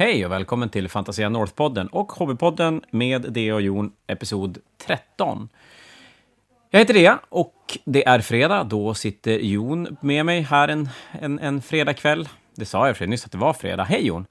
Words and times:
Hej 0.00 0.26
och 0.26 0.32
välkommen 0.32 0.68
till 0.68 0.88
Fantasia 0.88 1.28
North-podden 1.28 1.88
och 1.88 2.12
Hobbypodden 2.12 2.84
med 2.90 3.32
Dea 3.32 3.54
och 3.54 3.62
Jon, 3.62 3.92
episod 4.06 4.58
13. 4.78 5.48
Jag 6.70 6.80
heter 6.80 6.94
Dea 6.94 7.20
och 7.28 7.78
det 7.84 8.06
är 8.06 8.20
fredag. 8.20 8.64
Då 8.64 8.94
sitter 8.94 9.38
Jon 9.38 9.96
med 10.00 10.26
mig 10.26 10.40
här 10.40 10.68
en, 10.68 10.88
en, 11.12 11.38
en 11.38 11.62
fredagkväll. 11.62 12.28
Det 12.54 12.64
sa 12.64 12.86
jag 12.86 12.96
för 12.96 13.06
nyss 13.06 13.24
att 13.24 13.32
det 13.32 13.38
var 13.38 13.52
fredag. 13.52 13.84
Hej 13.84 14.06
Jon! 14.06 14.26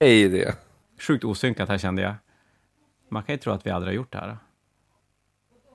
Hej 0.00 0.28
Dea! 0.28 0.54
Sjukt 1.00 1.24
osynkat 1.24 1.68
här 1.68 1.78
kände 1.78 2.02
jag. 2.02 2.14
Man 3.08 3.22
kan 3.22 3.34
ju 3.34 3.38
tro 3.38 3.52
att 3.52 3.66
vi 3.66 3.70
aldrig 3.70 3.92
har 3.92 3.96
gjort 3.96 4.12
det 4.12 4.18
här. 4.18 4.36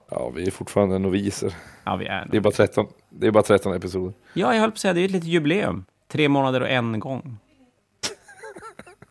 Ja, 0.09 0.29
vi 0.35 0.47
är 0.47 0.51
fortfarande 0.51 0.99
noviser. 0.99 1.55
Ja, 1.83 1.95
vi 1.95 2.05
är 2.05 2.27
Det 2.31 2.37
är 2.37 2.41
bara 2.41 2.53
13, 2.53 2.87
det 3.09 3.27
är 3.27 3.31
bara 3.31 3.43
13 3.43 3.73
episoder. 3.73 4.13
Ja, 4.33 4.53
jag 4.53 4.61
höll 4.61 4.71
på 4.71 4.75
att 4.75 4.79
säga, 4.79 4.93
det 4.93 5.01
är 5.01 5.05
ett 5.05 5.11
litet 5.11 5.29
jubileum. 5.29 5.85
Tre 6.07 6.29
månader 6.29 6.61
och 6.61 6.69
en 6.69 6.99
gång. 6.99 7.39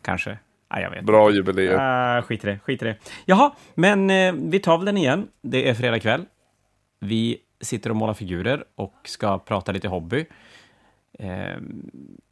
Kanske. 0.07 0.37
Ja, 0.69 0.79
jag 0.79 0.89
vet. 0.89 1.05
Bra 1.05 1.31
jubileum. 1.31 1.79
Ah, 1.79 2.21
skit 2.21 2.43
i 2.43 2.47
det, 2.47 2.59
skit 2.59 2.81
i 2.81 2.85
det. 2.85 2.97
Jaha, 3.25 3.51
men 3.75 4.09
eh, 4.09 4.33
vi 4.33 4.59
tar 4.59 4.77
väl 4.77 4.85
den 4.85 4.97
igen. 4.97 5.27
Det 5.41 5.69
är 5.69 5.73
fredag 5.73 5.99
kväll. 5.99 6.25
Vi 6.99 7.37
sitter 7.61 7.89
och 7.89 7.95
målar 7.95 8.13
figurer 8.13 8.65
och 8.75 8.93
ska 9.03 9.39
prata 9.39 9.71
lite 9.71 9.87
hobby. 9.87 10.25
Eh, 11.19 11.55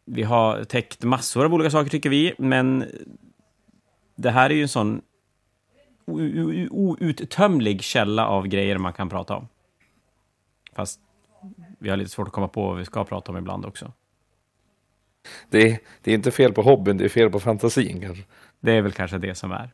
vi 0.06 0.24
har 0.24 0.64
täckt 0.64 1.04
massor 1.04 1.46
av 1.46 1.54
olika 1.54 1.70
saker 1.70 1.90
tycker 1.90 2.10
vi, 2.10 2.34
men 2.38 2.86
det 4.16 4.32
här 4.32 4.50
är 4.50 4.54
ju 4.54 4.62
en 4.62 4.68
sån 4.68 5.02
outtömlig 6.70 7.84
källa 7.84 8.28
av 8.28 8.48
grejer 8.48 8.78
man 8.78 8.94
kan 8.94 9.10
prata 9.10 9.36
om. 9.36 9.48
Fast 10.76 11.00
vi 11.80 11.90
har 11.90 11.98
lite 11.98 12.12
svårt 12.12 12.28
att 12.28 12.34
komma 12.34 12.48
på 12.48 12.68
vad 12.68 12.78
vi 12.78 12.86
ska 12.86 13.04
prata 13.04 13.32
om 13.32 13.38
ibland 13.38 13.66
också. 13.66 13.92
Det, 15.50 15.70
är, 15.70 15.80
det 16.02 16.12
är 16.12 16.16
inte 16.16 16.32
fel 16.32 16.54
på 16.54 16.62
hobbyn, 16.62 16.98
det 16.98 17.06
är 17.06 17.10
fel 17.10 17.30
på 17.30 17.40
fantasin 17.40 18.02
kanske. 18.02 18.24
Det 18.60 18.72
är 18.72 18.82
väl 18.82 18.92
kanske 18.92 19.18
det 19.18 19.36
som 19.36 19.52
är. 19.52 19.70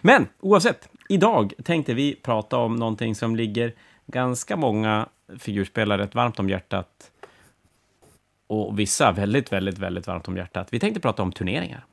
Men 0.00 0.28
oavsett, 0.40 0.88
idag 1.08 1.52
tänkte 1.64 1.94
vi 1.94 2.14
prata 2.14 2.56
om 2.56 2.76
någonting 2.76 3.14
som 3.14 3.36
ligger 3.36 3.74
ganska 4.06 4.56
många 4.56 5.08
figurspelare 5.38 6.02
rätt 6.02 6.14
varmt 6.14 6.38
om 6.38 6.48
hjärtat. 6.48 7.10
Och 8.46 8.78
vissa 8.78 9.12
väldigt, 9.12 9.52
väldigt, 9.52 9.78
väldigt 9.78 10.06
varmt 10.06 10.28
om 10.28 10.36
hjärtat. 10.36 10.68
Vi 10.70 10.80
tänkte 10.80 11.00
prata 11.00 11.22
om 11.22 11.32
turneringar. 11.32 11.84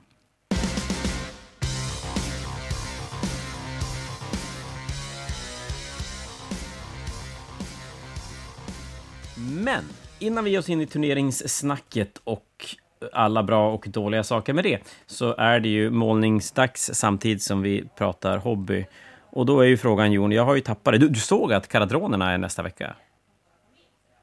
Men 9.37 9.83
innan 10.19 10.43
vi 10.43 10.51
ger 10.51 10.59
oss 10.59 10.69
in 10.69 10.81
i 10.81 10.85
turneringssnacket 10.85 12.21
och 12.23 12.75
alla 13.11 13.43
bra 13.43 13.73
och 13.73 13.85
dåliga 13.89 14.23
saker 14.23 14.53
med 14.53 14.63
det, 14.63 14.79
så 15.05 15.35
är 15.35 15.59
det 15.59 15.69
ju 15.69 15.89
målningsdags 15.89 16.89
samtidigt 16.93 17.43
som 17.43 17.61
vi 17.61 17.83
pratar 17.97 18.37
hobby. 18.37 18.85
Och 19.29 19.45
då 19.45 19.59
är 19.59 19.67
ju 19.67 19.77
frågan, 19.77 20.11
Jon, 20.11 20.31
jag 20.31 20.45
har 20.45 20.55
ju 20.55 20.61
tappat 20.61 20.93
det. 20.93 20.97
Du, 20.97 21.09
du 21.09 21.19
såg 21.19 21.53
att 21.53 21.67
karadronerna 21.67 22.31
är 22.31 22.37
nästa 22.37 22.63
vecka? 22.63 22.95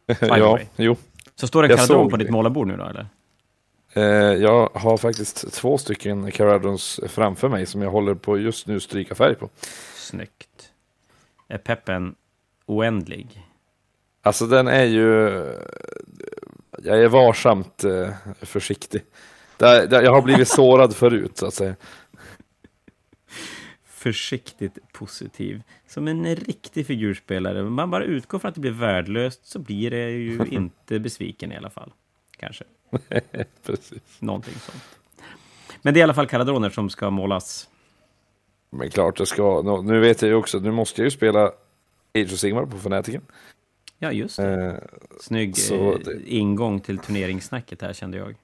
ja, 0.20 0.58
jo. 0.76 0.96
Så 1.36 1.46
står 1.46 1.62
det 1.62 1.68
en 1.72 1.76
karadron 1.76 2.10
på 2.10 2.16
ditt 2.16 2.30
målarbord 2.30 2.66
nu 2.66 2.76
då, 2.76 2.84
eller? 2.84 3.06
Eh, 3.92 4.02
jag 4.42 4.70
har 4.74 4.96
faktiskt 4.96 5.52
två 5.52 5.78
stycken 5.78 6.30
Caradons 6.30 7.00
framför 7.08 7.48
mig 7.48 7.66
som 7.66 7.82
jag 7.82 7.90
håller 7.90 8.14
på 8.14 8.38
just 8.38 8.66
nu 8.66 8.80
stryka 8.80 9.14
färg 9.14 9.34
på. 9.34 9.48
Snyggt. 9.94 10.72
Är 11.48 11.58
peppen 11.58 12.14
oändlig? 12.66 13.42
Alltså 14.22 14.46
den 14.46 14.68
är 14.68 14.84
ju... 14.84 15.40
Jag 16.82 17.02
är 17.02 17.08
varsamt 17.08 17.84
eh, 17.84 18.10
försiktig. 18.40 19.02
Där, 19.56 19.86
där, 19.86 20.02
jag 20.02 20.12
har 20.12 20.22
blivit 20.22 20.48
sårad 20.48 20.96
förut 20.96 21.38
så 21.38 21.46
att 21.46 21.54
säga. 21.54 21.76
Försiktigt 23.84 24.78
positiv. 24.92 25.62
Som 25.88 26.08
en 26.08 26.36
riktig 26.36 26.86
figurspelare. 26.86 27.62
Man 27.62 27.90
bara 27.90 28.04
utgår 28.04 28.38
från 28.38 28.48
att 28.48 28.54
det 28.54 28.60
blir 28.60 28.70
värdelöst 28.70 29.46
så 29.46 29.58
blir 29.58 29.90
det 29.90 30.10
ju 30.10 30.46
inte 30.50 30.98
besviken 30.98 31.52
i 31.52 31.56
alla 31.56 31.70
fall. 31.70 31.92
Kanske. 32.36 32.64
Precis. 33.66 34.02
Någonting 34.18 34.54
sånt. 34.54 34.98
Men 35.82 35.94
det 35.94 35.98
är 35.98 36.00
i 36.00 36.04
alla 36.04 36.14
fall 36.14 36.26
karadroner 36.26 36.70
som 36.70 36.90
ska 36.90 37.10
målas. 37.10 37.68
Men 38.70 38.90
klart 38.90 39.16
det 39.16 39.26
ska. 39.26 39.80
Nu 39.84 40.00
vet 40.00 40.22
jag 40.22 40.28
ju 40.28 40.34
också, 40.34 40.58
nu 40.58 40.70
måste 40.70 41.00
jag 41.00 41.04
ju 41.04 41.10
spela 41.10 41.46
Age 42.14 42.32
of 42.32 42.38
Sigmar 42.38 42.66
på 42.66 42.78
Fanatiken. 42.78 43.22
Ja, 44.04 44.12
just 44.12 44.36
det. 44.36 44.64
Eh, 44.64 44.74
Snygg 45.20 45.54
eh, 45.72 45.94
det- 46.04 46.28
ingång 46.28 46.80
till 46.80 46.98
turneringssnacket 46.98 47.82
här 47.82 47.92
kände 47.92 48.16
jag. 48.18 48.34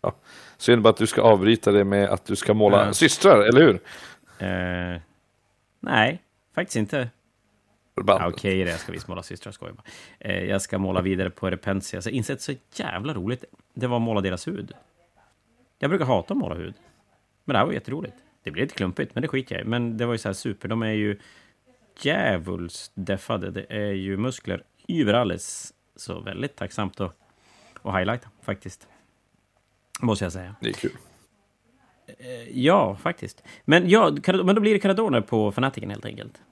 ja. 0.00 0.14
Synd 0.56 0.82
bara 0.82 0.88
att 0.88 0.96
du 0.96 1.06
ska 1.06 1.22
avbryta 1.22 1.72
det 1.72 1.84
med 1.84 2.08
att 2.08 2.24
du 2.24 2.36
ska 2.36 2.54
måla 2.54 2.86
Ja. 2.86 2.92
systrar, 2.92 3.40
eller 3.40 3.60
hur? 3.60 3.74
Eh, 4.38 5.00
nej, 5.80 6.22
faktiskt 6.54 6.76
inte. 6.76 7.08
Ja, 8.06 8.28
Okej, 8.28 8.64
det 8.64 8.70
jag 8.70 8.80
ska 8.80 8.92
visst 8.92 9.08
måla 9.08 9.22
systrar, 9.22 9.52
skojar 9.52 9.72
bara. 9.74 9.82
Eh, 10.20 10.44
jag 10.44 10.62
ska 10.62 10.78
måla 10.78 11.00
vidare 11.02 11.30
på 11.30 11.50
Repentia. 11.50 12.02
Så 12.02 12.10
insett 12.10 12.40
så 12.40 12.52
jävla 12.74 13.14
roligt. 13.14 13.44
Det 13.74 13.86
var 13.86 13.96
att 13.96 14.02
måla 14.02 14.20
deras 14.20 14.48
hud. 14.48 14.72
Jag 15.78 15.90
brukar 15.90 16.04
hata 16.06 16.34
att 16.34 16.38
måla 16.38 16.54
hud. 16.54 16.74
Men 17.44 17.52
det 17.54 17.58
här 17.58 17.66
var 17.66 17.72
jätteroligt. 17.72 18.14
Det 18.42 18.50
blev 18.50 18.64
lite 18.64 18.74
klumpigt, 18.74 19.14
men 19.14 19.22
det 19.22 19.28
skiter 19.28 19.54
jag 19.54 19.64
i. 19.64 19.68
Men 19.68 19.96
det 19.96 20.06
var 20.06 20.14
ju 20.14 20.18
så 20.18 20.28
här 20.28 20.34
super. 20.34 20.68
De 20.68 20.82
är 20.82 20.92
ju 20.92 21.18
djävulskt 22.04 22.92
deffade. 22.94 23.50
Det 23.50 23.66
är 23.68 23.92
ju 23.92 24.16
muskler 24.16 24.62
överalles. 24.88 25.74
Så 25.96 26.20
väldigt 26.20 26.56
tacksamt 26.56 27.00
att, 27.00 27.16
att 27.82 27.94
highlighta, 27.98 28.28
faktiskt. 28.42 28.88
Måste 30.00 30.24
jag 30.24 30.32
säga. 30.32 30.56
Det 30.60 30.68
är 30.68 30.72
kul. 30.72 30.96
Ja, 32.50 32.96
faktiskt. 32.96 33.42
Men, 33.64 33.88
ja, 33.88 34.16
men 34.26 34.54
då 34.54 34.60
blir 34.60 34.72
det 34.72 34.78
Caradoner 34.78 35.20
på 35.20 35.52
Fanatiken 35.52 35.90
helt 35.90 36.04
enkelt. 36.04 36.42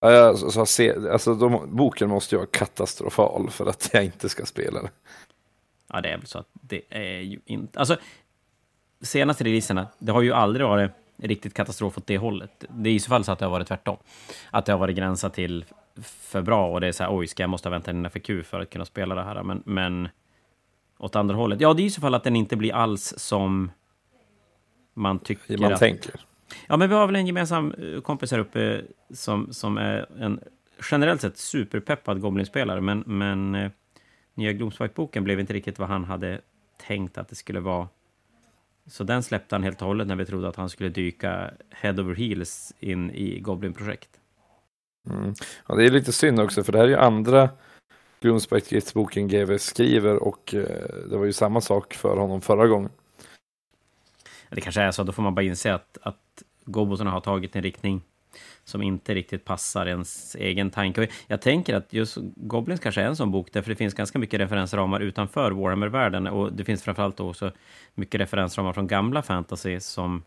Ja, 0.00 0.10
jag, 0.10 0.38
så, 0.38 0.50
så, 0.50 0.66
se, 0.66 0.94
alltså, 1.10 1.34
de, 1.34 1.76
boken 1.76 2.08
måste 2.08 2.34
ju 2.34 2.38
vara 2.38 2.48
katastrofal 2.52 3.50
för 3.50 3.66
att 3.66 3.90
jag 3.92 4.04
inte 4.04 4.28
ska 4.28 4.46
spela 4.46 4.82
det. 4.82 4.90
Ja, 5.88 6.00
det 6.00 6.08
är 6.08 6.16
väl 6.16 6.26
så 6.26 6.38
att 6.38 6.48
det 6.52 6.82
är 6.90 7.20
ju 7.20 7.40
inte... 7.44 7.78
Alltså, 7.78 7.96
senaste 9.00 9.44
releaserna, 9.44 9.88
det 9.98 10.12
har 10.12 10.22
ju 10.22 10.32
aldrig 10.32 10.66
varit 10.66 10.92
riktigt 11.16 11.54
katastrof 11.54 11.98
åt 11.98 12.06
det 12.06 12.18
hållet. 12.18 12.64
Det 12.68 12.90
är 12.90 12.94
i 12.94 13.00
så 13.00 13.08
fall 13.08 13.24
så 13.24 13.32
att 13.32 13.38
det 13.38 13.44
har 13.44 13.50
varit 13.50 13.68
tvärtom. 13.68 13.96
Att 14.50 14.66
det 14.66 14.72
har 14.72 14.78
varit 14.78 14.96
gränsat 14.96 15.34
till 15.34 15.64
för 16.02 16.42
bra 16.42 16.68
och 16.68 16.80
det 16.80 16.86
är 16.86 16.92
så 16.92 17.04
här, 17.04 17.16
oj, 17.16 17.26
ska 17.26 17.42
jag 17.42 17.50
måste 17.50 17.70
vänta 17.70 17.90
in 17.90 18.04
en 18.04 18.10
FQ 18.10 18.30
för 18.44 18.60
att 18.60 18.70
kunna 18.70 18.84
spela 18.84 19.14
det 19.14 19.22
här? 19.22 19.42
Men, 19.42 19.62
men 19.66 20.08
åt 20.98 21.16
andra 21.16 21.34
hållet, 21.34 21.60
ja, 21.60 21.74
det 21.74 21.82
är 21.82 21.86
i 21.86 21.90
så 21.90 22.00
fall 22.00 22.14
att 22.14 22.24
den 22.24 22.36
inte 22.36 22.56
blir 22.56 22.74
alls 22.74 23.14
som 23.16 23.70
man 24.94 25.18
tycker 25.18 25.58
Man 25.58 25.72
att... 25.72 25.78
tänker. 25.78 26.20
Ja, 26.66 26.76
men 26.76 26.88
vi 26.88 26.94
har 26.94 27.06
väl 27.06 27.16
en 27.16 27.26
gemensam 27.26 27.72
eh, 27.72 28.00
kompis 28.00 28.30
här 28.30 28.38
uppe 28.38 28.82
som, 29.10 29.52
som 29.52 29.78
är 29.78 30.22
en 30.22 30.40
generellt 30.90 31.20
sett 31.20 31.38
superpeppad 31.38 32.20
Goblin-spelare, 32.20 32.80
men, 32.80 33.04
men 33.06 33.54
eh, 33.54 33.70
nya 34.34 34.52
Gloomspike-boken 34.52 35.24
blev 35.24 35.40
inte 35.40 35.52
riktigt 35.52 35.78
vad 35.78 35.88
han 35.88 36.04
hade 36.04 36.40
tänkt 36.86 37.18
att 37.18 37.28
det 37.28 37.34
skulle 37.34 37.60
vara. 37.60 37.88
Så 38.86 39.04
den 39.04 39.22
släppte 39.22 39.54
han 39.54 39.62
helt 39.62 39.82
och 39.82 39.88
hållet 39.88 40.06
när 40.06 40.16
vi 40.16 40.26
trodde 40.26 40.48
att 40.48 40.56
han 40.56 40.70
skulle 40.70 40.88
dyka 40.88 41.50
head 41.70 42.00
over 42.00 42.14
heels 42.14 42.72
in 42.80 43.10
i 43.10 43.40
Goblin-projekt. 43.40 44.10
Mm. 45.10 45.34
Ja, 45.66 45.74
det 45.74 45.84
är 45.84 45.90
lite 45.90 46.12
synd 46.12 46.40
också, 46.40 46.64
för 46.64 46.72
det 46.72 46.78
här 46.78 46.84
är 46.84 46.88
ju 46.88 46.96
andra 46.96 47.50
Gloomspite-boken 48.20 49.28
GW 49.28 49.58
skriver 49.58 50.16
och 50.16 50.54
eh, 50.54 51.08
det 51.10 51.16
var 51.16 51.24
ju 51.24 51.32
samma 51.32 51.60
sak 51.60 51.94
för 51.94 52.16
honom 52.16 52.40
förra 52.40 52.66
gången. 52.66 52.90
Det 54.50 54.60
kanske 54.60 54.82
är 54.82 54.90
så, 54.90 55.02
då 55.02 55.12
får 55.12 55.22
man 55.22 55.34
bara 55.34 55.42
inse 55.42 55.74
att, 55.74 55.98
att 56.02 56.42
Gobosarna 56.64 57.10
har 57.10 57.20
tagit 57.20 57.56
en 57.56 57.62
riktning 57.62 58.02
som 58.64 58.82
inte 58.82 59.14
riktigt 59.14 59.44
passar 59.44 59.86
ens 59.86 60.34
egen 60.34 60.70
tanke. 60.70 61.08
Jag 61.26 61.40
tänker 61.40 61.74
att 61.74 61.92
just 61.92 62.16
Goblins 62.36 62.80
kanske 62.80 63.00
är 63.00 63.06
en 63.06 63.16
sån 63.16 63.30
bok, 63.30 63.48
därför 63.52 63.70
det 63.70 63.76
finns 63.76 63.94
ganska 63.94 64.18
mycket 64.18 64.40
referensramar 64.40 65.00
utanför 65.00 65.50
Warhammer-världen, 65.50 66.26
och 66.26 66.52
det 66.52 66.64
finns 66.64 66.82
framförallt 66.82 67.20
också 67.20 67.52
mycket 67.94 68.20
referensramar 68.20 68.72
från 68.72 68.86
gamla 68.86 69.22
fantasy 69.22 69.80
som 69.80 70.22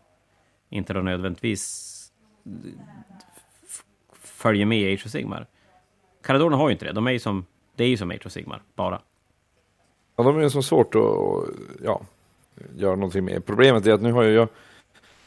inte 0.68 0.92
då 0.92 1.00
nödvändigtvis 1.00 1.96
följer 4.22 4.66
med 4.66 4.78
i 4.78 4.94
Age 4.94 5.06
of 5.06 5.12
Sigmar. 5.12 5.46
Caradorna 6.22 6.56
har 6.56 6.68
ju 6.68 6.72
inte 6.72 6.84
det, 6.84 6.92
de 6.92 7.06
är 7.06 7.10
ju 7.10 7.18
som, 7.18 7.46
det 7.76 7.84
är 7.84 7.88
ju 7.88 7.96
som 7.96 8.10
Age 8.10 8.26
of 8.26 8.32
Sigmar, 8.32 8.62
bara. 8.74 9.00
Ja, 10.16 10.24
de 10.24 10.38
är 10.38 10.42
ju 10.42 10.50
så 10.50 10.62
svårt 10.62 10.94
att 10.94 11.02
ja, 11.84 12.00
göra 12.76 12.94
någonting 12.94 13.24
med. 13.24 13.46
Problemet 13.46 13.86
är 13.86 13.92
att 13.92 14.02
nu 14.02 14.12
har 14.12 14.22
ju 14.22 14.32
jag 14.32 14.48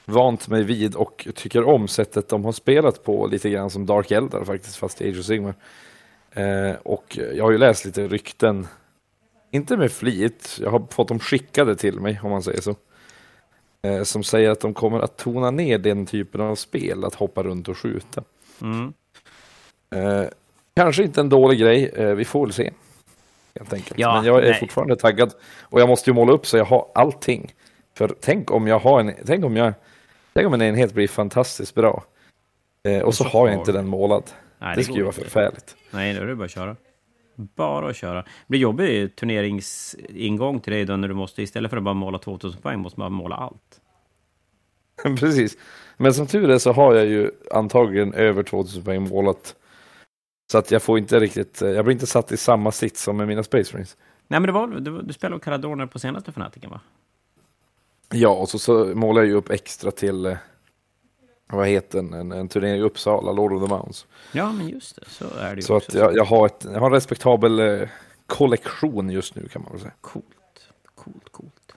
vant 0.05 0.47
mig 0.47 0.63
vid 0.63 0.95
och 0.95 1.27
tycker 1.35 1.63
om 1.63 1.87
sättet 1.87 2.29
de 2.29 2.45
har 2.45 2.51
spelat 2.51 3.03
på 3.03 3.27
lite 3.27 3.49
grann 3.49 3.69
som 3.69 3.85
Dark 3.85 4.11
Eldar 4.11 4.43
faktiskt, 4.43 4.75
fast 4.75 5.01
i 5.01 5.09
Age 5.09 5.19
of 5.19 5.25
Sigmar. 5.25 5.55
Eh, 6.31 6.75
och 6.83 7.19
jag 7.33 7.43
har 7.43 7.51
ju 7.51 7.57
läst 7.57 7.85
lite 7.85 8.07
rykten, 8.07 8.67
inte 9.51 9.77
med 9.77 9.91
flit, 9.91 10.57
jag 10.61 10.71
har 10.71 10.87
fått 10.89 11.07
dem 11.07 11.19
skickade 11.19 11.75
till 11.75 11.99
mig 11.99 12.19
om 12.23 12.31
man 12.31 12.43
säger 12.43 12.61
så. 12.61 12.75
Eh, 13.81 14.03
som 14.03 14.23
säger 14.23 14.49
att 14.49 14.59
de 14.59 14.73
kommer 14.73 14.99
att 14.99 15.17
tona 15.17 15.51
ner 15.51 15.77
den 15.77 16.05
typen 16.05 16.41
av 16.41 16.55
spel, 16.55 17.05
att 17.05 17.15
hoppa 17.15 17.43
runt 17.43 17.67
och 17.67 17.77
skjuta. 17.77 18.23
Mm. 18.61 18.93
Eh, 19.95 20.27
kanske 20.75 21.03
inte 21.03 21.21
en 21.21 21.29
dålig 21.29 21.59
grej, 21.59 21.91
eh, 21.95 22.15
vi 22.15 22.25
får 22.25 22.45
väl 22.45 22.53
se. 22.53 22.71
Helt 23.55 23.73
enkelt. 23.73 23.99
Ja, 23.99 24.15
Men 24.15 24.25
jag 24.25 24.43
är 24.43 24.49
nej. 24.49 24.59
fortfarande 24.59 24.95
taggad. 24.95 25.33
Och 25.61 25.81
jag 25.81 25.89
måste 25.89 26.09
ju 26.09 26.13
måla 26.13 26.33
upp 26.33 26.45
så 26.45 26.57
jag 26.57 26.65
har 26.65 26.87
allting. 26.95 27.53
För 27.97 28.15
tänk 28.21 28.51
om 28.51 28.67
jag 28.67 28.79
har 28.79 28.99
en, 28.99 29.13
tänk 29.25 29.45
om 29.45 29.57
jag, 29.57 29.73
tänk 30.33 30.47
om 30.47 30.53
en 30.53 30.61
enhet 30.61 30.93
blir 30.93 31.07
fantastiskt 31.07 31.75
bra. 31.75 32.03
Eh, 32.83 33.01
och, 33.01 33.15
så, 33.15 33.23
har 33.23 33.47
jag 33.47 33.59
inte 33.59 33.71
den 33.71 33.87
målad. 33.87 34.23
Nej, 34.59 34.75
det 34.75 34.83
skulle 34.83 34.97
ju 34.97 35.03
vara 35.03 35.13
förfärligt. 35.13 35.75
Nej, 35.91 36.13
då 36.13 36.21
är 36.21 36.25
det 36.25 36.35
bara 36.35 36.45
att 36.45 36.51
köra. 36.51 36.75
Bara 37.35 37.89
att 37.89 37.95
köra. 37.95 38.21
Det 38.21 38.27
blir 38.47 38.59
jobbig 38.59 39.15
turneringsingång 39.15 40.59
till 40.59 40.73
dig 40.73 40.85
då 40.85 40.95
när 40.95 41.07
du 41.07 41.13
måste, 41.13 41.41
istället 41.41 41.69
för 41.69 41.77
att 41.77 41.83
bara 41.83 41.93
måla 41.93 42.19
2000 42.19 42.61
poäng, 42.61 42.79
måste 42.79 42.99
man 42.99 43.13
måla 43.13 43.35
allt. 43.35 43.81
Precis. 45.19 45.57
Men 45.97 46.13
som 46.13 46.27
tur 46.27 46.49
är 46.49 46.57
så 46.57 46.71
har 46.71 46.95
jag 46.95 47.05
ju 47.05 47.31
antagligen 47.51 48.13
över 48.13 48.43
2000 48.43 48.83
poäng 48.83 49.09
målat. 49.09 49.55
Så 50.51 50.57
att 50.57 50.71
jag 50.71 50.81
får 50.81 50.97
inte 50.97 51.19
riktigt, 51.19 51.61
jag 51.61 51.85
blir 51.85 51.93
inte 51.93 52.07
satt 52.07 52.31
i 52.31 52.37
samma 52.37 52.71
sits 52.71 53.03
som 53.03 53.17
med 53.17 53.27
mina 53.27 53.43
Space 53.43 53.73
Marines. 53.73 53.97
Nej, 54.27 54.39
men 54.39 54.47
det 54.47 54.51
var, 54.51 54.67
du, 54.67 55.01
du 55.01 55.13
spelade 55.13 55.43
Caradorner 55.43 55.85
på 55.85 55.99
senaste 55.99 56.31
Fanatiken, 56.31 56.69
va? 56.69 56.81
Ja, 58.13 58.29
och 58.29 58.49
så, 58.49 58.59
så 58.59 58.85
målar 58.85 59.21
jag 59.21 59.27
ju 59.27 59.33
upp 59.35 59.49
extra 59.49 59.91
till, 59.91 60.25
eh, 60.25 60.37
vad 61.47 61.67
heter 61.67 61.97
den, 61.97 62.13
en, 62.13 62.31
en 62.31 62.47
turnering 62.47 62.79
i 62.79 62.81
Uppsala, 62.83 63.31
Lord 63.31 63.53
of 63.53 63.63
the 63.63 63.75
Mounts. 63.75 64.07
Ja, 64.31 64.51
men 64.51 64.69
just 64.69 64.95
det, 64.95 65.09
så 65.09 65.25
är 65.39 65.49
det 65.49 65.55
ju 65.55 65.61
Så 65.61 65.75
också. 65.75 65.91
att 65.91 65.93
jag, 65.93 66.15
jag, 66.15 66.25
har 66.25 66.45
ett, 66.45 66.65
jag 66.73 66.79
har 66.79 66.87
en 66.87 66.93
respektabel 66.93 67.59
eh, 67.59 67.89
kollektion 68.27 69.09
just 69.09 69.35
nu 69.35 69.47
kan 69.47 69.61
man 69.61 69.71
väl 69.71 69.81
säga. 69.81 69.93
Coolt, 70.01 70.25
coolt, 70.95 71.29
coolt. 71.31 71.75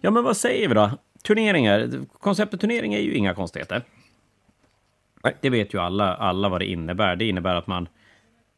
Ja, 0.00 0.10
men 0.10 0.24
vad 0.24 0.36
säger 0.36 0.68
vi 0.68 0.74
då? 0.74 0.90
Turneringar. 1.22 1.90
Konceptet 2.20 2.60
turnering 2.60 2.94
är 2.94 3.00
ju 3.00 3.14
inga 3.14 3.34
konstigheter. 3.34 3.82
Nej. 5.24 5.36
Det 5.40 5.50
vet 5.50 5.74
ju 5.74 5.80
alla, 5.80 6.14
alla 6.14 6.48
vad 6.48 6.60
det 6.60 6.66
innebär. 6.66 7.16
Det 7.16 7.24
innebär 7.24 7.54
att 7.54 7.66
man 7.66 7.88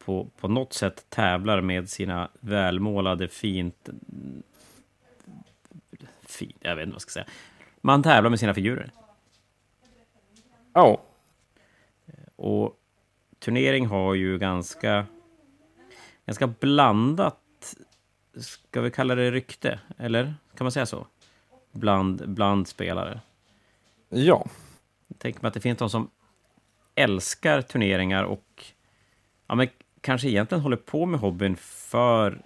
på, 0.05 0.27
på 0.39 0.47
något 0.47 0.73
sätt 0.73 1.05
tävlar 1.09 1.61
med 1.61 1.89
sina 1.89 2.29
välmålade, 2.39 3.27
fint... 3.27 3.89
Fint, 6.29 6.57
jag 6.59 6.75
vet 6.75 6.83
inte 6.83 6.91
vad 6.91 6.95
jag 6.95 7.01
ska 7.01 7.11
säga. 7.11 7.25
Man 7.81 8.03
tävlar 8.03 8.29
med 8.29 8.39
sina 8.39 8.53
figurer. 8.53 8.91
Ja, 10.73 11.01
Och 12.35 12.75
turnering 13.39 13.85
har 13.87 14.13
ju 14.13 14.37
ganska, 14.37 15.05
ganska 16.25 16.47
blandat, 16.47 17.75
ska 18.37 18.81
vi 18.81 18.91
kalla 18.91 19.15
det 19.15 19.31
rykte? 19.31 19.79
Eller 19.97 20.35
kan 20.55 20.65
man 20.65 20.71
säga 20.71 20.85
så? 20.85 21.07
Bland, 21.71 22.29
bland 22.29 22.67
spelare. 22.67 23.21
ja. 24.09 24.45
Tänker 25.17 25.41
mig 25.41 25.47
att 25.47 25.53
det 25.53 25.59
finns 25.59 25.77
de 25.77 25.89
som 25.89 26.09
älskar 26.95 27.61
turneringar 27.61 28.23
och 28.23 28.65
ja, 29.47 29.55
men 29.55 29.67
kanske 30.01 30.29
egentligen 30.29 30.61
håller 30.61 30.77
på 30.77 31.05
med 31.05 31.19
hobbyn 31.19 31.55
för 31.55 32.41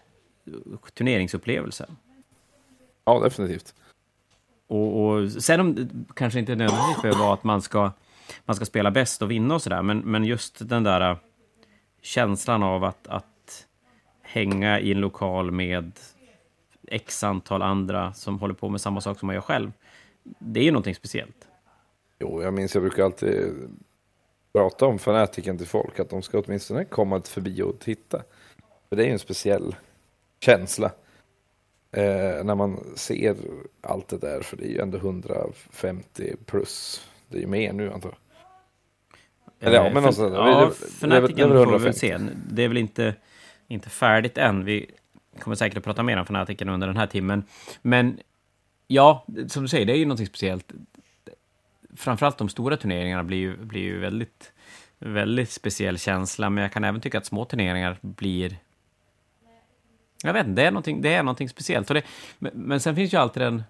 turneringsupplevelsen. 0.94 1.98
Ja 3.06 3.20
definitivt. 3.20 3.76
Och, 4.68 5.06
och 5.06 5.32
sen 5.32 5.60
om 5.60 5.76
det 5.76 5.88
kanske 6.14 6.40
inte 6.40 6.56
nödvändigtvis 6.56 7.02
behöver 7.02 7.20
vara 7.20 7.34
att 7.34 7.44
man 7.44 7.62
ska, 7.62 7.92
man 8.46 8.56
ska 8.56 8.66
spela 8.66 8.92
bäst 8.92 9.22
och 9.22 9.32
vinna 9.32 9.56
och 9.56 9.62
sådär, 9.62 9.82
men, 9.82 10.00
men 10.00 10.24
just 10.24 10.70
den 10.70 10.84
där 10.84 11.12
äh, 11.12 11.18
känslan 12.02 12.64
av 12.64 12.84
att, 12.84 13.08
att 13.08 13.68
hänga 14.22 14.80
i 14.80 14.92
en 14.92 15.00
lokal 15.00 15.52
med 15.52 15.92
x 16.88 17.24
antal 17.24 17.62
andra 17.62 18.14
som 18.14 18.40
håller 18.40 18.54
på 18.54 18.70
med 18.70 18.82
samma 18.82 19.02
sak 19.02 19.20
som 19.20 19.28
man 19.28 19.36
gör 19.36 19.42
själv. 19.42 19.72
Det 20.24 20.60
är 20.60 20.64
ju 20.64 20.72
någonting 20.72 20.96
speciellt. 20.96 21.48
Jo, 22.20 22.44
jag 22.44 22.54
minns 22.54 22.74
jag 22.74 22.84
brukar 22.84 23.04
alltid 23.04 23.54
prata 24.54 24.86
om 24.86 25.00
fanatiken 25.00 25.58
till 25.58 25.68
folk, 25.68 26.00
att 26.00 26.10
de 26.10 26.22
ska 26.22 26.40
åtminstone 26.40 26.86
komma 26.86 27.22
förbi 27.22 27.62
och 27.62 27.80
titta. 27.80 28.24
För 28.90 28.96
det 28.96 29.04
är 29.04 29.06
ju 29.06 29.14
en 29.14 29.20
speciell 29.20 29.76
känsla. 30.40 30.92
Eh, 31.94 32.44
när 32.44 32.56
man 32.56 32.80
ser 32.96 33.36
allt 33.82 34.08
det 34.08 34.18
där, 34.18 34.42
för 34.42 34.58
det 34.58 34.66
är 34.66 34.70
ju 34.70 34.80
ändå 34.80 34.98
150 34.98 36.36
plus. 36.46 37.08
Det 37.28 37.38
är 37.38 37.42
ju 37.42 37.48
mer 37.48 37.74
nu 37.74 37.92
antar 37.92 38.10
jag. 38.10 38.18
Eller 39.68 39.78
ja, 39.78 39.86
Eh, 39.86 39.94
men 39.94 40.04
någonstans 40.04 40.34
där. 40.34 40.40
Ja, 40.40 40.60
väl 40.60 40.72
får 40.72 41.08
vi 41.08 41.44
väl 41.44 41.58
150. 41.58 42.00
se. 42.00 42.18
Det 42.52 42.64
är 42.64 42.68
väl 42.68 42.78
inte, 42.78 43.16
inte 43.68 43.90
färdigt 43.90 44.38
än. 44.38 44.66
Vi 44.66 44.92
kommer 45.40 45.56
säkert 45.56 45.78
att 45.78 45.84
prata 45.84 46.04
mer 46.04 46.18
om 46.18 46.26
Fanatiken 46.26 46.70
under 46.70 46.88
den 46.88 46.98
här 46.98 47.08
timmen. 47.08 47.44
Men 47.82 48.20
ja, 48.88 49.26
som 49.48 49.64
du 49.64 49.70
säger, 49.70 49.86
det 49.86 49.94
är 49.94 49.98
ju 49.98 50.06
någonting 50.06 50.28
speciellt. 50.28 50.72
Framförallt 51.96 52.38
de 52.38 52.50
stora 52.50 52.78
turneringarna 52.78 53.24
blir 53.24 53.38
ju, 53.38 53.58
blir 53.58 53.82
ju 53.82 54.00
väldigt, 54.00 54.52
väldigt 55.00 55.52
speciell 55.52 56.00
känsla, 56.00 56.50
men 56.50 56.62
jag 56.62 56.72
kan 56.72 56.84
även 56.84 57.02
tycka 57.02 57.18
att 57.18 57.26
små 57.26 57.46
turneringar 57.46 57.98
blir 58.02 58.58
jag 60.28 60.34
vet 60.34 60.48
inte, 60.48 60.62
det 60.62 60.68
är 60.68 60.72
någonting, 60.72 61.02
det 61.02 61.14
är 61.14 61.24
någonting 61.24 61.50
speciellt. 61.50 61.88
Det, 61.88 62.02
men, 62.40 62.52
men 62.56 62.80
sen 62.80 62.96
finns 62.96 63.14
ju 63.14 63.18
alltid 63.18 63.44
en... 63.44 63.64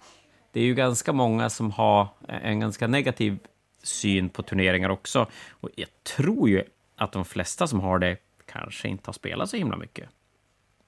Det 0.52 0.60
är 0.60 0.64
ju 0.64 0.76
ganska 0.76 1.14
många 1.14 1.50
som 1.50 1.72
har 1.72 2.08
en 2.28 2.60
ganska 2.60 2.88
negativ 2.88 3.40
syn 3.84 4.30
på 4.30 4.44
turneringar 4.44 4.90
också. 4.90 5.28
Och 5.52 5.70
jag 5.76 5.88
tror 6.04 6.50
ju 6.50 6.64
att 6.96 7.12
de 7.12 7.26
flesta 7.26 7.68
som 7.68 7.80
har 7.80 8.00
det 8.00 8.18
kanske 8.46 8.88
inte 8.88 9.08
har 9.08 9.14
spelat 9.14 9.50
så 9.50 9.58
himla 9.58 9.78
mycket. 9.78 10.10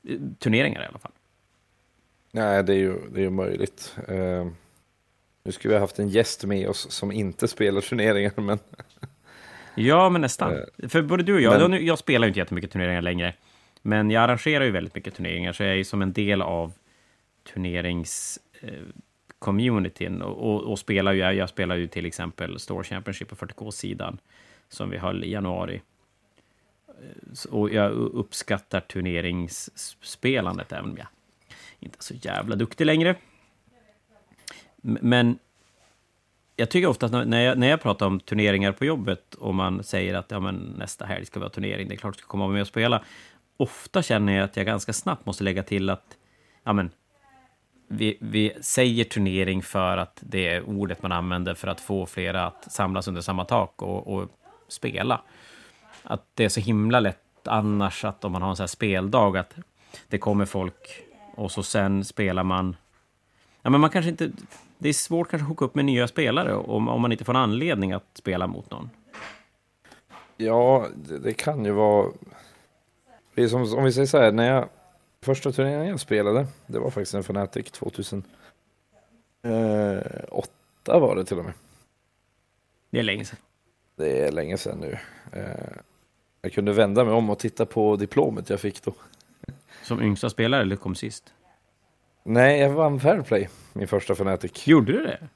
Eh, 0.07 0.17
Turneringar 0.39 0.83
i 0.83 0.85
alla 0.85 0.99
fall. 0.99 1.11
Nej, 2.31 2.63
det 2.63 2.73
är 2.73 2.77
ju, 2.77 2.99
det 3.11 3.19
är 3.19 3.23
ju 3.23 3.29
möjligt. 3.29 3.95
Eh, 4.07 4.47
nu 5.43 5.51
skulle 5.51 5.69
vi 5.69 5.75
ha 5.75 5.83
haft 5.83 5.99
en 5.99 6.09
gäst 6.09 6.43
med 6.45 6.69
oss 6.69 6.91
som 6.91 7.11
inte 7.11 7.47
spelar 7.47 7.81
turneringar, 7.81 8.33
men 8.41 8.59
Ja, 9.75 10.09
men 10.09 10.21
nästan. 10.21 10.53
För 10.89 11.01
både 11.01 11.23
du 11.23 11.33
och 11.33 11.41
jag, 11.41 11.69
men- 11.69 11.85
jag 11.85 11.99
spelar 11.99 12.27
ju 12.27 12.29
inte 12.29 12.39
jättemycket 12.39 12.71
turneringar 12.71 13.01
längre. 13.01 13.33
Men 13.87 14.11
jag 14.11 14.23
arrangerar 14.23 14.65
ju 14.65 14.71
väldigt 14.71 14.95
mycket 14.95 15.15
turneringar, 15.15 15.53
så 15.53 15.63
jag 15.63 15.71
är 15.71 15.75
ju 15.75 15.83
som 15.83 16.01
en 16.01 16.13
del 16.13 16.41
av 16.41 16.73
turneringscommunityn. 17.53 20.21
Eh, 20.21 20.27
och, 20.27 20.53
och, 20.55 20.71
och 20.71 20.79
spelar 20.79 21.13
ju, 21.13 21.19
jag 21.19 21.49
spelar 21.49 21.75
ju 21.75 21.87
till 21.87 22.05
exempel 22.05 22.59
Store 22.59 22.83
Championship 22.83 23.29
på 23.29 23.35
40K-sidan, 23.35 24.17
som 24.69 24.89
vi 24.89 24.97
höll 24.97 25.23
i 25.23 25.31
januari. 25.31 25.81
Eh, 26.87 26.93
och 27.49 27.73
jag 27.73 27.91
uppskattar 27.91 28.79
turneringsspelandet, 28.79 30.71
även 30.71 30.89
om 30.91 30.97
jag 30.97 31.07
inte 31.79 31.97
är 31.99 32.03
så 32.03 32.13
jävla 32.13 32.55
duktig 32.55 32.85
längre. 32.85 33.15
Men 34.81 35.39
jag 36.55 36.69
tycker 36.69 36.87
ofta 36.87 37.05
att 37.05 37.11
när- 37.11 37.25
när 37.25 37.41
jag, 37.41 37.57
när 37.57 37.67
jag 37.67 37.81
pratar 37.81 38.05
om 38.05 38.19
turneringar 38.19 38.71
på 38.71 38.85
jobbet 38.85 39.33
och 39.35 39.55
man 39.55 39.83
säger 39.83 40.13
att 40.13 40.31
ja, 40.31 40.39
men 40.39 40.55
nästa 40.77 41.05
helg 41.05 41.25
ska 41.25 41.39
vi 41.39 41.43
ha 41.45 41.49
turnering, 41.49 41.87
det 41.87 41.95
är 41.95 41.97
klart 41.97 42.13
du 42.13 42.17
ska 42.17 42.27
komma 42.27 42.47
med 42.47 42.61
och 42.61 42.67
spela. 42.67 43.03
Ofta 43.57 44.01
känner 44.01 44.33
jag 44.33 44.43
att 44.43 44.57
jag 44.57 44.65
ganska 44.65 44.93
snabbt 44.93 45.25
måste 45.25 45.43
lägga 45.43 45.63
till 45.63 45.89
att 45.89 46.17
ja, 46.63 46.73
men, 46.73 46.91
vi, 47.87 48.17
vi 48.21 48.53
säger 48.61 49.03
turnering 49.03 49.63
för 49.63 49.97
att 49.97 50.19
det 50.21 50.47
är 50.47 50.69
ordet 50.69 51.01
man 51.01 51.11
använder 51.11 51.53
för 51.53 51.67
att 51.67 51.81
få 51.81 52.05
flera 52.05 52.45
att 52.45 52.71
samlas 52.71 53.07
under 53.07 53.21
samma 53.21 53.45
tak 53.45 53.81
och, 53.81 54.07
och 54.07 54.29
spela. 54.67 55.21
Att 56.03 56.25
det 56.33 56.45
är 56.45 56.49
så 56.49 56.59
himla 56.59 56.99
lätt 56.99 57.47
annars 57.47 58.05
att 58.05 58.25
om 58.25 58.31
man 58.31 58.41
har 58.41 58.49
en 58.49 58.55
sån 58.55 58.63
här 58.63 58.67
speldag 58.67 59.37
att 59.37 59.55
det 60.07 60.17
kommer 60.17 60.45
folk 60.45 61.03
och 61.35 61.51
så 61.51 61.63
sen 61.63 62.05
spelar 62.05 62.43
man 62.43 62.75
Ja, 63.65 63.69
men 63.69 63.81
man 63.81 63.89
kanske 63.89 64.09
inte... 64.09 64.31
Det 64.77 64.89
är 64.89 64.93
svårt 64.93 65.29
kanske 65.29 65.43
att 65.43 65.49
hooka 65.49 65.65
upp 65.65 65.75
med 65.75 65.85
nya 65.85 66.07
spelare 66.07 66.55
om, 66.55 66.87
om 66.87 67.01
man 67.01 67.11
inte 67.11 67.23
får 67.23 67.33
en 67.33 67.39
anledning 67.41 67.91
att 67.91 68.09
spela 68.13 68.47
mot 68.47 68.71
någon. 68.71 68.89
ja, 70.37 70.87
det, 70.95 71.19
det 71.19 71.33
kan 71.33 71.65
ju 71.65 71.71
vara... 71.71 72.11
Det 73.35 73.43
är 73.43 73.47
som, 73.47 73.73
om 73.73 73.83
vi 73.83 73.91
säger 73.91 74.07
så 74.07 74.17
här, 74.17 74.31
när 74.31 74.51
jag... 74.51 74.69
Första 75.21 75.51
turneringen 75.51 75.87
jag 75.87 75.99
spelade, 75.99 76.47
det 76.67 76.79
var 76.79 76.89
faktiskt 76.89 77.13
en 77.13 77.19
Fnatic 77.19 77.71
2008 77.71 78.29
var 80.85 81.15
det 81.15 81.25
till 81.25 81.39
och 81.39 81.45
med. 81.45 81.53
Det 82.89 82.99
är 82.99 83.03
länge 83.03 83.25
sedan. 83.25 83.39
Det 83.95 84.27
är 84.27 84.31
länge 84.31 84.57
sedan 84.57 84.77
nu. 84.77 84.97
Eh, 85.31 85.77
jag 86.41 86.53
kunde 86.53 86.73
vända 86.73 87.05
mig 87.05 87.13
om 87.13 87.29
och 87.29 87.39
titta 87.39 87.65
på 87.65 87.95
diplomet 87.95 88.49
jag 88.49 88.59
fick 88.59 88.83
då. 88.83 88.93
Som 89.83 90.01
yngsta 90.01 90.29
spelare 90.29 90.61
eller 90.61 90.75
kom 90.75 90.95
sist? 90.95 91.33
Nej, 92.23 92.59
jag 92.59 92.69
vann 92.69 92.99
Fairplay, 92.99 93.49
min 93.73 93.87
första 93.87 94.13
Fnatic. 94.13 94.67
Gjorde 94.67 94.91
du 94.91 95.03
det? 95.03 95.27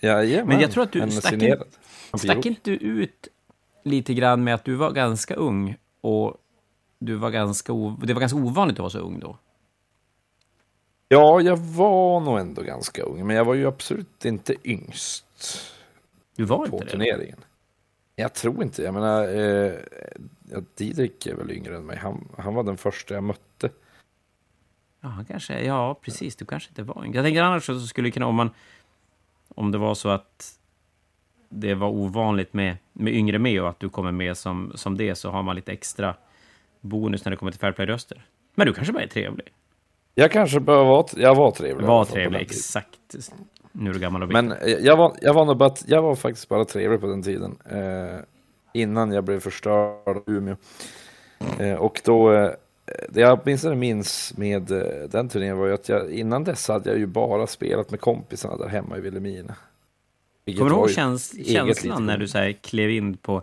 Jajamän, 0.00 0.48
Men 0.48 0.60
jag 0.60 0.70
tror 0.70 0.82
att 0.84 0.92
du 0.92 1.10
stack 1.10 1.32
in-. 1.32 1.62
Stack 2.18 2.46
inte 2.46 2.70
du 2.70 2.76
ut 2.76 3.28
lite 3.84 4.14
grann 4.14 4.44
med 4.44 4.54
att 4.54 4.64
du 4.64 4.74
var 4.74 4.90
ganska 4.90 5.34
ung 5.34 5.76
och 6.00 6.36
du 7.04 7.14
var 7.14 7.30
ganska 7.30 7.72
det 8.02 8.14
var 8.14 8.20
ganska 8.20 8.38
ovanligt 8.38 8.74
att 8.76 8.78
vara 8.78 8.90
så 8.90 8.98
ung 8.98 9.20
då? 9.20 9.38
Ja, 11.08 11.40
jag 11.40 11.56
var 11.56 12.20
nog 12.20 12.38
ändå 12.38 12.62
ganska 12.62 13.02
ung, 13.02 13.26
men 13.26 13.36
jag 13.36 13.44
var 13.44 13.54
ju 13.54 13.66
absolut 13.66 14.24
inte 14.24 14.54
yngst 14.64 15.24
Du 16.36 16.44
var 16.44 16.58
på 16.58 16.64
inte 16.64 16.84
det? 16.84 16.90
turneringen. 16.90 17.38
Jag 18.16 18.34
tror 18.34 18.62
inte, 18.62 18.82
jag 18.82 18.94
menar, 18.94 19.22
eh, 19.28 19.72
Didrik 20.74 21.26
är 21.26 21.34
väl 21.34 21.50
yngre 21.50 21.76
än 21.76 21.86
mig. 21.86 21.96
Han, 21.96 22.28
han 22.38 22.54
var 22.54 22.62
den 22.62 22.76
första 22.76 23.14
jag 23.14 23.24
mötte. 23.24 23.70
Ja, 25.00 25.24
kanske, 25.28 25.60
ja, 25.64 25.94
precis. 26.02 26.36
Du 26.36 26.44
kanske 26.44 26.68
inte 26.68 26.82
var 26.82 27.04
yngre. 27.04 27.16
Jag 27.18 27.24
tänker 27.24 27.42
annars 27.42 27.64
så 27.66 27.80
skulle 27.80 28.08
det 28.08 28.12
kunna, 28.12 28.26
om 28.26 28.34
man... 28.34 28.50
Om 29.54 29.70
det 29.70 29.78
var 29.78 29.94
så 29.94 30.08
att 30.08 30.58
det 31.48 31.74
var 31.74 31.88
ovanligt 31.88 32.52
med, 32.52 32.76
med 32.92 33.14
yngre 33.14 33.38
med 33.38 33.62
och 33.62 33.68
att 33.68 33.80
du 33.80 33.88
kommer 33.88 34.12
med 34.12 34.36
som, 34.36 34.72
som 34.74 34.96
det, 34.96 35.14
så 35.14 35.30
har 35.30 35.42
man 35.42 35.56
lite 35.56 35.72
extra 35.72 36.14
bonus 36.82 37.24
när 37.24 37.30
det 37.30 37.36
kommer 37.36 37.52
till 37.52 37.60
Fairplay-röster. 37.60 38.24
Men 38.54 38.66
du 38.66 38.72
kanske 38.72 38.92
bara 38.92 39.02
är 39.02 39.08
trevlig. 39.08 39.46
Jag 40.14 40.32
kanske 40.32 40.60
bara 40.60 40.84
var, 40.84 41.08
jag 41.16 41.34
var 41.34 41.50
trevlig. 41.50 41.86
Var 41.86 42.04
trevlig, 42.04 42.40
exakt. 42.40 42.98
Nu 43.72 43.90
är 43.90 43.94
du 43.94 44.00
gammal 44.00 44.22
och 44.22 44.28
bitter. 44.28 44.42
Men 44.42 44.52
eh, 44.52 44.68
jag 44.68 44.96
var, 44.96 45.16
jag 45.22 45.34
var, 45.34 45.44
nog 45.44 45.56
bara, 45.56 45.74
jag 45.86 46.02
var 46.02 46.14
faktiskt 46.14 46.48
bara 46.48 46.64
trevlig 46.64 47.00
på 47.00 47.06
den 47.06 47.22
tiden. 47.22 47.56
Eh, 47.70 48.20
innan 48.72 49.12
jag 49.12 49.24
blev 49.24 49.40
förstörd 49.40 50.08
av 50.16 50.22
Umeå. 50.26 50.56
Eh, 51.58 51.74
och 51.74 52.00
då, 52.04 52.32
eh, 52.32 52.50
det 53.08 53.20
jag 53.20 53.40
åtminstone 53.42 53.74
minns 53.74 54.34
med 54.36 54.70
eh, 54.70 55.08
den 55.10 55.28
turneringen 55.28 55.58
var 55.58 55.66
ju 55.66 55.74
att 55.74 55.88
jag, 55.88 56.10
innan 56.10 56.44
dess 56.44 56.68
hade 56.68 56.90
jag 56.90 56.98
ju 56.98 57.06
bara 57.06 57.46
spelat 57.46 57.90
med 57.90 58.00
kompisarna 58.00 58.56
där 58.56 58.68
hemma 58.68 58.98
i 58.98 59.00
Vilhelmina. 59.00 59.54
Kommer 60.46 60.70
du 60.70 60.76
ihåg 60.76 60.90
käns 60.90 61.46
känslan 61.46 62.06
när 62.06 62.18
du 62.18 62.28
så 62.28 62.38
här, 62.38 62.52
klev 62.52 62.90
in 62.90 63.16
på 63.16 63.42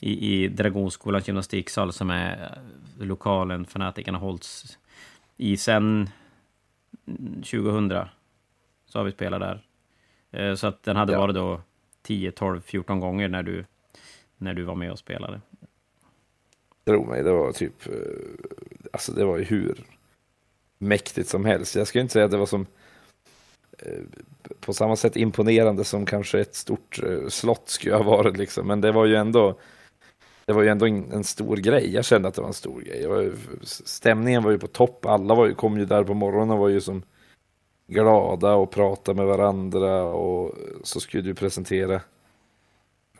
i, 0.00 0.44
i 0.44 0.48
Dragonskolans 0.48 1.28
gymnastiksal 1.28 1.92
som 1.92 2.10
är 2.10 2.58
lokalen 2.98 3.64
fanatikerna 3.64 4.18
hålls 4.18 4.78
i 5.36 5.56
sen 5.56 6.08
2000. 7.50 7.92
Så 8.86 8.98
har 8.98 9.04
vi 9.04 9.12
spelat 9.12 9.40
där. 9.40 9.62
Eh, 10.30 10.54
så 10.54 10.66
att 10.66 10.82
den 10.82 10.96
hade 10.96 11.12
ja. 11.12 11.18
varit 11.18 11.34
då 11.34 11.60
10, 12.02 12.32
12, 12.32 12.60
14 12.60 13.00
gånger 13.00 13.28
när 13.28 13.42
du, 13.42 13.64
när 14.36 14.54
du 14.54 14.62
var 14.62 14.74
med 14.74 14.92
och 14.92 14.98
spelade. 14.98 15.40
Tro 16.84 17.04
mig, 17.04 17.22
det 17.22 17.32
var 17.32 17.52
typ, 17.52 17.86
eh, 17.86 17.92
alltså 18.92 19.12
det 19.12 19.24
var 19.24 19.38
ju 19.38 19.44
hur 19.44 19.84
mäktigt 20.78 21.28
som 21.28 21.44
helst. 21.44 21.76
Jag 21.76 21.86
skulle 21.86 22.02
inte 22.02 22.12
säga 22.12 22.24
att 22.24 22.30
det 22.30 22.36
var 22.36 22.46
som 22.46 22.66
eh, 23.78 24.02
på 24.60 24.72
samma 24.72 24.96
sätt 24.96 25.16
imponerande 25.16 25.84
som 25.84 26.06
kanske 26.06 26.40
ett 26.40 26.54
stort 26.54 26.98
slott 27.28 27.68
skulle 27.68 27.94
ha 27.94 28.02
varit 28.02 28.36
liksom, 28.36 28.66
men 28.66 28.80
det 28.80 28.92
var 28.92 29.04
ju 29.04 29.14
ändå 29.14 29.58
det 30.46 30.52
var 30.52 30.62
ju 30.62 30.68
ändå 30.68 30.86
en, 30.86 31.24
stor 31.24 31.56
grej. 31.56 31.94
Jag 31.94 32.04
kände 32.04 32.28
att 32.28 32.34
det 32.34 32.40
var 32.40 32.48
en 32.48 32.54
stor 32.54 32.80
grej. 32.80 33.06
Var 33.06 33.32
stämningen 33.62 34.42
var 34.42 34.50
ju 34.50 34.58
på 34.58 34.66
topp. 34.66 35.06
Alla 35.06 35.34
var 35.34 35.46
ju, 35.46 35.54
kom 35.54 35.78
ju 35.78 35.84
där 35.84 36.04
på 36.04 36.14
morgonen 36.14 36.50
och 36.50 36.58
var 36.58 36.68
ju 36.68 36.80
som 36.80 37.02
glada 37.86 38.54
och 38.54 38.70
pratade 38.70 39.16
med 39.16 39.26
varandra 39.26 40.04
och 40.04 40.54
så 40.82 41.00
skulle 41.00 41.22
du 41.22 41.34
presentera 41.34 42.00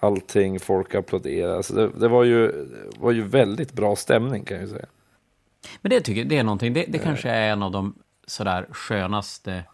allting. 0.00 0.60
Folk 0.60 0.94
applåderade. 0.94 1.56
Alltså 1.56 1.74
det, 1.74 1.88
det 1.88 2.08
var, 2.08 2.24
ju, 2.24 2.66
var 2.98 3.12
ju 3.12 3.22
väldigt 3.22 3.72
bra 3.72 3.96
stämning 3.96 4.44
kan 4.44 4.60
jag 4.60 4.68
säga. 4.68 4.86
Men 5.80 5.90
det 5.90 6.00
tycker 6.00 6.20
jag, 6.20 6.28
det 6.28 6.38
är 6.38 6.44
någonting. 6.44 6.72
Det, 6.72 6.84
det 6.88 6.98
kanske 6.98 7.30
är 7.30 7.52
en 7.52 7.62
av 7.62 7.70
de 7.70 7.94
sådär 8.26 8.66
skönaste 8.70 9.64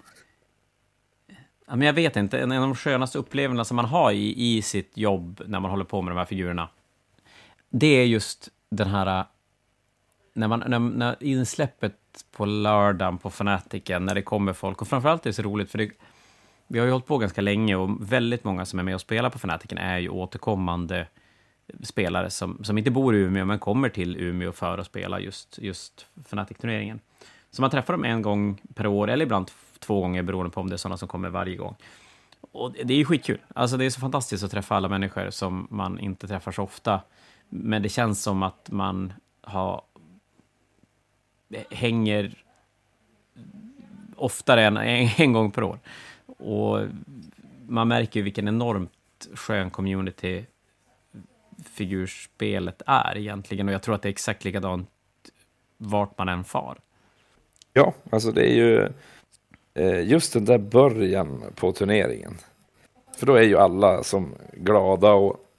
men 1.66 1.82
jag 1.82 1.92
vet 1.92 2.16
inte, 2.16 2.38
en 2.38 2.52
av 2.52 2.60
de 2.60 2.74
skönaste 2.74 3.18
upplevelserna 3.18 3.64
som 3.64 3.76
man 3.76 3.84
har 3.84 4.12
i, 4.12 4.56
i 4.56 4.62
sitt 4.62 4.96
jobb 4.96 5.42
när 5.46 5.60
man 5.60 5.70
håller 5.70 5.84
på 5.84 6.02
med 6.02 6.12
de 6.12 6.18
här 6.18 6.24
figurerna 6.24 6.68
det 7.72 7.86
är 7.86 8.04
just 8.04 8.48
den 8.70 8.88
här... 8.88 9.20
Äh, 9.20 9.26
när, 10.34 10.48
man, 10.48 10.62
när, 10.66 10.78
när 10.78 11.16
insläppet 11.22 11.96
på 12.32 12.44
lördagen 12.44 13.18
på 13.18 13.30
Fanatiken, 13.30 14.06
när 14.06 14.14
det 14.14 14.22
kommer 14.22 14.52
folk, 14.52 14.82
och 14.82 14.88
framförallt 14.88 15.26
är 15.26 15.30
det 15.30 15.34
så 15.34 15.42
roligt, 15.42 15.70
för 15.70 15.78
det, 15.78 15.90
vi 16.66 16.78
har 16.78 16.86
ju 16.86 16.92
hållit 16.92 17.06
på 17.06 17.18
ganska 17.18 17.40
länge 17.40 17.76
och 17.76 18.12
väldigt 18.12 18.44
många 18.44 18.64
som 18.66 18.78
är 18.78 18.82
med 18.82 18.94
och 18.94 19.00
spelar 19.00 19.30
på 19.30 19.38
Fanatiken 19.38 19.78
är 19.78 19.98
ju 19.98 20.08
återkommande 20.08 21.06
spelare 21.82 22.30
som, 22.30 22.64
som 22.64 22.78
inte 22.78 22.90
bor 22.90 23.14
i 23.14 23.18
Umeå, 23.18 23.44
men 23.44 23.58
kommer 23.58 23.88
till 23.88 24.16
Umeå 24.16 24.52
för 24.52 24.78
att 24.78 24.86
spela 24.86 25.20
just, 25.20 25.58
just 25.58 26.06
Fnatic-turneringen. 26.24 27.00
Så 27.50 27.62
man 27.62 27.70
träffar 27.70 27.94
dem 27.94 28.04
en 28.04 28.22
gång 28.22 28.60
per 28.74 28.86
år, 28.86 29.10
eller 29.10 29.24
ibland 29.24 29.50
två 29.78 30.00
gånger, 30.00 30.22
beroende 30.22 30.50
på 30.50 30.60
om 30.60 30.68
det 30.68 30.74
är 30.74 30.78
sådana 30.78 30.96
som 30.96 31.08
kommer 31.08 31.28
varje 31.28 31.56
gång. 31.56 31.76
Och 32.50 32.72
det 32.72 32.94
är 32.94 32.98
ju 32.98 33.04
skitkul. 33.04 33.38
Alltså 33.54 33.76
det 33.76 33.84
är 33.84 33.90
så 33.90 34.00
fantastiskt 34.00 34.44
att 34.44 34.50
träffa 34.50 34.76
alla 34.76 34.88
människor 34.88 35.30
som 35.30 35.66
man 35.70 35.98
inte 35.98 36.28
träffar 36.28 36.52
så 36.52 36.62
ofta 36.62 37.00
men 37.54 37.82
det 37.82 37.88
känns 37.88 38.22
som 38.22 38.42
att 38.42 38.70
man 38.70 39.12
har 39.40 39.82
eh, 41.50 41.62
hänger 41.70 42.44
oftare 44.16 44.64
än 44.64 44.76
en, 44.76 45.08
en 45.18 45.32
gång 45.32 45.50
per 45.50 45.62
år. 45.62 45.78
Och 46.26 46.78
man 47.66 47.88
märker 47.88 48.20
ju 48.20 48.24
vilken 48.24 48.48
enormt 48.48 49.28
skön 49.34 49.70
community 49.70 50.44
figurspelet 51.64 52.82
är 52.86 53.18
egentligen. 53.18 53.68
Och 53.68 53.74
jag 53.74 53.82
tror 53.82 53.94
att 53.94 54.02
det 54.02 54.08
är 54.08 54.12
exakt 54.12 54.44
likadant 54.44 54.88
vart 55.76 56.18
man 56.18 56.28
än 56.28 56.44
far. 56.44 56.78
Ja, 57.72 57.94
alltså 58.10 58.32
det 58.32 58.50
är 58.50 58.54
ju 58.54 58.88
eh, 59.74 60.08
just 60.08 60.32
den 60.32 60.44
där 60.44 60.58
början 60.58 61.44
på 61.54 61.72
turneringen. 61.72 62.34
För 63.16 63.26
då 63.26 63.34
är 63.34 63.42
ju 63.42 63.58
alla 63.58 64.02
som 64.02 64.34
glada 64.52 65.12
och 65.12 65.51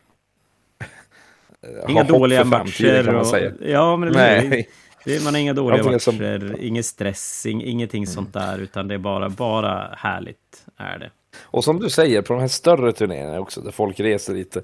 Inga 1.87 2.03
dåliga 2.03 2.43
matcher. 2.43 3.03
Kan 3.03 3.15
man 3.15 3.25
säga. 3.25 3.49
Och, 3.49 3.69
ja, 3.69 3.97
men 3.97 4.11
det 4.11 4.17
Nej. 4.17 4.69
Det, 5.05 5.23
man 5.23 5.33
har 5.33 5.41
inga 5.41 5.53
dåliga 5.53 5.83
matcher, 5.83 5.97
som... 5.99 6.55
ingen 6.59 6.83
stress, 6.83 7.45
ingenting 7.45 8.03
mm. 8.03 8.13
sånt 8.13 8.33
där, 8.33 8.59
utan 8.59 8.87
det 8.87 8.93
är 8.93 8.97
bara, 8.97 9.29
bara 9.29 9.95
härligt 9.97 10.65
är 10.77 10.99
det. 10.99 11.09
Och 11.41 11.63
som 11.63 11.79
du 11.79 11.89
säger, 11.89 12.21
på 12.21 12.33
de 12.33 12.39
här 12.39 12.47
större 12.47 12.91
turneringarna 12.91 13.39
också, 13.39 13.61
där 13.61 13.71
folk 13.71 13.99
reser 13.99 14.33
lite, 14.33 14.61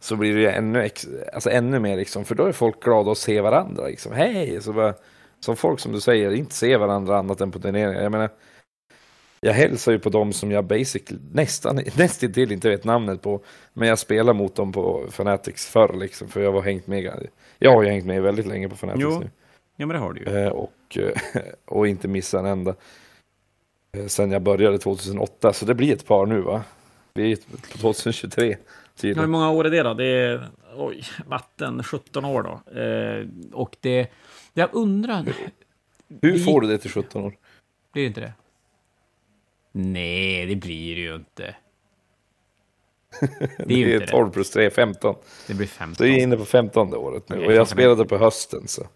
så 0.00 0.16
blir 0.16 0.36
det 0.36 0.50
ännu, 0.50 0.88
alltså 1.34 1.50
ännu 1.50 1.78
mer, 1.78 1.96
liksom, 1.96 2.24
för 2.24 2.34
då 2.34 2.44
är 2.44 2.52
folk 2.52 2.82
glada 2.82 3.10
att 3.10 3.18
se 3.18 3.40
varandra. 3.40 3.86
Liksom. 3.86 4.12
Hej! 4.12 4.62
Så 4.62 4.72
bara, 4.72 4.94
som 5.40 5.56
folk, 5.56 5.80
som 5.80 5.92
du 5.92 6.00
säger, 6.00 6.30
inte 6.30 6.54
ser 6.54 6.78
varandra 6.78 7.18
annat 7.18 7.40
än 7.40 7.50
på 7.50 7.58
turneringar. 7.58 8.02
Jag 8.02 8.12
menar, 8.12 8.30
jag 9.44 9.52
hälsar 9.52 9.92
ju 9.92 9.98
på 9.98 10.10
dem 10.10 10.32
som 10.32 10.50
jag 10.50 10.64
basically 10.64 11.20
nästan, 11.32 11.76
nästan 11.96 12.32
till 12.32 12.52
inte 12.52 12.68
vet 12.68 12.84
namnet 12.84 13.22
på. 13.22 13.40
Men 13.72 13.88
jag 13.88 13.98
spelar 13.98 14.32
mot 14.32 14.54
dem 14.54 14.72
på 14.72 15.06
Fanatics 15.10 15.66
förr 15.66 15.96
liksom. 15.96 16.28
För 16.28 16.40
jag 16.40 16.52
har 16.52 16.62
hängt 16.62 16.86
med. 16.86 17.26
Jag 17.58 17.72
har 17.72 17.82
ju 17.82 17.88
hängt 17.88 18.04
med 18.04 18.22
väldigt 18.22 18.46
länge 18.46 18.68
på 18.68 18.76
Fanatics 18.76 19.02
jo. 19.02 19.20
nu. 19.20 19.30
Ja 19.76 19.86
men 19.86 19.88
det 19.88 19.98
har 19.98 20.12
du 20.12 20.20
ju. 20.20 20.38
Eh, 20.38 20.48
och, 20.48 20.98
eh, 20.98 21.42
och 21.64 21.88
inte 21.88 22.08
missa 22.08 22.38
en 22.38 22.46
enda. 22.46 22.74
Eh, 23.96 24.06
sen 24.06 24.30
jag 24.30 24.42
började 24.42 24.78
2008. 24.78 25.52
Så 25.52 25.66
det 25.66 25.74
blir 25.74 25.92
ett 25.92 26.06
par 26.06 26.26
nu 26.26 26.40
va? 26.40 26.62
Vi 27.14 27.32
är 27.32 27.36
på 27.36 27.78
2023. 27.78 28.56
Tydligen. 28.96 29.24
Hur 29.24 29.30
många 29.30 29.50
år 29.50 29.64
är 29.64 29.70
det 29.70 29.82
då? 29.82 29.94
Det 29.94 30.04
är 30.04 30.48
oj, 30.76 31.04
vatten, 31.26 31.82
17 31.82 32.24
år 32.24 32.42
då. 32.42 32.80
Eh, 32.80 33.26
och 33.52 33.76
det, 33.80 34.06
jag 34.52 34.68
undrar. 34.72 35.24
Hur 36.22 36.38
får 36.38 36.60
du 36.60 36.68
det 36.68 36.78
till 36.78 36.90
17 36.90 37.24
år? 37.24 37.34
Blir 37.92 38.02
det 38.02 38.06
inte 38.06 38.20
det? 38.20 38.32
Nej, 39.72 40.46
det 40.46 40.56
blir 40.56 40.94
det 40.94 41.00
ju 41.00 41.14
inte. 41.14 41.54
Det 43.58 43.74
är, 43.74 43.78
ju 43.78 43.98
det 43.98 44.04
är 44.04 44.06
12 44.06 44.30
plus 44.30 44.50
3, 44.50 44.70
15. 44.70 45.14
Det 45.46 45.54
blir 45.54 45.66
15. 45.66 45.94
Så 45.94 46.04
jag 46.04 46.14
är 46.14 46.22
inne 46.22 46.36
på 46.36 46.44
15 46.44 46.94
året 46.94 47.28
nu. 47.28 47.36
Okay, 47.36 47.46
och 47.46 47.52
jag 47.52 47.68
spelade 47.68 48.04
på 48.04 48.18
hösten. 48.18 48.68
Så. 48.68 48.86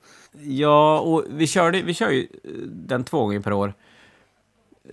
Ja, 0.40 1.00
och 1.00 1.24
vi, 1.28 1.46
körde, 1.46 1.82
vi 1.82 1.94
kör 1.94 2.10
ju 2.10 2.22
eh, 2.22 2.50
den 2.62 3.04
två 3.04 3.18
gånger 3.18 3.40
per 3.40 3.52
år. 3.52 3.74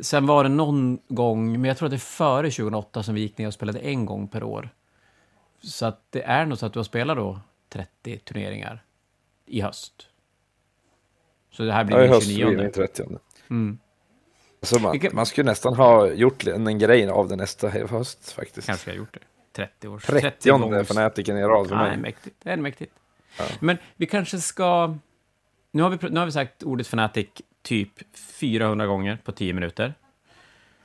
Sen 0.02 0.26
var 0.26 0.44
det 0.44 0.50
någon 0.50 1.00
gång, 1.08 1.52
men 1.52 1.64
jag 1.64 1.78
tror 1.78 1.88
att 1.88 1.92
det 1.92 1.98
är 1.98 2.00
före 2.00 2.52
2008 2.52 3.04
som 3.04 3.16
vi 3.16 3.22
gick 3.22 3.38
ner 3.38 3.48
och 3.48 3.54
spelade 3.54 3.80
en 3.80 4.06
gång 4.06 4.28
per 4.28 4.44
år. 4.44 4.70
Så 5.62 5.86
att 5.86 6.02
det 6.10 6.24
är 6.24 6.46
nog 6.46 6.58
så 6.58 6.66
att 6.66 6.74
du 6.74 6.80
har 6.80 6.84
spelat 6.84 7.18
då 7.18 7.40
30 7.70 8.18
turneringar 8.18 8.84
i 9.46 9.62
höst. 9.62 10.08
Så 11.52 11.64
det 11.64 11.74
här 11.74 11.84
blir 11.84 11.98
ja, 11.98 12.04
i 12.04 12.08
höst 12.08 12.28
29. 12.28 12.48
Blir 12.48 12.58
det 12.58 12.70
30. 12.70 13.04
Mm. 13.50 13.78
Alltså 14.64 14.80
man, 14.80 15.00
man 15.14 15.26
skulle 15.26 15.52
nästan 15.52 15.76
ha 15.76 16.08
gjort 16.08 16.48
en, 16.48 16.68
en 16.68 16.80
grej 16.80 17.10
av 17.10 17.28
det 17.28 17.36
nästa 17.36 17.70
höst 17.70 18.32
faktiskt. 18.32 18.68
Kanske 18.68 18.90
jag 18.90 18.98
gjort 18.98 19.14
det. 19.14 19.20
30 19.52 19.88
år. 19.88 20.00
30, 20.00 20.32
30 20.42 20.84
fanatiken 20.84 21.38
i 21.38 21.42
rad 21.42 21.68
för 21.68 21.76
mig. 21.76 21.88
Nej, 21.88 21.98
mäktigt. 21.98 22.36
Det 22.44 22.52
är 22.52 22.58
mäktigt. 22.58 22.94
Ja. 23.38 23.46
Men 23.60 23.78
vi 23.96 24.06
kanske 24.06 24.40
ska... 24.40 24.96
Nu 25.72 25.84
har, 25.84 25.90
vi, 25.90 26.10
nu 26.10 26.20
har 26.20 26.26
vi 26.26 26.32
sagt 26.32 26.64
ordet 26.64 26.88
fanatic 26.88 27.28
typ 27.62 28.18
400 28.18 28.86
gånger 28.86 29.18
på 29.24 29.32
10 29.32 29.54
minuter. 29.54 29.94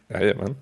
Jajamän. 0.08 0.56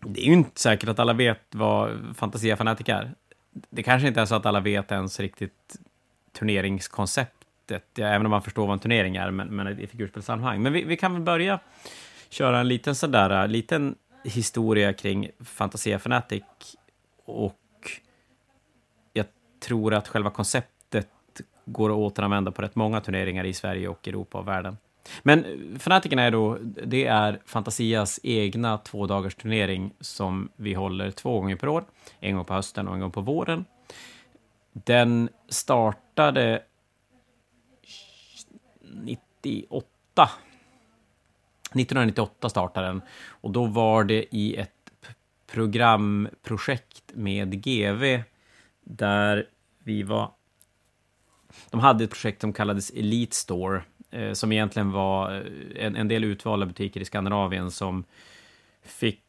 Det 0.00 0.20
är 0.20 0.26
ju 0.26 0.32
inte 0.32 0.60
säkert 0.60 0.88
att 0.88 0.98
alla 0.98 1.12
vet 1.12 1.42
vad 1.50 2.14
Fantasia 2.16 2.56
Fanatic 2.56 2.88
är. 2.88 3.14
Det 3.70 3.82
kanske 3.82 4.08
inte 4.08 4.20
är 4.20 4.26
så 4.26 4.34
att 4.34 4.46
alla 4.46 4.60
vet 4.60 4.92
ens 4.92 5.20
riktigt 5.20 5.76
turneringskoncept 6.32 7.35
sättet, 7.68 7.98
ja, 7.98 8.06
även 8.06 8.26
om 8.26 8.30
man 8.30 8.42
förstår 8.42 8.66
vad 8.66 8.72
en 8.72 8.78
turnering 8.78 9.16
är, 9.16 9.30
men, 9.30 9.48
men 9.48 9.80
i 9.80 9.86
figurspelssammanhang. 9.86 10.62
Men 10.62 10.72
vi, 10.72 10.84
vi, 10.84 10.96
kan 10.96 11.12
väl 11.12 11.22
börja 11.22 11.60
köra 12.28 12.60
en 12.60 12.68
liten 12.68 12.94
sådär, 12.94 13.42
eh, 13.42 13.48
liten 13.48 13.94
historia 14.24 14.92
kring 14.92 15.30
Fantasia 15.44 15.98
Fanatic 15.98 16.42
och 17.24 17.60
jag 19.12 19.26
tror 19.60 19.94
att 19.94 20.08
själva 20.08 20.30
konceptet 20.30 21.08
går 21.64 21.90
att 21.90 21.96
återanvända 21.96 22.50
på 22.50 22.62
rätt 22.62 22.76
många 22.76 23.00
turneringar 23.00 23.44
i 23.44 23.54
Sverige 23.54 23.88
och 23.88 24.08
Europa 24.08 24.38
och 24.38 24.48
världen. 24.48 24.76
Men 25.22 25.44
eh, 25.44 25.78
Fanatikerna 25.78 26.22
är 26.22 26.30
då, 26.30 26.58
det 26.62 27.06
är 27.06 27.40
Fantasias 27.46 28.20
egna 28.22 28.78
tvådagars 28.78 29.34
turnering 29.34 29.92
som 30.00 30.48
vi 30.56 30.74
håller 30.74 31.10
två 31.10 31.40
gånger 31.40 31.56
per 31.56 31.68
år. 31.68 31.84
En 32.20 32.36
gång 32.36 32.44
på 32.44 32.54
hösten 32.54 32.88
och 32.88 32.94
en 32.94 33.00
gång 33.00 33.10
på 33.10 33.20
våren. 33.20 33.64
Den 34.72 35.28
startade 35.48 36.62
98. 38.92 39.86
1998 41.70 42.48
startade 42.48 42.86
den 42.86 43.02
och 43.28 43.50
då 43.50 43.66
var 43.66 44.04
det 44.04 44.34
i 44.36 44.56
ett 44.56 44.70
programprojekt 45.46 47.12
med 47.14 47.62
GV 47.64 48.22
där 48.84 49.48
vi 49.78 50.02
var... 50.02 50.30
De 51.70 51.80
hade 51.80 52.04
ett 52.04 52.10
projekt 52.10 52.40
som 52.40 52.52
kallades 52.52 52.90
Elite 52.90 53.36
Store, 53.36 53.82
eh, 54.10 54.32
som 54.32 54.52
egentligen 54.52 54.92
var 54.92 55.34
eh, 55.34 55.86
en, 55.86 55.96
en 55.96 56.08
del 56.08 56.24
utvalda 56.24 56.66
butiker 56.66 57.00
i 57.00 57.04
Skandinavien 57.04 57.70
som 57.70 58.04
fick 58.82 59.20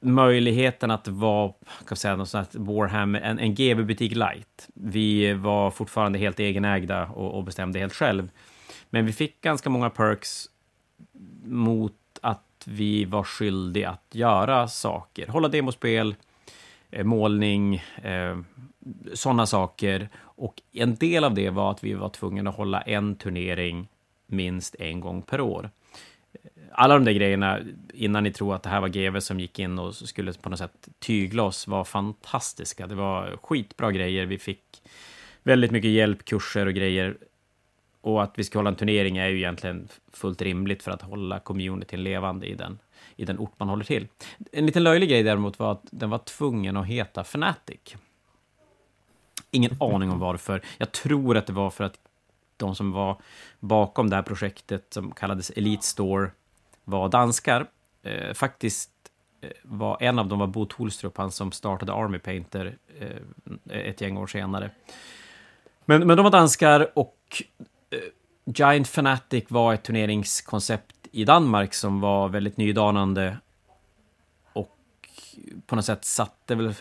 möjligheten 0.00 0.90
att 0.90 1.08
vara, 1.08 1.52
kan 1.86 1.96
säga, 1.96 2.16
någon 2.16 2.26
sån 2.26 2.38
här 2.40 2.48
Warhammer, 2.52 3.20
en, 3.20 3.38
en 3.38 3.54
GB-butik 3.54 4.12
light. 4.14 4.68
Vi 4.74 5.32
var 5.32 5.70
fortfarande 5.70 6.18
helt 6.18 6.40
egenägda 6.40 7.06
och, 7.06 7.34
och 7.34 7.44
bestämde 7.44 7.78
helt 7.78 7.94
själv. 7.94 8.30
Men 8.90 9.06
vi 9.06 9.12
fick 9.12 9.40
ganska 9.40 9.70
många 9.70 9.90
perks 9.90 10.46
mot 11.44 11.94
att 12.22 12.42
vi 12.64 13.04
var 13.04 13.24
skyldiga 13.24 13.90
att 13.90 14.14
göra 14.14 14.68
saker. 14.68 15.26
Hålla 15.26 15.48
demospel, 15.48 16.14
eh, 16.90 17.04
målning, 17.04 17.74
eh, 18.02 18.38
sådana 19.14 19.46
saker. 19.46 20.08
Och 20.18 20.62
en 20.72 20.94
del 20.94 21.24
av 21.24 21.34
det 21.34 21.50
var 21.50 21.70
att 21.70 21.84
vi 21.84 21.94
var 21.94 22.08
tvungna 22.08 22.50
att 22.50 22.56
hålla 22.56 22.80
en 22.80 23.16
turnering 23.16 23.88
minst 24.26 24.74
en 24.74 25.00
gång 25.00 25.22
per 25.22 25.40
år. 25.40 25.70
Alla 26.72 26.94
de 26.94 27.04
där 27.04 27.12
grejerna, 27.12 27.58
innan 27.94 28.24
ni 28.24 28.32
tror 28.32 28.54
att 28.54 28.62
det 28.62 28.68
här 28.68 28.80
var 28.80 28.88
GV 28.88 29.20
som 29.20 29.40
gick 29.40 29.58
in 29.58 29.78
och 29.78 29.94
skulle 29.94 30.32
på 30.32 30.48
något 30.48 30.58
sätt 30.58 30.88
tygla 30.98 31.42
oss, 31.42 31.66
var 31.66 31.84
fantastiska. 31.84 32.86
Det 32.86 32.94
var 32.94 33.38
skitbra 33.42 33.92
grejer. 33.92 34.26
Vi 34.26 34.38
fick 34.38 34.82
väldigt 35.42 35.70
mycket 35.70 35.90
hjälp, 35.90 36.24
kurser 36.24 36.66
och 36.66 36.74
grejer. 36.74 37.16
Och 38.00 38.22
att 38.22 38.32
vi 38.36 38.44
ska 38.44 38.58
hålla 38.58 38.70
en 38.70 38.76
turnering 38.76 39.16
är 39.16 39.28
ju 39.28 39.36
egentligen 39.36 39.88
fullt 40.12 40.42
rimligt 40.42 40.82
för 40.82 40.90
att 40.90 41.02
hålla 41.02 41.38
communityn 41.40 42.02
levande 42.02 42.46
i 42.46 42.54
den, 42.54 42.78
i 43.16 43.24
den 43.24 43.38
ort 43.38 43.52
man 43.56 43.68
håller 43.68 43.84
till. 43.84 44.06
En 44.52 44.66
liten 44.66 44.84
löjlig 44.84 45.08
grej 45.08 45.22
däremot 45.22 45.58
var 45.58 45.72
att 45.72 45.84
den 45.90 46.10
var 46.10 46.18
tvungen 46.18 46.76
att 46.76 46.86
heta 46.86 47.20
Fnatic. 47.20 47.96
Ingen 49.50 49.76
aning 49.80 50.10
om 50.10 50.18
varför. 50.18 50.62
Jag 50.78 50.92
tror 50.92 51.36
att 51.36 51.46
det 51.46 51.52
var 51.52 51.70
för 51.70 51.84
att 51.84 51.98
de 52.56 52.74
som 52.74 52.92
var 52.92 53.20
bakom 53.60 54.10
det 54.10 54.16
här 54.16 54.22
projektet, 54.22 54.86
som 54.90 55.10
kallades 55.10 55.50
Elite 55.50 55.86
Store, 55.86 56.30
var 56.88 57.08
danskar. 57.08 57.66
Eh, 58.02 58.34
faktiskt 58.34 58.90
eh, 59.40 59.50
var 59.62 59.96
en 60.00 60.18
av 60.18 60.28
dem 60.28 60.38
var 60.38 60.46
Bo 60.46 60.66
Tolstrup, 60.66 61.16
han 61.16 61.30
som 61.30 61.52
startade 61.52 61.92
Army 61.92 62.18
Painter 62.18 62.76
eh, 63.00 63.78
ett 63.88 64.00
gäng 64.00 64.16
år 64.16 64.26
senare. 64.26 64.70
Men, 65.84 66.06
men 66.06 66.16
de 66.16 66.22
var 66.22 66.30
danskar 66.30 66.90
och 66.94 67.42
eh, 67.90 67.98
Giant 68.44 68.88
Fanatic 68.88 69.44
var 69.48 69.74
ett 69.74 69.82
turneringskoncept 69.82 70.96
i 71.12 71.24
Danmark 71.24 71.74
som 71.74 72.00
var 72.00 72.28
väldigt 72.28 72.56
nydanande 72.56 73.38
och 74.52 74.76
på 75.66 75.76
något 75.76 75.84
sätt 75.84 76.04
satte 76.04 76.54
väl, 76.54 76.74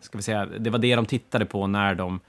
ska 0.00 0.18
vi 0.18 0.22
säga, 0.22 0.46
det 0.46 0.70
var 0.70 0.78
det 0.78 0.96
de 0.96 1.06
tittade 1.06 1.46
på 1.46 1.66
när 1.66 1.94
de 1.94 2.20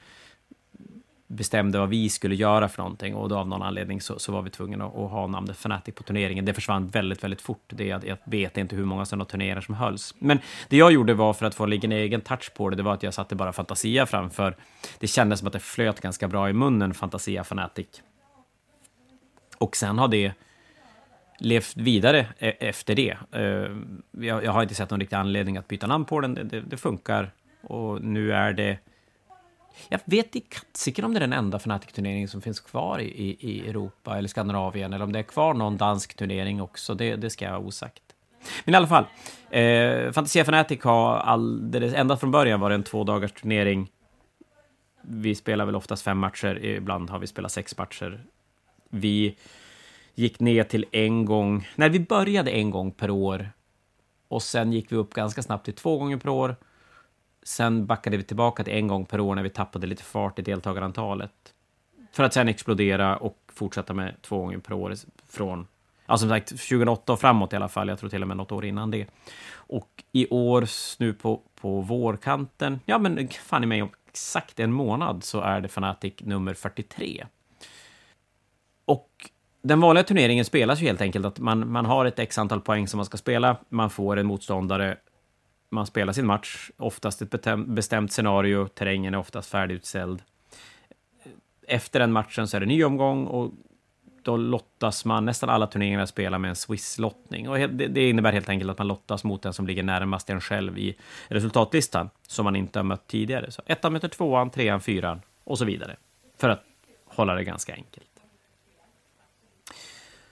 bestämde 1.33 1.79
vad 1.79 1.89
vi 1.89 2.09
skulle 2.09 2.35
göra 2.35 2.69
för 2.69 2.81
någonting 2.81 3.15
och 3.15 3.29
då 3.29 3.37
av 3.37 3.47
någon 3.47 3.61
anledning 3.61 4.01
så, 4.01 4.19
så 4.19 4.31
var 4.31 4.41
vi 4.41 4.49
tvungna 4.49 4.85
att, 4.85 4.95
att, 4.95 5.11
ha 5.11 5.27
namnet 5.27 5.55
Fnatic 5.55 5.95
på 5.95 6.03
turneringen. 6.03 6.45
Det 6.45 6.53
försvann 6.53 6.87
väldigt, 6.87 7.23
väldigt 7.23 7.41
fort. 7.41 7.63
Det, 7.67 7.85
jag, 7.85 8.07
jag 8.07 8.17
vet 8.23 8.57
inte 8.57 8.75
hur 8.75 8.85
många 8.85 9.05
sådana 9.05 9.25
turneringar 9.25 9.61
som 9.61 9.75
hölls. 9.75 10.15
Men 10.19 10.39
det 10.69 10.77
jag 10.77 10.91
gjorde 10.91 11.13
var 11.13 11.33
för 11.33 11.45
att 11.45 11.55
få 11.55 11.65
lägga 11.65 11.85
en 11.85 11.91
egen 11.91 12.21
touch 12.21 12.53
på 12.53 12.69
det, 12.69 12.75
det 12.75 12.83
var 12.83 12.93
att 12.93 13.03
jag 13.03 13.13
satte 13.13 13.35
bara 13.35 13.53
Fantasia 13.53 14.05
framför. 14.05 14.55
Det 14.99 15.07
kändes 15.07 15.39
som 15.39 15.47
att 15.47 15.53
det 15.53 15.59
flöt 15.59 16.01
ganska 16.01 16.27
bra 16.27 16.49
i 16.49 16.53
munnen, 16.53 16.93
Fantasia 16.93 17.41
Fnatic. 17.41 17.87
Och 19.57 19.75
sen 19.75 19.97
har 19.99 20.07
det 20.07 20.33
levt 21.39 21.77
vidare 21.77 22.27
e 22.39 22.53
efter 22.59 22.95
det. 22.95 23.17
Uh, 23.35 23.77
jag, 24.11 24.43
jag, 24.43 24.51
har 24.51 24.61
inte 24.61 24.75
sett 24.75 24.89
någon 24.89 24.99
riktig 24.99 25.15
anledning 25.15 25.57
att 25.57 25.67
byta 25.67 25.87
namn 25.87 26.05
på 26.05 26.21
den. 26.21 26.33
Det, 26.33 26.43
det, 26.43 26.61
det 26.61 26.77
funkar 26.77 27.31
och 27.61 28.01
nu 28.01 28.33
är 28.33 28.53
det 28.53 28.77
jag 29.89 29.99
vet 30.05 30.35
i 30.35 30.39
katsiken 30.39 31.05
om 31.05 31.13
det 31.13 31.17
är 31.17 31.21
den 31.21 31.33
enda 31.33 31.57
Fnatic-turneringen 31.57 32.27
som 32.27 32.41
finns 32.41 32.59
kvar 32.59 32.99
i, 32.99 33.37
i, 33.39 33.69
Europa 33.69 34.17
eller 34.17 34.29
Skandinavien, 34.29 34.93
eller 34.93 35.05
om 35.05 35.11
det 35.11 35.19
är 35.19 35.23
kvar 35.23 35.53
någon 35.53 35.77
dansk 35.77 36.15
turnering 36.15 36.61
också, 36.61 36.93
det, 36.95 37.15
det 37.15 37.29
ska 37.29 37.45
jag 37.45 37.51
ha 37.51 37.59
osagt. 37.59 38.03
Men 38.65 38.73
i 38.73 38.77
alla 38.77 38.87
fall, 38.87 39.05
eh, 39.49 40.11
Fantasia 40.11 40.41
Fnatic 40.41 40.83
har 40.83 41.15
alldeles, 41.15 41.93
ända 41.93 42.17
från 42.17 42.31
början 42.31 42.59
varit 42.59 42.75
en 42.75 42.83
två 42.83 43.03
dagars 43.03 43.31
turnering. 43.31 43.91
Vi 45.01 45.35
spelar 45.35 45.65
väl 45.65 45.75
oftast 45.75 46.03
fem 46.03 46.17
matcher, 46.17 46.65
ibland 46.65 47.09
har 47.09 47.19
vi 47.19 47.27
spelat 47.27 47.51
sex 47.51 47.77
matcher. 47.77 48.23
Vi 48.89 49.35
gick 50.15 50.39
ner 50.39 50.63
till 50.63 50.85
en 50.91 51.25
gång, 51.25 51.67
när 51.75 51.89
vi 51.89 51.99
började 51.99 52.51
en 52.51 52.69
gång 52.69 52.91
per 52.91 53.09
år 53.09 53.49
och 54.27 54.43
sen 54.43 54.73
gick 54.73 54.91
vi 54.91 54.95
upp 54.95 55.13
ganska 55.13 55.41
snabbt 55.41 55.65
till 55.65 55.73
två 55.73 55.97
gånger 55.97 56.17
per 56.17 56.29
år 56.29 56.55
Sen 57.43 57.85
backade 57.85 58.17
vi 58.17 58.23
tillbaka 58.23 58.63
till 58.63 58.73
en 58.73 58.87
gång 58.87 59.05
per 59.05 59.19
år 59.19 59.35
när 59.35 59.43
vi 59.43 59.49
tappade 59.49 59.87
lite 59.87 60.03
fart 60.03 60.39
i 60.39 60.41
deltagarantalet. 60.41 61.31
För 62.11 62.23
att 62.23 62.33
sen 62.33 62.47
explodera 62.47 63.17
och 63.17 63.37
fortsätta 63.53 63.93
med 63.93 64.15
två 64.21 64.37
gånger 64.39 64.57
per 64.57 64.73
år 64.73 64.93
från, 65.29 65.67
ja 66.05 66.17
som 66.17 66.29
sagt, 66.29 66.49
2008 66.49 67.13
och 67.13 67.19
framåt 67.19 67.53
i 67.53 67.55
alla 67.55 67.69
fall. 67.69 67.87
Jag 67.87 67.99
tror 67.99 68.09
till 68.09 68.21
och 68.21 68.27
med 68.27 68.37
något 68.37 68.51
år 68.51 68.65
innan 68.65 68.91
det. 68.91 69.07
Och 69.53 70.03
i 70.11 70.27
år, 70.29 70.67
nu 70.99 71.13
på, 71.13 71.41
på 71.55 71.81
vårkanten, 71.81 72.79
ja 72.85 72.97
men 72.97 73.27
fan 73.27 73.63
i 73.63 73.67
mig, 73.67 73.81
om 73.81 73.89
exakt 74.09 74.59
en 74.59 74.71
månad 74.71 75.23
så 75.23 75.41
är 75.41 75.61
det 75.61 75.67
Fanatic 75.67 76.13
nummer 76.19 76.53
43. 76.53 77.25
Och 78.85 79.29
den 79.61 79.81
vanliga 79.81 80.03
turneringen 80.03 80.45
spelas 80.45 80.81
ju 80.81 80.85
helt 80.85 81.01
enkelt 81.01 81.25
att 81.25 81.39
man, 81.39 81.71
man 81.71 81.85
har 81.85 82.05
ett 82.05 82.19
x 82.19 82.37
antal 82.37 82.61
poäng 82.61 82.87
som 82.87 82.97
man 82.97 83.05
ska 83.05 83.17
spela, 83.17 83.57
man 83.69 83.89
får 83.89 84.17
en 84.17 84.25
motståndare 84.25 84.97
man 85.73 85.85
spelar 85.85 86.13
sin 86.13 86.25
match, 86.25 86.69
oftast 86.77 87.21
ett 87.21 87.45
bestämt 87.65 88.11
scenario, 88.11 88.67
terrängen 88.67 89.13
är 89.13 89.17
oftast 89.17 89.49
färdigutsälld. 89.49 90.21
Efter 91.67 91.99
den 91.99 92.11
matchen 92.11 92.47
så 92.47 92.57
är 92.57 92.61
det 92.61 92.65
ny 92.65 92.83
omgång 92.83 93.25
och 93.27 93.51
då 94.21 94.37
lottas 94.37 95.05
man, 95.05 95.25
nästan 95.25 95.49
alla 95.49 95.67
turneringar 95.67 96.05
spelar 96.05 96.37
med 96.37 96.49
en 96.49 96.55
Swiss-lottning. 96.55 97.49
Och 97.49 97.69
det 97.69 98.09
innebär 98.09 98.33
helt 98.33 98.49
enkelt 98.49 98.71
att 98.71 98.77
man 98.77 98.87
lottas 98.87 99.23
mot 99.23 99.41
den 99.41 99.53
som 99.53 99.67
ligger 99.67 99.83
närmast 99.83 100.29
en 100.29 100.41
själv 100.41 100.77
i 100.77 100.95
resultatlistan, 101.27 102.09
som 102.27 102.43
man 102.43 102.55
inte 102.55 102.79
har 102.79 102.83
mött 102.83 103.07
tidigare. 103.07 103.51
Så 103.51 103.61
ettan 103.65 103.93
möter 103.93 104.07
tvåan, 104.07 104.49
trean, 104.49 104.81
fyran 104.81 105.21
och 105.43 105.57
så 105.57 105.65
vidare. 105.65 105.95
För 106.37 106.49
att 106.49 106.63
hålla 107.05 107.33
det 107.35 107.43
ganska 107.43 107.73
enkelt. 107.73 108.09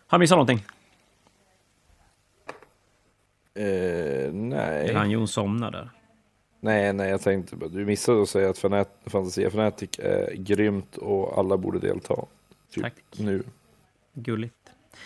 Har 0.08 0.16
jag 0.16 0.20
missat 0.20 0.36
någonting? 0.36 0.66
Eh, 3.62 4.34
nej. 4.34 4.90
Eller 4.90 5.00
han 5.00 5.12
Jon 5.12 5.28
somnar 5.28 5.72
där? 5.72 5.90
Nej, 6.60 6.94
nej, 6.94 7.10
jag 7.10 7.22
tänkte 7.22 7.56
bara, 7.56 7.70
du 7.70 7.86
missade 7.86 8.22
att 8.22 8.30
säga 8.30 8.50
att 8.50 8.58
Fanat 8.58 8.90
Fantasia 9.06 9.50
Fanatic 9.50 9.90
är 10.00 10.34
grymt 10.36 10.98
och 10.98 11.38
alla 11.38 11.58
borde 11.58 11.80
delta. 11.80 12.16
Typ 12.72 12.84
Tack. 12.84 12.94
Nu. 13.18 13.44
Gulligt. 14.14 14.56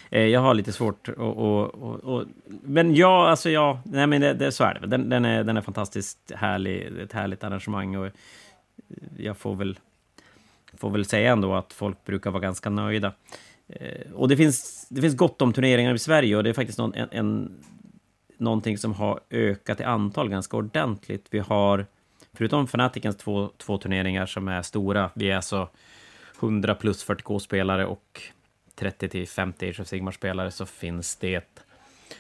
Eh, 0.10 0.22
jag 0.22 0.40
har 0.40 0.54
lite 0.54 0.72
svårt 0.72 1.10
att... 1.10 1.18
Och, 1.18 1.76
och, 1.76 1.96
och, 2.04 2.26
men 2.64 2.96
ja, 2.96 3.30
alltså 3.30 3.50
ja, 3.50 3.82
nej 3.86 4.08
men 4.08 4.22
det, 4.22 4.34
det, 4.34 4.52
så 4.52 4.64
är 4.64 4.80
det. 4.82 4.88
Den, 4.88 5.10
den, 5.10 5.26
är, 5.26 5.44
den 5.44 5.58
är 5.58 5.62
fantastiskt 5.62 6.32
härlig, 6.36 7.00
ett 7.00 7.14
härligt 7.14 7.44
arrangemang 7.44 7.96
och 7.96 8.12
jag 9.18 9.38
får 9.38 9.56
väl, 9.56 9.80
får 10.74 10.90
väl 10.90 11.06
säga 11.06 11.32
ändå 11.32 11.54
att 11.54 11.74
folk 11.74 12.06
brukar 12.06 12.32
vara 12.32 12.42
ganska 12.42 12.70
nöjda. 12.70 13.14
Eh, 13.68 14.12
och 14.14 14.28
det 14.28 14.38
finns, 14.38 14.88
det 14.90 15.02
finns 15.02 15.16
gott 15.16 15.42
om 15.42 15.54
turneringar 15.54 15.94
i 15.94 16.00
Sverige 16.00 16.38
och 16.38 16.44
det 16.44 16.50
är 16.50 16.54
faktiskt 16.54 16.80
någon, 16.80 16.94
en, 16.94 17.10
en 17.12 17.58
någonting 18.38 18.78
som 18.78 18.94
har 18.94 19.20
ökat 19.30 19.80
i 19.80 19.84
antal 19.84 20.30
ganska 20.30 20.58
ordentligt. 20.58 21.28
Vi 21.30 21.40
har, 21.40 21.86
förutom 22.34 22.68
Fanaticens 22.68 23.18
två, 23.18 23.50
två 23.58 23.78
turneringar 23.78 24.26
som 24.26 24.48
är 24.48 24.62
stora, 24.62 25.10
vi 25.16 25.32
är 25.32 25.36
alltså 25.36 25.70
100 26.40 26.76
plus 26.76 27.08
40K-spelare 27.08 27.86
och 27.86 28.22
30 28.76 29.10
till 29.10 29.28
50 29.28 29.70
Age 29.70 29.80
of 29.80 29.88
Sigmar-spelare, 29.88 30.52
så 30.52 30.66
finns 30.66 31.16
det 31.16 31.60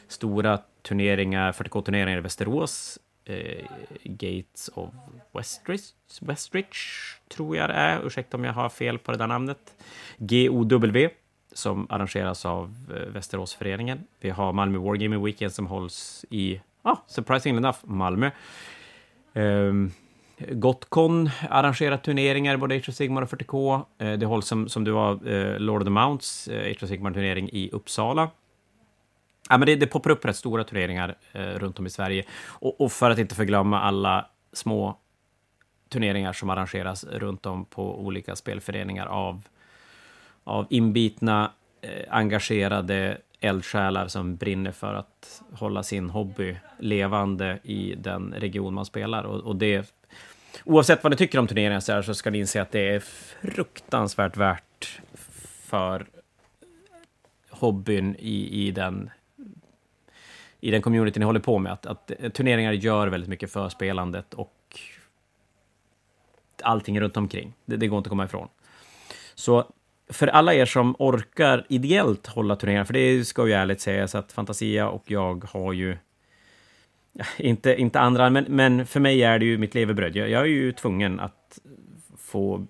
stora 0.07 0.59
turneringar, 0.81 1.51
40K-turneringar 1.51 2.17
i 2.17 2.21
Västerås, 2.21 2.99
eh, 3.25 3.65
Gates 4.03 4.69
of 4.73 4.89
Westridge, 5.31 5.83
Westridge, 6.21 6.79
tror 7.27 7.57
jag 7.57 7.69
det 7.69 7.73
är. 7.73 8.07
Ursäkta 8.07 8.37
om 8.37 8.43
jag 8.43 8.53
har 8.53 8.69
fel 8.69 8.99
på 8.99 9.11
det 9.11 9.17
där 9.17 9.27
namnet. 9.27 9.73
GOW 10.17 11.09
som 11.55 11.87
arrangeras 11.89 12.45
av 12.45 12.75
eh, 12.89 13.13
Västeråsföreningen. 13.13 14.03
Vi 14.19 14.29
har 14.29 14.53
Malmö 14.53 14.77
Wargaming 14.77 15.23
Weekend 15.23 15.51
som 15.51 15.67
hålls 15.67 16.25
i, 16.29 16.61
ah, 16.81 16.97
surprisingly 17.07 17.57
enough, 17.57 17.77
Malmö. 17.83 18.31
Um, 19.33 19.91
Gotcon 20.37 21.29
arrangerar 21.49 21.97
turneringar, 21.97 22.57
både 22.57 22.75
Age 22.75 22.89
of 22.89 22.95
Sigmar 22.95 23.21
och 23.21 23.29
40K. 23.29 23.75
Uh, 24.01 24.07
eh, 24.07 24.17
det 24.17 24.25
hålls 24.25 24.47
som, 24.47 24.69
som 24.69 24.83
du 24.83 24.91
var 24.91 25.27
uh, 25.27 25.33
eh, 25.33 25.59
Lord 25.59 25.81
of 25.81 25.85
the 25.85 25.91
Mounts, 25.91 26.47
uh, 26.47 26.59
Age 26.59 26.83
of 26.83 26.89
Sigmar-turnering 26.89 27.49
i 27.53 27.69
Uppsala. 27.71 28.29
Ja, 29.49 29.57
men 29.57 29.65
det, 29.65 29.75
det 29.75 29.87
poppar 29.87 30.09
upp 30.09 30.25
rätt 30.25 30.35
stora 30.35 30.63
turneringar 30.63 31.15
uh, 31.35 31.41
runt 31.41 31.79
om 31.79 31.85
i 31.85 31.89
Sverige. 31.89 32.23
Och, 32.45 32.81
och, 32.81 32.91
för 32.91 33.09
att 33.11 33.19
inte 33.19 33.35
förglömma 33.35 33.81
alla 33.81 34.27
små 34.53 34.97
turneringar 35.89 36.33
som 36.33 36.49
arrangeras 36.49 37.03
runt 37.03 37.45
om 37.45 37.65
på 37.65 37.99
olika 37.99 38.35
spelföreningar 38.35 39.05
av 39.05 39.41
av 40.45 40.67
inbitna, 40.69 41.51
eh, 41.81 42.05
engagerade 42.09 43.17
eldsjälar 43.39 44.07
som 44.07 44.35
brinner 44.35 44.71
för 44.71 44.93
att 44.93 45.41
hålla 45.51 45.83
sin 45.83 46.09
hobby 46.09 46.55
levande 46.79 47.59
i 47.63 47.95
den 47.95 48.33
region 48.37 48.73
man 48.73 48.85
spelar. 48.85 49.23
Och, 49.23 49.39
och 49.41 49.55
det, 49.55 49.93
oavsett 50.63 51.03
vad 51.03 51.11
ni 51.11 51.17
tycker 51.17 51.39
om 51.39 51.47
turneringen 51.47 51.81
så, 51.81 51.93
här, 51.93 52.01
så 52.01 52.13
ska 52.13 52.29
ni 52.29 52.37
inse 52.37 52.61
att 52.61 52.71
det 52.71 52.89
är 52.89 52.99
fruktansvärt 52.99 54.37
värt 54.37 55.01
för 55.63 56.05
hobbyn 57.49 58.15
i, 58.19 58.67
i 58.67 58.71
den 58.71 59.09
i 60.59 60.71
den 60.71 60.81
community 60.81 61.19
ni 61.19 61.25
håller 61.25 61.39
på 61.39 61.59
med, 61.59 61.71
att, 61.71 61.85
att 61.85 62.11
turneringar 62.33 62.71
gör 62.71 63.07
väldigt 63.07 63.29
mycket 63.29 63.51
för 63.51 63.69
spelandet 63.69 64.33
och 64.33 64.79
allting 66.61 67.01
runt 67.01 67.17
omkring. 67.17 67.53
Det, 67.65 67.77
det 67.77 67.87
går 67.87 67.97
inte 67.97 68.07
att 68.07 68.09
komma 68.09 68.25
ifrån. 68.25 68.47
Så 69.35 69.71
för 70.09 70.27
alla 70.27 70.53
er 70.53 70.65
som 70.65 70.95
orkar 70.99 71.65
ideellt 71.69 72.27
hålla 72.27 72.55
turneringar, 72.55 72.83
för 72.83 72.93
det 72.93 73.25
ska 73.25 73.47
ju 73.47 73.53
ärligt 73.53 73.81
sägas 73.81 74.15
att 74.15 74.31
Fantasia 74.31 74.89
och 74.89 75.11
jag 75.11 75.45
har 75.53 75.73
ju 75.73 75.97
inte, 77.37 77.75
inte 77.75 77.99
andra, 77.99 78.29
men, 78.29 78.45
men 78.47 78.85
för 78.85 78.99
mig 78.99 79.23
är 79.23 79.39
det 79.39 79.45
ju 79.45 79.57
mitt 79.57 79.75
levebröd. 79.75 80.15
Jag, 80.15 80.29
jag 80.29 80.41
är 80.41 80.45
ju 80.45 80.71
tvungen 80.71 81.19
att 81.19 81.59
få 82.17 82.65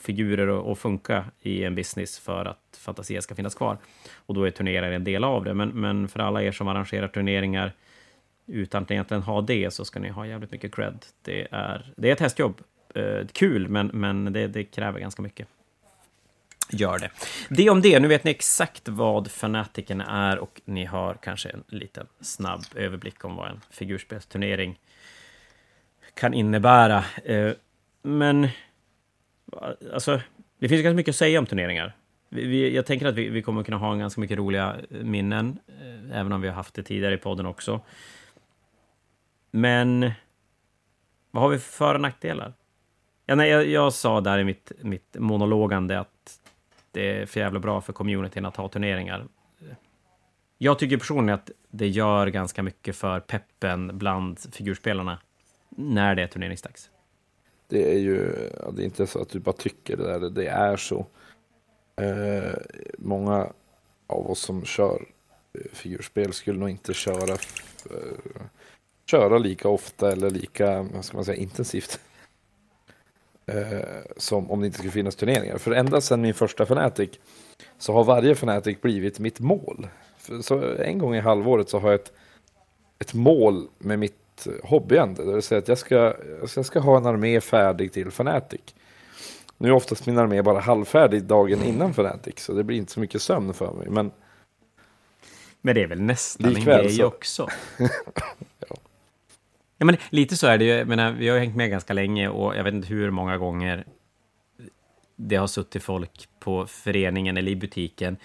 figurer 0.00 0.72
att 0.72 0.78
funka 0.78 1.24
i 1.40 1.64
en 1.64 1.74
business 1.74 2.18
för 2.18 2.44
att 2.44 2.78
Fantasia 2.78 3.22
ska 3.22 3.34
finnas 3.34 3.54
kvar. 3.54 3.78
Och 4.26 4.34
då 4.34 4.44
är 4.44 4.50
turneringar 4.50 4.92
en 4.92 5.04
del 5.04 5.24
av 5.24 5.44
det. 5.44 5.54
Men, 5.54 5.68
men 5.68 6.08
för 6.08 6.20
alla 6.20 6.42
er 6.42 6.52
som 6.52 6.68
arrangerar 6.68 7.08
turneringar 7.08 7.72
utan 8.46 8.82
att 8.82 8.90
egentligen 8.90 9.22
ha 9.22 9.40
det 9.40 9.72
så 9.72 9.84
ska 9.84 10.00
ni 10.00 10.08
ha 10.08 10.26
jävligt 10.26 10.52
mycket 10.52 10.74
cred. 10.74 11.06
Det 11.22 11.48
är, 11.50 11.92
det 11.96 12.08
är 12.08 12.12
ett 12.12 12.20
hästjobb. 12.20 12.60
Eh, 12.94 13.26
kul, 13.32 13.68
men, 13.68 13.86
men 13.86 14.32
det, 14.32 14.46
det 14.46 14.64
kräver 14.64 15.00
ganska 15.00 15.22
mycket 15.22 15.48
gör 16.72 16.98
det. 16.98 17.10
Det 17.48 17.70
om 17.70 17.80
det. 17.80 18.00
Nu 18.00 18.08
vet 18.08 18.24
ni 18.24 18.30
exakt 18.30 18.88
vad 18.88 19.30
fanatiken 19.30 20.00
är 20.00 20.38
och 20.38 20.60
ni 20.64 20.84
har 20.84 21.14
kanske 21.14 21.48
en 21.48 21.64
liten 21.66 22.06
snabb 22.20 22.64
överblick 22.74 23.24
om 23.24 23.36
vad 23.36 23.50
en 23.50 23.60
figurspelsturnering 23.70 24.78
kan 26.14 26.34
innebära. 26.34 27.04
Eh, 27.24 27.52
men 28.02 28.48
alltså, 29.92 30.20
det 30.58 30.68
finns 30.68 30.82
ganska 30.82 30.96
mycket 30.96 31.12
att 31.12 31.16
säga 31.16 31.38
om 31.38 31.46
turneringar. 31.46 31.96
jag 32.72 32.86
tänker 32.86 33.06
att 33.06 33.14
vi, 33.14 33.42
kommer 33.42 33.62
kunna 33.62 33.76
ha 33.76 33.94
ganska 33.94 34.20
mycket 34.20 34.38
roliga 34.38 34.76
minnen, 34.88 35.58
eh, 35.68 36.18
även 36.18 36.32
om 36.32 36.40
vi 36.40 36.48
har 36.48 36.54
haft 36.54 36.74
det 36.74 36.82
tidigare 36.82 37.14
i 37.14 37.18
podden 37.18 37.46
också. 37.46 37.80
Men 39.50 40.10
vad 41.30 41.42
har 41.42 41.50
vi 41.50 41.58
för 41.58 41.72
för 41.72 41.94
och 41.94 42.00
nackdelar? 42.00 42.52
Ja, 43.26 43.34
nej, 43.34 43.50
jag, 43.50 43.66
jag, 43.68 43.92
sa 43.92 44.20
där 44.20 44.38
i 44.38 44.44
mitt, 44.44 44.72
mitt 44.82 45.16
monologande 45.18 46.00
att 46.00 46.19
det 46.92 47.20
är 47.20 47.26
för 47.26 47.40
jävla 47.40 47.60
bra 47.60 47.80
för 47.80 47.92
communityn 47.92 48.44
att 48.44 48.56
ha 48.56 48.68
turneringar. 48.68 49.28
Jag 50.58 50.78
tycker 50.78 50.96
personligen 50.96 51.34
att 51.34 51.50
det 51.70 51.88
gör 51.88 52.26
ganska 52.26 52.62
mycket 52.62 52.96
för 52.96 53.20
peppen 53.20 53.98
bland 53.98 54.38
figurspelarna 54.52 55.18
när 55.68 56.14
det 56.14 56.22
är 56.22 56.26
turneringsdags. 56.26 56.90
Det 57.68 57.92
är 57.94 57.98
ju, 57.98 58.32
det 58.72 58.82
är 58.82 58.84
inte 58.84 59.06
så 59.06 59.22
att 59.22 59.28
du 59.28 59.38
bara 59.38 59.52
tycker 59.52 59.96
det 59.96 60.18
där, 60.18 60.30
det 60.30 60.46
är 60.46 60.76
så. 60.76 61.06
Eh, 61.96 62.54
många 62.98 63.52
av 64.06 64.30
oss 64.30 64.40
som 64.40 64.64
kör 64.64 65.06
eh, 65.52 65.60
figurspel 65.72 66.32
skulle 66.32 66.58
nog 66.58 66.70
inte 66.70 66.94
köra, 66.94 67.32
eh, 67.90 68.42
köra 69.06 69.38
lika 69.38 69.68
ofta 69.68 70.12
eller 70.12 70.30
lika, 70.30 70.82
vad 70.82 71.04
ska 71.04 71.16
man 71.16 71.24
säga, 71.24 71.42
intensivt 71.42 72.00
som 74.16 74.50
om 74.50 74.60
det 74.60 74.66
inte 74.66 74.78
skulle 74.78 74.92
finnas 74.92 75.16
turneringar. 75.16 75.58
För 75.58 75.72
ända 75.72 76.00
sedan 76.00 76.20
min 76.20 76.34
första 76.34 76.62
Fnatic 76.62 77.10
så 77.78 77.92
har 77.92 78.04
varje 78.04 78.32
Fnatic 78.32 78.80
blivit 78.80 79.18
mitt 79.18 79.40
mål. 79.40 79.88
Så 80.42 80.74
en 80.74 80.98
gång 80.98 81.14
i 81.14 81.20
halvåret 81.20 81.68
så 81.68 81.78
har 81.78 81.90
jag 81.90 82.00
ett, 82.00 82.12
ett 82.98 83.14
mål 83.14 83.68
med 83.78 83.98
mitt 83.98 84.46
hobbyande. 84.62 85.24
Det 85.24 85.32
vill 85.32 85.42
säga 85.42 85.58
att 85.58 85.68
jag 85.68 85.78
ska, 85.78 86.14
jag 86.54 86.66
ska 86.66 86.80
ha 86.80 86.96
en 86.96 87.06
armé 87.06 87.40
färdig 87.40 87.92
till 87.92 88.08
Fnatic. 88.08 88.60
Nu 89.58 89.68
är 89.68 89.72
oftast 89.72 90.06
min 90.06 90.18
armé 90.18 90.42
bara 90.42 90.60
halvfärdig 90.60 91.22
dagen 91.22 91.62
innan 91.62 91.90
Fnatic, 91.90 92.38
så 92.38 92.52
det 92.52 92.64
blir 92.64 92.76
inte 92.76 92.92
så 92.92 93.00
mycket 93.00 93.22
sömn 93.22 93.54
för 93.54 93.72
mig. 93.72 93.88
Men, 93.90 94.10
men 95.60 95.74
det 95.74 95.82
är 95.82 95.86
väl 95.86 96.00
nästan 96.00 96.56
en 96.56 96.64
grej 96.64 96.90
så. 96.90 97.06
också? 97.06 97.48
ja. 99.80 99.86
Men 99.86 99.96
lite 100.10 100.36
så 100.36 100.46
är 100.46 100.58
det 100.58 100.64
ju. 100.64 100.70
Jag 100.70 100.88
menar, 100.88 101.12
vi 101.12 101.28
har 101.28 101.36
ju 101.36 101.40
hängt 101.40 101.56
med 101.56 101.70
ganska 101.70 101.92
länge 101.92 102.28
och 102.28 102.56
jag 102.56 102.64
vet 102.64 102.74
inte 102.74 102.88
hur 102.88 103.10
många 103.10 103.36
gånger 103.38 103.84
det 105.16 105.36
har 105.36 105.46
suttit 105.46 105.82
folk 105.82 106.28
på 106.38 106.66
föreningen 106.66 107.36
eller 107.36 107.52
i 107.52 107.56
butiken 107.56 108.16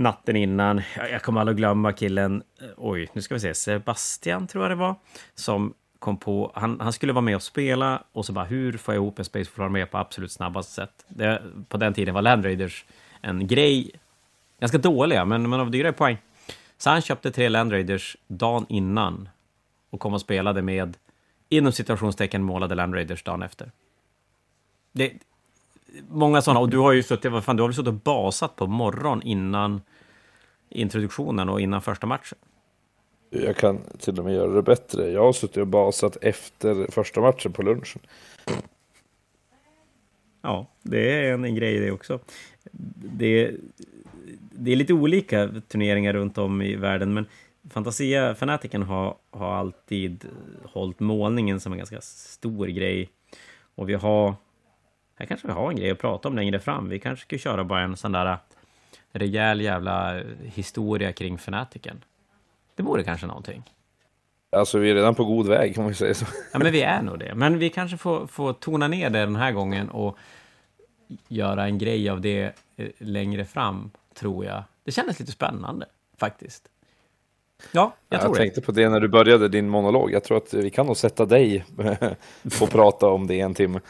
natten 0.00 0.36
innan. 0.36 0.82
Jag 0.96 1.22
kommer 1.22 1.40
aldrig 1.40 1.56
glömma 1.56 1.92
killen, 1.92 2.42
eh, 2.60 2.68
oj, 2.76 3.08
nu 3.12 3.22
ska 3.22 3.34
vi 3.34 3.40
se, 3.40 3.54
Sebastian 3.54 4.46
tror 4.46 4.64
jag 4.64 4.70
det 4.70 4.74
var, 4.74 4.94
som 5.34 5.74
kom 5.98 6.16
på, 6.16 6.52
han, 6.54 6.80
han 6.80 6.92
skulle 6.92 7.12
vara 7.12 7.22
med 7.22 7.36
och 7.36 7.42
spela 7.42 8.02
och 8.12 8.26
så 8.26 8.32
bara, 8.32 8.44
hur 8.44 8.72
får 8.72 8.94
jag 8.94 9.02
ihop 9.02 9.18
en 9.18 9.24
Space 9.24 9.50
Force 9.50 9.68
med 9.68 9.90
på 9.90 9.98
absolut 9.98 10.32
snabbaste 10.32 10.72
sätt? 10.72 11.04
Det, 11.08 11.42
på 11.68 11.76
den 11.76 11.94
tiden 11.94 12.14
var 12.14 12.22
Land 12.22 12.44
Raiders 12.44 12.84
en 13.20 13.46
grej, 13.46 13.90
ganska 14.60 14.78
dåliga, 14.78 15.24
men, 15.24 15.50
men 15.50 15.60
av 15.60 15.70
dyrare 15.70 15.92
poäng. 15.92 16.18
Så 16.78 16.90
han 16.90 17.02
köpte 17.02 17.30
tre 17.30 17.48
Land 17.48 17.72
Raiders 17.72 18.16
dagen 18.26 18.66
innan 18.68 19.28
och 19.90 20.00
kom 20.00 20.14
och 20.14 20.20
spelade 20.20 20.62
med, 20.62 20.96
inom 21.48 21.72
situationstecken, 21.72 22.42
målade 22.42 22.74
Land 22.74 22.94
Raiders 22.94 23.22
dagen 23.22 23.42
efter. 23.42 23.70
Det, 24.92 25.12
många 26.08 26.42
sådana, 26.42 26.60
och 26.60 26.70
du 26.70 26.78
har 26.78 26.92
ju 26.92 27.02
suttit, 27.02 27.32
vad 27.32 27.44
fan, 27.44 27.56
du 27.56 27.62
har 27.62 27.68
väl 27.68 27.74
suttit 27.74 27.88
och 27.88 27.94
basat 27.94 28.56
på 28.56 28.66
morgon 28.66 29.22
innan 29.22 29.80
introduktionen 30.68 31.48
och 31.48 31.60
innan 31.60 31.82
första 31.82 32.06
matchen? 32.06 32.38
Jag 33.30 33.56
kan 33.56 33.78
till 33.98 34.18
och 34.18 34.24
med 34.24 34.34
göra 34.34 34.52
det 34.52 34.62
bättre. 34.62 35.10
Jag 35.10 35.24
har 35.24 35.32
suttit 35.32 35.56
och 35.56 35.66
basat 35.66 36.16
efter 36.20 36.90
första 36.90 37.20
matchen 37.20 37.52
på 37.52 37.62
lunchen. 37.62 38.00
Ja, 40.42 40.66
det 40.82 41.12
är 41.12 41.32
en, 41.32 41.44
en 41.44 41.54
grej 41.54 41.78
det 41.78 41.90
också. 41.90 42.18
Det, 42.94 43.50
det 44.52 44.72
är 44.72 44.76
lite 44.76 44.92
olika 44.92 45.50
turneringar 45.68 46.12
runt 46.12 46.38
om 46.38 46.62
i 46.62 46.76
världen, 46.76 47.14
men 47.14 47.26
Fantasia 47.68 48.34
fanatiken 48.34 48.82
har, 48.82 49.16
har 49.30 49.54
alltid 49.54 50.24
hållit 50.64 51.00
målningen 51.00 51.60
som 51.60 51.72
en 51.72 51.78
ganska 51.78 52.00
stor 52.00 52.66
grej. 52.66 53.10
Och 53.74 53.88
vi 53.88 53.94
har... 53.94 54.34
Här 55.14 55.26
kanske 55.26 55.46
vi 55.46 55.52
har 55.52 55.70
en 55.70 55.76
grej 55.76 55.90
att 55.90 55.98
prata 55.98 56.28
om 56.28 56.36
längre 56.36 56.60
fram. 56.60 56.88
Vi 56.88 56.98
kanske 56.98 57.22
ska 57.22 57.38
köra 57.38 57.64
bara 57.64 57.80
en 57.80 57.96
sån 57.96 58.12
där 58.12 58.38
rejäl 59.12 59.60
jävla 59.60 60.22
historia 60.42 61.12
kring 61.12 61.38
fanatiken. 61.38 62.04
Det 62.74 62.82
vore 62.82 63.04
kanske 63.04 63.26
någonting. 63.26 63.62
Alltså 64.52 64.78
vi 64.78 64.90
är 64.90 64.94
redan 64.94 65.14
på 65.14 65.24
god 65.24 65.48
väg 65.48 65.78
om 65.78 65.86
vi 65.88 65.94
säger 65.94 66.14
så. 66.14 66.24
Ja 66.52 66.58
men 66.58 66.72
vi 66.72 66.82
är 66.82 67.02
nog 67.02 67.18
det. 67.18 67.34
Men 67.34 67.58
vi 67.58 67.70
kanske 67.70 67.96
får, 67.96 68.26
får 68.26 68.52
tona 68.52 68.88
ner 68.88 69.10
det 69.10 69.18
den 69.18 69.36
här 69.36 69.52
gången 69.52 69.90
och 69.90 70.18
göra 71.28 71.64
en 71.64 71.78
grej 71.78 72.08
av 72.08 72.20
det 72.20 72.52
eh, 72.76 72.88
längre 72.98 73.44
fram, 73.44 73.90
tror 74.14 74.44
jag. 74.44 74.62
Det 74.84 74.92
kändes 74.92 75.20
lite 75.20 75.32
spännande, 75.32 75.86
faktiskt. 76.18 76.68
Ja, 77.72 77.94
jag 78.08 78.22
jag 78.22 78.34
tänkte 78.34 78.60
på 78.60 78.72
det 78.72 78.88
när 78.88 79.00
du 79.00 79.08
började 79.08 79.48
din 79.48 79.68
monolog. 79.68 80.12
Jag 80.12 80.24
tror 80.24 80.36
att 80.36 80.54
vi 80.54 80.70
kan 80.70 80.86
nog 80.86 80.96
sätta 80.96 81.26
dig 81.26 81.64
och 82.60 82.70
prata 82.70 83.06
om 83.06 83.26
det 83.26 83.40
en 83.40 83.54
timme. 83.54 83.80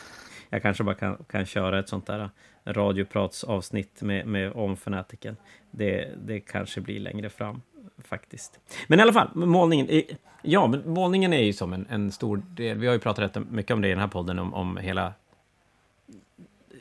Jag 0.50 0.62
kanske 0.62 0.84
bara 0.84 0.94
kan, 0.94 1.24
kan 1.30 1.46
köra 1.46 1.78
ett 1.78 1.88
sånt 1.88 2.06
där 2.06 2.30
radiopratsavsnitt 2.64 4.02
med, 4.02 4.26
med 4.26 4.52
om 4.52 4.76
fanatiken. 4.76 5.36
Det, 5.70 6.08
det 6.26 6.40
kanske 6.40 6.80
blir 6.80 7.00
längre 7.00 7.30
fram 7.30 7.62
faktiskt. 8.04 8.60
Men 8.86 8.98
i 8.98 9.02
alla 9.02 9.12
fall, 9.12 9.30
målningen. 9.34 10.02
Ja, 10.42 10.66
men 10.66 10.82
målningen 10.86 11.32
är 11.32 11.42
ju 11.42 11.52
som 11.52 11.72
en, 11.72 11.86
en 11.90 12.12
stor 12.12 12.42
del. 12.50 12.78
Vi 12.78 12.86
har 12.86 12.94
ju 12.94 13.00
pratat 13.00 13.36
rätt 13.36 13.50
mycket 13.50 13.74
om 13.74 13.80
det 13.80 13.88
i 13.88 13.90
den 13.90 14.00
här 14.00 14.08
podden, 14.08 14.38
om, 14.38 14.54
om 14.54 14.76
hela 14.76 15.12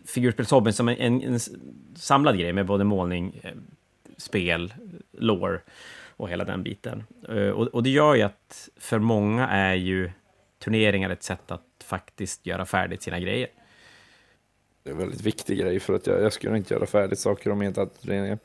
figurspelshobbyn 0.05 0.73
som 0.73 0.87
en, 0.87 0.97
en, 0.97 1.23
en, 1.23 1.39
samlad 1.95 2.39
grej 2.39 2.53
med 2.53 2.65
både 2.65 2.83
målning, 2.83 3.39
eh, 3.43 3.51
spel, 4.17 4.73
lore 5.11 5.59
och 6.19 6.29
hela 6.29 6.45
den 6.45 6.63
biten. 6.63 7.03
Eh, 7.29 7.49
och, 7.49 7.67
och, 7.67 7.83
det 7.83 7.89
gör 7.89 8.15
ju 8.15 8.21
att 8.21 8.69
för 8.77 8.99
många 8.99 9.47
är 9.47 9.73
ju 9.73 10.11
turneringar 10.59 11.09
ett 11.09 11.23
sätt 11.23 11.51
att 11.51 11.61
faktiskt 11.83 12.45
göra 12.45 12.65
färdigt 12.65 13.01
sina 13.01 13.19
grejer. 13.19 13.47
Det 14.83 14.89
är 14.89 14.93
en 14.93 14.99
väldigt 14.99 15.21
viktig 15.21 15.59
grej 15.59 15.79
för 15.79 15.93
att 15.93 16.07
jag, 16.07 16.21
jag 16.21 16.33
skulle 16.33 16.57
inte 16.57 16.73
göra 16.73 16.85
färdigt 16.85 17.19
saker 17.19 17.49
om 17.49 17.61
jag 17.61 17.69
inte 17.69 17.81
hade 17.81 17.91
turneringen. 17.91 18.39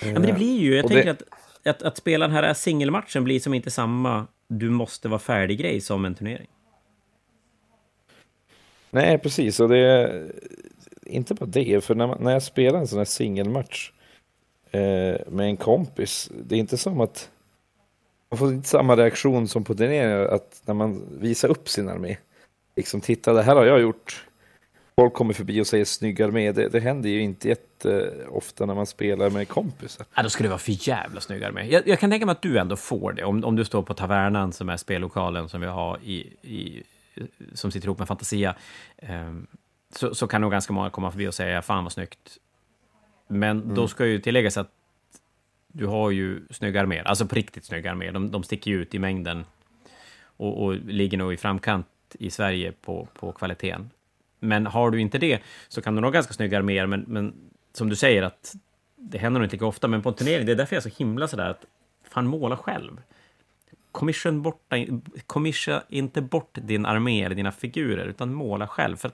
Ja, 0.00 0.12
men 0.12 0.22
det 0.22 0.32
blir 0.32 0.58
ju, 0.58 0.76
jag 0.76 0.84
och 0.84 0.90
tänker 0.90 1.04
det... 1.04 1.10
att, 1.10 1.22
att, 1.66 1.82
att 1.82 1.96
spela 1.96 2.26
den 2.26 2.36
här 2.36 2.54
singelmatchen 2.54 3.24
blir 3.24 3.40
som 3.40 3.54
inte 3.54 3.70
samma 3.70 4.26
du 4.48 4.70
måste 4.70 5.08
vara 5.08 5.20
färdig 5.20 5.58
grej 5.58 5.80
som 5.80 6.04
en 6.04 6.14
turnering. 6.14 6.48
Nej, 8.90 9.18
precis. 9.18 9.60
Och 9.60 9.68
det 9.68 9.78
är 9.78 10.32
inte 11.04 11.34
bara 11.34 11.46
det, 11.46 11.84
för 11.84 11.94
när, 11.94 12.06
man, 12.06 12.18
när 12.22 12.32
jag 12.32 12.42
spelar 12.42 12.78
en 12.78 12.86
sån 12.86 12.98
här 12.98 13.04
singelmatch 13.04 13.90
Eh, 14.70 15.16
med 15.26 15.46
en 15.46 15.56
kompis. 15.56 16.30
Det 16.34 16.54
är 16.54 16.58
inte 16.58 16.78
som 16.78 17.00
att 17.00 17.30
man 18.30 18.38
får 18.38 18.52
inte 18.52 18.68
samma 18.68 18.96
reaktion 18.96 19.48
som 19.48 19.64
på 19.64 19.74
turneringar, 19.74 20.20
att 20.20 20.62
när 20.64 20.74
man 20.74 21.02
visar 21.20 21.48
upp 21.48 21.68
sin 21.68 21.88
armé. 21.88 22.16
Liksom, 22.76 23.00
titta, 23.00 23.32
det 23.32 23.42
här 23.42 23.56
har 23.56 23.64
jag 23.64 23.80
gjort. 23.80 24.24
Folk 24.96 25.14
kommer 25.14 25.34
förbi 25.34 25.60
och 25.60 25.66
säger 25.66 25.84
snygg 25.84 26.22
armé. 26.22 26.52
Det, 26.52 26.68
det 26.68 26.80
händer 26.80 27.10
ju 27.10 27.20
inte 27.20 27.48
jätteofta 27.48 28.66
när 28.66 28.74
man 28.74 28.86
spelar 28.86 29.30
med 29.30 29.48
kompisar. 29.48 30.06
Ja, 30.14 30.22
då 30.22 30.30
skulle 30.30 30.46
det 30.46 30.50
vara 30.50 30.58
för 30.58 30.88
jävla 30.88 31.20
snygg 31.20 31.44
armé. 31.44 31.66
Jag, 31.70 31.88
jag, 31.88 31.98
kan 31.98 32.10
tänka 32.10 32.26
mig 32.26 32.32
att 32.32 32.42
du 32.42 32.58
ändå 32.58 32.76
får 32.76 33.12
det. 33.12 33.24
Om, 33.24 33.44
om 33.44 33.56
du 33.56 33.64
står 33.64 33.82
på 33.82 33.94
Tavernan, 33.94 34.52
som 34.52 34.68
är 34.68 34.76
spellokalen 34.76 35.48
som 35.48 35.60
vi 35.60 35.66
har 35.66 35.98
i, 36.04 36.18
i 36.42 36.82
som 37.54 37.70
sitter 37.70 37.86
ihop 37.86 37.98
med 37.98 38.08
Fantasia, 38.08 38.54
eh, 38.96 39.32
så, 39.94 40.14
så 40.14 40.26
kan 40.26 40.40
nog 40.40 40.50
ganska 40.50 40.72
många 40.72 40.90
komma 40.90 41.10
förbi 41.10 41.28
och 41.28 41.34
säga 41.34 41.62
fan 41.62 41.84
vad 41.84 41.92
snyggt. 41.92 42.38
Men 43.28 43.62
mm. 43.62 43.74
då 43.74 43.88
ska 43.88 44.06
ju 44.06 44.18
tilläggas 44.18 44.56
att 44.56 44.70
du 45.72 45.86
har 45.86 46.10
ju 46.10 46.40
snygga 46.50 46.80
arméer, 46.80 47.04
alltså 47.04 47.26
på 47.26 47.34
riktigt 47.34 47.64
snygga 47.64 47.90
arméer. 47.90 48.12
De, 48.12 48.30
de 48.30 48.42
sticker 48.42 48.70
ju 48.70 48.82
ut 48.82 48.94
i 48.94 48.98
mängden 48.98 49.44
och, 50.22 50.64
och 50.64 50.74
ligger 50.74 51.18
nog 51.18 51.32
i 51.32 51.36
framkant 51.36 51.86
i 52.18 52.30
Sverige 52.30 52.72
på, 52.72 53.08
på 53.14 53.32
kvaliteten. 53.32 53.90
Men 54.40 54.66
har 54.66 54.90
du 54.90 55.00
inte 55.00 55.18
det 55.18 55.40
så 55.68 55.82
kan 55.82 55.94
du 55.94 56.00
nog 56.00 56.12
ganska 56.12 56.32
snygga 56.32 56.58
arméer, 56.58 56.86
men, 56.86 57.04
men 57.06 57.34
som 57.72 57.88
du 57.88 57.96
säger 57.96 58.22
att 58.22 58.54
det 58.96 59.18
händer 59.18 59.40
nog 59.40 59.46
inte 59.46 59.56
lika 59.56 59.66
ofta, 59.66 59.88
men 59.88 60.02
på 60.02 60.08
en 60.08 60.14
turnering, 60.14 60.46
det 60.46 60.52
är 60.52 60.56
därför 60.56 60.76
jag 60.76 60.86
är 60.86 60.90
så 60.90 60.96
himla 61.04 61.28
sådär 61.28 61.50
att 61.50 61.64
fan 62.10 62.26
måla 62.26 62.56
själv. 62.56 63.00
Commission, 63.92 64.42
borta, 64.42 64.76
commission 65.26 65.80
inte 65.88 66.20
bort 66.22 66.58
din 66.62 66.86
armé 66.86 67.24
eller 67.24 67.36
dina 67.36 67.52
figurer, 67.52 68.06
utan 68.06 68.34
måla 68.34 68.66
själv. 68.66 68.96
För 68.96 69.10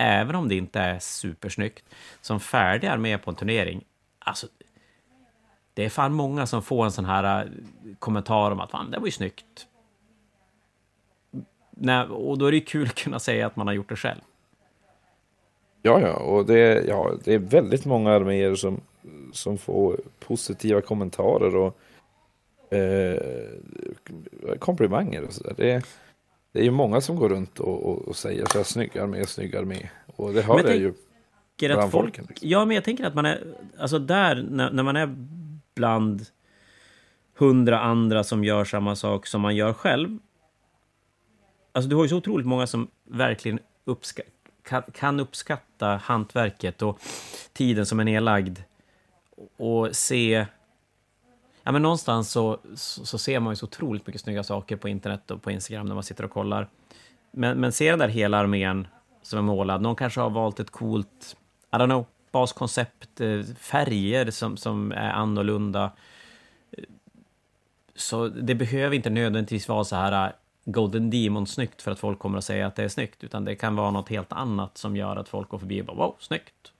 även 0.00 0.36
om 0.36 0.48
det 0.48 0.54
inte 0.54 0.80
är 0.80 0.98
supersnyggt, 0.98 1.84
som 2.20 2.40
färdig 2.40 2.88
armé 2.88 3.18
på 3.18 3.30
en 3.30 3.36
turnering, 3.36 3.84
alltså 4.18 4.46
det 5.74 5.84
är 5.84 5.88
fan 5.88 6.12
många 6.12 6.46
som 6.46 6.62
får 6.62 6.84
en 6.84 6.92
sån 6.92 7.04
här 7.04 7.44
äh, 7.44 7.50
kommentar 7.98 8.50
om 8.50 8.60
att 8.60 8.70
fan, 8.70 8.90
det 8.90 8.98
var 8.98 9.06
ju 9.06 9.12
snyggt. 9.12 9.66
Nej, 11.70 12.06
och 12.06 12.38
då 12.38 12.46
är 12.46 12.50
det 12.50 12.56
ju 12.56 12.64
kul 12.64 12.86
att 12.86 12.94
kunna 12.94 13.18
säga 13.18 13.46
att 13.46 13.56
man 13.56 13.66
har 13.66 13.74
gjort 13.74 13.88
det 13.88 13.96
själv. 13.96 14.20
Ja, 15.82 16.00
ja, 16.00 16.14
och 16.14 16.46
det, 16.46 16.84
ja, 16.88 17.12
det 17.24 17.34
är 17.34 17.38
väldigt 17.38 17.84
många 17.84 18.10
arméer 18.10 18.54
som, 18.54 18.80
som 19.32 19.58
får 19.58 20.00
positiva 20.18 20.80
kommentarer 20.80 21.56
och 21.56 21.78
eh, 22.74 23.22
komplimanger 24.58 25.24
och 25.24 25.32
sådär. 25.32 25.54
Det, 25.56 25.82
det 26.52 26.58
är 26.58 26.64
ju 26.64 26.70
många 26.70 27.00
som 27.00 27.16
går 27.16 27.28
runt 27.28 27.60
och, 27.60 27.86
och, 27.86 28.08
och 28.08 28.16
säger 28.16 28.46
så 28.46 28.58
här, 28.58 28.64
snygg 28.64 28.98
armé, 28.98 29.26
snygg 29.26 29.56
armé. 29.56 29.88
Och 30.06 30.32
det 30.32 30.42
hör 30.42 30.64
jag 30.64 30.76
ju 30.76 30.92
bland 31.58 31.80
folk, 31.80 31.92
folken. 31.92 32.26
Liksom. 32.28 32.48
Ja, 32.48 32.64
men 32.64 32.74
jag 32.74 32.84
tänker 32.84 33.04
att 33.04 33.14
man 33.14 33.26
är, 33.26 33.54
alltså 33.78 33.98
där, 33.98 34.46
när, 34.50 34.70
när 34.70 34.82
man 34.82 34.96
är 34.96 35.16
bland 35.74 36.26
hundra 37.36 37.80
andra 37.80 38.24
som 38.24 38.44
gör 38.44 38.64
samma 38.64 38.96
sak 38.96 39.26
som 39.26 39.40
man 39.40 39.56
gör 39.56 39.72
själv. 39.72 40.18
Alltså, 41.72 41.88
du 41.88 41.96
har 41.96 42.02
ju 42.02 42.08
så 42.08 42.16
otroligt 42.16 42.46
många 42.46 42.66
som 42.66 42.88
verkligen 43.04 43.58
uppska 43.84 44.22
kan, 44.62 44.82
kan 44.92 45.20
uppskatta 45.20 45.96
hantverket 45.96 46.82
och 46.82 47.00
tiden 47.52 47.86
som 47.86 48.00
är 48.00 48.04
nedlagd 48.04 48.58
och 49.56 49.96
se... 49.96 50.46
Ja, 51.62 51.72
men 51.72 51.82
någonstans 51.82 52.30
så, 52.30 52.58
så, 52.74 53.06
så, 53.06 53.18
ser 53.18 53.40
man 53.40 53.52
ju 53.52 53.56
så 53.56 53.66
otroligt 53.66 54.06
mycket 54.06 54.20
snygga 54.20 54.42
saker 54.42 54.76
på 54.76 54.88
internet 54.88 55.30
och 55.30 55.42
på 55.42 55.50
Instagram 55.50 55.86
när 55.86 55.94
man 55.94 56.04
sitter 56.04 56.24
och 56.24 56.30
kollar. 56.30 56.68
Men, 57.30 57.60
men 57.60 57.72
se 57.72 57.90
den 57.90 57.98
där 57.98 58.08
hela 58.08 58.38
armén 58.38 58.86
som 59.22 59.38
är 59.38 59.42
målad. 59.42 59.82
Någon 59.82 59.96
kanske 59.96 60.20
har 60.20 60.30
valt 60.30 60.60
ett 60.60 60.70
coolt, 60.70 61.36
I 61.72 61.76
don't 61.76 61.86
know, 61.86 62.06
baskoncept, 62.32 63.20
eh, 63.20 63.42
färger 63.58 64.30
som, 64.30 64.56
som 64.56 64.92
är 64.92 65.10
annorlunda. 65.10 65.92
Eh, 66.70 66.84
så 67.94 68.28
det 68.28 68.54
behöver 68.54 68.96
inte 68.96 69.10
nödvändigtvis 69.10 69.68
vara 69.68 69.84
så 69.84 69.96
här 69.96 70.26
eh, 70.26 70.32
Golden 70.64 71.10
Demon-snyggt 71.10 71.82
för 71.82 71.90
att 71.90 71.98
folk 71.98 72.18
kommer 72.18 72.38
att 72.38 72.44
säga 72.44 72.66
att 72.66 72.76
det 72.76 72.84
är 72.84 72.88
snyggt, 72.88 73.24
utan 73.24 73.44
det 73.44 73.54
kan 73.54 73.76
vara 73.76 73.90
något 73.90 74.08
helt 74.08 74.32
annat 74.32 74.78
som 74.78 74.96
gör 74.96 75.16
att 75.16 75.28
folk 75.28 75.48
går 75.48 75.58
förbi 75.58 75.80
och 75.80 75.86
bara 75.86 75.96
wow, 75.96 76.16
snyggt. 76.18 76.72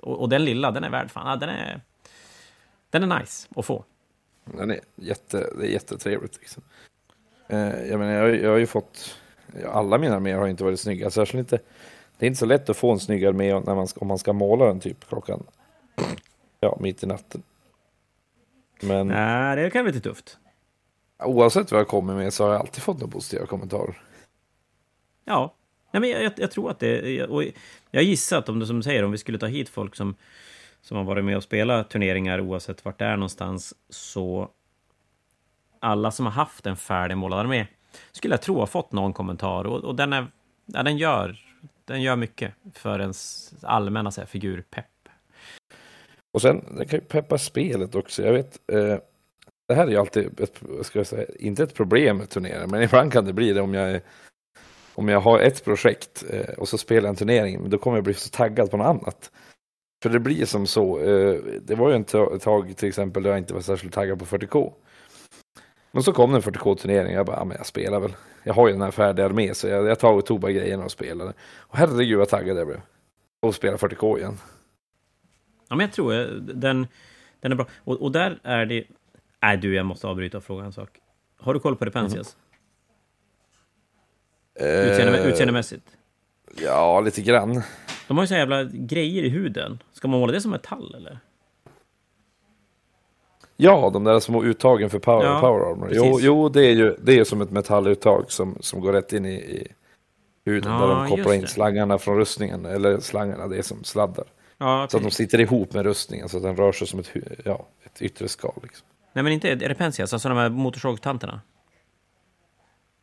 Och, 0.00 0.20
och 0.20 0.28
den 0.28 0.44
lilla, 0.44 0.70
den 0.70 0.84
är 0.84 0.90
värd 0.90 1.10
fan, 1.10 1.26
ja, 1.26 1.36
den 1.36 1.48
är, 1.48 1.80
den 2.90 3.12
är 3.12 3.18
nice 3.18 3.48
att 3.56 3.66
få. 3.66 3.84
Den 4.44 4.70
är 4.70 4.80
jätte, 4.96 5.50
det 5.58 5.66
är 5.66 5.70
jättetrevligt 5.70 6.38
liksom. 6.40 6.62
Eh, 7.48 7.86
jag 7.90 7.98
menar, 7.98 8.12
jag, 8.12 8.42
jag 8.42 8.50
har 8.50 8.58
ju 8.58 8.66
fått, 8.66 9.18
alla 9.66 9.98
mina 9.98 10.16
arméer 10.16 10.38
har 10.38 10.48
inte 10.48 10.64
varit 10.64 10.80
snygga, 10.80 11.10
särskilt 11.10 11.52
inte 11.52 11.64
det 12.18 12.26
är 12.26 12.28
inte 12.28 12.38
så 12.38 12.46
lätt 12.46 12.70
att 12.70 12.76
få 12.76 12.92
en 12.92 13.00
snygg 13.00 13.24
armé 13.24 13.60
när 13.60 13.74
man 13.74 13.88
om 13.96 14.08
man 14.08 14.18
ska 14.18 14.32
måla 14.32 14.66
den 14.66 14.80
typ 14.80 15.08
klockan 15.08 15.46
ja, 16.60 16.76
mitt 16.80 17.02
i 17.02 17.06
natten. 17.06 17.42
Men 18.80 19.08
Nej, 19.08 19.56
det 19.56 19.70
kan 19.70 19.84
bli 19.84 19.92
lite 19.92 20.08
tufft. 20.08 20.38
Oavsett 21.18 21.72
vad 21.72 21.80
jag 21.80 21.88
kommer 21.88 22.14
med 22.14 22.34
så 22.34 22.44
har 22.44 22.52
jag 22.52 22.60
alltid 22.60 22.82
fått 22.82 22.98
några 22.98 23.12
positiva 23.12 23.46
kommentarer. 23.46 24.02
Ja, 25.24 25.54
Nej, 25.90 26.00
men 26.00 26.10
jag, 26.10 26.22
jag, 26.22 26.32
jag 26.36 26.50
tror 26.50 26.70
att 26.70 26.78
det... 26.78 27.24
Och 27.24 27.44
jag 27.90 28.02
gissar 28.02 28.38
att 28.38 28.48
om 28.48 28.58
du 28.58 28.66
som 28.66 28.82
säger, 28.82 29.04
om 29.04 29.12
vi 29.12 29.18
skulle 29.18 29.38
ta 29.38 29.46
hit 29.46 29.68
folk 29.68 29.96
som, 29.96 30.14
som 30.84 30.96
har 30.96 31.04
varit 31.04 31.24
med 31.24 31.36
och 31.36 31.42
spelat 31.42 31.90
turneringar 31.90 32.40
oavsett 32.40 32.84
vart 32.84 32.98
det 32.98 33.04
är 33.04 33.16
någonstans, 33.16 33.74
så 33.88 34.48
alla 35.80 36.10
som 36.10 36.26
har 36.26 36.32
haft 36.32 36.66
en 36.66 36.76
färdigmålad 36.76 37.40
armé 37.40 37.66
skulle 38.12 38.34
jag 38.34 38.42
tro 38.42 38.58
har 38.58 38.66
fått 38.66 38.92
någon 38.92 39.12
kommentar 39.12 39.64
och, 39.64 39.84
och 39.84 39.94
den, 39.94 40.12
är, 40.12 40.26
ja, 40.66 40.82
den 40.82 40.96
gör 40.96 41.40
den 41.84 42.02
gör 42.02 42.16
mycket 42.16 42.52
för 42.72 43.00
ens 43.00 43.50
allmänna 43.62 44.10
så 44.10 44.20
här, 44.20 44.28
figurpepp. 44.28 45.08
Och 46.32 46.42
sen, 46.42 46.64
den 46.76 46.88
kan 46.88 46.98
ju 46.98 47.04
peppa 47.04 47.38
spelet 47.38 47.94
också. 47.94 48.22
Jag 48.22 48.32
vet, 48.32 48.60
eh, 48.72 48.98
det 49.68 49.74
här 49.74 49.86
är 49.86 49.90
ju 49.90 49.96
alltid, 49.96 50.40
ett, 50.40 50.62
ska 50.82 50.98
jag 50.98 51.06
säga, 51.06 51.26
inte 51.38 51.62
ett 51.62 51.74
problem 51.74 52.16
med 52.16 52.30
turneringar, 52.30 52.66
men 52.66 52.82
ibland 52.82 53.12
kan 53.12 53.24
det 53.24 53.32
bli 53.32 53.52
det 53.52 53.60
om 53.60 53.74
jag 53.74 53.90
är... 53.90 54.00
om 54.94 55.08
jag 55.08 55.20
har 55.20 55.38
ett 55.38 55.64
projekt 55.64 56.24
eh, 56.30 56.54
och 56.54 56.68
så 56.68 56.78
spelar 56.78 57.02
jag 57.02 57.10
en 57.10 57.16
turnering, 57.16 57.70
då 57.70 57.78
kommer 57.78 57.96
jag 57.96 58.04
bli 58.04 58.14
så 58.14 58.30
taggad 58.30 58.70
på 58.70 58.76
något 58.76 58.86
annat. 58.86 59.30
För 60.04 60.10
det 60.10 60.20
blir 60.20 60.46
som 60.46 60.66
så, 60.66 60.98
eh, 61.00 61.40
det 61.62 61.74
var 61.74 61.90
ju 61.90 61.96
ett 61.96 62.42
tag 62.42 62.76
till 62.76 62.88
exempel 62.88 63.22
där 63.22 63.30
jag 63.30 63.38
inte 63.38 63.54
var 63.54 63.60
särskilt 63.60 63.94
taggad 63.94 64.18
på 64.18 64.24
40K. 64.24 64.72
Men 65.92 66.02
så 66.02 66.12
kom 66.12 66.30
det 66.30 66.36
en 66.36 66.42
40K-turnering, 66.42 67.14
jag 67.14 67.26
bara, 67.26 67.36
ja, 67.36 67.44
men 67.44 67.56
jag 67.56 67.66
spelar 67.66 68.00
väl. 68.00 68.12
Jag 68.42 68.54
har 68.54 68.66
ju 68.66 68.72
den 68.72 68.82
här 68.82 68.90
färdiga 68.90 69.26
armé, 69.26 69.54
så 69.54 69.68
jag, 69.68 69.86
jag 69.86 69.98
tar 69.98 70.12
och 70.12 70.26
tog 70.26 70.40
bara 70.40 70.52
grejerna 70.52 70.84
och 70.84 70.90
spelade. 70.90 71.32
Och 71.56 71.76
herregud 71.76 72.18
vad 72.18 72.28
taggad 72.28 72.56
jag 72.56 72.66
blev. 72.66 72.80
Och 73.40 73.54
spela 73.54 73.76
40K 73.76 74.18
igen. 74.18 74.38
Ja, 75.68 75.76
men 75.76 75.86
jag 75.86 75.92
tror 75.92 76.14
eh, 76.14 76.26
den, 76.36 76.86
den 77.40 77.52
är 77.52 77.56
bra. 77.56 77.66
Och, 77.76 78.02
och 78.02 78.12
där 78.12 78.40
är 78.42 78.66
det... 78.66 78.84
Nej, 79.42 79.56
du, 79.56 79.74
jag 79.74 79.86
måste 79.86 80.06
avbryta 80.06 80.36
och 80.36 80.44
fråga 80.44 80.64
en 80.64 80.72
sak. 80.72 80.88
Har 81.38 81.54
du 81.54 81.60
koll 81.60 81.76
på 81.76 81.84
Repensias? 81.84 82.36
Mm. 84.60 84.90
Utseende, 84.90 85.20
uh, 85.20 85.26
utseendemässigt? 85.26 85.86
Ja, 86.56 87.00
lite 87.00 87.22
grann. 87.22 87.62
De 88.08 88.16
har 88.16 88.24
ju 88.24 88.28
så 88.28 88.34
jävla 88.34 88.64
grejer 88.64 89.22
i 89.22 89.28
huden. 89.28 89.78
Ska 90.04 90.08
man 90.08 90.20
måla 90.20 90.32
det 90.32 90.40
som 90.40 90.50
metall, 90.50 90.94
eller? 90.94 91.18
Ja, 93.56 93.90
de 93.92 94.04
där 94.04 94.20
små 94.20 94.44
uttagen 94.44 94.90
för 94.90 94.98
power, 94.98 95.24
ja, 95.24 95.40
power 95.40 95.70
armor. 95.70 95.90
Jo, 95.92 96.18
jo, 96.20 96.48
det 96.48 96.66
är 96.66 96.72
ju 96.72 96.96
det 97.02 97.18
är 97.18 97.24
som 97.24 97.40
ett 97.40 97.50
metalluttag 97.50 98.24
som, 98.28 98.56
som 98.60 98.80
går 98.80 98.92
rätt 98.92 99.12
in 99.12 99.26
i, 99.26 99.34
i 99.34 99.68
huden. 100.44 100.72
Ja, 100.72 100.78
där 100.78 100.94
de 100.94 101.08
kopplar 101.08 101.32
in 101.32 101.46
slangarna 101.46 101.98
från 101.98 102.16
rustningen. 102.16 102.66
Eller 102.66 103.00
slangarna, 103.00 103.48
det 103.48 103.56
är 103.56 103.62
som 103.62 103.84
sladdar. 103.84 104.24
Ja. 104.58 104.86
Så 104.90 104.96
att 104.96 105.02
de 105.02 105.10
sitter 105.10 105.40
ihop 105.40 105.72
med 105.72 105.84
rustningen 105.84 106.28
så 106.28 106.36
att 106.36 106.42
den 106.42 106.56
rör 106.56 106.72
sig 106.72 106.86
som 106.86 107.00
ett, 107.00 107.10
ja, 107.44 107.66
ett 107.84 108.02
yttre 108.02 108.28
skal. 108.28 108.54
Liksom. 108.62 108.86
Nej, 109.12 109.22
men 109.22 109.32
inte 109.32 109.50
är 109.50 109.56
det 109.56 109.74
Pensias, 109.74 110.12
alltså 110.12 110.28
de 110.28 110.38
här 110.38 110.50
motorsågtanterna? 110.50 111.40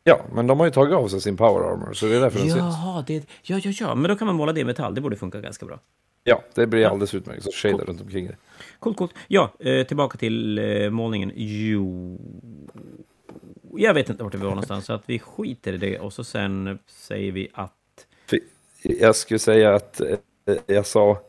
Ja, 0.04 0.20
men 0.32 0.46
de 0.46 0.58
har 0.58 0.66
ju 0.66 0.72
tagit 0.72 0.94
av 0.94 1.08
sig 1.08 1.20
sin 1.20 1.36
power 1.36 1.72
armor, 1.72 1.92
så 1.92 2.06
det 2.06 2.16
är 2.16 2.20
därför 2.20 2.38
Jaha, 2.38 3.04
de 3.06 3.14
syns. 3.14 3.26
Det, 3.26 3.52
ja, 3.54 3.60
ja, 3.64 3.72
ja, 3.80 3.94
men 3.94 4.08
då 4.08 4.16
kan 4.16 4.26
man 4.26 4.36
måla 4.36 4.52
det 4.52 4.60
i 4.60 4.64
metall. 4.64 4.94
Det 4.94 5.00
borde 5.00 5.16
funka 5.16 5.40
ganska 5.40 5.66
bra. 5.66 5.80
Ja, 6.24 6.42
det 6.54 6.66
blir 6.66 6.86
alldeles 6.86 7.14
utmärkt. 7.14 7.42
Så 7.42 7.52
shader 7.52 7.78
cool. 7.78 7.86
runt 7.86 8.00
omkring 8.00 8.26
det. 8.26 8.36
Coolt, 8.78 8.96
coolt. 8.96 9.14
Ja, 9.28 9.52
eh, 9.58 9.86
tillbaka 9.86 10.18
till 10.18 10.58
eh, 10.58 10.90
målningen. 10.90 11.32
Jo... 11.34 12.18
Jag 13.76 13.94
vet 13.94 14.10
inte 14.10 14.24
vart 14.24 14.34
vi 14.34 14.38
var 14.38 14.48
någonstans, 14.48 14.84
så 14.84 14.92
att 14.92 15.02
vi 15.06 15.18
skiter 15.18 15.72
i 15.72 15.76
det 15.76 15.98
och 15.98 16.12
så 16.12 16.24
sen 16.24 16.78
säger 16.86 17.32
vi 17.32 17.48
att... 17.52 18.06
Jag 18.82 19.16
skulle 19.16 19.38
säga 19.38 19.74
att 19.74 20.00
eh, 20.00 20.18
jag 20.66 20.86
sa 20.86 21.22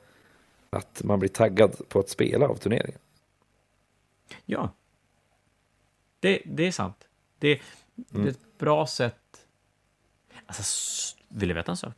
att 0.70 1.04
man 1.04 1.20
blir 1.20 1.30
taggad 1.30 1.90
på 1.90 2.00
att 2.00 2.10
spela 2.10 2.48
av 2.48 2.56
turneringen. 2.56 3.00
Ja. 4.46 4.74
Det, 6.20 6.42
det 6.46 6.68
är 6.68 6.72
sant. 6.72 7.08
Det, 7.40 7.52
mm. 7.52 7.62
det 8.24 8.30
är 8.30 8.32
ett 8.32 8.58
bra 8.58 8.88
sätt... 8.88 9.48
Alltså, 10.46 11.16
vill 11.28 11.50
du 11.50 11.56
veta 11.56 11.72
en 11.72 11.78
sak? 11.78 11.96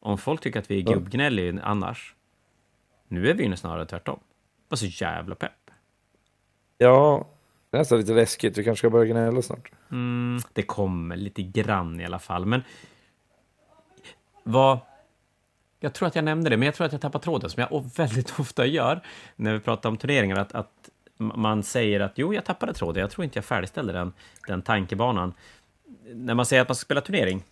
Om 0.00 0.18
folk 0.18 0.40
tycker 0.40 0.60
att 0.60 0.70
vi 0.70 0.78
är 0.78 0.82
gubbgnälliga 0.82 1.62
annars, 1.62 2.14
nu 3.12 3.30
är 3.30 3.34
vi 3.34 3.44
ju 3.44 3.56
snarare 3.56 3.86
tvärtom. 3.86 4.20
Var 4.68 4.76
så 4.76 4.86
jävla 4.86 5.34
pepp. 5.34 5.70
Ja, 6.78 7.26
det 7.70 7.76
är 7.76 7.78
nästan 7.78 7.98
lite 7.98 8.12
läskigt. 8.12 8.58
Vi 8.58 8.64
kanske 8.64 8.78
ska 8.78 8.90
börja 8.90 9.12
gnälla 9.12 9.42
snart. 9.42 9.70
Mm, 9.90 10.40
det 10.52 10.62
kommer 10.62 11.16
lite 11.16 11.42
grann 11.42 12.00
i 12.00 12.04
alla 12.04 12.18
fall. 12.18 12.46
Men 12.46 12.62
vad... 14.42 14.78
Jag 15.80 15.94
tror 15.94 16.08
att 16.08 16.14
jag 16.14 16.24
nämnde 16.24 16.50
det, 16.50 16.56
men 16.56 16.66
jag 16.66 16.74
tror 16.74 16.86
att 16.86 16.92
jag 16.92 17.00
tappar 17.00 17.18
tråden, 17.18 17.50
som 17.50 17.60
jag 17.60 17.90
väldigt 17.96 18.34
ofta 18.40 18.66
gör 18.66 19.00
när 19.36 19.52
vi 19.52 19.60
pratar 19.60 19.88
om 19.88 19.96
turneringar, 19.96 20.36
att, 20.36 20.52
att 20.52 20.88
man 21.16 21.62
säger 21.62 22.00
att 22.00 22.12
jo, 22.18 22.34
jag 22.34 22.44
tappade 22.44 22.74
tråden, 22.74 23.00
jag 23.00 23.10
tror 23.10 23.24
inte 23.24 23.36
jag 23.36 23.44
färdigställde 23.44 23.92
den, 23.92 24.12
den 24.46 24.62
tankebanan. 24.62 25.34
När 26.14 26.34
man 26.34 26.46
säger 26.46 26.62
att 26.62 26.68
man 26.68 26.76
ska 26.76 26.84
spela 26.84 27.00
turnering, 27.00 27.42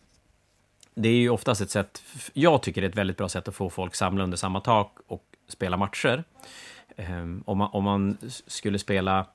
det 0.95 1.09
är 1.09 1.17
ju 1.17 1.31
oftast 1.31 1.61
ett 1.61 1.71
sätt, 1.71 2.03
jag 2.33 2.63
tycker 2.63 2.81
det 2.81 2.87
är 2.87 2.89
ett 2.89 2.97
väldigt 2.99 3.17
bra 3.17 3.29
sätt 3.29 3.49
att 3.49 3.55
få 3.55 3.71
folk 3.71 3.95
samla 3.95 4.25
under 4.25 4.37
samma 4.37 4.61
tak 4.61 4.97
och 5.07 5.25
spela 5.51 5.77
matcher. 5.77 6.25
Ehm, 6.97 7.43
om, 7.47 7.59
man, 7.59 7.71
om 7.73 7.85
man 7.85 8.17
skulle 8.47 8.79
spela 8.79 9.27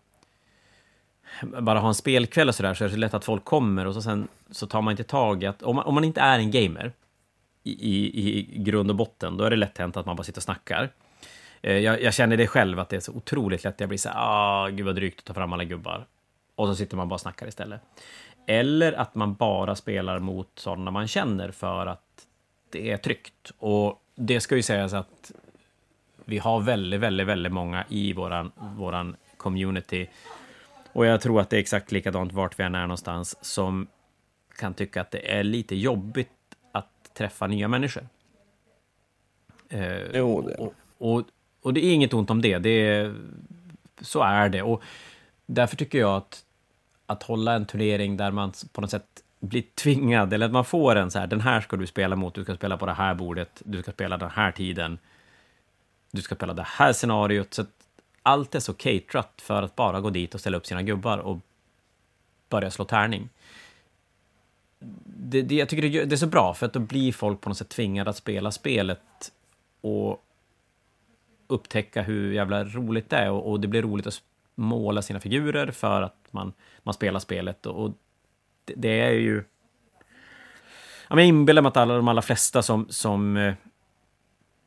bara 1.41 1.79
ha 1.79 1.87
en 1.87 1.95
spelkväll 1.95 2.49
och 2.49 2.55
sådär 2.55 2.73
så 2.73 2.85
är 2.85 2.89
det 2.89 2.97
lätt 2.97 3.13
att 3.13 3.25
folk 3.25 3.45
kommer 3.45 3.87
och 3.87 3.93
så 3.93 4.01
sen 4.01 4.27
så 4.51 4.67
tar 4.67 4.81
man 4.81 4.91
inte 4.91 5.03
tag 5.03 5.43
i 5.43 5.45
att 5.45 5.63
om 5.63 5.75
man, 5.75 5.85
om 5.85 5.95
man 5.95 6.03
inte 6.03 6.21
är 6.21 6.39
en 6.39 6.51
gamer 6.51 6.91
i, 7.63 7.71
i, 7.71 8.39
i 8.55 8.59
grund 8.59 8.89
och 8.89 8.95
botten, 8.95 9.37
då 9.37 9.43
är 9.43 9.49
det 9.49 9.55
lätt 9.55 9.77
hänt 9.77 9.97
att 9.97 10.05
man 10.05 10.15
bara 10.15 10.23
sitter 10.23 10.39
och 10.39 10.43
snackar. 10.43 10.89
Eh, 11.61 11.77
jag, 11.77 12.01
jag, 12.01 12.13
känner 12.13 12.37
det 12.37 12.47
själv, 12.47 12.79
att 12.79 12.89
det 12.89 12.95
är 12.95 12.99
så 12.99 13.11
otroligt 13.11 13.63
lätt. 13.63 13.79
Jag 13.79 13.89
blir 13.89 13.97
så 13.97 14.09
här, 14.09 14.17
ah, 14.19 14.67
gud 14.67 14.85
vad 14.85 14.95
drygt 14.95 15.19
att 15.19 15.25
ta 15.25 15.33
fram 15.33 15.53
alla 15.53 15.63
gubbar. 15.63 16.05
Och 16.55 16.67
så 16.67 16.75
sitter 16.75 16.97
man 16.97 17.09
bara 17.09 17.15
och 17.15 17.21
snackar 17.21 17.47
istället. 17.47 17.81
Eller 18.47 18.93
att 18.93 19.15
man 19.15 19.33
bara 19.33 19.75
spelar 19.75 20.19
mot 20.19 20.49
sådana 20.55 20.91
man 20.91 21.07
känner 21.07 21.51
för 21.51 21.87
att 21.87 22.27
det 22.69 22.91
är 22.91 22.97
tryggt. 22.97 23.51
Och 23.57 24.01
det 24.15 24.39
ska 24.41 24.55
ju 24.55 24.61
sägas 24.61 24.93
att 24.93 25.31
vi 26.25 26.37
har 26.37 26.61
väldigt, 26.61 26.99
väldigt, 26.99 27.27
väldigt 27.27 27.51
många 27.51 27.85
i 27.89 28.13
våran, 28.13 28.51
våran 28.77 29.15
community. 29.37 30.07
Och 30.93 31.05
jag 31.05 31.21
tror 31.21 31.41
att 31.41 31.49
det 31.49 31.57
är 31.57 31.59
exakt 31.59 31.91
likadant 31.91 32.33
vart 32.33 32.59
vi 32.59 32.63
än 32.63 32.75
är 32.75 32.81
någonstans, 32.81 33.37
som 33.41 33.87
kan 34.57 34.73
tycka 34.73 35.01
att 35.01 35.11
det 35.11 35.37
är 35.37 35.43
lite 35.43 35.75
jobbigt 35.75 36.29
att 36.71 37.13
träffa 37.13 37.47
nya 37.47 37.67
människor. 37.67 38.07
Eh, 39.69 40.17
jo, 40.17 40.41
det. 40.41 40.55
Och, 40.55 40.73
och, 40.97 41.23
och, 41.61 41.73
det 41.73 41.85
är 41.85 41.93
inget 41.93 42.13
ont 42.13 42.29
om 42.29 42.41
det, 42.41 42.57
det 42.57 42.69
är, 42.69 43.15
så 44.01 44.21
är 44.21 44.49
det. 44.49 44.61
Och 44.61 44.83
därför 45.45 45.75
tycker 45.75 45.99
jag 45.99 46.17
att, 46.17 46.43
att 47.05 47.23
hålla 47.23 47.53
en 47.53 47.65
turnering 47.65 48.17
där 48.17 48.31
man 48.31 48.53
på 48.71 48.81
något 48.81 48.91
sätt 48.91 49.23
blir 49.39 49.63
tvingad, 49.75 50.33
eller 50.33 50.45
att 50.45 50.51
man 50.51 50.65
får 50.65 50.95
en 50.95 51.11
så 51.11 51.19
här, 51.19 51.27
den 51.27 51.41
här 51.41 51.61
ska 51.61 51.77
du 51.77 51.87
spela 51.87 52.15
mot, 52.15 52.35
du 52.35 52.43
ska 52.43 52.55
spela 52.55 52.77
på 52.77 52.85
det 52.85 52.93
här 52.93 53.15
bordet, 53.15 53.61
du 53.65 53.81
ska 53.81 53.91
spela 53.91 54.17
den 54.17 54.29
här 54.29 54.51
tiden, 54.51 54.97
du 56.15 56.21
ska 56.21 56.35
spela 56.35 56.53
det 56.53 56.67
här 56.67 56.93
scenariot, 56.93 57.53
så 57.53 57.61
att 57.61 57.69
allt 58.23 58.55
är 58.55 58.59
så 58.59 58.73
caterat 58.73 59.41
för 59.41 59.63
att 59.63 59.75
bara 59.75 60.01
gå 60.01 60.09
dit 60.09 60.33
och 60.33 60.39
ställa 60.39 60.57
upp 60.57 60.65
sina 60.65 60.83
gubbar 60.83 61.17
och 61.17 61.39
börja 62.49 62.71
slå 62.71 62.85
tärning. 62.85 63.29
Det, 65.05 65.41
det, 65.41 65.55
jag 65.55 65.69
tycker 65.69 65.89
det, 65.89 66.05
det 66.05 66.15
är 66.15 66.17
så 66.17 66.27
bra, 66.27 66.53
för 66.53 66.65
att 66.65 66.73
då 66.73 66.79
blir 66.79 67.11
folk 67.11 67.41
på 67.41 67.49
något 67.49 67.57
sätt 67.57 67.69
tvingade 67.69 68.09
att 68.09 68.17
spela 68.17 68.51
spelet 68.51 69.31
och 69.81 70.25
upptäcka 71.47 72.01
hur 72.01 72.33
jävla 72.33 72.63
roligt 72.63 73.09
det 73.09 73.17
är. 73.17 73.31
Och, 73.31 73.51
och 73.51 73.59
det 73.59 73.67
blir 73.67 73.81
roligt 73.81 74.07
att 74.07 74.21
måla 74.55 75.01
sina 75.01 75.19
figurer 75.19 75.71
för 75.71 76.01
att 76.01 76.27
man, 76.31 76.53
man 76.83 76.93
spelar 76.93 77.19
spelet. 77.19 77.65
Och, 77.65 77.83
och 77.83 77.93
det, 78.65 78.73
det, 78.77 79.01
är 79.01 79.11
ju... 79.11 79.43
Jag 81.09 81.25
inbillar 81.25 81.61
mig 81.61 81.69
att 81.69 81.77
alla, 81.77 81.95
de 81.95 82.07
allra 82.07 82.21
flesta 82.21 82.61
som, 82.61 82.87
som 82.89 83.37
eh, 83.37 83.53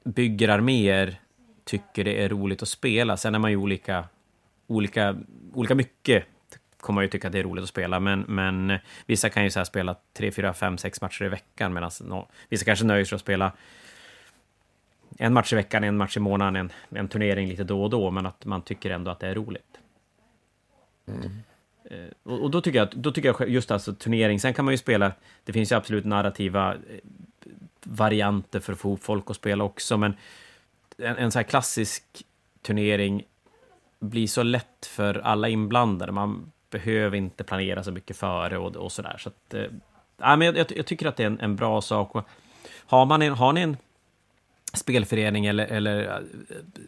bygger 0.04 0.48
arméer 0.48 1.20
tycker 1.68 2.04
det 2.04 2.24
är 2.24 2.28
roligt 2.28 2.62
att 2.62 2.68
spela. 2.68 3.16
Sen 3.16 3.34
är 3.34 3.38
man 3.38 3.50
ju 3.50 3.56
olika, 3.56 4.04
olika, 4.66 5.16
olika 5.52 5.74
mycket 5.74 6.24
kommer 6.80 6.94
man 6.94 7.04
ju 7.04 7.08
tycka 7.08 7.26
att 7.26 7.32
det 7.32 7.38
är 7.38 7.42
roligt 7.42 7.62
att 7.62 7.68
spela, 7.68 8.00
men, 8.00 8.20
men 8.20 8.78
vissa 9.06 9.28
kan 9.28 9.44
ju 9.44 9.50
så 9.50 9.64
spela 9.64 9.96
tre, 10.12 10.32
fyra, 10.32 10.54
fem, 10.54 10.78
sex 10.78 11.00
matcher 11.00 11.24
i 11.24 11.28
veckan, 11.28 11.72
medan 11.72 11.90
no, 12.00 12.28
vissa 12.48 12.64
kanske 12.64 12.84
nöjer 12.84 13.04
sig 13.04 13.16
att 13.16 13.22
spela 13.22 13.52
en 15.18 15.32
match 15.32 15.52
i 15.52 15.56
veckan, 15.56 15.84
en 15.84 15.96
match 15.96 16.16
i 16.16 16.20
månaden, 16.20 16.56
en, 16.56 16.72
en 16.98 17.08
turnering 17.08 17.48
lite 17.48 17.64
då 17.64 17.82
och 17.82 17.90
då, 17.90 18.10
men 18.10 18.26
att 18.26 18.44
man 18.44 18.62
tycker 18.62 18.90
ändå 18.90 19.10
att 19.10 19.20
det 19.20 19.28
är 19.28 19.34
roligt. 19.34 19.80
Mm. 21.06 21.30
Och, 22.22 22.42
och, 22.42 22.50
då 22.50 22.60
tycker 22.60 22.78
jag, 22.78 22.88
då 22.92 23.12
tycker 23.12 23.34
jag 23.38 23.48
just 23.48 23.70
alltså 23.70 23.94
turnering, 23.94 24.40
sen 24.40 24.54
kan 24.54 24.64
man 24.64 24.74
ju 24.74 24.78
spela, 24.78 25.12
det 25.44 25.52
finns 25.52 25.72
ju 25.72 25.76
absolut 25.76 26.04
narrativa 26.04 26.74
eh, 26.74 26.78
varianter 27.82 28.60
för 28.60 28.72
att 28.72 28.78
få 28.78 28.96
folk 28.96 29.30
att 29.30 29.36
spela 29.36 29.64
också, 29.64 29.96
men 29.96 30.14
en, 30.98 31.16
en 31.16 31.30
så 31.30 31.38
här 31.38 31.44
klassisk 31.44 32.04
turnering 32.62 33.24
blir 33.98 34.26
så 34.26 34.42
lätt 34.42 34.86
för 34.86 35.14
alla 35.18 35.48
inblandade. 35.48 36.12
Man 36.12 36.52
behöver 36.70 37.16
inte 37.16 37.44
planera 37.44 37.82
så 37.82 37.92
mycket 37.92 38.16
före 38.16 38.58
och, 38.58 38.76
och 38.76 38.92
sådär. 38.92 39.16
Så 39.18 39.28
att, 39.28 39.54
äh, 39.54 40.36
men 40.36 40.40
jag, 40.40 40.56
jag, 40.76 40.86
tycker 40.86 41.06
att 41.06 41.16
det 41.16 41.22
är 41.22 41.26
en, 41.26 41.40
en 41.40 41.56
bra 41.56 41.80
sak. 41.80 42.26
Har, 42.86 43.06
man 43.06 43.22
en, 43.22 43.32
har 43.32 43.52
ni 43.52 43.60
en 43.60 43.76
spelförening 44.72 45.46
eller, 45.46 45.66
eller 45.66 46.16
eh, 46.16 46.18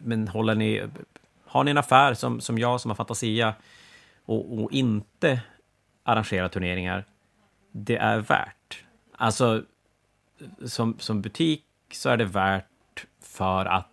men 0.01 0.27
håller 0.27 0.55
ni, 0.55 0.83
har 1.45 1.63
ni 1.63 1.71
en 1.71 1.77
affär 1.77 2.13
som, 2.13 2.41
som 2.41 2.59
jag 2.59 2.81
som 2.81 2.91
har 2.91 2.95
Fantasia 2.95 3.53
och, 4.25 4.59
och 4.59 4.71
inte 4.71 5.41
arrangerar 6.03 6.47
turneringar, 6.47 7.05
det 7.71 7.97
är 7.97 8.17
värt. 8.17 8.83
Alltså, 9.11 9.63
som, 10.65 10.99
som 10.99 11.21
butik 11.21 11.65
så 11.91 12.09
är 12.09 12.17
det 12.17 12.25
värt 12.25 13.05
för 13.21 13.65
att 13.65 13.90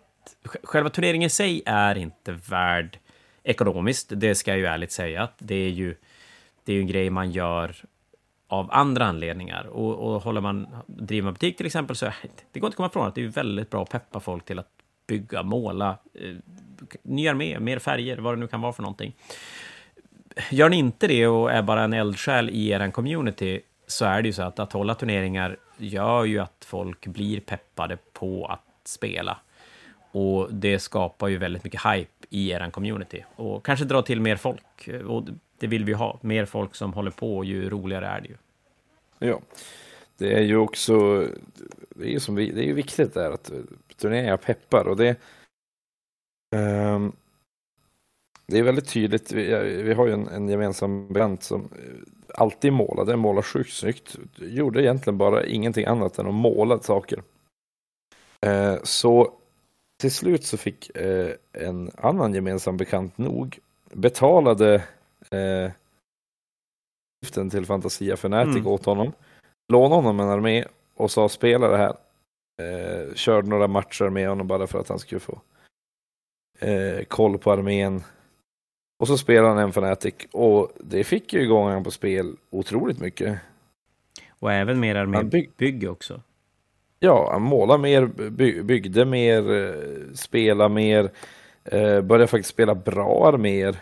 själva 0.63 0.89
turneringen 0.89 1.27
i 1.27 1.29
sig 1.29 1.61
är 1.65 1.97
inte 1.97 2.31
värd 2.31 2.99
ekonomiskt, 3.43 4.11
det 4.15 4.35
ska 4.35 4.51
jag 4.51 4.59
ju 4.59 4.65
ärligt 4.65 4.91
säga. 4.91 5.29
Det 5.37 5.55
är 5.55 5.69
ju, 5.69 5.95
det 6.63 6.71
är 6.71 6.75
ju 6.75 6.81
en 6.81 6.87
grej 6.87 7.09
man 7.09 7.31
gör 7.31 7.75
av 8.47 8.69
andra 8.71 9.05
anledningar. 9.05 9.67
Och, 9.67 9.95
och 9.95 10.21
håller 10.21 10.41
man, 10.41 10.67
driver 10.87 11.25
man 11.25 11.33
butik 11.33 11.57
till 11.57 11.65
exempel, 11.65 11.95
så 11.95 12.05
det 12.51 12.59
går 12.59 12.67
inte 12.67 12.73
att 12.73 12.75
komma 12.75 12.87
ifrån 12.87 13.07
att 13.07 13.15
det 13.15 13.23
är 13.23 13.27
väldigt 13.27 13.69
bra 13.69 13.83
att 13.83 13.89
peppa 13.89 14.19
folk 14.19 14.45
till 14.45 14.59
att 14.59 14.69
bygga, 15.07 15.43
måla, 15.43 15.97
eh, 16.13 16.35
ny 17.03 17.27
armé, 17.27 17.59
mer 17.59 17.79
färger, 17.79 18.17
vad 18.17 18.33
det 18.33 18.39
nu 18.39 18.47
kan 18.47 18.61
vara 18.61 18.73
för 18.73 18.81
någonting. 18.81 19.15
Gör 20.51 20.69
ni 20.69 20.77
inte 20.77 21.07
det 21.07 21.27
och 21.27 21.51
är 21.51 21.61
bara 21.61 21.83
en 21.83 21.93
eldsjäl 21.93 22.49
i 22.49 22.69
er 22.69 22.91
community, 22.91 23.61
så 23.87 24.05
är 24.05 24.21
det 24.21 24.27
ju 24.27 24.33
så 24.33 24.43
att 24.43 24.59
att 24.59 24.73
hålla 24.73 24.95
turneringar 24.95 25.57
gör 25.77 26.25
ju 26.25 26.39
att 26.39 26.65
folk 26.65 27.07
blir 27.07 27.39
peppade 27.39 27.97
på 28.13 28.45
att 28.45 28.61
spela. 28.83 29.37
Och 30.11 30.53
det 30.53 30.79
skapar 30.79 31.27
ju 31.27 31.37
väldigt 31.37 31.63
mycket 31.63 31.81
hype 31.85 32.27
i 32.29 32.51
er 32.51 32.69
community. 32.69 33.25
Och 33.35 33.65
kanske 33.65 33.85
dra 33.85 34.01
till 34.01 34.21
mer 34.21 34.35
folk. 34.35 34.89
Och 35.07 35.23
det 35.59 35.67
vill 35.67 35.85
vi 35.85 35.93
ha. 35.93 36.19
Mer 36.21 36.45
folk 36.45 36.75
som 36.75 36.93
håller 36.93 37.11
på, 37.11 37.43
ju 37.43 37.69
roligare 37.69 38.07
är 38.07 38.21
det 38.21 38.27
ju. 38.27 38.35
Ja, 39.19 39.41
det 40.17 40.33
är 40.33 40.41
ju 40.41 40.57
också, 40.57 41.27
det 41.89 42.05
är 42.05 42.09
ju, 42.09 42.19
som 42.19 42.35
vi, 42.35 42.51
det 42.51 42.61
är 42.61 42.65
ju 42.65 42.73
viktigt 42.73 43.13
där 43.13 43.31
att 43.31 43.51
turneringar 43.97 44.37
peppar 44.37 44.87
och 44.87 44.97
det 44.97 45.15
um, 46.55 47.15
det 48.49 48.59
är 48.59 48.63
väldigt 48.63 48.89
tydligt, 48.89 49.31
vi, 49.31 49.43
vi 49.83 49.93
har 49.93 50.07
ju 50.07 50.13
en, 50.13 50.27
en 50.27 50.49
gemensam 50.49 51.07
bekant 51.07 51.43
som 51.43 51.61
eh, 51.61 51.95
alltid 52.35 52.73
målade, 52.73 53.15
målar 53.15 53.41
sjukt 53.41 53.73
snyggt. 53.73 54.17
Gjorde 54.35 54.83
egentligen 54.83 55.17
bara 55.17 55.45
ingenting 55.45 55.85
annat 55.85 56.19
än 56.19 56.27
att 56.27 56.33
måla 56.33 56.79
saker. 56.79 57.23
Uh, 58.45 58.77
så 58.83 59.33
till 59.99 60.11
slut 60.11 60.45
så 60.45 60.57
fick 60.57 60.97
eh, 60.97 61.33
en 61.53 61.91
annan 61.97 62.33
gemensam 62.33 62.77
bekant 62.77 63.17
nog 63.17 63.59
betalade 63.93 64.83
eh, 65.31 65.71
till 67.51 67.65
Fantasia 67.65 68.17
Fanatic 68.17 68.55
mm. 68.55 68.67
åt 68.67 68.85
honom. 68.85 69.11
Lånade 69.73 69.95
honom 69.95 70.19
en 70.19 70.29
armé 70.29 70.65
och 70.95 71.11
sa 71.11 71.29
spela 71.29 71.67
det 71.67 71.77
här. 71.77 71.95
Eh, 72.61 73.13
körde 73.13 73.49
några 73.49 73.67
matcher 73.67 74.09
med 74.09 74.29
honom 74.29 74.47
bara 74.47 74.67
för 74.67 74.79
att 74.79 74.89
han 74.89 74.99
skulle 74.99 75.19
få 75.19 75.41
eh, 76.59 77.03
koll 77.03 77.37
på 77.37 77.51
armén. 77.51 78.03
Och 78.99 79.07
så 79.07 79.17
spelade 79.17 79.47
han 79.47 79.57
en 79.57 79.73
Fanatic 79.73 80.15
och 80.31 80.71
det 80.79 81.03
fick 81.03 81.33
ju 81.33 81.41
igång 81.41 81.63
honom 81.63 81.83
på 81.83 81.91
spel 81.91 82.35
otroligt 82.49 82.99
mycket. 82.99 83.39
Och 84.39 84.51
även 84.51 84.79
mer 84.79 84.95
armébygge 84.95 85.87
också. 85.87 86.21
Ja, 86.99 87.31
han 87.31 87.41
målade 87.41 87.81
mer, 87.81 88.05
byggde 88.63 89.05
mer, 89.05 89.51
eh, 89.51 89.73
spela 90.13 90.15
spelade 90.15 90.73
mer, 90.73 91.11
eh, 91.63 92.01
började 92.01 92.27
faktiskt 92.27 92.49
spela 92.49 92.75
bra 92.75 93.37
mer. 93.37 93.77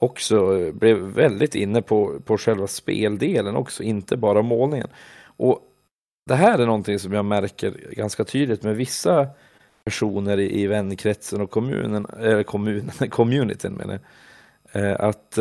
Också 0.00 0.58
eh, 0.58 0.72
blev 0.72 0.96
väldigt 0.96 1.54
inne 1.54 1.82
på, 1.82 2.20
på 2.20 2.38
själva 2.38 2.66
speldelen 2.66 3.56
också, 3.56 3.82
inte 3.82 4.16
bara 4.16 4.42
målningen. 4.42 4.88
Och 5.24 5.60
det 6.26 6.34
här 6.34 6.58
är 6.58 6.66
någonting 6.66 6.98
som 6.98 7.12
jag 7.12 7.24
märker 7.24 7.70
ganska 7.90 8.24
tydligt 8.24 8.62
med 8.62 8.76
vissa 8.76 9.28
personer 9.84 10.38
i, 10.38 10.62
i 10.62 10.66
vänkretsen 10.66 11.40
och 11.40 11.50
kommunen, 11.50 12.06
eller 12.18 12.42
kommunen, 12.42 12.90
communityn 13.10 13.72
menar 13.72 14.00
jag. 14.72 14.84
Eh, 14.84 15.00
att 15.00 15.38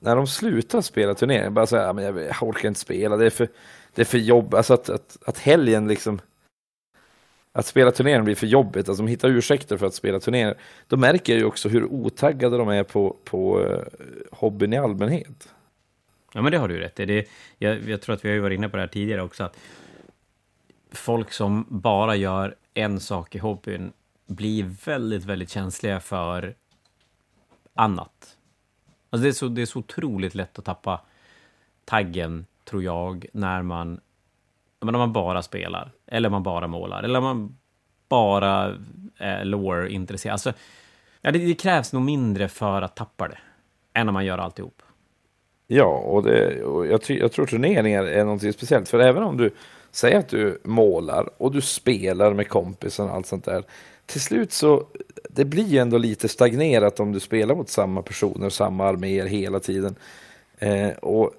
när 0.00 0.16
de 0.16 0.26
slutar 0.26 0.80
spela 0.80 1.14
turneringen, 1.14 1.54
bara 1.54 1.66
säga 1.66 1.92
men 1.92 2.04
jag, 2.04 2.18
jag 2.18 2.42
orkar 2.42 2.68
inte 2.68 2.80
spela, 2.80 3.16
det 3.16 3.26
är 3.26 3.30
för, 3.30 3.48
det 3.98 4.02
är 4.02 4.04
för 4.04 4.18
jobb, 4.18 4.54
alltså 4.54 4.74
att, 4.74 4.90
att, 4.90 5.18
att 5.26 5.38
helgen 5.38 5.88
liksom 5.88 6.20
att 7.52 7.66
spela 7.66 7.90
turneringen 7.90 8.24
blir 8.24 8.34
för 8.34 8.46
jobbigt, 8.46 8.88
alltså 8.88 9.02
de 9.02 9.10
hittar 9.10 9.28
ursäkter 9.28 9.76
för 9.76 9.86
att 9.86 9.94
spela 9.94 10.20
turneringar. 10.20 10.58
Då 10.86 10.96
märker 10.96 11.32
jag 11.32 11.40
ju 11.40 11.46
också 11.46 11.68
hur 11.68 11.84
otaggade 11.84 12.56
de 12.56 12.68
är 12.68 12.82
på, 12.82 13.16
på 13.24 13.60
uh, 13.60 13.78
hobbyn 14.32 14.72
i 14.72 14.76
allmänhet. 14.76 15.48
Ja, 16.32 16.42
men 16.42 16.52
det 16.52 16.58
har 16.58 16.68
du 16.68 16.78
rätt 16.78 17.00
i. 17.00 17.24
Jag, 17.58 17.88
jag 17.88 18.02
tror 18.02 18.14
att 18.14 18.24
vi 18.24 18.30
har 18.30 18.38
varit 18.38 18.58
inne 18.58 18.68
på 18.68 18.76
det 18.76 18.82
här 18.82 18.88
tidigare 18.88 19.22
också, 19.22 19.44
att 19.44 19.58
folk 20.92 21.32
som 21.32 21.66
bara 21.68 22.16
gör 22.16 22.56
en 22.74 23.00
sak 23.00 23.34
i 23.34 23.38
hobbyn 23.38 23.92
blir 24.26 24.74
väldigt, 24.84 25.24
väldigt 25.24 25.50
känsliga 25.50 26.00
för 26.00 26.54
annat. 27.74 28.36
Alltså 29.10 29.22
det, 29.22 29.28
är 29.28 29.32
så, 29.32 29.48
det 29.48 29.62
är 29.62 29.66
så 29.66 29.78
otroligt 29.78 30.34
lätt 30.34 30.58
att 30.58 30.64
tappa 30.64 31.00
taggen 31.84 32.46
tror 32.68 32.82
jag, 32.82 33.26
när 33.32 33.62
man, 33.62 34.00
när 34.80 34.92
man 34.92 35.12
bara 35.12 35.42
spelar. 35.42 35.92
Eller 36.06 36.28
man 36.28 36.42
bara 36.42 36.66
målar. 36.66 37.02
Eller 37.02 37.20
man 37.20 37.56
bara 38.08 38.68
eh, 38.68 38.74
är 39.18 39.44
lore-intresserad. 39.44 40.32
Alltså, 40.32 40.52
ja, 41.20 41.30
det, 41.30 41.38
det, 41.38 41.54
krävs 41.54 41.92
nog 41.92 42.02
mindre 42.02 42.48
för 42.48 42.82
att 42.82 42.96
tappa 42.96 43.28
det, 43.28 43.38
än 43.94 44.06
när 44.06 44.12
man 44.12 44.24
gör 44.24 44.38
alltihop. 44.38 44.82
Ja, 45.66 45.84
och, 45.84 46.22
det, 46.22 46.62
och 46.62 46.86
jag, 46.86 47.00
jag 47.08 47.32
tror 47.32 47.46
turneringar 47.46 48.04
är 48.04 48.24
någonting 48.24 48.52
speciellt. 48.52 48.88
För 48.88 48.98
även 48.98 49.22
om 49.22 49.36
du 49.36 49.50
säg 49.90 50.14
att 50.14 50.28
du 50.28 50.60
målar 50.64 51.30
och 51.36 51.52
du 51.52 51.60
spelar 51.60 52.34
med 52.34 52.48
kompisen 52.48 53.08
och 53.08 53.14
allt 53.14 53.26
sånt 53.26 53.44
där. 53.44 53.64
Till 54.06 54.20
slut 54.20 54.52
så, 54.52 54.86
det 55.30 55.44
blir 55.44 55.64
ju 55.64 55.78
ändå 55.78 55.98
lite 55.98 56.28
stagnerat 56.28 57.00
om 57.00 57.12
du 57.12 57.20
spelar 57.20 57.54
mot 57.54 57.68
samma 57.68 58.02
personer, 58.02 58.48
samma 58.48 58.84
arméer 58.84 59.26
hela 59.26 59.60
tiden. 59.60 59.94
Eh, 60.58 60.90
och 60.90 61.32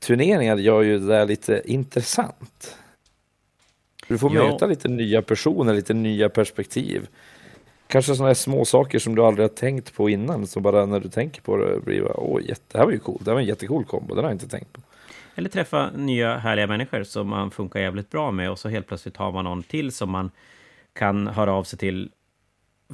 turneringar 0.00 0.56
gör 0.56 0.82
ju 0.82 0.98
det 0.98 1.06
där 1.06 1.26
lite 1.26 1.62
intressant. 1.64 2.76
Du 4.08 4.18
får 4.18 4.34
ja. 4.34 4.44
möta 4.44 4.66
lite 4.66 4.88
nya 4.88 5.22
personer, 5.22 5.74
lite 5.74 5.94
nya 5.94 6.28
perspektiv. 6.28 7.08
Kanske 7.86 8.14
sådana 8.14 8.28
här 8.28 8.34
små 8.34 8.64
saker 8.64 8.98
som 8.98 9.14
du 9.14 9.22
aldrig 9.22 9.44
har 9.44 9.54
tänkt 9.54 9.94
på 9.94 10.10
innan, 10.10 10.46
så 10.46 10.60
bara 10.60 10.86
när 10.86 11.00
du 11.00 11.08
tänker 11.08 11.42
på 11.42 11.56
det 11.56 11.80
blir 11.80 12.02
det, 12.02 12.12
åh, 12.14 12.42
jätte, 12.42 12.62
det 12.72 12.78
här 12.78 12.84
var 12.84 12.92
ju 12.92 12.98
coolt, 12.98 13.24
det 13.24 13.30
här 13.30 13.34
var 13.34 13.40
en 13.40 13.46
jättecool 13.46 13.84
kombo, 13.84 14.14
den 14.14 14.24
har 14.24 14.30
jag 14.30 14.34
inte 14.34 14.48
tänkt 14.48 14.72
på. 14.72 14.80
Eller 15.34 15.48
träffa 15.48 15.90
nya 15.90 16.36
härliga 16.36 16.66
människor 16.66 17.02
som 17.02 17.28
man 17.28 17.50
funkar 17.50 17.80
jävligt 17.80 18.10
bra 18.10 18.30
med 18.30 18.50
och 18.50 18.58
så 18.58 18.68
helt 18.68 18.86
plötsligt 18.86 19.16
har 19.16 19.32
man 19.32 19.44
någon 19.44 19.62
till 19.62 19.92
som 19.92 20.10
man 20.10 20.30
kan 20.92 21.26
höra 21.26 21.52
av 21.52 21.64
sig 21.64 21.78
till 21.78 22.10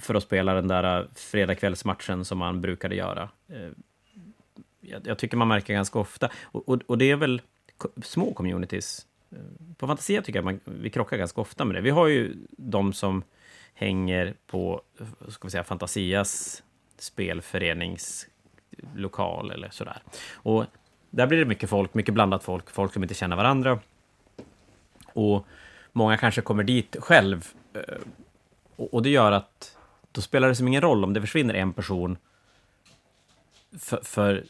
för 0.00 0.14
att 0.14 0.22
spela 0.22 0.54
den 0.54 0.68
där 0.68 1.08
fredagkvällsmatchen 1.14 2.24
som 2.24 2.38
man 2.38 2.60
brukade 2.60 2.94
göra 2.94 3.28
jag, 4.90 5.06
jag, 5.06 5.18
tycker 5.18 5.36
man 5.36 5.48
märker 5.48 5.74
ganska 5.74 5.98
ofta, 5.98 6.30
och, 6.42 6.68
och, 6.68 6.80
och 6.86 6.98
det 6.98 7.10
är 7.10 7.16
väl 7.16 7.42
små 8.02 8.34
communities. 8.34 9.06
Eh, 9.30 9.38
på 9.76 9.86
Fantasia 9.86 10.22
tycker 10.22 10.38
jag 10.38 10.44
man, 10.44 10.60
vi 10.64 10.90
krockar 10.90 11.16
ganska 11.16 11.40
ofta 11.40 11.64
med 11.64 11.76
det. 11.76 11.80
Vi 11.80 11.90
har 11.90 12.06
ju 12.06 12.34
de 12.50 12.92
som 12.92 13.22
hänger 13.74 14.34
på 14.46 14.82
eh, 15.00 15.06
ska 15.28 15.48
vi 15.48 15.50
säga, 15.50 15.64
Fantasias 15.64 16.62
spelföreningslokal 16.98 19.50
eller 19.50 19.70
sådär. 19.70 20.02
Och 20.32 20.64
där 21.10 21.26
blir 21.26 21.38
det 21.38 21.44
mycket 21.44 21.70
folk, 21.70 21.94
mycket 21.94 22.14
blandat 22.14 22.44
folk, 22.44 22.70
folk 22.70 22.92
som 22.92 23.02
inte 23.02 23.14
känner 23.14 23.36
varandra. 23.36 23.78
Och 25.12 25.46
många 25.92 26.16
kanske 26.16 26.40
kommer 26.40 26.64
dit 26.64 26.96
själv. 27.00 27.48
Eh, 27.74 27.80
och 28.76 29.02
det 29.02 29.10
gör 29.10 29.32
att 29.32 29.76
då 30.12 30.20
spelar 30.20 30.48
det 30.48 30.54
som 30.54 30.68
ingen 30.68 30.82
roll 30.82 31.04
om 31.04 31.12
det 31.12 31.20
försvinner 31.20 31.54
en 31.54 31.72
person. 31.72 32.18
För, 33.78 34.00
för 34.04 34.44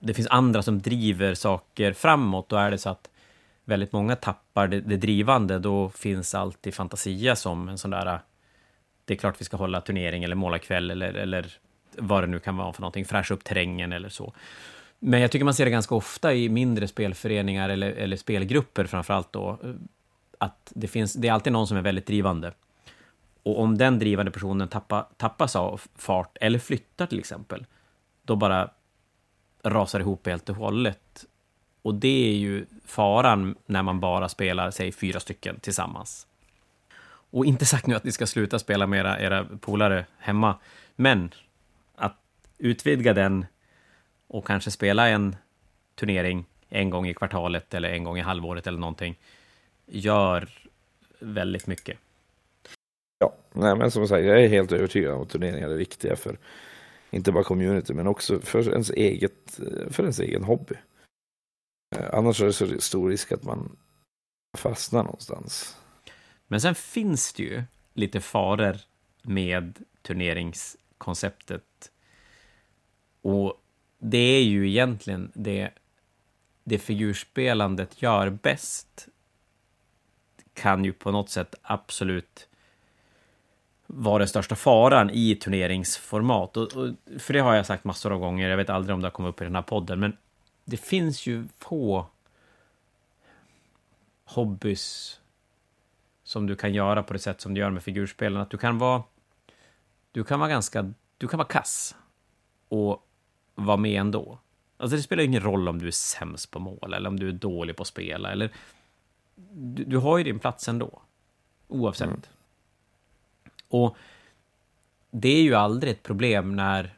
det 0.00 0.14
finns 0.14 0.28
andra 0.30 0.62
som 0.62 0.82
driver 0.82 1.34
saker 1.34 1.92
framåt. 1.92 2.48
Då 2.48 2.56
är 2.56 2.70
det 2.70 2.78
så 2.78 2.90
att 2.90 3.10
väldigt 3.64 3.92
många 3.92 4.16
tappar 4.16 4.68
det, 4.68 4.80
det 4.80 4.96
drivande. 4.96 5.58
Då 5.58 5.88
finns 5.88 6.34
alltid 6.34 6.74
Fantasia 6.74 7.36
som 7.36 7.68
en 7.68 7.78
sån 7.78 7.90
där... 7.90 8.06
Äh, 8.06 8.18
det 9.04 9.14
är 9.14 9.18
klart 9.18 9.40
vi 9.40 9.44
ska 9.44 9.56
hålla 9.56 9.80
turnering 9.80 10.24
eller 10.24 10.36
målarkväll 10.36 10.90
eller, 10.90 11.14
eller 11.14 11.52
vad 11.96 12.22
det 12.22 12.26
nu 12.26 12.38
kan 12.38 12.56
vara 12.56 12.72
för 12.72 12.80
någonting. 12.80 13.04
Fräscha 13.04 13.34
upp 13.34 13.44
terrängen 13.44 13.92
eller 13.92 14.08
så. 14.08 14.32
Men 14.98 15.20
jag 15.20 15.30
tycker 15.30 15.44
man 15.44 15.54
ser 15.54 15.64
det 15.64 15.70
ganska 15.70 15.94
ofta 15.94 16.34
i 16.34 16.48
mindre 16.48 16.88
spelföreningar 16.88 17.68
eller, 17.68 17.92
eller 17.92 18.16
spelgrupper 18.16 18.84
framför 18.84 19.14
allt 19.14 19.32
då. 19.32 19.58
Äh, 19.64 19.70
att 20.38 20.72
det, 20.74 20.88
finns, 20.88 21.14
det 21.14 21.28
är 21.28 21.32
alltid 21.32 21.52
någon 21.52 21.66
som 21.66 21.76
är 21.76 21.82
väldigt 21.82 22.06
drivande. 22.06 22.52
Och 23.42 23.60
om 23.60 23.78
den 23.78 23.98
drivande 23.98 24.32
personen 24.32 24.68
tappar, 24.68 25.06
tappas 25.16 25.56
av 25.56 25.80
fart 25.96 26.36
eller 26.40 26.58
flyttar 26.58 27.06
till 27.06 27.18
exempel, 27.18 27.66
då 28.24 28.36
bara 28.36 28.70
rasar 29.62 30.00
ihop 30.00 30.26
helt 30.26 30.48
och 30.48 30.56
hållet. 30.56 31.26
Och 31.82 31.94
det 31.94 32.28
är 32.28 32.34
ju 32.34 32.66
faran 32.84 33.54
när 33.66 33.82
man 33.82 34.00
bara 34.00 34.28
spelar, 34.28 34.70
säg 34.70 34.92
fyra 34.92 35.20
stycken 35.20 35.60
tillsammans. 35.60 36.26
Och 37.32 37.46
inte 37.46 37.66
sagt 37.66 37.86
nu 37.86 37.94
att 37.94 38.04
ni 38.04 38.12
ska 38.12 38.26
sluta 38.26 38.58
spela 38.58 38.86
med 38.86 39.00
era, 39.00 39.20
era 39.20 39.46
polare 39.60 40.06
hemma, 40.18 40.54
men 40.96 41.30
att 41.96 42.16
utvidga 42.58 43.14
den 43.14 43.46
och 44.26 44.46
kanske 44.46 44.70
spela 44.70 45.08
en 45.08 45.36
turnering 45.94 46.44
en 46.68 46.90
gång 46.90 47.06
i 47.08 47.14
kvartalet 47.14 47.74
eller 47.74 47.88
en 47.88 48.04
gång 48.04 48.18
i 48.18 48.20
halvåret 48.20 48.66
eller 48.66 48.78
någonting 48.78 49.18
gör 49.86 50.48
väldigt 51.18 51.66
mycket. 51.66 51.98
Ja, 53.18 53.34
nej, 53.52 53.76
men 53.76 53.90
som 53.90 54.08
sagt, 54.08 54.24
jag 54.24 54.44
är 54.44 54.48
helt 54.48 54.72
övertygad 54.72 55.14
om 55.14 55.22
att 55.22 55.28
turneringar 55.28 55.68
är 55.68 55.76
viktiga 55.76 56.16
för 56.16 56.38
inte 57.10 57.32
bara 57.32 57.44
community 57.44 57.94
men 57.94 58.06
också 58.06 58.40
för 58.40 58.70
ens, 58.70 58.90
eget, 58.90 59.60
för 59.90 60.02
ens 60.02 60.20
egen 60.20 60.44
hobby. 60.44 60.74
Eh, 61.96 62.08
annars 62.12 62.40
är 62.40 62.46
det 62.46 62.52
så 62.52 62.80
stor 62.80 63.10
risk 63.10 63.32
att 63.32 63.42
man 63.42 63.76
fastnar 64.58 65.04
någonstans. 65.04 65.76
Men 66.46 66.60
sen 66.60 66.74
finns 66.74 67.32
det 67.32 67.42
ju 67.42 67.62
lite 67.94 68.20
faror 68.20 68.76
med 69.22 69.78
turneringskonceptet. 70.02 71.90
Och 73.22 73.62
det 73.98 74.18
är 74.18 74.44
ju 74.44 74.68
egentligen 74.68 75.32
det, 75.34 75.70
det 76.64 76.78
figurspelandet 76.78 78.02
gör 78.02 78.30
bäst 78.30 79.08
kan 80.54 80.84
ju 80.84 80.92
på 80.92 81.10
något 81.10 81.30
sätt 81.30 81.54
absolut 81.62 82.48
vara 83.92 84.18
den 84.18 84.28
största 84.28 84.56
faran 84.56 85.10
i 85.10 85.34
turneringsformat. 85.34 86.56
Och, 86.56 86.76
och, 86.76 86.88
för 87.18 87.32
det 87.32 87.40
har 87.40 87.54
jag 87.54 87.66
sagt 87.66 87.84
massor 87.84 88.12
av 88.12 88.18
gånger, 88.18 88.48
jag 88.48 88.56
vet 88.56 88.70
aldrig 88.70 88.94
om 88.94 89.00
det 89.00 89.06
har 89.06 89.12
kommit 89.12 89.30
upp 89.30 89.40
i 89.40 89.44
den 89.44 89.54
här 89.54 89.62
podden, 89.62 90.00
men 90.00 90.16
det 90.64 90.76
finns 90.76 91.26
ju 91.26 91.44
få 91.58 92.06
hobbys 94.24 95.20
som 96.24 96.46
du 96.46 96.56
kan 96.56 96.74
göra 96.74 97.02
på 97.02 97.12
det 97.12 97.18
sätt 97.18 97.40
som 97.40 97.54
du 97.54 97.60
gör 97.60 97.70
med 97.70 97.82
figurspelen. 97.82 98.40
Att 98.40 98.50
du 98.50 98.58
kan 98.58 98.78
vara, 98.78 99.02
du 100.12 100.24
kan 100.24 100.40
vara 100.40 100.50
ganska, 100.50 100.92
du 101.18 101.28
kan 101.28 101.38
vara 101.38 101.48
kass 101.48 101.96
och 102.68 103.06
vara 103.54 103.76
med 103.76 104.00
ändå. 104.00 104.38
Alltså 104.76 104.96
det 104.96 105.02
spelar 105.02 105.24
ingen 105.24 105.42
roll 105.42 105.68
om 105.68 105.78
du 105.78 105.86
är 105.86 105.90
sämst 105.90 106.50
på 106.50 106.58
mål 106.58 106.94
eller 106.94 107.08
om 107.08 107.20
du 107.20 107.28
är 107.28 107.32
dålig 107.32 107.76
på 107.76 107.82
att 107.82 107.86
spela. 107.86 108.32
Eller, 108.32 108.52
du, 109.50 109.84
du 109.84 109.96
har 109.96 110.18
ju 110.18 110.24
din 110.24 110.38
plats 110.38 110.68
ändå, 110.68 111.02
oavsett. 111.68 112.08
Mm. 112.08 112.20
Och 113.70 113.96
det 115.10 115.28
är 115.28 115.42
ju 115.42 115.54
aldrig 115.54 115.92
ett 115.92 116.02
problem 116.02 116.56
när 116.56 116.96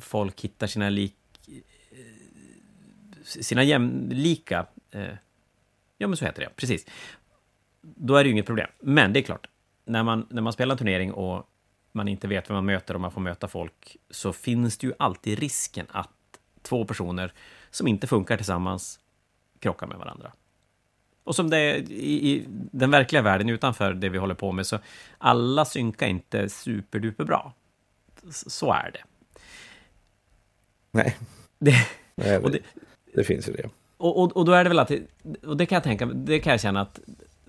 folk 0.00 0.40
hittar 0.40 0.66
sina 0.66 0.88
lik 0.88 1.16
eh, 1.46 3.22
sina 3.22 3.62
jämlika 3.62 4.66
eh, 4.90 5.14
ja 5.98 6.08
men 6.08 6.16
så 6.16 6.24
heter 6.24 6.42
det, 6.42 6.50
precis. 6.56 6.86
Då 7.80 8.16
är 8.16 8.24
det 8.24 8.28
ju 8.28 8.32
inget 8.32 8.46
problem. 8.46 8.68
Men 8.80 9.12
det 9.12 9.20
är 9.20 9.22
klart, 9.22 9.46
när 9.84 10.02
man, 10.02 10.26
när 10.30 10.42
man 10.42 10.52
spelar 10.52 10.74
en 10.74 10.78
turnering 10.78 11.12
och 11.12 11.46
man 11.92 12.08
inte 12.08 12.28
vet 12.28 12.50
vem 12.50 12.54
man 12.54 12.64
möter 12.64 12.94
och 12.94 13.00
man 13.00 13.10
får 13.10 13.20
möta 13.20 13.48
folk, 13.48 13.96
så 14.10 14.32
finns 14.32 14.78
det 14.78 14.86
ju 14.86 14.92
alltid 14.98 15.38
risken 15.38 15.86
att 15.90 16.10
två 16.62 16.84
personer 16.84 17.32
som 17.70 17.88
inte 17.88 18.06
funkar 18.06 18.36
tillsammans 18.36 19.00
krockar 19.58 19.86
med 19.86 19.98
varandra. 19.98 20.32
Och 21.24 21.36
som 21.36 21.50
det 21.50 21.58
är 21.58 21.76
i, 21.90 22.30
i, 22.30 22.46
den 22.48 22.90
verkliga 22.90 23.22
världen 23.22 23.48
utanför 23.48 23.94
det 23.94 24.08
vi 24.08 24.18
håller 24.18 24.34
på 24.34 24.52
med, 24.52 24.66
så 24.66 24.78
alla 25.18 25.64
synkar 25.64 26.06
inte 26.06 26.48
superduper 26.48 27.24
bra. 27.24 27.52
Så 28.30 28.72
är 28.72 28.90
det. 28.92 29.02
Nej. 30.90 31.16
Det, 31.58 31.74
Nej 32.14 32.40
det, 32.40 32.58
det, 33.14 33.24
finns 33.24 33.48
ju 33.48 33.52
det. 33.52 33.70
Och, 33.96 34.22
och, 34.22 34.36
och 34.36 34.44
då 34.44 34.52
är 34.52 34.64
det 34.64 34.70
väl 34.70 34.78
att, 34.78 34.90
och 35.46 35.56
det 35.56 35.66
kan 35.66 35.76
jag 35.76 35.82
tänka, 35.82 36.06
det 36.06 36.40
kan 36.40 36.50
jag 36.50 36.60
känna 36.60 36.80
att 36.80 37.00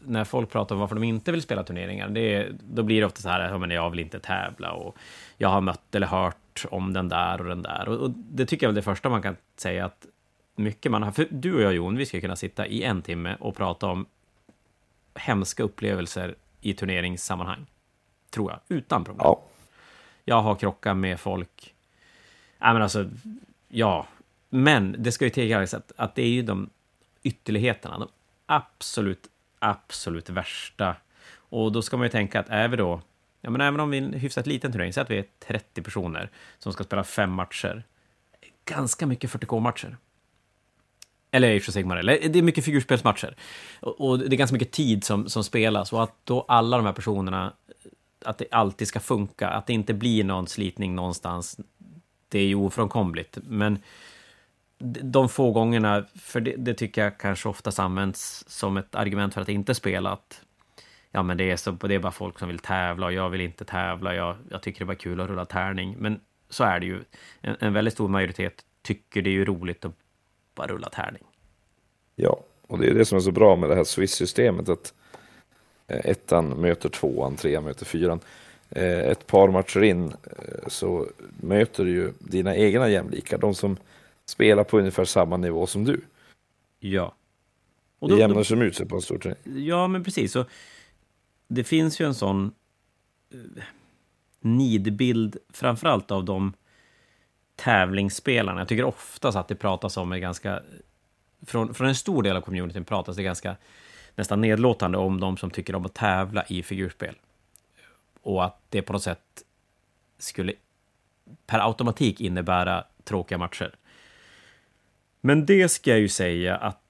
när 0.06 0.24
folk 0.24 0.50
pratar 0.50 0.76
om 0.76 0.82
varför 0.82 0.96
de 0.96 1.04
inte 1.04 1.32
vill 1.32 1.42
spela 1.42 1.64
turneringar, 1.64 2.10
det 2.10 2.48
då 2.60 2.84
blir 2.84 3.00
det 3.00 3.06
ofta 3.06 3.22
så 3.22 3.30
här, 3.30 3.58
men 3.58 3.72
jag 3.72 3.90
vill 3.90 4.00
inte 4.00 4.20
tävla 4.20 4.72
och 4.72 4.98
jag 5.38 5.50
har 5.50 5.62
mött 5.62 5.96
eller 5.96 6.08
hört 6.08 6.66
om 6.70 6.94
den 6.94 7.10
där 7.10 7.42
och 7.42 7.48
den 7.48 7.62
där. 7.62 7.90
Och, 7.90 7.98
och 7.98 8.10
det 8.10 8.46
tycker 8.46 8.66
jag 8.66 8.72
är 8.72 8.76
det 8.76 8.82
första 8.82 9.10
man 9.10 9.22
kan 9.22 9.36
säga 9.58 9.86
att 9.86 10.06
mycket 10.64 10.92
man 10.92 11.04
har, 11.04 11.12
för 11.12 11.28
du 11.32 11.56
och 11.56 11.62
jag 11.62 11.74
Jon, 11.74 11.98
vi 11.98 12.06
ska 12.06 12.22
kunna 12.22 12.36
sitta 12.36 12.68
i 12.68 12.84
en 12.84 13.02
timme 13.02 13.38
och 13.40 13.56
prata 13.56 13.88
om 13.88 14.06
hemska 15.16 15.64
upplevelser 15.64 16.36
i 16.62 16.74
turneringssammanhang. 16.74 17.66
Tror 18.30 18.52
jag, 18.52 18.60
utan 18.78 19.04
problem. 19.04 19.22
Ja. 19.24 19.44
Jag 20.26 20.42
har 20.42 20.56
krockat 20.56 20.98
med 20.98 21.20
folk, 21.20 21.74
nej 22.60 22.74
men 22.74 22.82
alltså, 22.82 23.10
ja, 23.68 24.08
men 24.50 24.96
det 25.00 25.12
ska 25.12 25.26
ju 25.26 25.32
tilläggas 25.32 25.74
att, 25.74 25.92
att 25.96 26.16
det 26.16 26.22
är 26.22 26.30
ju 26.30 26.42
de 26.42 26.70
ytterligheterna, 27.24 27.98
de 27.98 28.08
absolut 28.46 29.28
absolut 29.62 30.30
värsta. 30.30 30.96
Och 31.34 31.72
då 31.72 31.82
ska 31.82 31.98
man 31.98 32.06
ju 32.06 32.10
tänka 32.10 32.40
att 32.40 32.50
är 32.50 32.68
vi 32.68 32.78
då, 32.78 33.02
ja 33.42 33.50
men 33.50 33.62
även 33.62 33.80
om 33.80 33.90
vi 33.90 33.98
är 33.98 34.02
en 34.02 34.14
hyfsat 34.14 34.48
liten 34.48 34.72
turnering, 34.72 34.94
så 34.94 35.02
att 35.02 35.10
vi 35.10 35.18
är 35.18 35.26
30 35.40 35.82
personer 35.82 36.30
som 36.60 36.74
ska 36.74 36.84
spela 36.84 37.04
fem 37.04 37.32
matcher. 37.32 37.84
Ganska 38.66 39.06
mycket 39.06 39.30
40K-matcher. 39.30 39.98
Eller 41.32 41.56
Age 41.56 41.70
of 41.70 41.74
Sigmar, 41.74 41.98
eller 41.98 42.30
det 42.30 42.40
är 42.40 42.44
mycket 42.44 42.66
figurspelsmatcher. 42.66 43.36
Och, 43.80 44.10
och, 44.10 44.20
det 44.20 44.36
är 44.36 44.38
ganska 44.38 44.54
mycket 44.54 44.72
tid 44.72 45.04
som, 45.04 45.30
som 45.30 45.44
spelas 45.44 45.94
och 45.94 46.04
att 46.04 46.16
då 46.24 46.46
alla 46.48 46.78
de 46.78 46.86
här 46.86 46.94
personerna, 46.94 47.54
att 48.26 48.38
det 48.38 48.46
alltid 48.52 48.88
ska 48.88 49.00
funka, 49.00 49.50
att 49.50 49.68
det 49.68 49.74
inte 49.74 49.94
blir 49.94 50.24
någon 50.24 50.48
slitning 50.48 50.96
någonstans, 50.96 51.60
det 52.30 52.40
är 52.40 52.48
ju 52.48 52.56
ofrånkomligt. 52.56 53.38
Men 53.44 53.80
de 55.02 55.30
få 55.30 55.52
gångerna, 55.52 56.06
för 56.16 56.42
det, 56.42 56.56
det, 56.58 56.74
tycker 56.74 57.04
jag 57.04 57.18
kanske 57.18 57.50
oftast 57.50 57.80
används 57.80 58.44
som 58.48 58.78
ett 58.78 58.96
argument 58.96 59.34
för 59.34 59.42
att 59.42 59.50
inte 59.50 59.76
spela, 59.76 60.12
att 60.12 60.42
ja, 61.12 61.24
men 61.24 61.38
det 61.38 61.52
är, 61.52 61.58
så, 61.58 61.72
det 61.72 61.96
är 61.96 62.00
bara 62.00 62.12
folk 62.12 62.40
som 62.40 62.48
vill 62.48 62.60
tävla 62.60 63.06
och 63.06 63.14
jag 63.14 63.30
vill 63.30 63.42
inte 63.42 63.66
tävla, 63.66 64.16
jag, 64.16 64.36
jag 64.50 64.62
tycker 64.62 64.80
det 64.80 64.84
är 64.84 64.88
bara 64.88 64.96
kul 64.96 65.22
att 65.22 65.30
rulla 65.30 65.46
tärning. 65.46 65.96
Men 66.00 66.20
så 66.50 66.64
är 66.64 66.80
det 66.80 66.86
ju. 66.86 67.04
En, 67.42 67.56
en 67.60 67.74
väldigt 67.74 67.94
stor 67.94 68.08
majoritet 68.08 68.66
tycker 68.82 69.22
det 69.22 69.30
är 69.30 69.34
ju 69.34 69.46
roligt 69.46 69.86
att 69.86 69.96
bara 70.62 70.74
rulla 70.74 70.90
tärning. 70.90 71.24
Ja, 72.16 72.44
Och 72.68 72.80
det 72.80 72.88
är 72.88 72.94
det 72.94 73.06
som 73.06 73.18
är 73.18 73.22
så 73.22 73.32
bra 73.32 73.56
med 73.56 73.70
det 73.70 73.76
här 73.76 73.84
Swiss-systemet. 73.84 74.70
Att 74.70 74.94
eh, 75.88 76.06
ettan 76.06 76.50
möter 76.50 76.90
tvåan, 76.90 77.36
trean 77.36 77.64
möter 77.64 77.86
fyran. 77.86 78.20
Eh, 78.70 79.00
ett 79.00 79.28
par 79.28 79.48
matcher 79.48 79.84
in 79.84 80.06
eh, 80.08 80.68
så 80.68 81.08
möter 81.42 81.86
du 81.86 81.92
ju 81.92 82.14
dina 82.20 82.56
egna 82.56 82.90
jämlikar. 82.90 83.38
De 83.38 83.56
som 83.56 83.78
spelar 84.26 84.64
på 84.64 84.80
ungefär 84.80 85.06
samma 85.06 85.38
nivå 85.38 85.68
som 85.68 85.84
du. 85.84 86.02
Ja. 86.80 87.16
Och 88.00 88.10
då, 88.10 88.16
det 88.16 88.22
jämnar 88.22 88.44
som 88.44 88.62
ut 88.62 88.76
sig 88.76 88.88
på 88.88 88.96
en 88.96 89.02
stor 89.02 89.18
turnering. 89.18 89.66
Ja, 89.66 89.88
men 89.88 90.04
precis. 90.04 90.32
Så 90.32 90.46
det 91.48 91.64
finns 91.64 92.02
ju 92.02 92.06
en 92.06 92.16
sån 92.16 92.52
nidbild, 94.40 95.38
framförallt 95.54 96.12
av 96.12 96.26
de 96.26 96.54
tävlingsspelarna. 97.64 98.62
Jag 98.62 98.68
tycker 98.68 98.84
oftast 98.84 99.38
att 99.38 99.48
det 99.48 99.56
pratas 99.56 99.98
om, 99.98 100.12
är 100.12 100.18
ganska, 100.18 100.62
från, 101.46 101.74
från 101.74 101.88
en 101.88 101.96
stor 101.96 102.24
del 102.24 102.38
av 102.38 102.42
communityn 102.42 102.86
pratas 102.86 103.16
det 103.16 103.24
ganska 103.24 103.56
nästan 104.16 104.42
nedlåtande 104.42 104.98
om 104.98 105.20
de 105.20 105.38
som 105.38 105.52
tycker 105.52 105.76
om 105.76 105.86
att 105.86 105.94
tävla 105.94 106.46
i 106.46 106.64
figurspel. 106.64 107.16
Och 108.22 108.46
att 108.46 108.62
det 108.70 108.82
på 108.82 108.94
något 108.94 109.04
sätt 109.04 109.44
skulle 110.18 110.54
per 111.46 111.60
automatik 111.60 112.22
innebära 112.22 112.84
tråkiga 113.04 113.38
matcher. 113.38 113.76
Men 115.22 115.46
det 115.46 115.70
ska 115.70 115.90
jag 115.90 116.00
ju 116.00 116.10
säga 116.10 116.56
att 116.56 116.82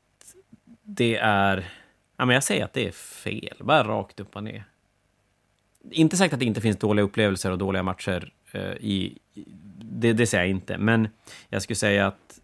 det 0.84 1.18
är... 1.18 1.70
Ja, 2.18 2.26
men 2.26 2.34
jag 2.34 2.44
säger 2.44 2.66
att 2.66 2.74
det 2.74 2.88
är 2.88 2.92
fel, 2.92 3.58
bara 3.60 3.84
rakt 3.84 4.20
upp 4.20 4.36
och 4.36 4.44
ner. 4.44 4.64
Inte 5.92 6.18
sagt 6.18 6.34
att 6.34 6.40
det 6.40 6.46
inte 6.46 6.62
finns 6.62 6.78
dåliga 6.78 7.06
upplevelser 7.06 7.52
och 7.52 7.58
dåliga 7.58 7.84
matcher 7.84 8.32
eh, 8.52 8.62
i, 8.62 9.18
det, 9.94 10.14
det 10.14 10.28
säger 10.28 10.44
jag 10.44 10.50
inte, 10.50 10.78
men 10.78 11.08
jag 11.50 11.62
skulle 11.62 11.76
säga 11.76 12.08
att 12.08 12.40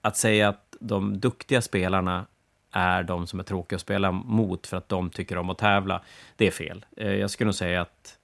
att 0.00 0.16
säga 0.16 0.48
att 0.48 0.76
de 0.80 1.20
duktiga 1.20 1.62
spelarna 1.62 2.26
är 2.70 3.02
de 3.02 3.26
som 3.26 3.38
är 3.38 3.44
tråkiga 3.44 3.76
att 3.76 3.80
spela 3.82 4.12
mot 4.12 4.66
för 4.66 4.76
att 4.76 4.88
de 4.88 5.10
tycker 5.10 5.38
om 5.38 5.50
att 5.50 5.58
tävla, 5.58 6.02
det 6.36 6.46
är 6.46 6.50
fel. 6.50 6.84
Eh, 6.96 7.14
jag 7.14 7.30
skulle 7.30 7.46
nog 7.46 7.54
säga 7.54 7.80
att 7.80 8.18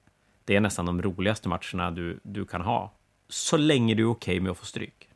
det 0.45 0.57
är 0.57 0.61
nästan 0.61 0.87
de 0.87 1.03
roligaste 1.03 1.49
matcherna 1.49 1.91
du, 1.91 2.21
du 2.23 2.45
kan 2.45 2.61
ha, 2.61 2.93
så 3.29 3.57
länge 3.57 3.95
du 3.95 4.03
är 4.03 4.11
okej 4.11 4.33
okay 4.33 4.41
med 4.41 4.51
att 4.51 4.59
få 4.59 4.67
stryk. 4.67 5.09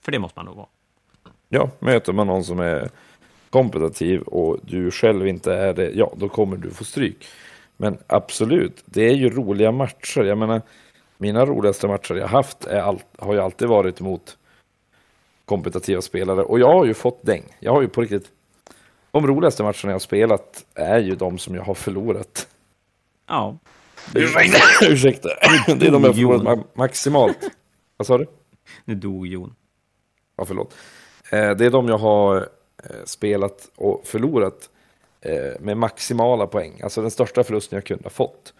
För 0.00 0.12
det 0.12 0.18
måste 0.18 0.38
man 0.38 0.46
nog 0.46 0.56
vara. 0.56 0.66
Ja, 1.48 1.70
möter 1.78 2.12
man 2.12 2.26
någon 2.26 2.44
som 2.44 2.60
är 2.60 2.90
kompetitiv 3.50 4.20
och 4.20 4.58
du 4.62 4.90
själv 4.90 5.26
inte 5.26 5.54
är 5.54 5.74
det, 5.74 5.90
ja, 5.90 6.12
då 6.16 6.28
kommer 6.28 6.56
du 6.56 6.70
få 6.70 6.84
stryk. 6.84 7.26
Men 7.76 7.98
absolut, 8.06 8.82
det 8.84 9.08
är 9.08 9.14
ju 9.14 9.30
roliga 9.30 9.72
matcher. 9.72 10.24
Jag 10.24 10.38
menar, 10.38 10.62
mina 11.18 11.46
roligaste 11.46 11.88
matcher 11.88 12.14
jag 12.14 12.28
haft 12.28 12.64
är 12.64 12.80
all, 12.80 13.02
har 13.18 13.34
ju 13.34 13.40
alltid 13.40 13.68
varit 13.68 14.00
mot 14.00 14.36
kompetitiva 15.44 16.02
spelare. 16.02 16.42
Och 16.42 16.60
jag 16.60 16.68
har 16.68 16.84
ju 16.84 16.94
fått 16.94 17.22
däng. 17.22 17.42
Jag 17.60 17.72
har 17.72 17.82
ju 17.82 17.88
på 17.88 18.00
riktigt... 18.00 18.30
De 19.10 19.26
roligaste 19.26 19.62
matcherna 19.62 19.80
jag 19.82 19.92
har 19.92 19.98
spelat 19.98 20.64
är 20.74 20.98
ju 20.98 21.14
de 21.14 21.38
som 21.38 21.54
jag 21.54 21.62
har 21.62 21.74
förlorat. 21.74 22.48
Ja. 23.26 23.58
Ursäkta! 24.14 24.58
Ursäkta. 24.86 25.28
Det 25.66 25.86
är 25.86 25.90
de 25.90 26.02
jag 26.02 26.08
har 26.08 26.14
förlorat 26.14 26.76
maximalt. 26.76 27.38
Vad 27.96 28.06
sa 28.06 28.18
du? 28.18 28.26
Nu 28.84 28.94
dog 28.94 29.26
Jon. 29.26 29.54
Ja, 30.36 30.44
förlåt. 30.44 30.74
Eh, 31.32 31.50
det 31.50 31.66
är 31.66 31.70
de 31.70 31.88
jag 31.88 31.98
har 31.98 32.36
eh, 32.36 33.04
spelat 33.04 33.70
och 33.76 34.06
förlorat 34.06 34.70
eh, 35.20 35.60
med 35.60 35.76
maximala 35.76 36.46
poäng. 36.46 36.80
Alltså 36.82 37.00
den 37.00 37.10
största 37.10 37.44
förlusten 37.44 37.76
jag 37.76 37.84
kunde 37.84 38.04
ha 38.04 38.10
fått. 38.10 38.54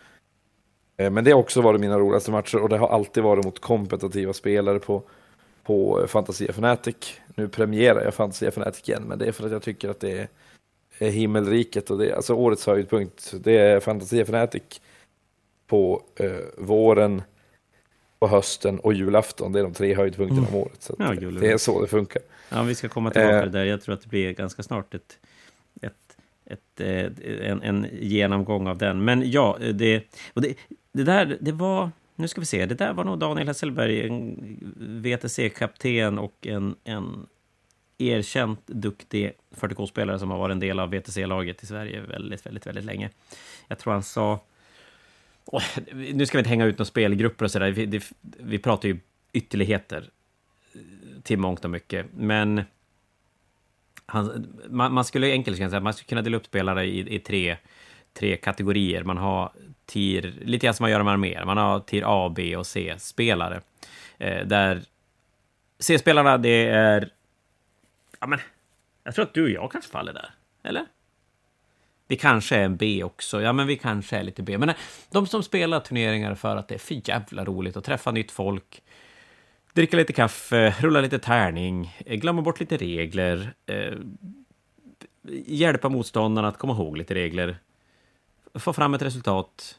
Men 0.96 1.24
det 1.24 1.30
har 1.30 1.38
också 1.38 1.60
varit 1.60 1.80
mina 1.80 1.98
roligaste 1.98 2.30
matcher 2.30 2.58
och 2.58 2.68
det 2.68 2.78
har 2.78 2.88
alltid 2.88 3.22
varit 3.22 3.44
mot 3.44 3.58
kompetitiva 3.58 4.32
spelare 4.32 4.78
på, 4.78 5.02
på 5.62 6.04
Fantasia 6.08 6.50
Fnatic. 6.50 7.20
Nu 7.34 7.48
premierar 7.48 8.04
jag 8.04 8.14
Fantasia 8.14 8.48
Fnatic 8.48 8.88
igen, 8.88 9.02
men 9.08 9.18
det 9.18 9.26
är 9.26 9.32
för 9.32 9.46
att 9.46 9.52
jag 9.52 9.62
tycker 9.62 9.88
att 9.88 10.00
det 10.00 10.28
är 10.98 11.10
himmelriket 11.10 11.90
och 11.90 11.98
det 11.98 12.10
är 12.10 12.14
alltså 12.14 12.34
årets 12.34 12.66
höjdpunkt. 12.66 13.34
Det 13.40 13.58
är 13.58 13.80
Fantasia 13.80 14.22
Fnatic 14.22 14.62
på 15.66 16.02
eh, 16.16 16.32
våren, 16.58 17.22
på 18.18 18.28
hösten 18.28 18.78
och 18.78 18.94
julafton. 18.94 19.52
Det 19.52 19.58
är 19.58 19.62
de 19.62 19.72
tre 19.72 19.94
höjdpunkterna 19.94 20.42
mm. 20.42 20.54
om 20.54 20.60
året. 20.60 20.82
Så 20.82 20.94
ja, 20.98 21.14
det 21.40 21.52
är 21.52 21.58
så 21.58 21.80
det 21.80 21.88
funkar. 21.88 22.22
Ja, 22.48 22.62
vi 22.62 22.74
ska 22.74 22.88
komma 22.88 23.10
tillbaka 23.10 23.40
till 23.40 23.48
eh, 23.48 23.52
det 23.52 23.58
där. 23.58 23.64
Jag 23.64 23.82
tror 23.82 23.94
att 23.94 24.02
det 24.02 24.08
blir 24.08 24.32
ganska 24.32 24.62
snart 24.62 24.94
ett, 24.94 25.18
ett, 25.82 26.16
ett, 26.44 26.80
eh, 26.80 27.50
en, 27.50 27.62
en 27.62 27.86
genomgång 27.92 28.66
av 28.66 28.78
den. 28.78 29.04
Men 29.04 29.30
ja, 29.30 29.56
det, 29.60 30.02
det, 30.34 30.56
det 30.94 31.04
där, 31.04 31.38
det 31.40 31.52
var... 31.52 31.90
Nu 32.16 32.28
ska 32.28 32.40
vi 32.40 32.46
se, 32.46 32.66
det 32.66 32.74
där 32.74 32.92
var 32.92 33.04
nog 33.04 33.18
Daniel 33.18 33.48
Hesselberg, 33.48 34.06
en 34.06 34.72
VTC-kapten 35.02 36.18
och 36.18 36.46
en, 36.46 36.76
en 36.84 37.26
erkänt 37.98 38.66
duktig 38.66 39.32
40K-spelare 39.56 40.18
som 40.18 40.30
har 40.30 40.38
varit 40.38 40.52
en 40.52 40.60
del 40.60 40.80
av 40.80 40.90
VTC-laget 40.90 41.62
i 41.62 41.66
Sverige 41.66 42.00
väldigt, 42.00 42.46
väldigt, 42.46 42.66
väldigt 42.66 42.84
länge. 42.84 43.10
Jag 43.68 43.78
tror 43.78 43.92
han 43.92 44.02
sa 44.02 44.40
Oh, 45.44 45.62
nu 46.14 46.26
ska 46.26 46.38
vi 46.38 46.40
inte 46.40 46.50
hänga 46.50 46.64
ut 46.64 46.78
några 46.78 46.84
spelgrupper 46.84 47.44
och 47.44 47.50
sådär. 47.50 47.70
Vi, 47.70 48.00
vi 48.20 48.58
pratar 48.58 48.88
ju 48.88 48.98
ytterligheter 49.32 50.10
till 51.22 51.38
mångt 51.38 51.64
och 51.64 51.70
mycket. 51.70 52.06
Men 52.16 52.62
han, 54.06 54.46
man, 54.68 54.92
man, 54.92 55.04
skulle 55.04 55.32
enkelt 55.32 55.56
kunna 55.56 55.70
säga 55.70 55.80
man 55.80 55.94
skulle 55.94 56.08
kunna 56.08 56.22
dela 56.22 56.36
upp 56.36 56.46
spelare 56.46 56.86
i, 56.86 57.14
i 57.14 57.18
tre, 57.18 57.56
tre 58.14 58.36
kategorier. 58.36 59.04
Man 59.04 59.18
har 59.18 59.52
tier, 59.86 60.34
lite 60.42 60.66
grann 60.66 60.74
som 60.74 60.84
man 60.84 60.90
gör 60.90 61.02
med 61.02 61.12
arméer. 61.12 61.44
Man 61.44 61.56
har 61.56 61.80
tier 61.80 62.04
A, 62.06 62.32
B 62.36 62.56
och 62.56 62.66
C-spelare. 62.66 63.60
Eh, 64.18 64.46
där 64.46 64.82
C-spelarna, 65.78 66.38
det 66.38 66.66
är... 66.66 67.10
Ja, 68.20 68.26
men 68.26 68.38
jag 69.04 69.14
tror 69.14 69.22
att 69.22 69.34
du 69.34 69.42
och 69.42 69.50
jag 69.50 69.72
kanske 69.72 69.90
faller 69.90 70.12
där. 70.12 70.30
Eller? 70.62 70.86
Vi 72.08 72.16
kanske 72.16 72.56
är 72.56 72.64
en 72.64 72.76
B 72.76 73.04
också. 73.04 73.42
Ja, 73.42 73.52
men 73.52 73.66
vi 73.66 73.76
kanske 73.76 74.16
är 74.16 74.22
lite 74.22 74.42
B. 74.42 74.58
Men 74.58 74.68
eh, 74.68 74.74
de 75.10 75.26
som 75.26 75.42
spelar 75.42 75.80
turneringar 75.80 76.34
för 76.34 76.56
att 76.56 76.68
det 76.68 76.74
är 76.74 76.78
för 76.78 77.08
jävla 77.08 77.44
roligt 77.44 77.76
att 77.76 77.84
träffa 77.84 78.10
nytt 78.10 78.30
folk, 78.30 78.82
dricka 79.72 79.96
lite 79.96 80.12
kaffe, 80.12 80.74
rulla 80.80 81.00
lite 81.00 81.18
tärning, 81.18 81.96
eh, 82.06 82.16
glömma 82.16 82.42
bort 82.42 82.60
lite 82.60 82.76
regler, 82.76 83.54
eh, 83.66 83.94
hjälpa 85.46 85.88
motståndarna 85.88 86.48
att 86.48 86.58
komma 86.58 86.72
ihåg 86.72 86.96
lite 86.96 87.14
regler, 87.14 87.56
få 88.54 88.72
fram 88.72 88.94
ett 88.94 89.02
resultat. 89.02 89.78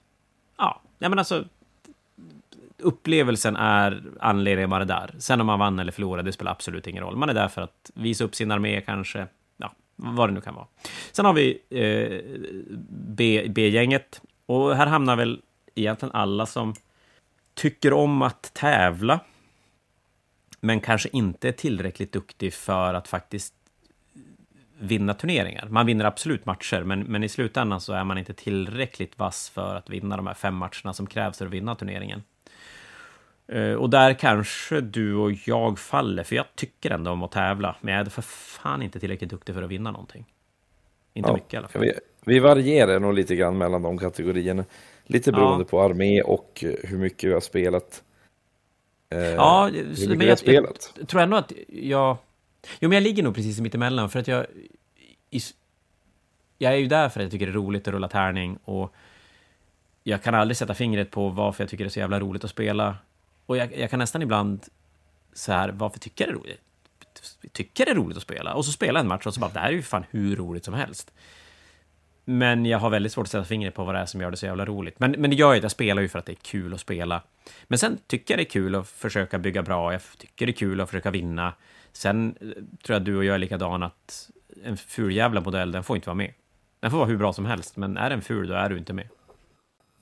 Ja, 0.58 0.82
nej 0.98 1.10
men 1.10 1.20
alltså, 1.20 1.46
upplevelsen 2.78 3.56
är 3.56 4.04
anledningen 4.20 4.74
att 4.74 4.82
är 4.82 4.86
där. 4.86 5.16
Sen 5.20 5.42
om 5.42 5.48
man 5.48 5.60
vann 5.60 5.80
eller 5.80 5.92
förlorade, 5.92 6.30
det 6.30 6.34
spelar 6.34 6.52
absolut 6.52 6.88
ingen 6.88 7.04
roll. 7.04 7.16
Man 7.16 7.30
är 7.30 7.34
där 7.34 7.48
för 7.48 7.62
att 7.62 7.92
visa 7.94 8.24
upp 8.24 8.36
sin 8.36 8.52
armé 8.52 8.82
kanske, 8.82 9.28
Ja, 9.58 9.72
vad 9.96 10.30
det 10.30 10.34
nu 10.34 10.42
kan 10.42 10.56
vara. 10.56 10.68
Sen 11.12 11.26
har 11.26 11.34
vi 11.34 11.62
eh, 11.70 12.22
B-gänget. 13.48 14.22
Och 14.46 14.76
här 14.76 14.88
hamnar 14.88 15.16
väl 15.16 15.42
egentligen 15.76 16.16
alla 16.16 16.46
som 16.46 16.74
tycker 17.54 17.94
om 17.94 18.22
att 18.22 18.54
tävla, 18.54 19.20
men 20.60 20.80
kanske 20.80 21.10
inte 21.12 21.48
är 21.48 21.52
tillräckligt 21.52 22.12
duktig 22.12 22.54
för 22.54 22.94
att 22.94 23.08
faktiskt 23.08 23.55
vinna 24.80 25.14
turneringar. 25.14 25.68
Man 25.70 25.86
vinner 25.86 26.06
absolut 26.06 26.46
matcher, 26.46 26.84
men, 26.84 27.00
men 27.00 27.24
i 27.24 27.30
slutändan 27.30 27.82
så 27.82 27.94
är 27.94 28.04
man 28.04 28.18
inte 28.18 28.34
tillräckligt 28.34 29.20
vass 29.20 29.50
för 29.50 29.76
att 29.76 29.90
vinna 29.90 30.18
de 30.18 30.28
här 30.28 30.34
fem 30.34 30.56
matcherna 30.56 30.94
som 30.94 31.08
krävs 31.08 31.38
för 31.38 31.46
att 31.46 31.52
vinna 31.52 31.76
turneringen. 31.76 32.24
Uh, 33.54 33.74
och 33.74 33.90
där 33.90 34.14
kanske 34.14 34.82
du 34.82 35.16
och 35.16 35.32
jag 35.32 35.80
faller, 35.80 36.24
för 36.24 36.36
jag 36.36 36.46
tycker 36.56 36.92
ändå 36.92 37.12
om 37.12 37.24
att 37.24 37.32
tävla, 37.32 37.76
men 37.82 37.94
jag 37.94 38.06
är 38.06 38.10
för 38.10 38.22
fan 38.22 38.82
inte 38.82 39.00
tillräckligt 39.00 39.30
duktig 39.30 39.56
för 39.56 39.64
att 39.64 39.70
vinna 39.70 39.92
någonting. 39.92 40.26
Inte 41.14 41.30
ja, 41.30 41.34
mycket 41.34 41.54
i 41.54 41.58
alla 41.58 41.68
fall. 41.68 41.82
Vi, 41.82 41.94
vi 42.26 42.40
varierar 42.40 43.00
nog 43.00 43.14
lite 43.14 43.36
grann 43.36 43.58
mellan 43.58 43.82
de 43.82 43.98
kategorierna. 43.98 44.66
Lite 45.04 45.32
beroende 45.32 45.64
ja. 45.64 45.70
på 45.70 45.82
armé 45.82 46.22
och 46.22 46.64
hur 46.84 46.98
mycket 46.98 47.30
vi 47.30 47.34
har 47.34 47.42
spelat. 47.42 48.04
Uh, 49.14 49.20
ja, 49.22 49.70
hur 49.74 50.16
men 50.16 50.28
jag, 50.28 50.40
spelat. 50.40 50.94
jag 51.00 51.08
tror 51.08 51.22
ändå 51.22 51.38
att 51.38 51.52
jag... 51.68 52.18
Jo, 52.80 52.90
men 52.90 52.96
jag 52.96 53.04
ligger 53.04 53.24
nog 53.24 53.36
precis 53.36 53.60
mittemellan 53.60 54.10
för 54.10 54.20
att 54.20 54.28
jag... 54.28 54.46
I, 55.30 55.40
jag 56.58 56.74
är 56.74 56.78
ju 56.78 56.88
där 56.88 57.10
för 57.10 57.20
att 57.20 57.24
jag 57.24 57.32
tycker 57.32 57.46
det 57.46 57.52
är 57.52 57.54
roligt 57.54 57.88
att 57.88 57.94
rulla 57.94 58.08
tärning 58.08 58.58
och 58.64 58.94
jag 60.04 60.24
kan 60.24 60.36
aldrig 60.36 60.58
sätta 60.58 60.74
fingret 60.74 61.12
på 61.12 61.30
varför 61.30 61.64
jag 61.64 61.70
tycker 61.70 61.84
det 61.84 61.88
är 61.88 61.92
så 61.92 62.00
jävla 62.00 62.20
roligt 62.20 62.44
att 62.44 62.50
spela 62.50 62.98
och 63.46 63.58
jag, 63.58 63.78
jag, 63.78 63.90
kan 63.90 64.00
nästan 64.00 64.22
ibland 64.22 64.66
så 65.34 65.52
här, 65.52 65.70
varför 65.70 66.00
tycker 66.00 66.26
jag 66.26 66.34
det 66.34 66.38
är 66.38 66.42
roligt? 66.42 66.62
Tycker 67.52 67.86
det 67.86 67.92
är 67.92 67.96
roligt 67.96 68.18
att 68.18 68.24
spela? 68.24 68.54
Och 68.54 68.66
så 68.66 68.72
spelar 68.72 69.00
jag 69.00 69.04
en 69.04 69.08
match 69.08 69.26
och 69.26 69.34
så 69.34 69.40
bara, 69.40 69.52
det 69.52 69.60
här 69.60 69.68
är 69.68 69.72
ju 69.72 69.82
fan 69.82 70.06
hur 70.12 70.36
roligt 70.36 70.66
som 70.66 70.74
helst. 70.74 71.12
Men 72.26 72.66
jag 72.66 72.80
har 72.80 72.90
väldigt 72.90 73.12
svårt 73.12 73.24
att 73.24 73.32
sätta 73.32 73.46
fingret 73.46 73.74
på 73.74 73.84
vad 73.84 73.96
det 73.96 74.00
är 74.00 74.06
som 74.06 74.22
gör 74.22 74.32
det 74.32 74.38
så 74.38 74.46
jävla 74.46 74.66
roligt. 74.66 75.00
Men, 75.00 75.12
men 75.12 75.30
det 75.30 75.36
gör 75.36 75.54
ju 75.54 75.58
att 75.58 75.64
jag 75.64 75.72
spelar 75.72 76.02
ju 76.02 76.08
för 76.08 76.20
att 76.20 76.26
det 76.26 76.32
är 76.32 76.38
kul 76.42 76.74
att 76.74 76.80
spela. 76.80 77.22
Men 77.68 77.80
sen 77.80 77.98
tycker 78.08 78.34
jag 78.34 78.40
det 78.40 78.44
är 78.44 78.50
kul 78.50 78.76
att 78.76 78.88
försöka 78.88 79.40
bygga 79.40 79.64
bra, 79.64 79.92
jag 79.92 80.02
tycker 80.18 80.46
det 80.46 80.52
är 80.52 80.54
kul 80.54 80.82
att 80.82 80.90
försöka 80.90 81.12
vinna. 81.12 81.54
Sen 81.96 82.36
eh, 82.42 82.48
tror 82.84 82.96
jag 82.96 83.02
du 83.02 83.18
och 83.18 83.26
jag 83.26 83.36
är 83.36 83.40
likadan 83.40 83.84
att 83.84 84.30
en 84.64 84.78
ful 84.78 85.16
jävla 85.16 85.42
modell, 85.42 85.72
den 85.72 85.84
får 85.84 85.96
inte 85.96 86.10
vara 86.10 86.16
med. 86.16 86.32
Den 86.80 86.92
får 86.92 86.98
vara 86.98 87.08
hur 87.08 87.18
bra 87.18 87.34
som 87.34 87.46
helst, 87.46 87.78
men 87.78 87.98
är 87.98 88.10
den 88.10 88.22
ful, 88.22 88.48
då 88.48 88.54
är 88.54 88.70
du 88.70 88.78
inte 88.78 88.94
med. 88.94 89.08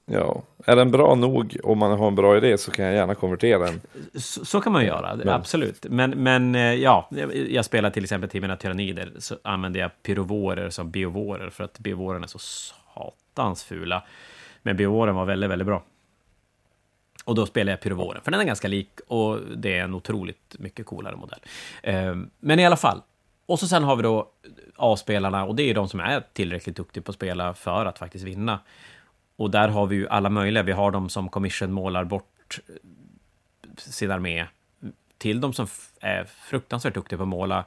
Ja, 0.05 0.43
är 0.65 0.75
den 0.75 0.91
bra 0.91 1.15
nog 1.15 1.57
och 1.63 1.77
man 1.77 1.99
har 1.99 2.07
en 2.07 2.15
bra 2.15 2.37
idé 2.37 2.57
så 2.57 2.71
kan 2.71 2.85
jag 2.85 2.95
gärna 2.95 3.15
konvertera 3.15 3.59
den. 3.59 3.81
Så, 4.13 4.45
så 4.45 4.61
kan 4.61 4.73
man 4.73 4.85
göra, 4.85 5.15
men. 5.15 5.29
absolut. 5.29 5.85
Men, 5.89 6.09
men 6.09 6.55
eh, 6.55 6.73
ja, 6.73 7.09
jag 7.49 7.65
spelar 7.65 7.89
till 7.89 8.03
exempel 8.03 8.29
till 8.29 8.41
mina 8.41 8.55
tyrannider 8.55 9.11
så 9.17 9.35
använder 9.43 9.79
jag 9.79 9.91
pyrovorer 10.03 10.69
som 10.69 10.91
biovorer 10.91 11.49
för 11.49 11.63
att 11.63 11.79
biovorerna 11.79 12.23
är 12.23 12.27
så 12.27 12.39
satans 12.39 13.63
fula. 13.63 14.03
Men 14.61 14.77
biovoren 14.77 15.15
var 15.15 15.25
väldigt, 15.25 15.49
väldigt 15.49 15.65
bra. 15.65 15.83
Och 17.23 17.35
då 17.35 17.45
spelar 17.45 17.71
jag 17.71 17.81
pyrovoren, 17.81 18.21
för 18.23 18.31
den 18.31 18.39
är 18.39 18.45
ganska 18.45 18.67
lik 18.67 18.99
och 19.07 19.39
det 19.57 19.77
är 19.77 19.83
en 19.83 19.93
otroligt 19.93 20.55
mycket 20.59 20.85
coolare 20.85 21.15
modell. 21.15 21.39
Ehm, 21.83 22.29
men 22.39 22.59
i 22.59 22.65
alla 22.65 22.77
fall. 22.77 23.01
Och 23.45 23.59
så 23.59 23.67
sen 23.67 23.83
har 23.83 23.95
vi 23.95 24.03
då 24.03 24.29
A-spelarna 24.75 25.45
och 25.45 25.55
det 25.55 25.63
är 25.63 25.73
de 25.73 25.89
som 25.89 25.99
är 25.99 26.23
tillräckligt 26.33 26.75
duktiga 26.75 27.03
på 27.03 27.11
att 27.11 27.15
spela 27.15 27.53
för 27.53 27.85
att 27.85 27.99
faktiskt 27.99 28.25
vinna. 28.25 28.59
Och 29.35 29.51
där 29.51 29.67
har 29.67 29.85
vi 29.85 29.95
ju 29.95 30.07
alla 30.07 30.29
möjliga. 30.29 30.63
Vi 30.63 30.71
har 30.71 30.91
de 30.91 31.09
som 31.09 31.29
commission 31.29 31.71
målar 31.71 32.03
bort 32.03 32.59
eh, 32.67 32.73
sin 33.77 34.11
armé 34.11 34.45
till 35.17 35.41
de 35.41 35.53
som 35.53 35.67
är 35.99 36.23
fruktansvärt 36.25 36.93
duktiga 36.93 37.17
på 37.17 37.23
att 37.23 37.29
måla 37.29 37.65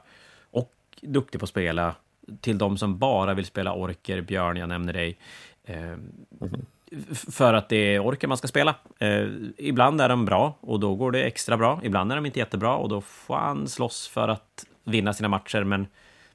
och 0.51 0.73
duktiga 1.01 1.39
på 1.39 1.43
att 1.43 1.49
spela 1.49 1.95
till 2.41 2.57
de 2.57 2.77
som 2.77 2.97
bara 2.97 3.33
vill 3.33 3.45
spela 3.45 3.73
orker, 3.73 4.21
Björn, 4.21 4.57
jag 4.57 4.69
nämner 4.69 4.93
dig. 4.93 5.17
Eh, 5.63 5.77
mm 5.77 6.11
-hmm. 6.39 6.65
För 7.13 7.53
att 7.53 7.69
det 7.69 7.95
är 7.95 8.05
orken 8.05 8.29
man 8.29 8.37
ska 8.37 8.47
spela. 8.47 8.75
Eh, 8.99 9.27
ibland 9.57 10.01
är 10.01 10.09
de 10.09 10.25
bra 10.25 10.57
och 10.59 10.79
då 10.79 10.95
går 10.95 11.11
det 11.11 11.23
extra 11.23 11.57
bra. 11.57 11.79
Ibland 11.83 12.11
är 12.11 12.15
de 12.15 12.25
inte 12.25 12.39
jättebra 12.39 12.75
och 12.75 12.89
då 12.89 13.01
får 13.01 13.35
han 13.35 13.67
slåss 13.67 14.07
för 14.07 14.27
att 14.27 14.65
vinna 14.83 15.13
sina 15.13 15.29
matcher, 15.29 15.63
men, 15.63 15.87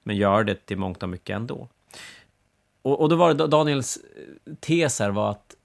men 0.02 0.16
gör 0.16 0.44
det 0.44 0.66
till 0.66 0.78
mångt 0.78 1.02
och 1.02 1.08
mycket 1.08 1.36
ändå. 1.36 1.68
Och, 2.82 3.00
och 3.00 3.08
då 3.08 3.16
var 3.16 3.34
det 3.34 3.46
Daniels 3.46 3.96
eh, 3.96 4.54
tes 4.60 5.00
här 5.00 5.10
var 5.10 5.30
att 5.30 5.56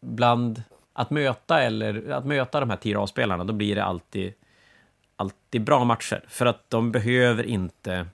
bland 0.00 0.62
att 0.92 1.10
möta 1.10 1.62
eller 1.62 2.10
att 2.10 2.24
möta 2.24 2.60
de 2.60 2.70
här 2.70 2.76
tio 2.76 3.06
spelarna 3.06 3.44
då 3.44 3.52
blir 3.52 3.74
det 3.74 3.84
alltid, 3.84 4.32
alltid 5.16 5.64
bra 5.64 5.84
matcher. 5.84 6.24
För 6.28 6.46
att 6.46 6.70
de 6.70 6.92
behöver 6.92 7.44
inte 7.44 8.06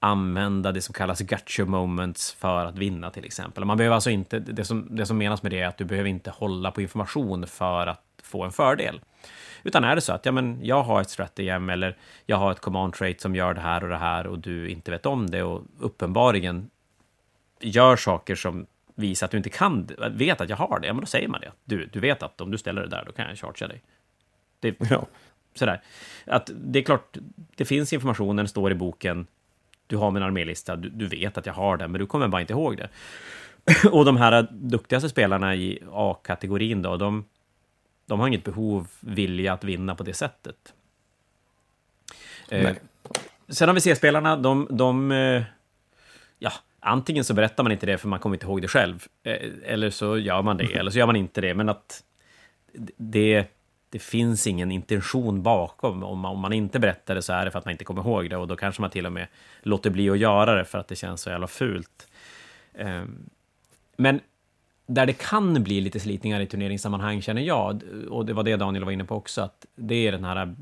använda 0.00 0.72
det 0.72 0.80
som 0.80 0.92
kallas 0.92 1.20
gotcha 1.20 1.64
moments 1.64 2.32
för 2.32 2.64
att 2.64 2.78
vinna 2.78 3.10
till 3.10 3.24
exempel. 3.24 3.64
Man 3.64 3.76
behöver 3.76 3.94
alltså 3.94 4.10
inte, 4.10 4.38
det 4.38 4.64
som, 4.64 4.96
det 4.96 5.06
som 5.06 5.18
menas 5.18 5.42
med 5.42 5.52
det 5.52 5.60
är 5.60 5.66
att 5.66 5.78
du 5.78 5.84
behöver 5.84 6.08
inte 6.08 6.30
hålla 6.30 6.70
på 6.70 6.80
information 6.80 7.46
för 7.46 7.86
att 7.86 8.02
få 8.22 8.44
en 8.44 8.52
fördel. 8.52 9.00
Utan 9.62 9.84
är 9.84 9.94
det 9.94 10.00
så 10.00 10.12
att 10.12 10.26
ja, 10.26 10.32
men 10.32 10.58
jag 10.62 10.82
har 10.82 11.00
ett 11.00 11.10
stratagem 11.10 11.70
eller 11.70 11.96
jag 12.26 12.36
har 12.36 12.52
ett 12.52 12.60
command 12.60 12.94
trait 12.94 13.20
som 13.20 13.34
gör 13.34 13.54
det 13.54 13.60
här 13.60 13.82
och 13.82 13.88
det 13.88 13.96
här 13.96 14.26
och 14.26 14.38
du 14.38 14.68
inte 14.68 14.90
vet 14.90 15.06
om 15.06 15.30
det 15.30 15.42
och 15.42 15.62
uppenbarligen 15.78 16.70
gör 17.60 17.96
saker 17.96 18.34
som 18.34 18.66
visar 18.94 19.24
att 19.24 19.30
du 19.30 19.36
inte 19.36 19.50
kan, 19.50 19.88
vet 20.10 20.40
att 20.40 20.48
jag 20.48 20.56
har 20.56 20.80
det, 20.80 20.86
ja, 20.86 20.92
men 20.92 21.00
då 21.00 21.06
säger 21.06 21.28
man 21.28 21.40
det. 21.40 21.52
Du, 21.64 21.86
du 21.86 22.00
vet 22.00 22.22
att 22.22 22.40
om 22.40 22.50
du 22.50 22.58
ställer 22.58 22.82
det 22.82 22.88
där, 22.88 23.04
då 23.06 23.12
kan 23.12 23.28
jag 23.28 23.38
chargea 23.38 23.68
dig. 23.68 23.82
Det, 24.60 24.76
ja. 24.90 25.06
sådär. 25.54 25.82
Att 26.26 26.50
det 26.54 26.78
är 26.78 26.82
klart, 26.82 27.16
det 27.56 27.64
finns 27.64 27.92
information, 27.92 28.36
den 28.36 28.48
står 28.48 28.72
i 28.72 28.74
boken, 28.74 29.26
du 29.86 29.96
har 29.96 30.10
min 30.10 30.22
armélista, 30.22 30.76
du, 30.76 30.88
du 30.88 31.06
vet 31.06 31.38
att 31.38 31.46
jag 31.46 31.52
har 31.52 31.76
den, 31.76 31.92
men 31.92 32.00
du 32.00 32.06
kommer 32.06 32.28
bara 32.28 32.40
inte 32.40 32.52
ihåg 32.52 32.76
det. 32.76 32.88
Och 33.90 34.04
de 34.04 34.16
här 34.16 34.48
duktigaste 34.50 35.08
spelarna 35.08 35.54
i 35.54 35.78
A-kategorin 35.92 36.82
då, 36.82 36.96
de, 36.96 37.24
de 38.06 38.20
har 38.20 38.28
inget 38.28 38.44
behov, 38.44 38.88
vilja 39.00 39.52
att 39.52 39.64
vinna 39.64 39.94
på 39.94 40.02
det 40.02 40.14
sättet. 40.14 40.74
Eh, 42.48 42.76
sen 43.48 43.68
har 43.68 43.74
vi 43.74 43.80
C-spelarna, 43.80 44.36
de, 44.36 44.68
de 44.70 45.12
eh, 45.12 45.42
ja, 46.38 46.52
antingen 46.80 47.24
så 47.24 47.34
berättar 47.34 47.62
man 47.62 47.72
inte 47.72 47.86
det 47.86 47.98
för 47.98 48.08
man 48.08 48.18
kommer 48.18 48.36
inte 48.36 48.46
ihåg 48.46 48.62
det 48.62 48.68
själv, 48.68 49.06
eh, 49.22 49.50
eller 49.64 49.90
så 49.90 50.18
gör 50.18 50.42
man 50.42 50.56
det, 50.56 50.64
eller 50.74 50.90
så 50.90 50.98
gör 50.98 51.06
man 51.06 51.16
inte 51.16 51.40
det, 51.40 51.54
men 51.54 51.68
att 51.68 52.02
det, 52.96 53.46
det 53.96 54.02
finns 54.02 54.46
ingen 54.46 54.72
intention 54.72 55.42
bakom. 55.42 56.02
Om 56.02 56.18
man, 56.18 56.32
om 56.32 56.38
man 56.38 56.52
inte 56.52 56.78
berättar 56.78 57.14
det 57.14 57.22
så 57.22 57.32
är 57.32 57.44
det 57.44 57.50
för 57.50 57.58
att 57.58 57.64
man 57.64 57.72
inte 57.72 57.84
kommer 57.84 58.02
ihåg 58.02 58.30
det 58.30 58.36
och 58.36 58.48
då 58.48 58.56
kanske 58.56 58.80
man 58.80 58.90
till 58.90 59.06
och 59.06 59.12
med 59.12 59.26
låter 59.62 59.90
bli 59.90 60.10
att 60.10 60.18
göra 60.18 60.54
det 60.54 60.64
för 60.64 60.78
att 60.78 60.88
det 60.88 60.96
känns 60.96 61.20
så 61.20 61.30
jävla 61.30 61.46
fult. 61.46 62.08
Ehm, 62.74 63.30
men 63.96 64.20
där 64.86 65.06
det 65.06 65.12
kan 65.12 65.62
bli 65.62 65.80
lite 65.80 66.00
slitningar 66.00 66.40
i 66.40 66.46
turneringssammanhang 66.46 67.22
känner 67.22 67.42
jag, 67.42 67.82
och 68.10 68.26
det 68.26 68.32
var 68.32 68.42
det 68.42 68.56
Daniel 68.56 68.84
var 68.84 68.92
inne 68.92 69.04
på 69.04 69.16
också, 69.16 69.40
att 69.40 69.66
det 69.74 70.06
är 70.06 70.12
den 70.12 70.24
här 70.24 70.54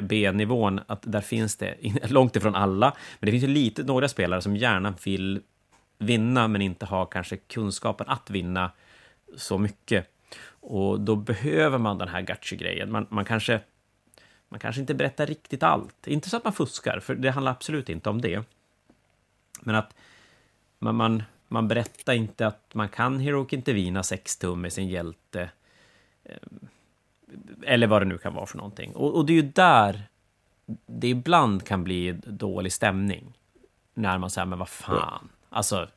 B-nivån, 0.00 0.80
att 0.86 1.02
där 1.02 1.20
finns 1.20 1.56
det, 1.56 1.74
långt 2.08 2.36
ifrån 2.36 2.54
alla, 2.54 2.96
men 3.18 3.26
det 3.26 3.30
finns 3.30 3.44
ju 3.44 3.48
lite, 3.48 3.82
några 3.82 4.08
spelare 4.08 4.42
som 4.42 4.56
gärna 4.56 4.94
vill 5.04 5.40
vinna, 5.98 6.48
men 6.48 6.62
inte 6.62 6.86
har 6.86 7.06
kanske 7.06 7.36
kunskapen 7.36 8.08
att 8.08 8.30
vinna 8.30 8.70
så 9.36 9.58
mycket. 9.58 10.08
Och 10.68 11.00
då 11.00 11.16
behöver 11.16 11.78
man 11.78 11.98
den 11.98 12.08
här 12.08 12.20
gachi-grejen. 12.20 12.92
Man, 12.92 13.06
man, 13.10 13.24
kanske, 13.24 13.60
man 14.48 14.60
kanske 14.60 14.80
inte 14.80 14.94
berättar 14.94 15.26
riktigt 15.26 15.62
allt. 15.62 16.06
Inte 16.06 16.30
så 16.30 16.36
att 16.36 16.44
man 16.44 16.52
fuskar, 16.52 17.00
för 17.00 17.14
det 17.14 17.30
handlar 17.30 17.52
absolut 17.52 17.88
inte 17.88 18.10
om 18.10 18.20
det. 18.20 18.42
Men 19.60 19.74
att 19.74 19.94
man, 20.78 20.94
man, 20.94 21.22
man 21.48 21.68
berättar 21.68 22.12
inte 22.12 22.46
att 22.46 22.74
man 22.74 22.88
kan 22.88 23.20
Heroic 23.20 23.52
Intervina 23.52 24.02
6 24.02 24.36
tum 24.36 24.60
med 24.60 24.72
sin 24.72 24.88
hjälte. 24.88 25.50
Eh, 26.24 26.36
eller 27.62 27.86
vad 27.86 28.02
det 28.02 28.06
nu 28.06 28.18
kan 28.18 28.34
vara 28.34 28.46
för 28.46 28.56
någonting. 28.56 28.94
Och, 28.94 29.14
och 29.14 29.26
det 29.26 29.32
är 29.32 29.42
ju 29.42 29.50
där 29.52 30.02
det 30.86 31.08
ibland 31.08 31.66
kan 31.66 31.84
bli 31.84 32.12
dålig 32.26 32.72
stämning. 32.72 33.38
När 33.94 34.18
man 34.18 34.30
säger, 34.30 34.46
men 34.46 34.58
vad 34.58 34.68
fan. 34.68 35.28
Alltså, 35.48 35.88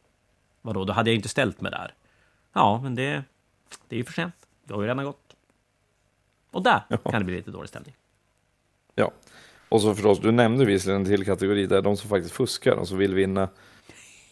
vadå, 0.62 0.86
då 0.86 0.94
hade 0.94 1.10
jag 1.10 1.16
inte 1.16 1.30
ställt 1.30 1.62
mig 1.62 1.72
där. 1.72 1.94
Ja, 2.54 2.82
men 2.84 2.96
det, 2.96 3.24
det 3.88 3.96
är 3.96 3.98
ju 3.98 4.04
för 4.04 4.14
sent. 4.14 4.39
Det 4.70 4.76
har 4.76 4.82
ju 4.82 4.88
redan 4.88 5.06
gått. 5.06 5.36
Och 6.52 6.64
där 6.64 6.82
ja. 6.90 6.98
kan 6.98 7.22
det 7.22 7.26
bli 7.26 7.36
lite 7.36 7.52
dålig 7.52 7.70
stämning. 7.70 7.96
Ja, 8.96 9.12
och 9.70 9.82
så 9.82 9.94
förstås, 9.94 10.20
du 10.20 10.32
nämnde 10.32 10.66
visserligen 10.66 11.02
en 11.02 11.08
till 11.08 11.26
kategori 11.26 11.66
där 11.66 11.82
de 11.82 11.98
som 11.98 12.10
faktiskt 12.10 12.36
fuskar, 12.36 12.76
de 12.76 12.86
som 12.86 12.98
vill 12.98 13.16
vinna. 13.16 13.50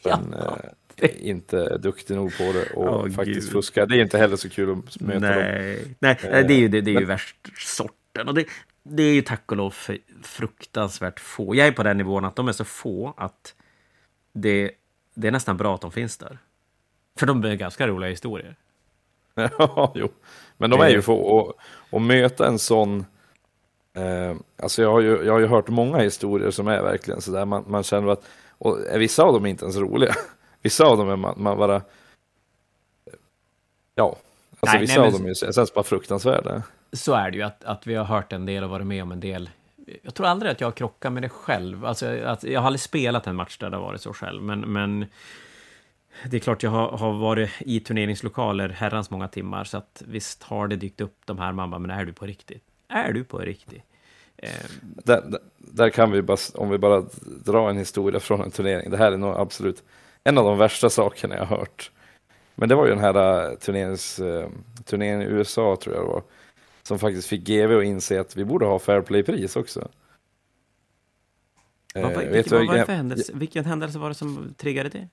Men, 0.03 0.35
ja. 0.37 0.59
eh, 0.95 1.27
inte 1.29 1.59
är 1.59 1.77
duktig 1.77 2.15
nog 2.15 2.37
på 2.37 2.43
det 2.43 2.69
och 2.73 3.05
oh, 3.05 3.11
faktiskt 3.11 3.41
Gud. 3.41 3.51
fuskar. 3.51 3.85
Det 3.85 3.97
är 3.97 4.01
inte 4.01 4.17
heller 4.17 4.35
så 4.35 4.49
kul 4.49 4.71
att 4.71 5.01
möta 5.01 5.19
Nej. 5.19 5.75
dem. 5.75 5.95
Nej, 5.99 6.17
eh, 6.23 6.47
det 6.47 6.53
är 6.53 6.59
ju, 6.59 6.67
det, 6.67 6.81
det 6.81 6.95
är 6.95 6.99
ju 6.99 7.05
värst 7.05 7.37
sorten. 7.57 8.27
Och 8.27 8.33
det, 8.33 8.45
det 8.83 9.03
är 9.03 9.13
ju 9.13 9.21
tack 9.21 9.51
och 9.51 9.57
lov 9.57 9.73
fruktansvärt 10.23 11.19
få. 11.19 11.55
Jag 11.55 11.67
är 11.67 11.71
på 11.71 11.83
den 11.83 11.97
nivån 11.97 12.25
att 12.25 12.35
de 12.35 12.47
är 12.47 12.51
så 12.51 12.65
få 12.65 13.13
att 13.17 13.55
det, 14.33 14.71
det 15.13 15.27
är 15.27 15.31
nästan 15.31 15.57
bra 15.57 15.75
att 15.75 15.81
de 15.81 15.91
finns 15.91 16.17
där. 16.17 16.37
För 17.19 17.25
de 17.25 17.43
är 17.43 17.55
ganska 17.55 17.87
roliga 17.87 18.09
historier. 18.09 18.55
Ja, 19.57 19.91
jo. 19.95 20.09
Men 20.57 20.69
de 20.69 20.81
är 20.81 20.89
ju 20.89 21.01
få. 21.01 21.55
Och, 21.89 22.01
möta 22.01 22.47
en 22.47 22.59
sån... 22.59 23.05
Eh, 23.93 24.35
alltså 24.61 24.81
jag 24.81 24.91
har, 24.91 25.01
ju, 25.01 25.23
jag 25.23 25.33
har 25.33 25.39
ju 25.39 25.47
hört 25.47 25.67
många 25.67 25.97
historier 25.97 26.51
som 26.51 26.67
är 26.67 26.81
verkligen 26.81 27.21
sådär. 27.21 27.45
Man, 27.45 27.63
man 27.67 27.83
känner 27.83 28.07
att... 28.07 28.25
Och 28.49 28.77
vissa 28.95 29.23
av 29.23 29.33
dem 29.33 29.45
är 29.45 29.49
inte 29.49 29.65
ens 29.65 29.77
roliga. 29.77 30.13
Vissa 30.61 30.85
av 30.85 30.97
dem 30.97 31.09
är 31.09 31.15
man, 31.15 31.33
man 31.37 31.57
bara... 31.57 31.81
Ja, 33.95 34.17
alltså 34.59 34.77
nej, 34.77 34.81
vissa 34.81 34.99
nej, 34.99 35.07
av 35.07 35.13
dem 35.13 35.25
är, 35.25 35.53
känns 35.53 35.73
bara 35.73 35.83
fruktansvärda. 35.83 36.63
Så 36.93 37.13
är 37.13 37.31
det 37.31 37.37
ju, 37.37 37.43
att, 37.43 37.63
att 37.63 37.87
vi 37.87 37.95
har 37.95 38.05
hört 38.05 38.33
en 38.33 38.45
del 38.45 38.63
och 38.63 38.69
varit 38.69 38.87
med 38.87 39.03
om 39.03 39.11
en 39.11 39.19
del. 39.19 39.49
Jag 40.01 40.13
tror 40.13 40.27
aldrig 40.27 40.51
att 40.51 40.61
jag 40.61 40.67
har 40.67 40.71
krockat 40.71 41.13
med 41.13 41.23
det 41.23 41.29
själv. 41.29 41.85
Alltså, 41.85 42.23
att, 42.23 42.43
jag 42.43 42.59
har 42.59 42.67
aldrig 42.67 42.81
spelat 42.81 43.27
en 43.27 43.35
match 43.35 43.57
där 43.57 43.69
det 43.69 43.77
har 43.77 43.83
varit 43.83 44.01
så 44.01 44.13
själv, 44.13 44.43
men, 44.43 44.59
men 44.59 45.05
det 46.25 46.37
är 46.37 46.41
klart 46.41 46.63
jag 46.63 46.71
har, 46.71 46.89
har, 46.97 47.13
varit 47.13 47.49
i 47.59 47.79
turneringslokaler 47.79 48.69
herrans 48.69 49.09
många 49.09 49.27
timmar, 49.27 49.63
så 49.63 49.77
att 49.77 50.03
visst 50.07 50.43
har 50.43 50.67
det 50.67 50.75
dykt 50.75 51.01
upp 51.01 51.17
de 51.25 51.39
här, 51.39 51.51
man 51.51 51.71
bara, 51.71 51.79
men 51.79 51.91
är 51.91 52.05
du 52.05 52.13
på 52.13 52.25
riktigt? 52.25 52.63
Är 52.87 53.13
du 53.13 53.23
på 53.23 53.37
riktigt? 53.37 53.83
Eh. 54.37 54.49
Där, 54.81 55.21
där, 55.21 55.39
där, 55.57 55.89
kan 55.89 56.11
vi 56.11 56.21
bara, 56.21 56.37
om 56.53 56.69
vi 56.69 56.77
bara 56.77 57.05
drar 57.45 57.69
en 57.69 57.77
historia 57.77 58.19
från 58.19 58.41
en 58.41 58.51
turnering, 58.51 58.91
det 58.91 58.97
här 58.97 59.11
är 59.11 59.17
nog 59.17 59.35
absolut 59.37 59.83
en 60.23 60.37
av 60.37 60.43
de 60.43 60.57
värsta 60.57 60.89
sakerna 60.89 61.35
jag 61.35 61.45
har 61.45 61.57
hört. 61.57 61.91
Men 62.55 62.69
det 62.69 62.75
var 62.75 62.85
ju 62.85 62.89
den 62.89 62.99
här 62.99 63.49
uh, 63.51 63.57
turnerings, 63.57 64.19
uh, 64.19 64.47
turneringen 64.85 65.21
i 65.21 65.25
USA, 65.25 65.77
tror 65.81 65.95
jag 65.95 66.05
det 66.05 66.09
var, 66.09 66.23
som 66.83 66.99
faktiskt 66.99 67.27
fick 67.27 67.41
GV 67.41 67.77
att 67.77 67.83
inse 67.83 68.21
att 68.21 68.35
vi 68.35 68.45
borde 68.45 68.65
ha 68.65 68.79
fair 68.79 69.01
play-pris 69.01 69.55
också. 69.55 69.87
Vad, 71.95 72.11
uh, 72.11 72.17
vilken, 72.17 72.57
vad 72.57 72.67
var 72.67 72.75
det 72.75 72.85
för 72.85 72.93
händelse? 72.93 73.31
Vilken 73.35 73.65
händelse 73.65 73.99
var 73.99 74.09
det 74.09 74.15
som 74.15 74.53
triggade 74.57 74.89
det? 74.89 75.07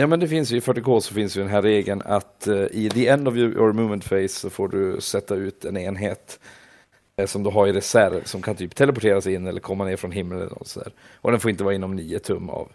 Ja 0.00 0.06
men 0.06 0.20
det 0.20 0.28
finns 0.28 0.52
ju, 0.52 0.56
i 0.56 0.60
40K 0.60 1.00
så 1.00 1.14
finns 1.14 1.36
ju 1.36 1.40
den 1.40 1.50
här 1.50 1.62
regeln 1.62 2.02
att 2.04 2.48
uh, 2.48 2.66
i 2.70 2.90
the 2.90 3.08
end 3.08 3.28
of 3.28 3.36
your 3.36 3.72
movement 3.72 4.08
phase 4.08 4.28
så 4.28 4.50
får 4.50 4.68
du 4.68 5.00
sätta 5.00 5.34
ut 5.34 5.64
en 5.64 5.76
enhet 5.76 6.40
uh, 7.20 7.26
som 7.26 7.42
du 7.42 7.50
har 7.50 7.66
i 7.66 7.72
reserv 7.72 8.24
som 8.24 8.42
kan 8.42 8.56
typ 8.56 8.74
teleporteras 8.74 9.26
in 9.26 9.46
eller 9.46 9.60
komma 9.60 9.84
ner 9.84 9.96
från 9.96 10.12
himlen 10.12 10.38
eller 10.38 10.50
något 10.50 10.68
sådär. 10.68 10.92
Och 11.14 11.30
den 11.30 11.40
får 11.40 11.50
inte 11.50 11.64
vara 11.64 11.74
inom 11.74 11.96
9 11.96 12.18
tum 12.18 12.50
av 12.50 12.68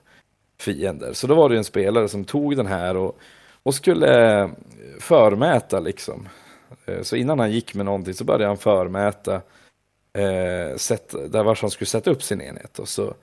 fiender. 0.59 1.13
Så 1.13 1.27
då 1.27 1.35
var 1.35 1.49
det 1.49 1.57
en 1.57 1.63
spelare 1.63 2.07
som 2.07 2.25
tog 2.25 2.57
den 2.57 2.67
här 2.67 2.97
och, 2.97 3.19
och 3.63 3.75
skulle 3.75 4.43
uh, 4.43 4.49
förmäta 4.99 5.79
liksom. 5.79 6.29
Så 7.01 7.15
innan 7.15 7.39
han 7.39 7.51
gick 7.51 7.73
med 7.73 7.85
någonting 7.85 8.13
så 8.13 8.23
började 8.23 8.47
han 8.47 8.57
förmäta 8.57 9.41
eh, 10.13 10.77
sätt, 10.77 11.15
där 11.29 11.43
var 11.43 11.57
han 11.61 11.71
skulle 11.71 11.87
sätta 11.87 12.11
upp 12.11 12.23
sin 12.23 12.41
enhet. 12.41 12.79
Och 12.79 12.89
så 12.89 13.13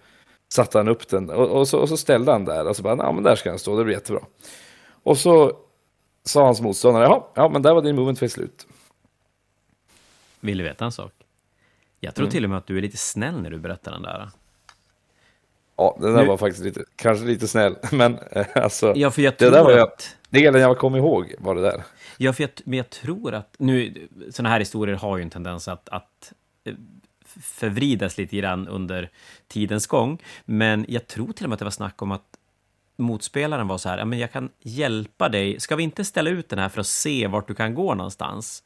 satte 0.53 0.79
han 0.79 0.89
upp 0.89 1.09
den 1.09 1.31
och, 1.31 1.49
och, 1.49 1.69
så, 1.69 1.79
och 1.79 1.89
så, 1.89 1.97
ställde 1.97 2.33
han 2.33 2.45
där 2.45 2.69
och 2.69 2.77
så 2.77 2.83
bara, 2.83 2.97
ja 2.97 3.13
men 3.13 3.23
där 3.25 3.37
ska 3.37 3.51
den 3.51 3.59
stå, 3.59 3.79
det 3.79 3.85
blir 3.85 3.95
jättebra. 3.95 4.23
Och 5.03 5.19
så 5.19 5.57
sa 6.25 6.45
hans 6.45 6.61
motståndare, 6.61 7.05
ja, 7.05 7.33
ja 7.35 7.49
men 7.49 7.63
där 7.63 7.75
var 7.75 7.83
din 7.83 7.97
movement 7.97 8.19
face 8.19 8.29
slut. 8.29 8.67
Vill 10.41 10.59
du 10.59 10.65
veta 10.65 10.85
en 10.85 10.93
sak? 10.93 11.13
Jag 12.01 12.15
tror 12.15 12.25
Mm. 12.25 12.31
till 12.33 12.45
och 12.45 12.51
med 12.51 12.59
att 12.59 12.67
du 12.67 12.79
är 12.79 12.83
lite 12.83 12.97
snäll 12.97 13.43
när 13.43 13.51
du 13.51 13.59
berättar 13.59 13.93
den 13.93 14.03
där. 14.03 14.31
Ja, 15.77 15.97
den 16.01 16.13
där 16.15 16.21
Nu- 16.23 16.29
var 16.29 16.37
faktiskt 16.37 16.65
lite, 16.65 16.85
kanske 16.97 17.25
lite 17.27 17.49
snäll, 17.49 17.77
men 17.93 18.19
eh, 18.31 18.47
alltså, 18.55 18.93
Ja, 18.97 19.11
för 19.11 19.23
jag 19.23 19.33
det 19.33 19.37
tror 19.39 19.51
där 19.51 19.65
var 19.65 19.71
jag, 19.71 19.81
att... 19.89 20.17
delen 20.31 20.61
jag 20.61 20.79
kom 20.79 20.97
ihåg 20.97 21.35
var 21.39 21.55
det 21.55 21.61
där. 21.63 21.83
Ja, 22.19 22.33
för 22.33 22.43
jag, 22.43 22.51
men 22.65 22.77
jag 22.77 22.91
tror 22.91 23.35
att... 23.35 23.55
Nu, 23.59 24.09
sådana 24.31 24.49
här 24.49 24.59
historier 24.59 24.97
har 24.97 25.17
ju 25.17 25.23
en 25.23 25.31
tendens 25.31 25.69
att, 25.69 25.89
att 25.89 26.33
förvridas 27.41 28.19
lite 28.19 28.37
grann 28.37 28.69
under 28.69 29.11
tidens 29.49 29.87
gång. 29.87 30.19
Men 30.45 30.85
jag 30.89 31.07
tror 31.07 31.33
till 31.33 31.45
och 31.47 31.49
med 31.49 31.55
att 31.55 31.59
det 31.59 31.65
var 31.65 31.71
snack 31.71 32.03
om 32.03 32.13
att 32.13 32.25
motspelaren 32.97 33.69
var 33.69 33.79
så 33.79 33.89
här, 33.89 33.99
ja, 33.99 34.05
men 34.05 34.19
jag 34.19 34.33
kan 34.33 34.51
hjälpa 34.63 35.29
dig. 35.29 35.61
Ska 35.61 35.77
vi 35.77 35.83
inte 35.83 36.05
ställa 36.05 36.31
ut 36.31 36.49
den 36.49 36.59
här 36.59 36.69
för 36.69 36.81
att 36.81 36.87
se 36.87 37.27
vart 37.27 37.49
du 37.49 37.55
kan 37.55 37.75
gå 37.75 37.95
någonstans? 37.95 38.63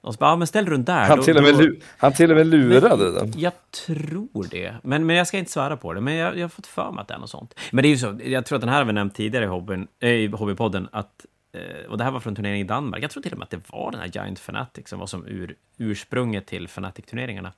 Och 0.00 0.14
så 0.14 0.18
bara, 0.18 0.30
ja, 0.30 0.36
men 0.36 0.46
ställ 0.46 0.66
runt 0.66 0.86
där. 0.86 1.08
Han 1.08 1.16
då- 1.18 1.24
till 1.24 1.36
och 1.36 1.42
med, 1.42 1.54
då- 1.58 1.74
han 1.98 2.12
till 2.12 2.30
och 2.30 2.36
med 2.36 2.46
lurade 2.46 3.12
den. 3.12 3.32
Jag 3.36 3.52
tror 3.86 4.46
det, 4.50 4.74
men, 4.82 5.06
men 5.06 5.16
jag 5.16 5.26
ska 5.26 5.38
inte 5.38 5.50
svära 5.50 5.76
på 5.76 5.92
det. 5.92 6.00
Men 6.00 6.14
jag, 6.14 6.36
jag 6.38 6.44
har 6.44 6.48
fått 6.48 6.66
för 6.66 6.90
mig 6.92 7.02
att 7.02 7.08
det 7.08 7.14
är 7.14 7.18
något 7.18 7.30
sånt. 7.30 7.54
Men 7.72 7.82
det 7.82 7.88
är 7.88 7.90
ju 7.90 7.98
så, 7.98 8.18
jag 8.24 8.46
tror 8.46 8.56
att 8.56 8.62
den 8.62 8.68
här 8.68 8.78
har 8.78 8.84
vi 8.84 8.92
nämnt 8.92 9.14
tidigare 9.14 9.44
i, 9.44 9.48
hobbyn, 9.48 9.86
äh, 10.00 10.10
i 10.10 10.26
Hobbypodden, 10.26 10.88
att, 10.92 11.26
och 11.88 11.98
det 11.98 12.04
här 12.04 12.10
var 12.10 12.20
från 12.20 12.36
turneringen 12.36 12.66
i 12.66 12.68
Danmark. 12.68 13.02
Jag 13.02 13.10
tror 13.10 13.22
till 13.22 13.32
och 13.32 13.38
med 13.38 13.44
att 13.44 13.50
det 13.50 13.60
var 13.70 13.90
den 13.90 14.00
här 14.00 14.08
Giant 14.08 14.38
Fanatic 14.38 14.88
som 14.88 14.98
var 14.98 15.06
som 15.06 15.26
ur, 15.26 15.56
ursprunget 15.76 16.46
till 16.46 16.68
Fanatic-turneringarna. 16.68 17.52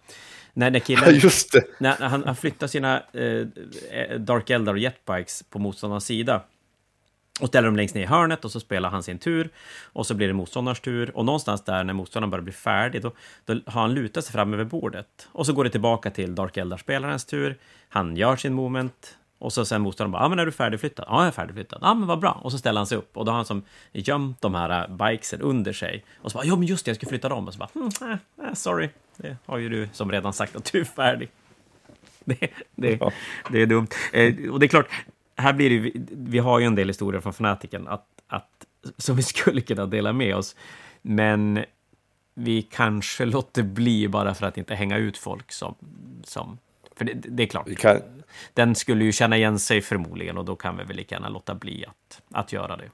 När, 0.53 0.71
när 0.71 0.79
Ja, 0.89 0.97
killen... 0.97 1.19
just 1.19 1.53
det. 1.53 1.65
När 1.79 2.09
han, 2.09 2.25
han 2.25 2.37
flyttar 2.37 2.67
sina 2.67 3.03
eh, 3.13 3.47
Dark 4.19 4.51
Eldar 4.51 4.73
och 4.73 4.79
Jetbikes 4.79 5.43
på 5.43 5.59
motståndarens 5.59 6.05
sida 6.05 6.43
och 7.41 7.49
ställer 7.49 7.69
dem 7.69 7.77
längst 7.77 7.95
ner 7.95 8.03
i 8.03 8.07
hörnet 8.07 8.45
och 8.45 8.53
så 8.53 8.61
spelar 8.61 8.91
han 8.91 9.03
sin 9.03 9.19
tur. 9.19 9.51
Och 9.83 10.07
så 10.07 10.15
blir 10.15 10.27
det 10.27 10.35
motståndarens 10.35 10.81
tur. 10.81 11.17
Och 11.17 11.25
någonstans 11.25 11.65
där 11.65 11.85
när 11.85 11.95
motståndaren 11.95 12.31
börjar 12.31 12.43
bli 12.43 12.53
färdig, 12.53 13.03
då, 13.03 13.13
då 13.45 13.61
har 13.67 13.81
han 13.81 13.95
lutat 13.95 14.25
sig 14.25 14.33
fram 14.33 14.55
över 14.55 14.65
bordet. 14.65 15.29
Och 15.33 15.47
så 15.47 15.53
går 15.53 15.65
det 15.65 15.71
tillbaka 15.71 16.11
till 16.11 16.35
Dark 16.35 16.57
Eldar-spelarens 16.57 17.25
tur. 17.25 17.59
Han 17.89 18.17
gör 18.17 18.37
sin 18.37 18.55
moment. 18.55 19.17
Och 19.45 19.53
så 19.53 19.65
sen 19.65 19.83
motståndaren 19.83 20.13
bara, 20.13 20.23
ja 20.23 20.29
men 20.29 20.39
är 20.39 20.47
du 20.47 20.53
färdigflyttad? 20.53 21.05
Ja, 21.09 21.19
jag 21.19 21.27
är 21.27 21.31
färdigflyttad. 21.31 21.79
Ja, 21.83 21.95
men 21.95 22.09
vad 22.09 22.19
bra. 22.19 22.41
Och 22.43 22.53
så 22.53 22.59
ställer 22.59 22.81
han 22.81 22.87
sig 22.87 22.99
upp. 22.99 23.17
Och 23.17 23.25
då 23.25 23.33
har 23.33 23.37
han 23.37 23.45
som 23.45 23.63
gömt 23.93 24.41
de 24.41 24.55
här 24.55 24.89
äh, 24.91 24.97
bikesen 24.97 25.41
under 25.41 25.73
sig. 25.73 26.05
Och 26.23 26.33
så 26.33 26.39
bara, 26.39 26.45
ja 26.45 26.57
men 26.57 26.67
just 26.67 26.85
det, 26.85 26.89
jag 26.89 26.97
ska 26.97 27.07
flytta 27.07 27.29
dem. 27.29 27.47
Och 27.49 27.53
så 27.55 27.59
bara, 27.59 27.69
hm, 27.75 28.19
äh, 28.49 28.55
sorry. 28.55 28.89
Det 29.17 29.37
har 29.47 29.59
ju 29.59 29.69
du 29.69 29.89
som 29.93 30.13
redan 30.13 30.33
sagt 30.33 30.57
att 30.57 30.73
du 30.73 30.81
är 30.81 30.85
färdig. 30.85 31.29
Det, 32.25 32.51
det, 32.75 32.97
Ja. 33.01 33.13
det 33.51 33.63
är 33.63 33.67
dumt. 33.67 33.87
Eh, 34.13 34.51
och 34.53 34.61
det 34.61 34.67
är 34.67 34.69
klart, 34.69 34.89
här 35.37 35.53
blir 35.53 35.71
det, 35.71 35.75
ju- 35.77 36.07
vi 36.11 36.39
har 36.39 36.59
ju 36.59 36.67
en 36.67 36.75
del 36.75 36.89
historier 36.89 37.21
från 37.21 37.33
fanatiken 37.33 37.89
att, 37.89 38.07
att, 38.29 38.67
som 38.99 39.17
vi 39.17 39.23
skulle 39.33 39.61
kunna 39.61 39.87
dela 39.87 40.13
med 40.13 40.37
oss. 40.37 40.57
Men 41.03 41.65
vi 42.35 42.63
kanske 42.63 43.25
låter 43.25 43.63
bli 43.63 44.09
bara 44.09 44.35
för 44.35 44.47
att 44.47 44.59
inte 44.59 44.75
hänga 44.75 44.97
ut 44.97 45.19
folk 45.19 45.53
som... 45.53 45.75
som 46.25 46.59
för 46.97 47.05
det, 47.05 47.13
det 47.15 47.43
är 47.43 47.47
klart, 47.47 47.77
kan, 47.79 48.01
den 48.55 48.75
skulle 48.75 49.05
ju 49.05 49.13
känna 49.13 49.37
igen 49.37 49.59
sig 49.59 49.81
förmodligen 49.81 50.39
och 50.39 50.45
då 50.45 50.57
kan 50.57 50.77
vi 50.77 50.85
väl 50.85 50.97
lika 50.97 51.15
gärna 51.15 51.29
låta 51.29 51.55
bli 51.55 51.85
att, 51.87 52.23
att 52.31 52.53
göra 52.53 52.77
det. 52.77 52.91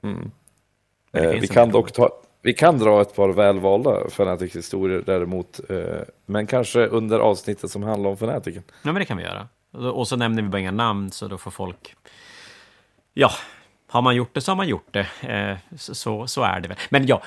Men 0.00 0.30
det 1.10 1.34
eh, 1.34 1.40
vi 1.40 1.48
kan 1.48 1.70
dock 1.70 1.92
ta, 1.92 2.10
vi 2.42 2.54
kan 2.54 2.78
dra 2.78 3.02
ett 3.02 3.14
par 3.14 3.28
välvalda 3.28 4.10
Fanatic-historier 4.10 5.02
däremot, 5.06 5.60
eh, 5.70 6.00
men 6.26 6.46
kanske 6.46 6.86
under 6.86 7.18
avsnittet 7.18 7.70
som 7.70 7.82
handlar 7.82 8.10
om 8.10 8.16
Fanatiken. 8.16 8.62
Ja, 8.68 8.92
men 8.92 8.94
det 8.94 9.04
kan 9.04 9.16
vi 9.16 9.22
göra. 9.22 9.48
Och 9.92 10.08
så 10.08 10.16
nämner 10.16 10.42
vi 10.42 10.48
bara 10.48 10.60
inga 10.60 10.70
namn, 10.70 11.10
så 11.10 11.28
då 11.28 11.38
får 11.38 11.50
folk... 11.50 11.96
Ja, 13.14 13.30
har 13.86 14.02
man 14.02 14.16
gjort 14.16 14.34
det 14.34 14.40
så 14.40 14.50
har 14.50 14.56
man 14.56 14.68
gjort 14.68 14.88
det. 14.90 15.06
Eh, 15.20 15.76
så, 15.78 15.94
så, 15.94 16.26
så 16.26 16.42
är 16.42 16.60
det 16.60 16.68
väl. 16.68 16.78
Men 16.90 17.06
ja, 17.06 17.22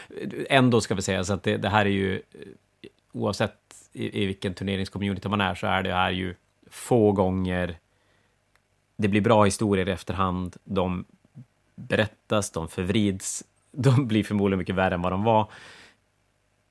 ändå 0.50 0.82
ska 0.82 0.96
vi 0.96 1.02
säga 1.02 1.24
så 1.24 1.34
att 1.34 1.44
det, 1.44 1.58
det 1.58 1.70
här 1.70 1.86
är 1.86 1.90
ju... 1.90 2.16
eh, 2.16 2.22
Oavsett 3.12 3.56
i, 3.96 4.24
i 4.24 4.26
vilken 4.26 4.54
turneringscommunity 4.54 5.30
man 5.30 5.42
är, 5.42 5.56
så 5.56 5.68
är 5.68 5.84
det 5.84 5.94
här 5.94 6.12
ju 6.12 6.36
få 6.70 7.12
gånger 7.12 7.78
det 8.98 9.08
blir 9.08 9.22
bra 9.22 9.44
historier 9.44 9.90
i 9.90 9.92
efterhand. 9.92 10.56
De 10.64 11.06
berättas, 11.76 12.52
de 12.52 12.68
förvrids. 12.68 13.44
De 13.78 14.08
blir 14.08 14.24
förmodligen 14.24 14.60
mycket 14.60 14.76
värre 14.76 14.94
än 14.96 15.02
vad 15.02 15.12
de 15.12 15.24
var. 15.24 15.52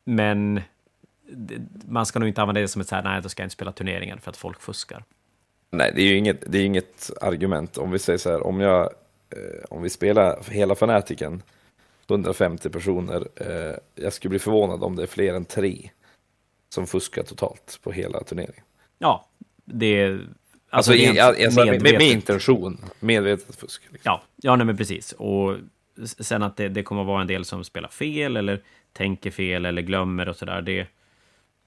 Men 0.05 0.61
man 1.85 2.07
ska 2.07 2.18
nog 2.18 2.29
inte 2.29 2.43
använda 2.43 2.61
det 2.61 2.68
som 2.68 2.81
ett 2.81 2.89
så 2.89 2.95
här, 2.95 3.03
nej, 3.03 3.22
då 3.22 3.29
ska 3.29 3.43
jag 3.43 3.47
inte 3.47 3.53
spela 3.53 3.72
turneringen 3.72 4.20
för 4.20 4.31
att 4.31 4.37
folk 4.37 4.61
fuskar. 4.61 5.05
Nej, 5.70 5.93
det 5.95 6.03
är 6.03 6.07
ju 6.07 6.16
inget, 6.16 6.53
det 6.53 6.59
är 6.59 6.64
inget 6.64 7.11
argument. 7.20 7.79
Om 7.79 7.91
vi 7.91 7.99
säger 7.99 8.18
så 8.18 8.31
här, 8.31 8.47
om, 8.47 8.61
jag, 8.61 8.83
eh, 9.31 9.64
om 9.70 9.83
vi 9.83 9.91
spelar 9.91 10.51
hela 10.51 10.75
Fanatiken, 10.75 11.43
150 12.09 12.70
personer, 12.70 13.29
eh, 13.37 13.77
jag 13.95 14.12
skulle 14.12 14.31
bli 14.31 14.39
förvånad 14.39 14.83
om 14.83 14.97
det 14.97 15.03
är 15.03 15.07
fler 15.07 15.35
än 15.35 15.45
tre 15.45 15.91
som 16.75 16.87
fuskar 16.87 17.22
totalt 17.22 17.79
på 17.83 17.93
hela 17.93 18.25
turneringen. 18.25 18.64
Ja, 18.99 19.29
det 19.64 20.01
är... 20.01 20.20
Alltså, 20.70 20.93
rent 20.93 21.16
i, 21.16 21.20
alltså 21.20 21.64
med, 21.64 21.83
med, 21.83 22.03
intention, 22.03 22.85
medvetet 23.01 23.57
fusk. 23.57 23.83
Liksom. 23.83 24.01
Ja, 24.03 24.22
ja 24.37 24.57
nej, 24.57 24.66
men 24.66 24.77
precis. 24.77 25.12
Och 25.12 25.57
sen 26.07 26.43
att 26.43 26.57
det, 26.57 26.68
det 26.68 26.83
kommer 26.83 27.01
att 27.01 27.07
vara 27.07 27.20
en 27.20 27.27
del 27.27 27.45
som 27.45 27.64
spelar 27.64 27.89
fel 27.89 28.37
eller 28.37 28.61
tänker 28.93 29.31
fel 29.31 29.64
eller 29.64 29.83
glömmer 29.83 30.29
och 30.29 30.37
sådär. 30.37 30.62
Det, 30.62 30.87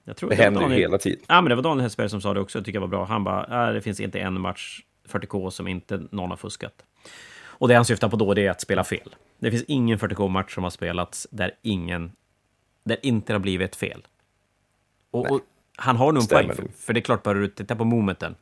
jag 0.04 0.16
tror 0.16 0.30
Det 0.30 0.36
var 0.36 0.44
händer 0.44 0.68
ju 0.68 0.74
hela 0.74 0.98
tiden. 0.98 1.24
Ja, 1.28 1.40
men 1.40 1.48
det 1.48 1.54
var 1.54 1.62
Daniel 1.62 1.80
Hellsberg 1.80 2.08
som 2.08 2.20
sa 2.20 2.34
det 2.34 2.40
också, 2.40 2.62
tycker 2.62 2.76
jag 2.76 2.80
var 2.80 2.88
bra. 2.88 3.04
Han 3.04 3.24
bara, 3.24 3.68
äh, 3.68 3.74
det 3.74 3.80
finns 3.80 4.00
inte 4.00 4.20
en 4.20 4.40
match 4.40 4.82
40K 5.08 5.50
som 5.50 5.68
inte 5.68 6.06
någon 6.10 6.30
har 6.30 6.36
fuskat. 6.36 6.84
Och 7.40 7.68
det 7.68 7.74
han 7.74 7.84
syftar 7.84 8.08
på 8.08 8.16
då, 8.16 8.34
det 8.34 8.46
är 8.46 8.50
att 8.50 8.60
spela 8.60 8.84
fel. 8.84 9.14
Det 9.38 9.50
finns 9.50 9.64
ingen 9.68 9.98
40K-match 9.98 10.54
som 10.54 10.62
har 10.62 10.70
spelats 10.70 11.26
där 11.30 11.54
ingen, 11.62 12.12
där 12.84 12.96
inte 13.02 13.32
har 13.32 13.40
blivit 13.40 13.70
ett 13.70 13.76
fel. 13.76 14.06
Och, 15.10 15.30
och 15.30 15.40
han 15.76 15.96
har 15.96 16.12
nog 16.12 16.22
en 16.22 16.28
poäng, 16.28 16.52
för, 16.56 16.68
för 16.78 16.92
det 16.92 17.00
är 17.00 17.02
klart, 17.02 17.22
bara 17.22 17.38
du 17.38 17.48
tittar 17.48 17.74
på 17.74 17.84
momenten. 17.84 18.34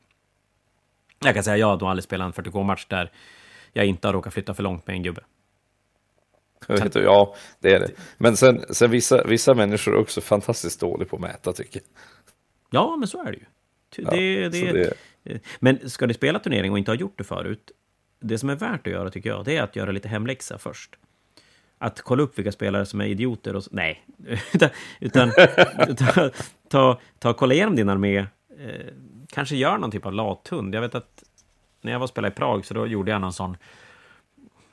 Jag 1.19 1.35
kan 1.35 1.45
säga, 1.45 1.57
jag 1.57 1.67
har 1.67 1.77
nog 1.81 1.89
aldrig 1.89 2.05
spelat 2.05 2.39
en 2.39 2.45
40K-match 2.45 2.87
där 2.89 3.13
jag 3.73 3.87
inte 3.87 4.09
har 4.09 4.13
råkat 4.13 4.33
flytta 4.35 4.55
för 4.55 4.63
långt 4.63 4.87
med 4.87 4.97
en 4.97 5.03
gubbe. 5.03 5.21
Inte, 6.85 6.99
Ja, 7.01 7.35
det 7.61 7.75
är 7.75 7.81
det. 7.81 7.91
Men 8.19 8.37
sen, 8.37 8.65
sen 8.71 8.91
vissa, 8.91 9.25
vissa 9.25 9.55
människor 9.55 9.95
är 9.95 9.99
också 10.01 10.21
fantastiskt 10.21 10.81
dåliga 10.81 11.09
på 11.09 11.17
att 11.17 11.23
mäta, 11.23 11.53
tycker 11.53 11.81
jag. 11.81 11.87
Ja, 12.71 12.97
men 12.97 13.09
så 13.09 13.23
är 13.23 13.33
det 13.33 13.39
ju. 13.39 13.45
Ja, 13.97 14.11
det, 14.11 14.51
så 14.55 14.73
det, 14.73 14.95
det- 15.23 15.41
Men 15.61 15.91
ska 15.91 16.07
du 16.07 16.15
spela 16.15 16.39
turnering 16.39 16.73
och 16.73 16.79
inte 16.79 16.91
ha 16.91 16.97
gjort 16.97 17.19
det 17.19 17.25
förut, 17.25 17.71
det 18.21 18.39
som 18.39 18.49
är 18.51 18.55
värt 18.57 18.87
att 18.87 18.93
göra 18.93 19.11
tycker 19.11 19.31
jag, 19.31 19.45
det 19.45 19.57
är 19.57 19.63
att 19.63 19.77
göra 19.77 19.91
lite 19.93 20.09
hemläxa 20.09 20.59
först. 20.59 20.97
Att 21.79 22.03
kolla 22.03 22.23
upp 22.23 22.39
vilka 22.39 22.53
spelare 22.53 22.87
som 22.87 23.01
är 23.01 23.05
idioter 23.07 23.57
och 23.57 23.65
så, 23.65 23.71
nej, 23.73 24.05
utan, 24.53 24.71
utan 25.01 25.33
ta, 25.97 26.31
ta, 26.69 27.01
ta 27.19 27.31
och 27.31 27.37
kolla 27.37 27.55
igenom 27.55 27.77
din 27.77 27.89
armé. 27.89 28.19
Eh, 28.19 28.27
kanske 29.29 29.57
gör 29.57 29.79
någon 29.79 29.91
typ 29.91 30.07
av 30.07 30.13
lathund. 30.13 30.75
Jag 30.75 30.81
vet 30.81 30.95
att 30.95 31.23
när 31.81 31.93
jag 31.93 31.99
var 31.99 32.05
och 32.05 32.11
spelade 32.11 32.33
i 32.33 32.37
Prag 32.37 32.67
så 32.67 32.75
då 32.75 32.87
gjorde 32.87 33.11
jag 33.11 33.21
någon 33.21 33.33
sån, 33.33 33.57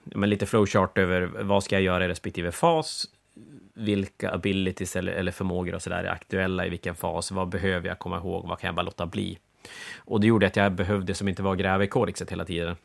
men 0.03 0.29
lite 0.29 0.45
flowchart 0.45 0.97
över 0.97 1.21
vad 1.21 1.63
ska 1.63 1.75
jag 1.75 1.83
göra 1.83 2.05
i 2.05 2.07
respektive 2.07 2.51
fas, 2.51 3.05
vilka 3.73 4.31
abilities 4.31 4.95
eller, 4.95 5.13
eller 5.13 5.31
förmågor 5.31 5.75
och 5.75 5.81
sådär 5.81 6.03
är 6.03 6.11
aktuella 6.11 6.65
i 6.65 6.69
vilken 6.69 6.95
fas, 6.95 7.31
vad 7.31 7.49
behöver 7.49 7.87
jag 7.87 7.99
komma 7.99 8.17
ihåg, 8.17 8.47
vad 8.47 8.59
kan 8.59 8.67
jag 8.67 8.75
bara 8.75 8.81
låta 8.81 9.05
bli? 9.05 9.37
Och 9.97 10.21
det 10.21 10.27
gjorde 10.27 10.47
att 10.47 10.55
jag 10.55 10.71
behövde 10.71 11.13
som 11.13 11.27
inte 11.27 11.43
var 11.43 11.55
gräva 11.55 11.83
i 11.83 11.87
kodexet 11.87 12.31
hela 12.31 12.45
tiden. 12.45 12.75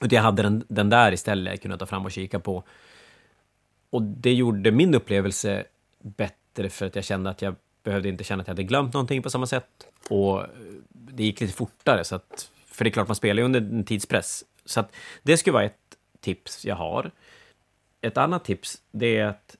Utan 0.00 0.16
jag 0.16 0.22
hade 0.22 0.42
den, 0.42 0.64
den 0.68 0.90
där 0.90 1.12
istället 1.12 1.52
jag 1.52 1.62
kunde 1.62 1.78
ta 1.78 1.86
fram 1.86 2.04
och 2.04 2.12
kika 2.12 2.40
på. 2.40 2.64
Och 3.92 4.02
det 4.02 4.34
gjorde 4.34 4.70
min 4.70 4.94
upplevelse 4.94 5.64
bättre 5.98 6.68
för 6.68 6.86
att 6.86 6.94
jag 6.94 7.04
kände 7.04 7.30
att 7.30 7.42
jag 7.42 7.54
behövde 7.82 8.08
inte 8.08 8.24
känna 8.24 8.40
att 8.40 8.46
jag 8.46 8.52
hade 8.52 8.62
glömt 8.62 8.94
någonting 8.94 9.22
på 9.22 9.30
samma 9.30 9.46
sätt. 9.46 9.86
Och 10.08 10.46
det 10.88 11.24
gick 11.24 11.40
lite 11.40 11.52
fortare, 11.52 12.04
så 12.04 12.14
att, 12.14 12.50
för 12.66 12.84
det 12.84 12.88
är 12.88 12.92
klart 12.92 13.08
man 13.08 13.16
spelar 13.16 13.40
ju 13.40 13.44
under 13.44 13.60
en 13.60 13.84
tidspress. 13.84 14.44
Så 14.64 14.80
att 14.80 14.92
det 15.22 15.36
skulle 15.36 15.54
vara 15.54 15.64
ett 15.64 15.96
tips 16.20 16.64
jag 16.64 16.76
har. 16.76 17.10
Ett 18.00 18.16
annat 18.16 18.44
tips, 18.44 18.82
det 18.90 19.16
är 19.16 19.26
att 19.26 19.56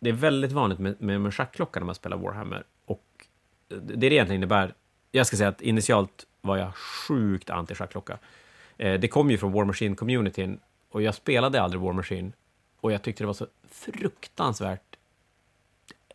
det 0.00 0.08
är 0.10 0.14
väldigt 0.14 0.52
vanligt 0.52 0.78
med, 0.78 1.00
med, 1.00 1.16
en 1.16 1.32
schackklocka 1.32 1.80
när 1.80 1.86
man 1.86 1.94
spelar 1.94 2.16
Warhammer. 2.16 2.64
Och 2.84 3.26
det 3.68 3.96
det 3.96 4.06
egentligen 4.06 4.40
innebär, 4.40 4.74
jag 5.10 5.26
ska 5.26 5.36
säga 5.36 5.48
att 5.48 5.62
initialt 5.62 6.26
var 6.40 6.56
jag 6.56 6.76
sjukt 6.76 7.50
anti 7.50 7.74
schackklocka. 7.74 8.18
Eh, 8.76 9.00
det 9.00 9.08
kom 9.08 9.30
ju 9.30 9.38
från 9.38 9.52
War 9.52 9.64
Machine-communityn 9.64 10.58
och 10.90 11.02
jag 11.02 11.14
spelade 11.14 11.62
aldrig 11.62 11.82
War 11.82 11.92
Machine. 11.92 12.32
Och 12.80 12.92
jag 12.92 13.02
tyckte 13.02 13.22
det 13.22 13.26
var 13.26 13.34
så 13.34 13.46
fruktansvärt 13.70 14.96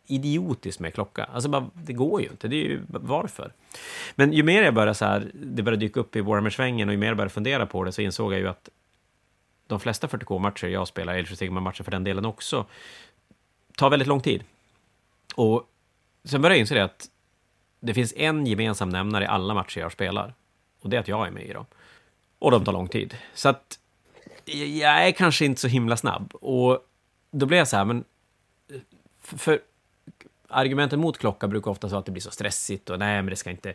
idiotiskt 0.06 0.80
med 0.80 0.94
klocka. 0.94 1.24
Alltså, 1.24 1.48
bara, 1.48 1.70
det 1.74 1.92
går 1.92 2.20
ju 2.20 2.28
inte. 2.28 2.48
Det 2.48 2.56
är 2.56 2.64
ju 2.64 2.82
varför. 2.88 3.52
Men 4.14 4.32
ju 4.32 4.42
mer 4.42 4.62
jag 4.62 4.74
började 4.74 4.94
så 4.94 5.04
här, 5.04 5.30
det 5.34 5.62
började 5.62 5.86
dyka 5.86 6.00
upp 6.00 6.16
i 6.16 6.20
Warhammer-svängen 6.20 6.88
och 6.88 6.94
ju 6.94 6.98
mer 6.98 7.06
jag 7.06 7.16
började 7.16 7.34
fundera 7.34 7.66
på 7.66 7.84
det 7.84 7.92
så 7.92 8.02
insåg 8.02 8.32
jag 8.32 8.40
ju 8.40 8.48
att 8.48 8.68
de 9.66 9.80
flesta 9.80 10.06
40K-matcher 10.06 10.66
jag 10.66 10.88
spelar, 10.88 11.14
eller 11.14 11.56
of 11.56 11.62
matcher 11.62 11.82
för 11.82 11.90
den 11.90 12.04
delen 12.04 12.24
också, 12.24 12.66
tar 13.76 13.90
väldigt 13.90 14.08
lång 14.08 14.20
tid. 14.20 14.44
Och 15.34 15.70
sen 16.24 16.42
började 16.42 16.54
jag 16.54 16.60
inse 16.60 16.74
det 16.74 16.84
att 16.84 17.10
det 17.80 17.94
finns 17.94 18.12
en 18.16 18.46
gemensam 18.46 18.88
nämnare 18.88 19.24
i 19.24 19.26
alla 19.26 19.54
matcher 19.54 19.80
jag 19.80 19.92
spelar. 19.92 20.34
Och 20.80 20.90
det 20.90 20.96
är 20.96 21.00
att 21.00 21.08
jag 21.08 21.26
är 21.26 21.30
med 21.30 21.46
i 21.46 21.52
dem. 21.52 21.66
Och 22.38 22.50
de 22.50 22.64
tar 22.64 22.72
lång 22.72 22.88
tid. 22.88 23.16
Så 23.34 23.48
att 23.48 23.78
jag 24.44 25.06
är 25.06 25.12
kanske 25.12 25.44
inte 25.44 25.60
så 25.60 25.68
himla 25.68 25.96
snabb. 25.96 26.34
Och 26.34 26.85
då 27.38 27.46
blir 27.46 27.58
jag 27.58 27.68
så 27.68 27.76
här, 27.76 27.84
men... 27.84 28.04
För, 29.20 29.38
för 29.38 29.60
argumenten 30.48 31.00
mot 31.00 31.18
klocka 31.18 31.48
brukar 31.48 31.70
ofta 31.70 31.86
vara 31.86 31.98
att 31.98 32.06
det 32.06 32.12
blir 32.12 32.22
så 32.22 32.30
stressigt 32.30 32.90
och 32.90 32.98
nej, 32.98 33.22
men 33.22 33.30
det 33.30 33.36
ska 33.36 33.50
inte... 33.50 33.74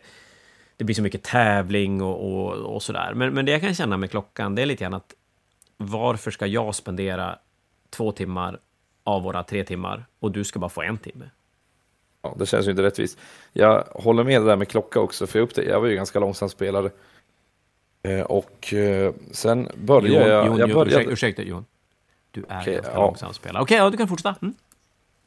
Det 0.76 0.84
blir 0.84 0.94
så 0.94 1.02
mycket 1.02 1.22
tävling 1.22 2.02
och, 2.02 2.32
och, 2.32 2.74
och 2.74 2.82
sådär. 2.82 3.12
Men, 3.14 3.34
men 3.34 3.44
det 3.44 3.52
jag 3.52 3.60
kan 3.60 3.74
känna 3.74 3.96
med 3.96 4.10
klockan, 4.10 4.54
det 4.54 4.62
är 4.62 4.66
lite 4.66 4.84
grann 4.84 4.94
att 4.94 5.14
varför 5.76 6.30
ska 6.30 6.46
jag 6.46 6.74
spendera 6.74 7.38
två 7.90 8.12
timmar 8.12 8.60
av 9.04 9.22
våra 9.22 9.42
tre 9.42 9.64
timmar 9.64 10.06
och 10.20 10.32
du 10.32 10.44
ska 10.44 10.58
bara 10.58 10.70
få 10.70 10.82
en 10.82 10.98
timme? 10.98 11.30
Ja, 12.22 12.34
det 12.38 12.46
känns 12.46 12.66
ju 12.66 12.70
inte 12.70 12.82
rättvist. 12.82 13.18
Jag 13.52 13.84
håller 13.90 14.24
med 14.24 14.42
det 14.42 14.46
där 14.46 14.56
med 14.56 14.68
klocka 14.68 15.00
också, 15.00 15.26
för 15.26 15.38
jag, 15.38 15.44
upptäckte, 15.44 15.70
jag 15.70 15.80
var 15.80 15.88
ju 15.88 15.94
ganska 15.94 16.18
långsam 16.18 16.48
spelare. 16.48 16.90
Eh, 18.02 18.20
och 18.20 18.74
eh, 18.74 19.14
sen 19.30 19.68
började 19.74 20.08
Johan, 20.08 20.28
jag... 20.28 20.46
Johan, 20.46 20.58
jag 20.58 20.68
började... 20.68 20.90
ursäkta, 20.90 21.12
ursäkta 21.12 21.42
Johan. 21.42 21.64
Du 22.32 22.44
är 22.48 22.60
Okej, 22.60 22.74
ganska 22.74 22.92
ja. 22.92 23.00
långsam 23.00 23.34
spelare. 23.34 23.62
Okej, 23.62 23.76
ja, 23.76 23.90
du 23.90 23.96
kan 23.96 24.08
fortsätta. 24.08 24.34
Mm. 24.42 24.54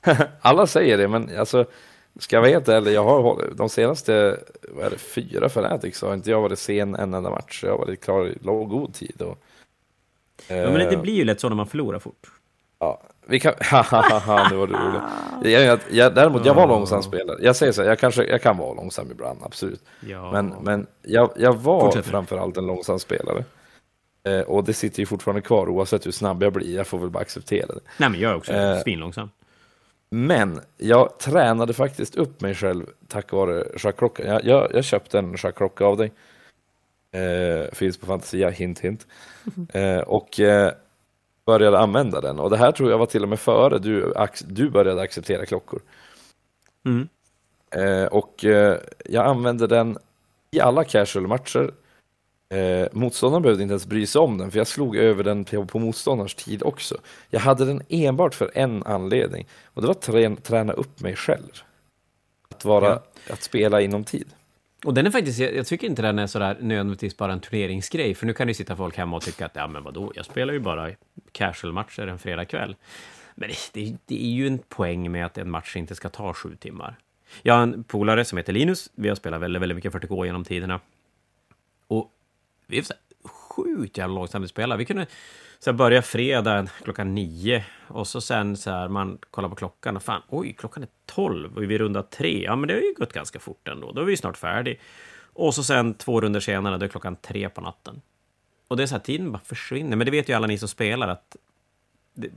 Alla 0.42 0.68
säger 0.68 0.98
det, 0.98 1.08
men 1.08 1.38
alltså, 1.40 1.66
ska 2.20 2.36
jag 2.36 2.42
vara 2.42 2.52
helt 2.52 2.68
ärlig, 2.68 2.94
jag 2.94 3.04
har 3.04 3.44
de 3.56 3.70
senaste 3.70 4.40
vad 4.70 4.86
är 4.86 4.90
det, 4.90 4.98
fyra 4.98 5.50
Fanatics 5.50 6.02
har 6.02 6.14
inte 6.14 6.32
jag 6.32 6.42
varit 6.42 6.60
sen 6.60 6.96
en 6.96 7.14
enda 7.14 7.30
match. 7.30 7.64
Jag 7.64 7.72
har 7.72 7.78
varit 7.78 8.04
klar 8.04 8.28
i 8.28 8.38
låg 8.42 8.70
god 8.70 8.94
tid. 8.94 9.22
Och, 9.22 9.38
Ja, 10.48 10.56
men 10.56 10.74
det 10.74 10.94
eh, 10.94 11.02
blir 11.02 11.14
ju 11.14 11.24
lätt 11.24 11.40
så 11.40 11.50
när 11.50 11.56
man 11.56 11.68
förlorar 11.68 12.00
fort. 12.00 12.32
Ja, 12.80 13.02
vi 13.26 13.40
kan... 13.40 13.54
Nu 14.52 14.56
var 14.56 14.68
det 14.68 14.74
roligt. 14.74 15.54
Jag, 15.54 15.64
jag, 15.64 15.80
jag, 15.92 16.16
däremot, 16.16 16.46
jag 16.46 16.54
var 16.54 16.68
långsam 16.68 17.04
spelare. 17.04 17.38
Jag 17.42 17.56
säger 17.56 17.72
så 17.72 17.82
här, 17.82 17.90
jag, 17.90 18.00
kanske, 18.00 18.24
jag 18.24 18.42
kan 18.42 18.58
vara 18.58 18.74
långsam 18.74 19.12
ibland, 19.12 19.40
absolut. 19.44 19.84
Ja. 20.00 20.32
Men, 20.32 20.54
men 20.62 20.88
jag, 21.02 21.30
jag 21.36 21.54
var 21.54 21.82
Fortsätt. 21.82 22.06
framförallt 22.06 22.58
en 22.58 22.68
långsam 22.68 23.00
spelare. 23.00 23.44
Eh, 24.26 24.42
och 24.42 24.64
det 24.64 24.74
sitter 24.74 25.00
ju 25.00 25.06
fortfarande 25.06 25.42
kvar 25.42 25.70
oavsett 25.70 26.06
hur 26.06 26.12
snabb 26.12 26.44
jag 26.44 26.54
blir. 26.54 26.76
Jag 26.76 26.88
får 26.88 26.98
väl 26.98 27.10
bara 27.10 27.20
acceptera 27.20 27.68
det. 27.68 27.80
Nej, 27.98 28.10
men 28.10 28.20
jag 28.20 28.32
är 28.32 28.36
också 28.36 28.54
Eh, 28.54 28.82
svinlångsam. 28.82 29.30
Men 30.10 30.62
jag 30.78 31.20
tränade 31.20 31.74
faktiskt 31.74 32.16
upp 32.16 32.42
mig 32.42 32.56
själv 32.56 32.86
tack 33.08 33.32
vare 33.32 33.66
schackklockan. 33.78 34.26
Jag, 34.26 34.46
jag, 34.46 34.72
jag 34.74 34.84
köpte 34.84 35.20
en 35.20 35.38
schackklocka 35.38 35.86
av 35.86 35.98
dig. 35.98 36.12
Eh, 37.12 37.74
finns 37.74 37.98
på 37.98 38.06
Fantasia, 38.06 38.50
hint 38.50 38.80
hint. 38.80 39.08
Eh, 39.74 40.00
och 40.00 40.40
eh, 40.40 40.72
började 41.46 41.80
använda 41.80 42.22
den. 42.22 42.40
Och 42.40 42.50
det 42.50 42.58
här 42.58 42.72
tror 42.72 42.92
jag 42.92 42.98
var 42.98 43.06
till 43.06 43.24
och 43.24 43.30
med 43.30 43.40
före 43.40 43.80
du, 43.80 44.14
du 44.48 44.70
började 44.70 45.02
acceptera 45.02 45.46
klockor. 45.46 45.82
Mm. 46.86 47.08
Eh, 47.72 48.06
och 48.06 48.46
eh, 48.46 48.78
jag 49.06 49.26
använde 49.26 49.68
den 49.68 49.98
i 50.52 50.60
alla 50.60 50.84
casual-matcher. 50.84 51.72
Eh, 52.50 52.88
motståndaren 52.92 53.44
behövde 53.44 53.64
inte 53.64 53.72
ens 53.74 53.86
bry 53.86 54.08
sig 54.08 54.20
om 54.20 54.38
den, 54.38 54.52
för 54.52 54.58
jag 54.58 54.68
slog 54.68 54.96
över 54.96 55.24
den 55.24 55.46
på, 55.46 55.66
på 55.66 55.80
motståndarens 55.80 56.36
tid 56.36 56.64
också. 56.64 56.98
Jag 57.30 57.40
hade 57.40 57.66
den 57.66 57.82
enbart 57.90 58.36
för 58.36 58.52
en 58.54 58.84
anledning, 58.84 59.48
och 59.66 59.82
det 59.82 59.88
var 59.88 59.96
att 59.96 60.02
trä, 60.02 60.36
träna 60.36 60.74
upp 60.74 61.00
mig 61.00 61.16
själv. 61.16 61.52
Att, 62.50 62.66
vara, 62.66 62.90
Ja. 62.90 63.34
att 63.34 63.44
spela 63.44 63.82
inom 63.82 64.04
tid. 64.04 64.28
Och 64.86 64.94
den 64.94 65.08
är 65.08 65.12
faktiskt, 65.12 65.40
jag, 65.40 65.68
tycker 65.68 65.88
inte 65.88 66.02
den 66.02 66.20
är 66.20 66.28
sådär 66.28 66.58
nödvändigtvis 66.62 67.18
bara 67.18 67.34
en 67.34 67.40
turneringsgrej, 67.40 68.16
för 68.16 68.26
nu 68.26 68.34
kan 68.34 68.48
det 68.48 68.54
sitta 68.54 68.76
folk 68.76 68.98
hemma 68.98 69.16
och 69.16 69.24
tycka 69.24 69.46
att 69.46 69.56
ja 69.56 69.68
men 69.68 69.84
vadå, 69.84 70.12
jag 70.16 70.26
spelar 70.26 70.54
ju 70.54 70.60
bara 70.60 70.92
casual-matcher 71.32 72.08
en 72.08 72.20
fredagkväll. 72.20 72.76
Men 73.36 73.50
det, 73.74 73.96
det 74.06 74.24
är 74.26 74.30
ju 74.30 74.48
en 74.48 74.58
poäng 74.58 75.12
med 75.12 75.26
att 75.26 75.38
en 75.38 75.50
match 75.50 75.76
inte 75.76 75.96
ska 75.96 76.10
ta 76.10 76.34
sju 76.34 76.56
timmar. 76.60 76.96
Jag 77.42 77.54
har 77.54 77.64
en 77.64 77.84
polare 77.84 78.26
som 78.26 78.38
heter 78.38 78.54
Linus, 78.54 78.90
vi 78.96 79.10
har 79.10 79.16
spelat 79.16 79.42
väldigt, 79.42 79.62
väldigt 79.62 79.76
mycket 79.76 79.94
40K 79.94 80.26
genom 80.26 80.44
tiderna. 80.44 80.80
Vi 82.68 82.78
är 82.78 82.82
så 82.82 82.94
sjukt 83.24 83.98
jävla 83.98 84.16
långsamt 84.16 84.50
spelare. 84.50 84.78
Vi 84.78 84.86
kunde 84.86 85.08
så 85.60 85.72
här, 85.72 85.78
börja 85.78 86.02
fredag 86.02 86.68
klockan 86.84 87.16
nio 87.16 87.66
och 87.88 88.08
så 88.08 88.22
sen 88.22 88.58
så 88.58 88.72
här, 88.72 88.88
man 88.88 89.18
kollar 89.32 89.50
på 89.50 89.56
klockan 89.56 89.96
och 89.96 90.04
fan, 90.04 90.22
oj, 90.28 90.56
klockan 90.58 90.84
är 90.84 90.90
tolv 91.06 91.56
och 91.56 91.64
vi 91.64 91.78
rundar 91.78 92.02
tre. 92.02 92.44
Ja, 92.44 92.56
men 92.56 92.68
det 92.68 92.74
har 92.74 92.82
ju 92.82 92.94
gått 92.94 93.14
ganska 93.14 93.40
fort 93.40 93.68
ändå. 93.68 93.92
Då 93.92 94.02
är 94.02 94.06
vi 94.06 94.18
snart 94.18 94.38
färdig. 94.38 94.80
Och 95.34 95.54
så 95.54 95.64
sen 95.64 95.94
två 95.94 96.22
runder 96.22 96.40
senare, 96.40 96.78
då 96.78 96.86
är 96.86 96.90
klockan 96.90 97.16
tre 97.16 97.50
på 97.50 97.62
natten. 97.62 98.02
Och 98.68 98.78
det 98.78 98.84
är 98.84 98.88
så 98.88 98.96
här, 98.96 99.02
tiden 99.02 99.32
bara 99.32 99.44
försvinner. 99.44 99.98
Men 99.98 100.06
det 100.06 100.12
vet 100.12 100.30
ju 100.30 100.34
alla 100.34 100.48
ni 100.48 100.58
som 100.58 100.68
spelar 100.68 101.08
att 101.08 101.36
det, 102.14 102.30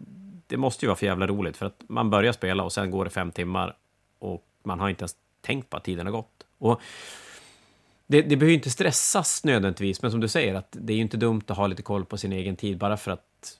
det 0.47 0.57
måste 0.57 0.85
ju 0.85 0.87
vara 0.87 0.97
för 0.97 1.07
jävla 1.07 1.27
roligt 1.27 1.57
för 1.57 1.67
att 1.67 1.83
man 1.89 2.11
börjar 2.11 2.33
spela 2.33 2.63
och 2.63 2.73
sen 2.73 2.91
går 2.91 3.05
det 3.05 3.11
fem 3.11 3.33
timmar 3.33 3.77
och 4.19 4.45
man 4.63 4.81
har 4.81 4.89
inte 4.89 5.03
ens 5.03 5.17
tänkt 5.41 5.71
på 5.71 5.77
att 5.77 5.85
tiden 5.85 6.07
har 6.07 6.13
gått. 6.13 6.47
Och 6.59 6.81
det, 8.11 8.23
det 8.23 8.37
behöver 8.37 8.51
ju 8.51 8.55
inte 8.55 8.71
stressas 8.71 9.45
nödvändigtvis, 9.45 10.03
men 10.03 10.11
som 10.11 10.21
du 10.21 10.29
säger, 10.29 10.55
att 10.55 10.77
det 10.81 10.93
är 10.93 10.95
ju 10.95 11.03
inte 11.03 11.17
dumt 11.17 11.43
att 11.47 11.57
ha 11.57 11.67
lite 11.67 11.83
koll 11.83 12.05
på 12.05 12.17
sin 12.17 12.33
egen 12.33 12.57
tid, 12.57 12.79
bara 12.79 12.97
för 12.97 13.11
att 13.11 13.59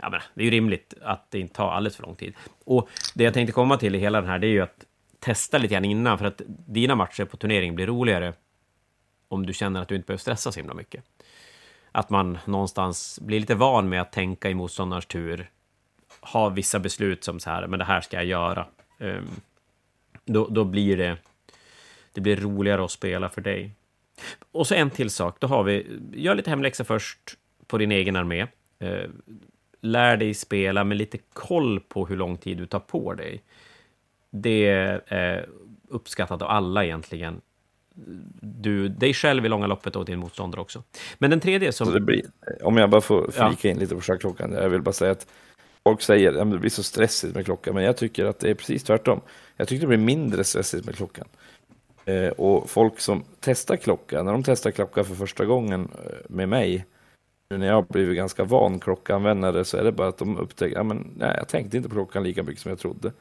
ja, 0.00 0.10
men, 0.10 0.20
det 0.34 0.40
är 0.40 0.44
ju 0.44 0.50
rimligt 0.50 0.94
att 1.02 1.30
det 1.30 1.38
inte 1.38 1.54
tar 1.54 1.70
alldeles 1.70 1.96
för 1.96 2.02
lång 2.02 2.16
tid. 2.16 2.34
Och 2.64 2.88
det 3.14 3.24
jag 3.24 3.34
tänkte 3.34 3.52
komma 3.52 3.76
till 3.76 3.94
i 3.94 3.98
hela 3.98 4.20
den 4.20 4.30
här, 4.30 4.38
det 4.38 4.46
är 4.46 4.50
ju 4.50 4.60
att 4.60 4.84
testa 5.18 5.58
lite 5.58 5.74
grann 5.74 5.84
innan, 5.84 6.18
för 6.18 6.24
att 6.24 6.42
dina 6.46 6.94
matcher 6.94 7.24
på 7.24 7.36
turnering 7.36 7.74
blir 7.74 7.86
roligare 7.86 8.34
om 9.28 9.46
du 9.46 9.52
känner 9.52 9.82
att 9.82 9.88
du 9.88 9.94
inte 9.96 10.06
behöver 10.06 10.20
stressa 10.20 10.52
så 10.52 10.60
himla 10.60 10.74
mycket. 10.74 11.04
Att 11.92 12.10
man 12.10 12.38
någonstans 12.44 13.18
blir 13.22 13.40
lite 13.40 13.54
van 13.54 13.88
med 13.88 14.00
att 14.00 14.12
tänka 14.12 14.50
i 14.50 14.54
motståndarens 14.54 15.06
tur, 15.06 15.50
ha 16.20 16.48
vissa 16.48 16.78
beslut 16.78 17.24
som 17.24 17.40
så 17.40 17.50
här, 17.50 17.66
men 17.66 17.78
det 17.78 17.84
här 17.84 18.00
ska 18.00 18.16
jag 18.16 18.24
göra. 18.24 18.66
Um, 18.98 19.40
då, 20.24 20.46
då 20.46 20.64
blir 20.64 20.96
det, 20.96 21.16
det 22.12 22.20
blir 22.20 22.36
roligare 22.36 22.84
att 22.84 22.90
spela 22.90 23.28
för 23.28 23.40
dig. 23.40 23.74
Och 24.52 24.66
så 24.66 24.74
en 24.74 24.90
till 24.90 25.10
sak, 25.10 25.36
då 25.40 25.46
har 25.46 25.62
vi, 25.62 25.86
gör 26.12 26.34
lite 26.34 26.50
hemläxa 26.50 26.84
först 26.84 27.18
på 27.66 27.78
din 27.78 27.92
egen 27.92 28.16
armé. 28.16 28.46
Eh, 28.78 29.10
lär 29.80 30.16
dig 30.16 30.34
spela 30.34 30.84
med 30.84 30.96
lite 30.96 31.18
koll 31.32 31.80
på 31.80 32.06
hur 32.06 32.16
lång 32.16 32.36
tid 32.36 32.58
du 32.58 32.66
tar 32.66 32.80
på 32.80 33.14
dig. 33.14 33.42
Det 34.30 34.66
är 35.06 35.48
uppskattat 35.88 36.42
av 36.42 36.48
alla 36.48 36.84
egentligen. 36.84 37.40
Du, 38.42 38.88
dig 38.88 39.14
själv 39.14 39.46
i 39.46 39.48
långa 39.48 39.66
loppet 39.66 39.96
och 39.96 40.04
din 40.04 40.18
motståndare 40.18 40.60
också. 40.60 40.82
Men 41.18 41.30
den 41.30 41.40
tredje 41.40 41.72
som... 41.72 42.04
Blir, 42.04 42.22
om 42.62 42.76
jag 42.76 42.90
bara 42.90 43.00
får 43.00 43.30
Ja. 43.36 43.48
flika 43.48 43.68
in 43.68 43.78
lite 43.78 43.94
på 43.94 44.00
schackklockan. 44.00 44.52
Jag 44.52 44.68
vill 44.68 44.82
bara 44.82 44.92
säga 44.92 45.10
att 45.12 45.26
folk 45.84 46.02
säger 46.02 46.32
att 46.32 46.50
det 46.50 46.58
blir 46.58 46.70
så 46.70 46.82
stressigt 46.82 47.34
med 47.34 47.44
klockan, 47.44 47.74
men 47.74 47.84
jag 47.84 47.96
tycker 47.96 48.24
att 48.24 48.38
det 48.40 48.50
är 48.50 48.54
precis 48.54 48.84
tvärtom. 48.84 49.20
Jag 49.56 49.68
tycker 49.68 49.80
det 49.80 49.86
blir 49.88 49.98
mindre 49.98 50.44
stressigt 50.44 50.86
med 50.86 50.96
klockan. 50.96 51.28
Eh, 52.10 52.30
och 52.30 52.70
folk 52.70 53.00
som 53.00 53.24
testar 53.40 53.76
klocka, 53.76 54.22
när 54.22 54.32
de 54.32 54.42
testar 54.42 54.70
klocka 54.70 55.04
för 55.04 55.14
första 55.14 55.44
gången 55.44 55.88
eh, 56.04 56.12
med 56.28 56.48
mig, 56.48 56.86
nu 57.50 57.58
när 57.58 57.66
jag 57.66 57.74
har 57.74 57.82
blivit 57.82 58.16
ganska 58.16 58.44
van 58.44 58.80
klockanvändare, 58.80 59.64
så 59.64 59.76
är 59.76 59.84
det 59.84 59.92
bara 59.92 60.08
att 60.08 60.18
de 60.18 60.38
upptäcker, 60.38 60.76
ja 60.76 60.82
men 60.82 61.10
nej, 61.16 61.34
jag 61.38 61.48
tänkte 61.48 61.76
inte 61.76 61.88
på 61.88 61.94
klockan 61.94 62.22
lika 62.22 62.42
mycket 62.42 62.62
som 62.62 62.68
jag 62.68 62.78
trodde. 62.78 63.12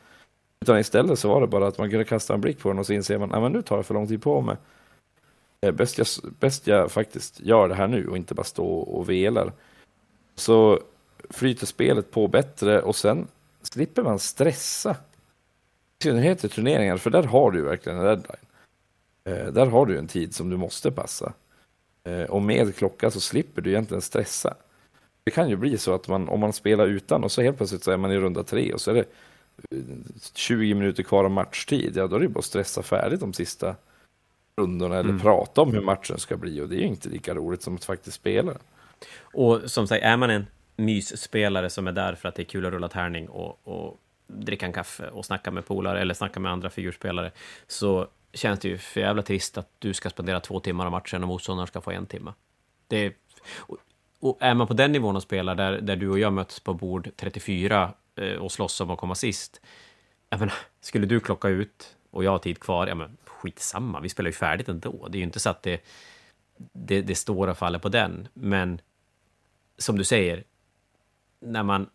Utan 0.62 0.80
istället 0.80 1.20
så 1.20 1.30
var 1.30 1.42
det 1.42 1.48
bara 1.48 1.68
att 1.68 1.78
man 1.78 1.90
kunde 1.90 2.06
kasta 2.06 2.34
en 2.34 2.42
blick 2.42 2.60
på 2.60 2.70
den 2.70 2.80
och 2.80 2.86
så 2.86 2.94
inser 2.94 3.18
man, 3.18 3.30
ja 3.34 3.40
men 3.40 3.52
nu 3.52 3.62
tar 3.62 3.76
jag 3.76 3.86
för 3.86 3.94
lång 3.94 4.08
tid 4.08 4.22
på 4.22 4.42
mig. 4.42 4.56
Bäst 5.74 5.98
jag, 5.98 6.08
bäst 6.40 6.68
jag 6.68 6.92
faktiskt 6.92 7.40
gör 7.40 7.70
det 7.70 7.76
här 7.76 7.88
nu 7.88 8.08
och 8.08 8.18
inte 8.18 8.34
bara 8.34 8.44
stå 8.44 8.68
och 8.68 9.10
velar. 9.10 9.54
Så 10.36 10.80
flyter 11.30 11.66
spelet 11.66 12.12
på 12.12 12.28
bättre 12.28 12.82
och 12.82 12.96
sen 12.96 13.28
slipper 13.62 14.04
man 14.04 14.20
stressa. 14.20 14.92
I 16.00 16.04
synnerhet 16.04 16.44
i 16.44 16.50
turneringar, 16.50 16.98
för 16.98 17.10
där 17.10 17.24
har 17.24 17.52
du 17.52 17.62
verkligen 17.62 17.98
en 17.98 18.06
deadline. 18.06 18.49
Eh, 19.30 19.48
där 19.54 19.66
har 19.66 19.86
du 19.86 19.98
en 19.98 20.08
tid 20.08 20.36
som 20.36 20.50
du 20.50 20.58
måste 20.58 20.92
passa. 20.92 21.34
Eh, 22.04 22.24
och 22.24 22.42
med 22.42 22.76
klocka 22.76 23.12
så 23.12 23.20
slipper 23.20 23.62
du 23.62 23.70
egentligen 23.70 24.02
stressa. 24.02 24.56
Det 25.24 25.32
kan 25.32 25.50
ju 25.50 25.56
bli 25.56 25.78
så 25.78 25.94
att 25.94 26.08
man, 26.08 26.30
om 26.30 26.40
man 26.40 26.54
spelar 26.54 26.88
utan 26.88 27.24
och 27.24 27.32
så 27.32 27.42
helt 27.42 27.58
plötsligt 27.58 27.84
så 27.84 27.92
är 27.92 27.98
man 27.98 28.12
i 28.12 28.18
runda 28.18 28.44
tre 28.44 28.74
och 28.74 28.82
så 28.82 28.92
är 28.92 28.96
det 28.96 29.06
eh, 29.72 29.84
20 30.34 30.74
minuter 30.74 31.04
kvar 31.04 31.24
av 31.24 31.32
matchtid. 31.32 31.98
Ja, 31.98 32.08
då 32.08 32.16
är 32.16 32.20
det 32.20 32.28
bara 32.28 32.40
att 32.40 32.46
stressa 32.46 32.84
färdigt 32.84 33.20
de 33.20 33.34
sista 33.34 33.76
rundorna 34.58 34.96
eller 34.96 35.10
Mm. 35.10 35.22
prata 35.22 35.62
om 35.62 35.74
hur 35.74 35.82
matchen 35.82 36.18
ska 36.18 36.38
bli 36.38 36.62
och 36.62 36.70
det 36.70 36.76
är 36.76 36.80
ju 36.80 36.88
inte 36.88 37.10
lika 37.10 37.34
roligt 37.34 37.62
som 37.62 37.76
att 37.76 37.86
faktiskt 37.86 38.16
spela. 38.16 38.54
Och 39.22 39.72
som 39.72 39.88
sagt, 39.88 40.04
är 40.04 40.18
man 40.18 40.30
en 40.30 40.46
mysspelare 40.76 41.70
som 41.70 41.88
är 41.88 41.92
där 41.92 42.16
för 42.16 42.30
att 42.30 42.36
det 42.36 42.42
är 42.42 42.46
kul 42.46 42.66
att 42.66 42.74
rulla 42.74 42.88
tärning 42.88 43.30
och, 43.30 43.60
och 43.64 44.00
dricka 44.28 44.66
en 44.66 44.74
kaffe 44.74 45.10
och 45.10 45.26
snacka 45.26 45.52
med 45.52 45.66
polare 45.66 46.02
eller 46.02 46.14
snacka 46.14 46.40
med 46.40 46.52
andra 46.52 46.70
figurspelare, 46.70 47.32
så 47.68 48.08
känns 48.34 48.60
det 48.60 48.68
ju 48.68 48.78
för 48.78 49.00
jävla 49.00 49.22
trist 49.22 49.58
att 49.58 49.70
du 49.80 49.94
ska 49.94 50.10
spendera 50.10 50.40
två 50.40 50.60
timmar 50.60 50.86
av 50.86 50.92
matchen 50.92 51.24
och 51.24 51.28
motståndaren 51.28 51.68
ska 51.68 51.82
få 51.82 51.92
en 51.92 52.06
timme. 52.06 52.34
Det 52.88 53.06
är, 53.06 53.14
och, 53.58 53.78
och 54.20 54.38
är 54.40 54.54
man 54.54 54.68
på 54.68 54.74
den 54.74 54.92
nivån 54.92 55.16
och 55.16 55.24
spelar 55.24 55.56
där, 55.56 55.82
där 55.82 55.96
du 55.96 56.10
och 56.10 56.20
jag 56.20 56.34
möts 56.34 56.60
på 56.60 56.74
bord 56.74 57.10
34 57.16 57.94
eh, 58.16 58.34
och 58.34 58.52
slåss 58.52 58.82
om 58.82 58.90
att 58.90 59.00
komma 59.00 59.16
sist, 59.16 59.62
jag 60.30 60.40
menar, 60.40 60.54
skulle 60.82 61.06
du 61.06 61.20
klocka 61.20 61.48
ut 61.48 61.96
och 62.12 62.24
jag 62.24 62.32
har 62.32 62.40
tid 62.40 62.60
kvar, 62.60 62.88
ja 62.88 62.96
men 62.96 63.18
skitsamma, 63.26 64.00
vi 64.00 64.10
spelar 64.10 64.28
ju 64.28 64.34
färdigt 64.34 64.70
ändå. 64.70 65.08
Det 65.08 65.18
är 65.18 65.20
ju 65.20 65.26
inte 65.26 65.40
så 65.40 65.50
att 65.50 65.64
det, 65.64 65.82
det, 66.74 67.02
det 67.02 67.16
står 67.16 67.48
och 67.48 67.58
faller 67.58 67.80
på 67.80 67.90
den, 67.90 68.28
men 68.34 68.82
som 69.78 69.98
du 69.98 70.04
säger, 70.04 70.44
när 71.40 71.64
man 71.64 71.90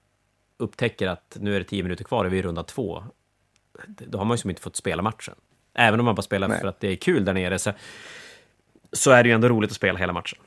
upptäcker 0.57 1.09
att 1.09 1.37
nu 1.41 1.55
är 1.55 1.59
det 1.59 1.65
tio 1.65 1.83
minuter 1.83 2.05
kvar 2.05 2.25
och 2.25 2.33
vi 2.33 2.37
är 2.37 2.43
i 2.43 2.47
runda 2.47 2.63
två, 2.63 3.05
då 3.89 4.19
har 4.19 4.25
man 4.25 4.35
ju 4.35 4.39
som 4.39 4.51
inte 4.51 4.63
fått 4.63 4.77
spela 4.77 5.03
matchen. 5.03 5.35
Även 5.75 6.01
om 6.01 6.07
man 6.07 6.15
bara 6.15 6.23
spelar 6.23 6.49
Nej. 6.49 6.61
för 6.61 6.69
att 6.69 6.81
det 6.81 6.89
är 6.89 6.97
kul 6.97 7.25
där 7.25 7.35
nere, 7.35 7.59
så, 7.59 7.73
så 8.93 9.11
är 9.11 9.23
det 9.23 9.29
ju 9.29 9.35
ändå 9.35 9.49
roligt 9.49 9.71
att 9.71 9.77
spela 9.77 9.99
hela 9.99 10.13
matchen. 10.13 10.39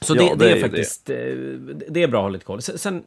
Så 0.00 0.16
Ja, 0.16 0.22
det, 0.22 0.28
det, 0.28 0.44
det 0.44 0.56
är 0.58 0.60
faktiskt... 0.60 1.10
eh, 1.10 1.16
Det 1.90 2.02
är 2.02 2.08
bra 2.08 2.18
att 2.20 2.24
ha 2.24 2.28
lite 2.28 2.44
koll. 2.44 2.62
Sen, 2.62 2.78
sen 2.78 3.04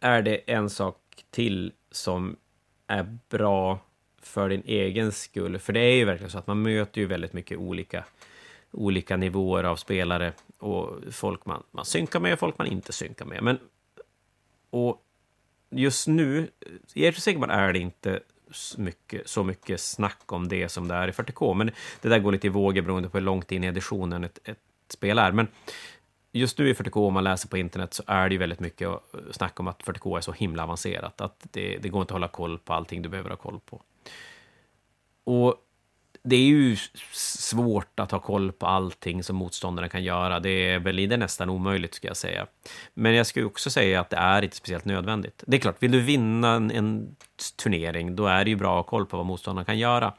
är 0.00 0.22
det 0.22 0.36
en 0.36 0.70
sak 0.70 0.96
till 1.30 1.72
som 1.90 2.36
är 2.86 3.18
bra 3.28 3.78
för 4.22 4.48
din 4.48 4.62
egen 4.66 5.12
skull. 5.12 5.58
För 5.58 5.72
det 5.72 5.80
är 5.80 5.96
ju 5.96 6.04
verkligen 6.04 6.30
så 6.30 6.38
att 6.38 6.46
man 6.46 6.62
möter 6.62 7.00
ju 7.00 7.06
väldigt 7.06 7.32
mycket 7.32 7.58
olika, 7.58 8.04
olika 8.70 9.16
nivåer 9.16 9.64
av 9.64 9.76
spelare 9.76 10.32
och 10.58 10.90
folk 11.10 11.46
man, 11.46 11.62
man 11.70 11.84
synkar 11.84 12.20
med 12.20 12.32
och 12.32 12.38
folk 12.38 12.58
man 12.58 12.66
inte 12.66 12.92
synkar 12.92 13.24
med. 13.26 13.42
Men, 13.42 13.58
och 14.70 15.02
just 15.70 16.08
nu, 16.08 16.48
i 16.94 17.06
Age 17.08 17.14
of 17.16 17.22
Sigmar 17.22 17.48
är 17.48 17.72
det 17.72 17.78
inte 17.78 18.20
så 18.56 18.80
mycket, 18.80 19.28
så 19.28 19.44
mycket 19.44 19.80
snack 19.80 20.32
om 20.32 20.48
det 20.48 20.68
som 20.68 20.88
det 20.88 20.94
är 20.94 21.08
i 21.08 21.10
40K. 21.10 21.54
Men 21.54 21.70
det 22.00 22.08
där 22.08 22.18
går 22.18 22.32
lite 22.32 22.46
i 22.46 22.50
vågor 22.50 22.82
beroende 22.82 23.08
på 23.08 23.18
hur 23.18 23.24
långt 23.24 23.52
in 23.52 23.64
i 23.64 23.66
editionen 23.66 24.24
ett, 24.24 24.38
ett 24.44 24.58
spel 24.88 25.18
är. 25.18 25.32
Men 25.32 25.48
just 26.32 26.58
nu 26.58 26.68
i 26.68 26.72
40K, 26.72 27.06
om 27.06 27.14
man 27.14 27.24
läser 27.24 27.48
på 27.48 27.58
internet, 27.58 27.94
så 27.94 28.02
är 28.06 28.28
det 28.28 28.34
ju 28.34 28.38
väldigt 28.38 28.60
mycket 28.60 28.88
eh, 28.88 28.98
snack 29.30 29.60
om 29.60 29.68
att 29.68 29.82
40K 29.82 30.16
är 30.16 30.20
så 30.20 30.32
himla 30.32 30.62
avancerat. 30.62 31.20
Att 31.20 31.46
det, 31.50 31.78
det 31.78 31.88
går 31.88 32.00
inte 32.00 32.12
att 32.12 32.14
hålla 32.14 32.28
koll 32.28 32.58
på 32.58 32.72
allting 32.72 33.02
du 33.02 33.08
behöver 33.08 33.30
ha 33.30 33.36
koll 33.36 33.60
på. 33.60 33.82
Och 35.24 35.54
det 36.26 36.36
är 36.36 36.40
ju 36.40 36.76
svårt 37.12 38.00
att 38.00 38.10
ha 38.10 38.18
koll 38.18 38.52
på 38.52 38.66
allting 38.66 39.22
som 39.22 39.36
motståndarna 39.36 39.88
kan 39.88 40.04
göra. 40.04 40.40
Det 40.40 40.50
är 40.50 40.78
väl 40.78 40.96
det 41.08 41.16
nästan 41.16 41.50
omöjligt, 41.50 41.94
ska 41.94 42.08
jag 42.08 42.16
säga. 42.16 42.46
Men 42.94 43.14
jag 43.14 43.26
skulle 43.26 43.46
också 43.46 43.70
säga 43.70 44.00
att 44.00 44.10
det 44.10 44.16
är 44.16 44.42
inte 44.42 44.56
speciellt 44.56 44.84
nödvändigt. 44.84 45.44
Det 45.46 45.56
är 45.56 45.60
klart, 45.60 45.82
vill 45.82 45.90
du 45.90 46.00
vinna 46.00 46.52
en, 46.52 46.70
en 46.70 47.16
turnering, 47.56 48.16
då 48.16 48.26
är 48.26 48.44
det 48.44 48.50
ju 48.50 48.56
bra 48.56 48.70
att 48.70 48.86
ha 48.86 48.90
koll 48.90 49.06
på 49.06 49.16
vad 49.16 49.26
motståndarna 49.26 49.64
kan 49.64 49.78
göra. 49.78 50.14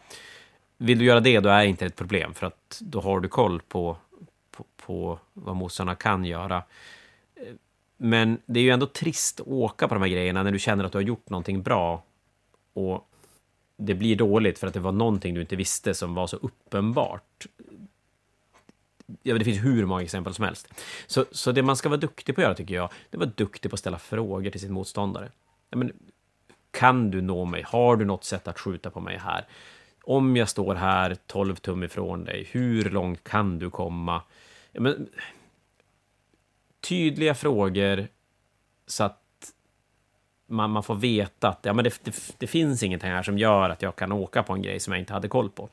Vill 0.77 0.99
du 0.99 1.05
göra 1.05 1.19
det, 1.19 1.39
då 1.39 1.49
är 1.49 1.59
det 1.59 1.67
inte 1.67 1.85
ett 1.85 1.95
problem, 1.95 2.33
för 2.33 2.47
att 2.47 2.79
då 2.81 3.01
har 3.01 3.19
du 3.19 3.27
koll 3.27 3.61
på, 3.61 3.97
på, 4.51 4.65
på 4.85 5.19
vad 5.33 5.55
motståndarna 5.55 5.95
kan 5.95 6.25
göra. 6.25 6.63
Men 7.97 8.41
det 8.45 8.59
är 8.59 8.63
ju 8.63 8.71
ändå 8.71 8.85
trist 8.85 9.39
att 9.39 9.47
åka 9.47 9.87
på 9.87 9.93
de 9.93 10.03
här 10.03 10.09
grejerna 10.09 10.43
när 10.43 10.51
du 10.51 10.59
känner 10.59 10.83
att 10.83 10.91
du 10.91 10.97
har 10.97 11.03
gjort 11.03 11.29
någonting 11.29 11.61
bra 11.61 12.03
och 12.73 13.06
det 13.77 13.93
blir 13.93 14.15
dåligt 14.15 14.59
för 14.59 14.67
att 14.67 14.73
det 14.73 14.79
var 14.79 14.91
någonting 14.91 15.33
du 15.33 15.41
inte 15.41 15.55
visste 15.55 15.93
som 15.93 16.13
var 16.13 16.27
så 16.27 16.37
uppenbart. 16.37 17.47
Ja, 19.23 19.37
det 19.37 19.45
finns 19.45 19.65
hur 19.65 19.85
många 19.85 20.03
exempel 20.03 20.33
som 20.33 20.45
helst. 20.45 20.73
Så, 21.07 21.25
så 21.31 21.51
det 21.51 21.63
man 21.63 21.77
ska 21.77 21.89
vara 21.89 21.99
duktig 21.99 22.35
på 22.35 22.41
att 22.41 22.45
göra, 22.45 22.55
tycker 22.55 22.75
jag, 22.75 22.89
det 23.09 23.17
är 23.17 23.21
att 23.21 23.25
vara 23.27 23.35
duktig 23.35 23.71
på 23.71 23.75
att 23.75 23.79
ställa 23.79 23.99
frågor 23.99 24.51
till 24.51 24.61
sin 24.61 24.73
motståndare. 24.73 25.31
Ja, 25.69 25.77
men, 25.77 25.91
kan 26.71 27.11
du 27.11 27.21
nå 27.21 27.45
mig? 27.45 27.61
Har 27.61 27.95
du 27.95 28.05
något 28.05 28.23
sätt 28.23 28.47
att 28.47 28.59
skjuta 28.59 28.89
på 28.89 28.99
mig 28.99 29.17
här? 29.17 29.45
Om 30.03 30.35
jag 30.35 30.49
står 30.49 30.75
här 30.75 31.17
12 31.27 31.55
tum 31.55 31.83
ifrån 31.83 32.23
dig, 32.23 32.47
hur 32.51 32.89
långt 32.89 33.23
kan 33.23 33.59
du 33.59 33.69
komma? 33.69 34.21
Ja, 34.71 34.81
men, 34.81 35.09
tydliga 36.79 37.35
frågor 37.35 38.07
så 38.87 39.03
att 39.03 39.26
man, 40.47 40.71
man 40.71 40.83
får 40.83 40.95
veta 40.95 41.49
att 41.49 41.59
ja, 41.61 41.73
men 41.73 41.83
det, 41.83 41.99
det, 42.03 42.15
det, 42.37 42.47
finns 42.47 42.83
ingenting 42.83 43.09
här 43.09 43.23
som 43.23 43.37
gör 43.37 43.69
att 43.69 43.81
jag 43.81 43.95
kan 43.95 44.11
åka 44.11 44.43
på 44.43 44.53
en 44.53 44.61
grej 44.61 44.79
som 44.79 44.93
jag 44.93 44.99
inte 44.99 45.13
hade 45.13 45.27
koll 45.27 45.49
på. 45.49 45.69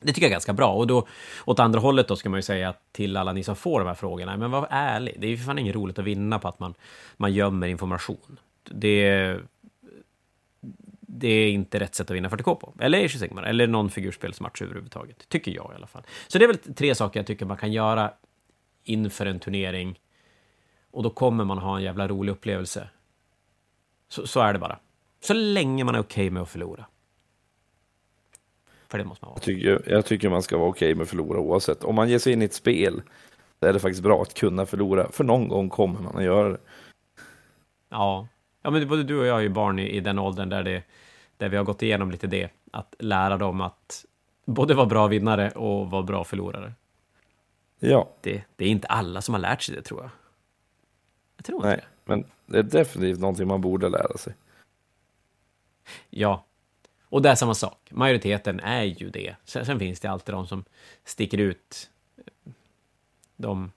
Det 0.00 0.12
tycker 0.12 0.22
jag 0.22 0.28
är 0.28 0.34
ganska 0.34 0.52
bra. 0.52 0.72
Och 0.72 0.86
då, 0.86 1.06
åt 1.44 1.60
andra 1.60 1.80
hållet 1.80 2.08
då 2.08 2.16
ska 2.16 2.28
man 2.28 2.38
ju 2.38 2.42
säga 2.42 2.74
till 2.92 3.16
alla 3.16 3.32
ni 3.32 3.44
som 3.44 3.56
får 3.56 3.80
de 3.80 3.86
här 3.86 3.94
frågorna, 3.94 4.36
men 4.36 4.50
var 4.50 4.66
ärlig. 4.70 5.16
Det 5.18 5.26
är 5.26 5.30
ju 5.30 5.38
fan 5.38 5.58
inget 5.58 5.74
roligt 5.74 5.98
att 5.98 6.04
vinna 6.04 6.38
på 6.38 6.48
att 6.48 6.60
man, 6.60 6.74
man 7.16 7.32
gömmer 7.32 7.66
information. 7.66 8.38
Det, 8.64 9.36
det 11.00 11.28
är 11.28 11.50
inte 11.50 11.80
rätt 11.80 11.94
sätt 11.94 12.10
att 12.10 12.16
vinna 12.16 12.28
40K 12.28 12.54
på. 12.54 12.74
Eller 12.78 13.04
Age 13.04 13.18
Sigmar, 13.18 13.42
eller 13.42 13.66
någon 13.66 13.90
figurspelsmatch 13.90 14.62
överhuvudtaget. 14.62 15.28
Tycker 15.28 15.52
jag 15.52 15.70
i 15.72 15.74
alla 15.74 15.86
fall. 15.86 16.02
Så 16.28 16.38
det 16.38 16.44
är 16.44 16.46
väl 16.46 16.58
tre 16.74 16.94
saker 16.94 17.20
jag 17.20 17.26
tycker 17.26 17.46
man 17.46 17.56
kan 17.56 17.72
göra 17.72 18.12
inför 18.84 19.26
en 19.26 19.40
turnering. 19.40 20.00
Och 20.90 21.02
då 21.02 21.10
kommer 21.10 21.44
man 21.44 21.58
ha 21.58 21.76
en 21.76 21.82
jävla 21.82 22.08
rolig 22.08 22.32
upplevelse. 22.32 22.88
Så, 24.08 24.26
så 24.26 24.40
är 24.40 24.52
det 24.52 24.58
bara. 24.58 24.78
Så 25.20 25.34
länge 25.34 25.84
man 25.84 25.94
är 25.94 26.00
okej 26.00 26.22
okay 26.22 26.30
med 26.30 26.42
att 26.42 26.48
förlora. 26.48 26.86
För 28.88 28.98
det 28.98 29.04
måste 29.04 29.24
man 29.24 29.30
vara. 29.30 29.36
Jag 29.36 29.42
tycker, 29.42 29.92
jag 29.92 30.06
tycker 30.06 30.28
man 30.28 30.42
ska 30.42 30.58
vara 30.58 30.68
okej 30.68 30.86
okay 30.86 30.94
med 30.94 31.02
att 31.02 31.08
förlora 31.08 31.38
oavsett. 31.38 31.84
Om 31.84 31.94
man 31.94 32.08
ger 32.08 32.18
sig 32.18 32.32
in 32.32 32.42
i 32.42 32.44
ett 32.44 32.54
spel, 32.54 33.02
så 33.60 33.66
är 33.66 33.72
det 33.72 33.80
faktiskt 33.80 34.02
bra 34.02 34.22
att 34.22 34.34
kunna 34.34 34.66
förlora. 34.66 35.12
För 35.12 35.24
någon 35.24 35.48
gång 35.48 35.68
kommer 35.68 36.00
man 36.00 36.16
att 36.16 36.24
göra 36.24 36.48
det. 36.48 36.58
Ja, 37.88 38.28
ja 38.62 38.70
men 38.70 38.88
både 38.88 39.02
du 39.02 39.20
och 39.20 39.26
jag 39.26 39.38
är 39.38 39.42
ju 39.42 39.48
barn 39.48 39.78
i, 39.78 39.88
i 39.88 40.00
den 40.00 40.18
åldern 40.18 40.48
där, 40.48 40.62
det, 40.62 40.82
där 41.36 41.48
vi 41.48 41.56
har 41.56 41.64
gått 41.64 41.82
igenom 41.82 42.10
lite 42.10 42.26
det. 42.26 42.50
Att 42.72 42.94
lära 42.98 43.36
dem 43.36 43.60
att 43.60 44.04
både 44.44 44.74
vara 44.74 44.86
bra 44.86 45.06
vinnare 45.06 45.50
och 45.50 45.90
vara 45.90 46.02
bra 46.02 46.24
förlorare. 46.24 46.72
Ja. 47.78 48.08
Det, 48.20 48.42
det 48.56 48.64
är 48.64 48.68
inte 48.68 48.88
alla 48.88 49.22
som 49.22 49.34
har 49.34 49.40
lärt 49.40 49.62
sig 49.62 49.74
det, 49.74 49.82
tror 49.82 50.00
jag. 50.00 50.10
Jag 51.36 51.44
tror 51.44 51.62
Nej, 51.62 51.72
inte 51.72 51.84
det. 51.84 51.88
men 52.04 52.24
det 52.48 52.58
är 52.58 52.62
definitivt 52.62 53.20
någonting 53.20 53.48
man 53.48 53.60
borde 53.60 53.88
lära 53.88 54.18
sig. 54.18 54.34
Ja, 56.10 56.44
och 57.02 57.22
det 57.22 57.28
är 57.28 57.34
samma 57.34 57.54
sak. 57.54 57.88
Majoriteten 57.90 58.60
är 58.60 58.84
ju 58.84 59.10
det. 59.10 59.36
Sen, 59.44 59.66
sen 59.66 59.78
finns 59.78 60.00
det 60.00 60.10
alltid 60.10 60.34
de 60.34 60.46
som 60.46 60.64
sticker 61.04 61.38
ut. 61.38 61.90
Eh, 62.16 62.52
de... 63.36 63.72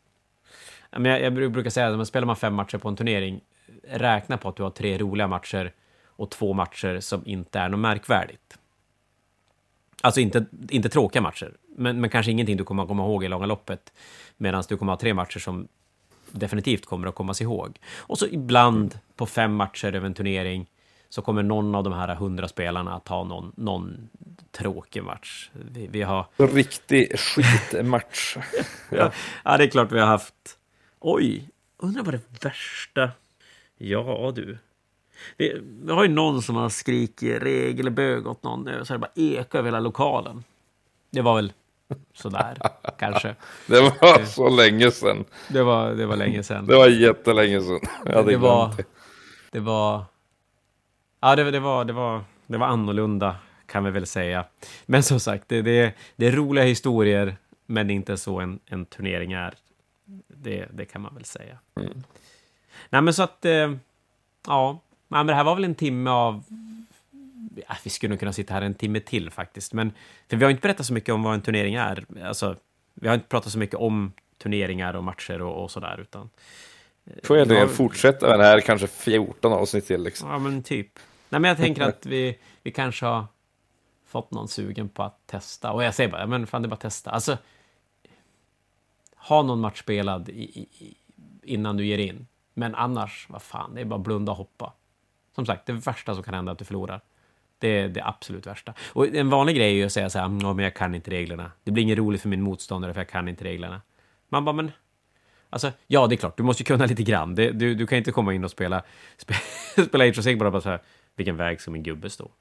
Jag, 0.89 1.21
jag 1.21 1.33
brukar 1.33 1.69
säga 1.69 1.87
att 1.87 1.97
man 1.97 2.05
spelar 2.05 2.27
man 2.27 2.35
fem 2.35 2.53
matcher 2.53 2.77
på 2.77 2.89
en 2.89 2.95
turnering, 2.95 3.41
räkna 3.83 4.37
på 4.37 4.49
att 4.49 4.55
du 4.55 4.63
har 4.63 4.69
tre 4.69 4.97
roliga 4.97 5.27
matcher 5.27 5.73
och 6.03 6.29
två 6.29 6.53
matcher 6.53 6.99
som 6.99 7.27
inte 7.27 7.59
är 7.59 7.69
något 7.69 7.79
märkvärdigt. 7.79 8.57
Alltså 10.01 10.21
inte, 10.21 10.45
inte 10.69 10.89
tråkiga 10.89 11.21
matcher, 11.21 11.57
men, 11.67 12.01
men 12.01 12.09
kanske 12.09 12.31
ingenting 12.31 12.57
du 12.57 12.63
kommer 12.63 12.83
att 12.83 12.89
komma 12.89 13.03
ihåg 13.03 13.23
i 13.23 13.27
långa 13.27 13.45
loppet. 13.45 13.93
Medan 14.37 14.63
du 14.69 14.77
kommer 14.77 14.93
att 14.93 14.99
ha 14.99 15.01
tre 15.01 15.13
matcher 15.13 15.39
som 15.39 15.67
definitivt 16.31 16.85
kommer 16.85 17.07
att 17.07 17.15
kommas 17.15 17.41
ihåg. 17.41 17.79
Och 17.97 18.17
så 18.19 18.27
ibland 18.27 18.99
på 19.15 19.25
fem 19.25 19.53
matcher 19.55 19.95
över 19.95 20.05
en 20.05 20.13
turnering 20.13 20.69
så 21.09 21.21
kommer 21.21 21.43
någon 21.43 21.75
av 21.75 21.83
de 21.83 21.93
här 21.93 22.15
hundra 22.15 22.47
spelarna 22.47 22.95
att 22.95 23.07
ha 23.07 23.23
någon, 23.23 23.51
någon 23.55 24.09
tråkig 24.51 25.03
match. 25.03 25.49
Vi, 25.71 25.87
vi 25.87 26.01
har... 26.01 26.25
Riktig 26.37 27.19
skitmatch. 27.19 28.37
ja. 28.89 29.11
ja, 29.43 29.57
det 29.57 29.63
är 29.63 29.67
klart 29.67 29.91
vi 29.91 29.99
har 29.99 30.07
haft. 30.07 30.57
Oj, 30.99 31.49
undrar 31.77 32.03
vad 32.03 32.13
det 32.13 32.45
värsta... 32.45 33.11
Ja, 33.77 34.31
du. 34.35 34.57
Det, 35.37 35.57
vi 35.61 35.91
har 35.91 36.03
ju 36.03 36.09
någon 36.09 36.41
som 36.41 36.55
har 36.55 36.69
skrikit 36.69 37.43
regelbög 37.43 38.27
åt 38.27 38.43
någon, 38.43 38.85
så 38.85 38.93
det 38.93 38.99
bara 38.99 39.11
ekar 39.15 39.59
över 39.59 39.67
hela 39.67 39.79
lokalen. 39.79 40.43
Det 41.09 41.21
var 41.21 41.35
väl 41.35 41.53
sådär, 42.13 42.57
kanske. 42.99 43.35
Det 43.67 43.81
var 43.81 44.25
så 44.25 44.49
länge 44.49 44.91
sedan. 44.91 45.25
Det 45.47 45.63
var, 45.63 45.91
det 45.91 46.05
var 46.05 46.15
länge 46.15 46.43
sedan. 46.43 46.67
Det 46.67 46.75
var 46.75 46.87
jättelänge 46.87 47.61
sedan. 47.61 47.79
Jag 48.05 48.27
det, 48.27 48.37
var, 48.37 48.73
det 49.51 49.59
var... 49.59 50.03
Ja, 51.19 51.35
det, 51.35 51.51
det, 51.51 51.59
var, 51.59 51.85
det, 51.85 51.93
var, 51.93 52.23
det 52.47 52.57
var 52.57 52.67
annorlunda, 52.67 53.35
kan 53.65 53.83
vi 53.83 53.91
väl 53.91 54.07
säga. 54.07 54.45
Men 54.85 55.03
som 55.03 55.19
sagt, 55.19 55.43
det, 55.47 55.61
det, 55.61 55.93
det 56.15 56.27
är 56.27 56.31
roliga 56.31 56.63
historier, 56.63 57.35
men 57.65 57.87
det 57.87 57.93
är 57.93 57.95
inte 57.95 58.17
så 58.17 58.39
en, 58.39 58.59
en 58.65 58.85
turnering 58.85 59.33
är. 59.33 59.53
Det, 60.27 60.67
det 60.73 60.85
kan 60.85 61.01
man 61.01 61.15
väl 61.15 61.25
säga. 61.25 61.57
Mm. 61.75 62.03
Nej, 62.89 63.01
men 63.01 63.13
så 63.13 63.23
att... 63.23 63.45
Eh, 63.45 63.71
ja, 64.47 64.79
men 65.07 65.27
det 65.27 65.33
här 65.33 65.43
var 65.43 65.55
väl 65.55 65.63
en 65.63 65.75
timme 65.75 66.09
av 66.09 66.43
vi 67.83 67.89
skulle 67.89 68.09
nog 68.09 68.19
kunna 68.19 68.33
sitta 68.33 68.53
här 68.53 68.61
en 68.61 68.73
timme 68.73 68.99
till 68.99 69.29
faktiskt. 69.29 69.73
Men, 69.73 69.93
för 70.29 70.37
vi 70.37 70.43
har 70.43 70.51
inte 70.51 70.61
berättat 70.61 70.85
så 70.85 70.93
mycket 70.93 71.13
om 71.13 71.23
vad 71.23 71.33
en 71.33 71.41
turnering 71.41 71.75
är. 71.75 72.05
Alltså, 72.23 72.55
vi 72.93 73.07
har 73.07 73.15
inte 73.15 73.27
pratat 73.27 73.51
så 73.51 73.59
mycket 73.59 73.75
om 73.75 74.11
turneringar 74.37 74.93
och 74.93 75.03
matcher 75.03 75.41
och, 75.41 75.63
och 75.63 75.71
sådär. 75.71 75.99
Utan, 76.01 76.29
Får 77.23 77.37
jag 77.37 77.47
det 77.47 77.67
fortsätta 77.67 78.29
med 78.29 78.39
det 78.39 78.45
här 78.45 78.61
kanske 78.61 78.87
14 78.87 79.53
avsnitt 79.53 79.87
till? 79.87 80.03
Liksom. 80.03 80.29
Ja, 80.29 80.39
men 80.39 80.63
typ. 80.63 80.99
Nej, 81.29 81.41
men 81.41 81.49
jag 81.49 81.57
tänker 81.57 81.81
att 81.89 82.05
vi, 82.05 82.37
vi 82.63 82.71
kanske 82.71 83.05
har 83.05 83.25
fått 84.05 84.31
någon 84.31 84.47
sugen 84.47 84.89
på 84.89 85.03
att 85.03 85.27
testa. 85.27 85.71
Och 85.71 85.83
jag 85.83 85.95
säger 85.95 86.11
bara, 86.11 86.27
men 86.27 86.47
fan 86.47 86.61
det 86.61 86.65
är 86.65 86.69
bara 86.69 86.73
att 86.73 86.79
testa. 86.79 87.11
Alltså, 87.11 87.37
ha 89.15 89.43
någon 89.43 89.59
match 89.59 89.79
spelad 89.79 90.29
i, 90.29 90.43
i, 90.43 90.95
innan 91.43 91.77
du 91.77 91.85
ger 91.85 91.97
in. 91.97 92.27
Men 92.53 92.75
annars, 92.75 93.27
vad 93.29 93.41
fan, 93.41 93.75
det 93.75 93.81
är 93.81 93.85
bara 93.85 93.99
blunda 93.99 94.31
och 94.31 94.37
hoppa. 94.37 94.73
Som 95.35 95.45
sagt, 95.45 95.65
det 95.65 95.73
värsta 95.73 96.13
som 96.13 96.23
kan 96.23 96.33
hända 96.33 96.49
är 96.49 96.53
att 96.53 96.59
du 96.59 96.65
förlorar. 96.65 97.01
Det 97.61 97.67
är 97.67 97.89
det 97.89 98.03
absolut 98.05 98.47
värsta. 98.47 98.73
Och 98.93 99.07
en 99.07 99.29
vanlig 99.29 99.55
grej 99.55 99.67
är 99.71 99.75
ju 99.75 99.85
att 99.85 99.91
säga 99.91 100.09
så 100.09 100.19
här, 100.19 100.27
men 100.27 100.63
jag 100.63 100.73
kan 100.73 100.95
inte 100.95 101.11
reglerna. 101.11 101.51
Det 101.63 101.71
blir 101.71 101.83
inget 101.83 101.97
roligt 101.97 102.21
för 102.21 102.29
min 102.29 102.41
motståndare 102.41 102.93
för 102.93 103.01
jag 103.01 103.09
kan 103.09 103.27
inte 103.27 103.43
reglerna. 103.43 103.81
Man 104.29 104.45
bara, 104.45 104.53
men... 104.53 104.71
Alltså, 105.49 105.71
ja, 105.87 106.07
det 106.07 106.15
är 106.15 106.17
klart, 106.17 106.37
du 106.37 106.43
måste 106.43 106.63
ju 106.63 106.65
kunna 106.65 106.85
lite 106.85 107.03
grann. 107.03 107.35
Det, 107.35 107.51
du, 107.51 107.75
du 107.75 107.87
kan 107.87 107.97
inte 107.97 108.11
komma 108.11 108.33
in 108.33 108.43
och 108.43 108.51
spela, 108.51 108.83
spela, 109.17 109.39
spela 109.87 110.03
Age 110.03 110.17
of 110.19 110.23
Sigmar 110.23 110.45
och 110.45 110.51
bara 110.51 110.61
så 110.61 110.69
här, 110.69 110.79
vilken 111.15 111.37
väg 111.37 111.61
ska 111.61 111.71
min 111.71 111.83
gubbe 111.83 112.09
stå? 112.09 112.31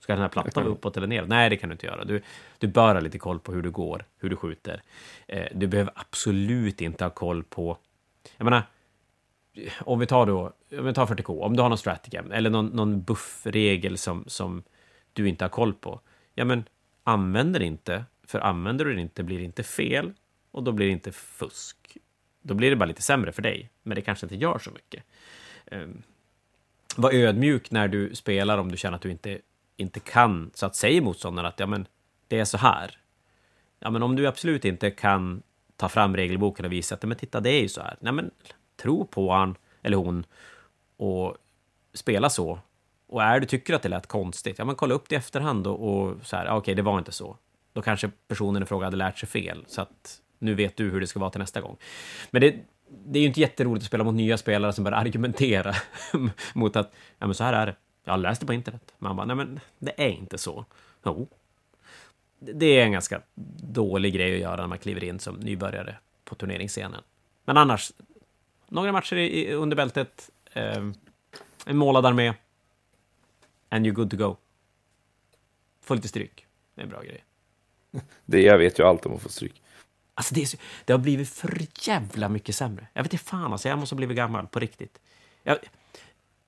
Ska 0.00 0.12
den 0.12 0.22
här 0.22 0.28
plattan 0.28 0.64
vara 0.64 0.74
uppåt 0.74 0.96
eller 0.96 1.06
ner? 1.06 1.24
Nej, 1.26 1.50
det 1.50 1.56
kan 1.56 1.68
du 1.68 1.72
inte 1.72 1.86
göra. 1.86 2.04
Du, 2.04 2.22
du 2.58 2.66
bör 2.66 2.94
ha 2.94 3.00
lite 3.00 3.18
koll 3.18 3.38
på 3.38 3.52
hur 3.52 3.62
du 3.62 3.70
går, 3.70 4.04
hur 4.18 4.30
du 4.30 4.36
skjuter. 4.36 4.82
Eh, 5.28 5.46
du 5.54 5.66
behöver 5.66 5.92
absolut 5.96 6.80
inte 6.80 7.04
ha 7.04 7.10
koll 7.10 7.42
på... 7.42 7.78
Jag 8.36 8.44
menar, 8.44 8.62
om 9.78 9.98
vi 9.98 10.06
tar 10.06 10.26
då, 10.26 10.52
om 10.78 10.84
vi 10.84 10.94
tar 10.94 11.06
40K, 11.06 11.42
om 11.42 11.56
du 11.56 11.62
har 11.62 11.68
någon 11.68 11.78
strategem 11.78 12.32
eller 12.32 12.50
någon, 12.50 12.66
någon 12.66 13.02
buffregel 13.02 13.98
som, 13.98 14.24
som 14.26 14.62
du 15.12 15.28
inte 15.28 15.44
har 15.44 15.48
koll 15.48 15.74
på, 15.74 16.00
ja 16.34 16.44
men 16.44 16.64
använd 17.04 17.52
den 17.52 17.62
inte, 17.62 18.04
för 18.26 18.40
använder 18.40 18.84
du 18.84 18.90
den 18.90 19.00
inte 19.00 19.22
blir 19.22 19.38
det 19.38 19.44
inte 19.44 19.62
fel 19.62 20.12
och 20.50 20.62
då 20.62 20.72
blir 20.72 20.86
det 20.86 20.92
inte 20.92 21.12
fusk. 21.12 21.96
Då 22.42 22.54
blir 22.54 22.70
det 22.70 22.76
bara 22.76 22.84
lite 22.84 23.02
sämre 23.02 23.32
för 23.32 23.42
dig, 23.42 23.70
men 23.82 23.94
det 23.94 24.00
kanske 24.00 24.26
inte 24.26 24.36
gör 24.36 24.58
så 24.58 24.70
mycket. 24.70 25.04
Um, 25.70 26.02
var 26.96 27.12
ödmjuk 27.12 27.70
när 27.70 27.88
du 27.88 28.14
spelar 28.14 28.58
om 28.58 28.70
du 28.70 28.76
känner 28.76 28.96
att 28.96 29.02
du 29.02 29.10
inte, 29.10 29.38
inte 29.76 30.00
kan, 30.00 30.50
så 30.54 30.66
att 30.66 30.76
säga 30.76 31.02
motståndaren 31.02 31.48
att 31.48 31.60
ja, 31.60 31.66
men 31.66 31.86
det 32.28 32.38
är 32.38 32.44
så 32.44 32.58
här. 32.58 32.98
Ja, 33.80 33.90
men 33.90 34.02
om 34.02 34.16
du 34.16 34.26
absolut 34.26 34.64
inte 34.64 34.90
kan 34.90 35.42
ta 35.76 35.88
fram 35.88 36.16
regelboken 36.16 36.66
och 36.66 36.72
visa 36.72 36.94
att 36.94 37.02
men 37.02 37.16
titta, 37.16 37.40
det 37.40 37.50
är 37.50 37.60
ju 37.60 37.68
så 37.68 37.80
här. 37.80 37.96
Nej, 38.00 38.12
men 38.12 38.30
tro 38.76 39.06
på 39.06 39.32
han 39.32 39.56
eller 39.82 39.96
hon 39.96 40.26
och 40.96 41.36
spela 41.94 42.30
så. 42.30 42.58
Och 43.06 43.22
är 43.22 43.40
du 43.40 43.46
tycker 43.46 43.74
att 43.74 43.82
det 43.82 43.88
lät 43.88 44.06
konstigt, 44.06 44.58
ja 44.58 44.64
men 44.64 44.74
kolla 44.74 44.94
upp 44.94 45.08
det 45.08 45.14
i 45.14 45.18
efterhand 45.18 45.66
och, 45.66 45.88
och 45.88 46.16
så 46.22 46.36
här, 46.36 46.46
ah, 46.46 46.48
okej, 46.48 46.58
okay, 46.58 46.74
det 46.74 46.82
var 46.82 46.98
inte 46.98 47.12
så. 47.12 47.36
Då 47.72 47.82
kanske 47.82 48.10
personen 48.28 48.62
i 48.62 48.66
fråga 48.66 48.86
hade 48.86 48.96
lärt 48.96 49.18
sig 49.18 49.28
fel, 49.28 49.64
så 49.68 49.80
att 49.80 50.20
nu 50.38 50.54
vet 50.54 50.76
du 50.76 50.90
hur 50.90 51.00
det 51.00 51.06
ska 51.06 51.20
vara 51.20 51.30
till 51.30 51.40
nästa 51.40 51.60
gång. 51.60 51.76
Men 52.30 52.40
det, 52.40 52.56
det 52.88 53.18
är 53.18 53.20
ju 53.20 53.26
inte 53.26 53.40
jätteroligt 53.40 53.82
att 53.82 53.86
spela 53.86 54.04
mot 54.04 54.14
nya 54.14 54.38
spelare 54.38 54.72
som 54.72 54.84
börjar 54.84 54.98
argumentera 55.00 55.74
mot 56.54 56.76
att, 56.76 56.92
ja 57.18 57.26
men 57.26 57.34
så 57.34 57.44
här 57.44 57.52
är 57.52 57.66
det. 57.66 57.76
Jag 58.04 58.12
har 58.12 58.18
läst 58.18 58.40
det 58.40 58.46
på 58.46 58.52
internet. 58.52 58.94
Man 58.98 59.16
bara, 59.16 59.26
nej 59.26 59.36
men 59.36 59.60
det 59.78 59.92
är 59.96 60.08
inte 60.08 60.38
så. 60.38 60.64
Jo. 61.04 61.28
Det 62.38 62.66
är 62.66 62.84
en 62.84 62.92
ganska 62.92 63.20
dålig 63.60 64.14
grej 64.14 64.34
att 64.34 64.40
göra 64.40 64.56
när 64.56 64.66
man 64.66 64.78
kliver 64.78 65.04
in 65.04 65.20
som 65.20 65.34
nybörjare 65.34 65.96
på 66.24 66.34
turneringsscenen. 66.34 67.02
Men 67.44 67.56
annars, 67.56 67.92
några 68.68 68.92
matcher 68.92 69.16
i, 69.16 69.52
under 69.52 69.76
bältet, 69.76 70.30
eh, 70.52 70.84
en 71.66 71.76
målad 71.76 72.06
armé, 72.06 72.34
and 73.68 73.86
you're 73.86 73.92
good 73.92 74.10
to 74.10 74.16
go. 74.16 74.36
Få 75.82 75.94
lite 75.94 76.08
stryk, 76.08 76.46
det 76.74 76.80
är 76.80 76.84
en 76.84 76.90
bra 76.90 77.02
grej. 77.02 77.24
Det 78.24 78.42
jag 78.42 78.58
vet 78.58 78.78
ju 78.78 78.82
allt 78.82 79.06
om 79.06 79.14
att 79.14 79.22
få 79.22 79.28
stryk. 79.28 79.62
Alltså 80.14 80.34
det, 80.34 80.46
så, 80.46 80.56
det, 80.84 80.92
har 80.92 81.00
blivit 81.00 81.28
för 81.28 81.66
jävla 81.80 82.28
mycket 82.28 82.56
sämre. 82.56 82.86
Jag 82.92 83.02
vet 83.02 83.12
inte 83.12 83.24
fan, 83.24 83.52
alltså, 83.52 83.68
jag 83.68 83.78
måste 83.78 83.94
ha 83.94 83.96
blivit 83.96 84.16
gammal 84.16 84.46
på 84.46 84.60
riktigt. 84.60 85.00
Jag, 85.42 85.58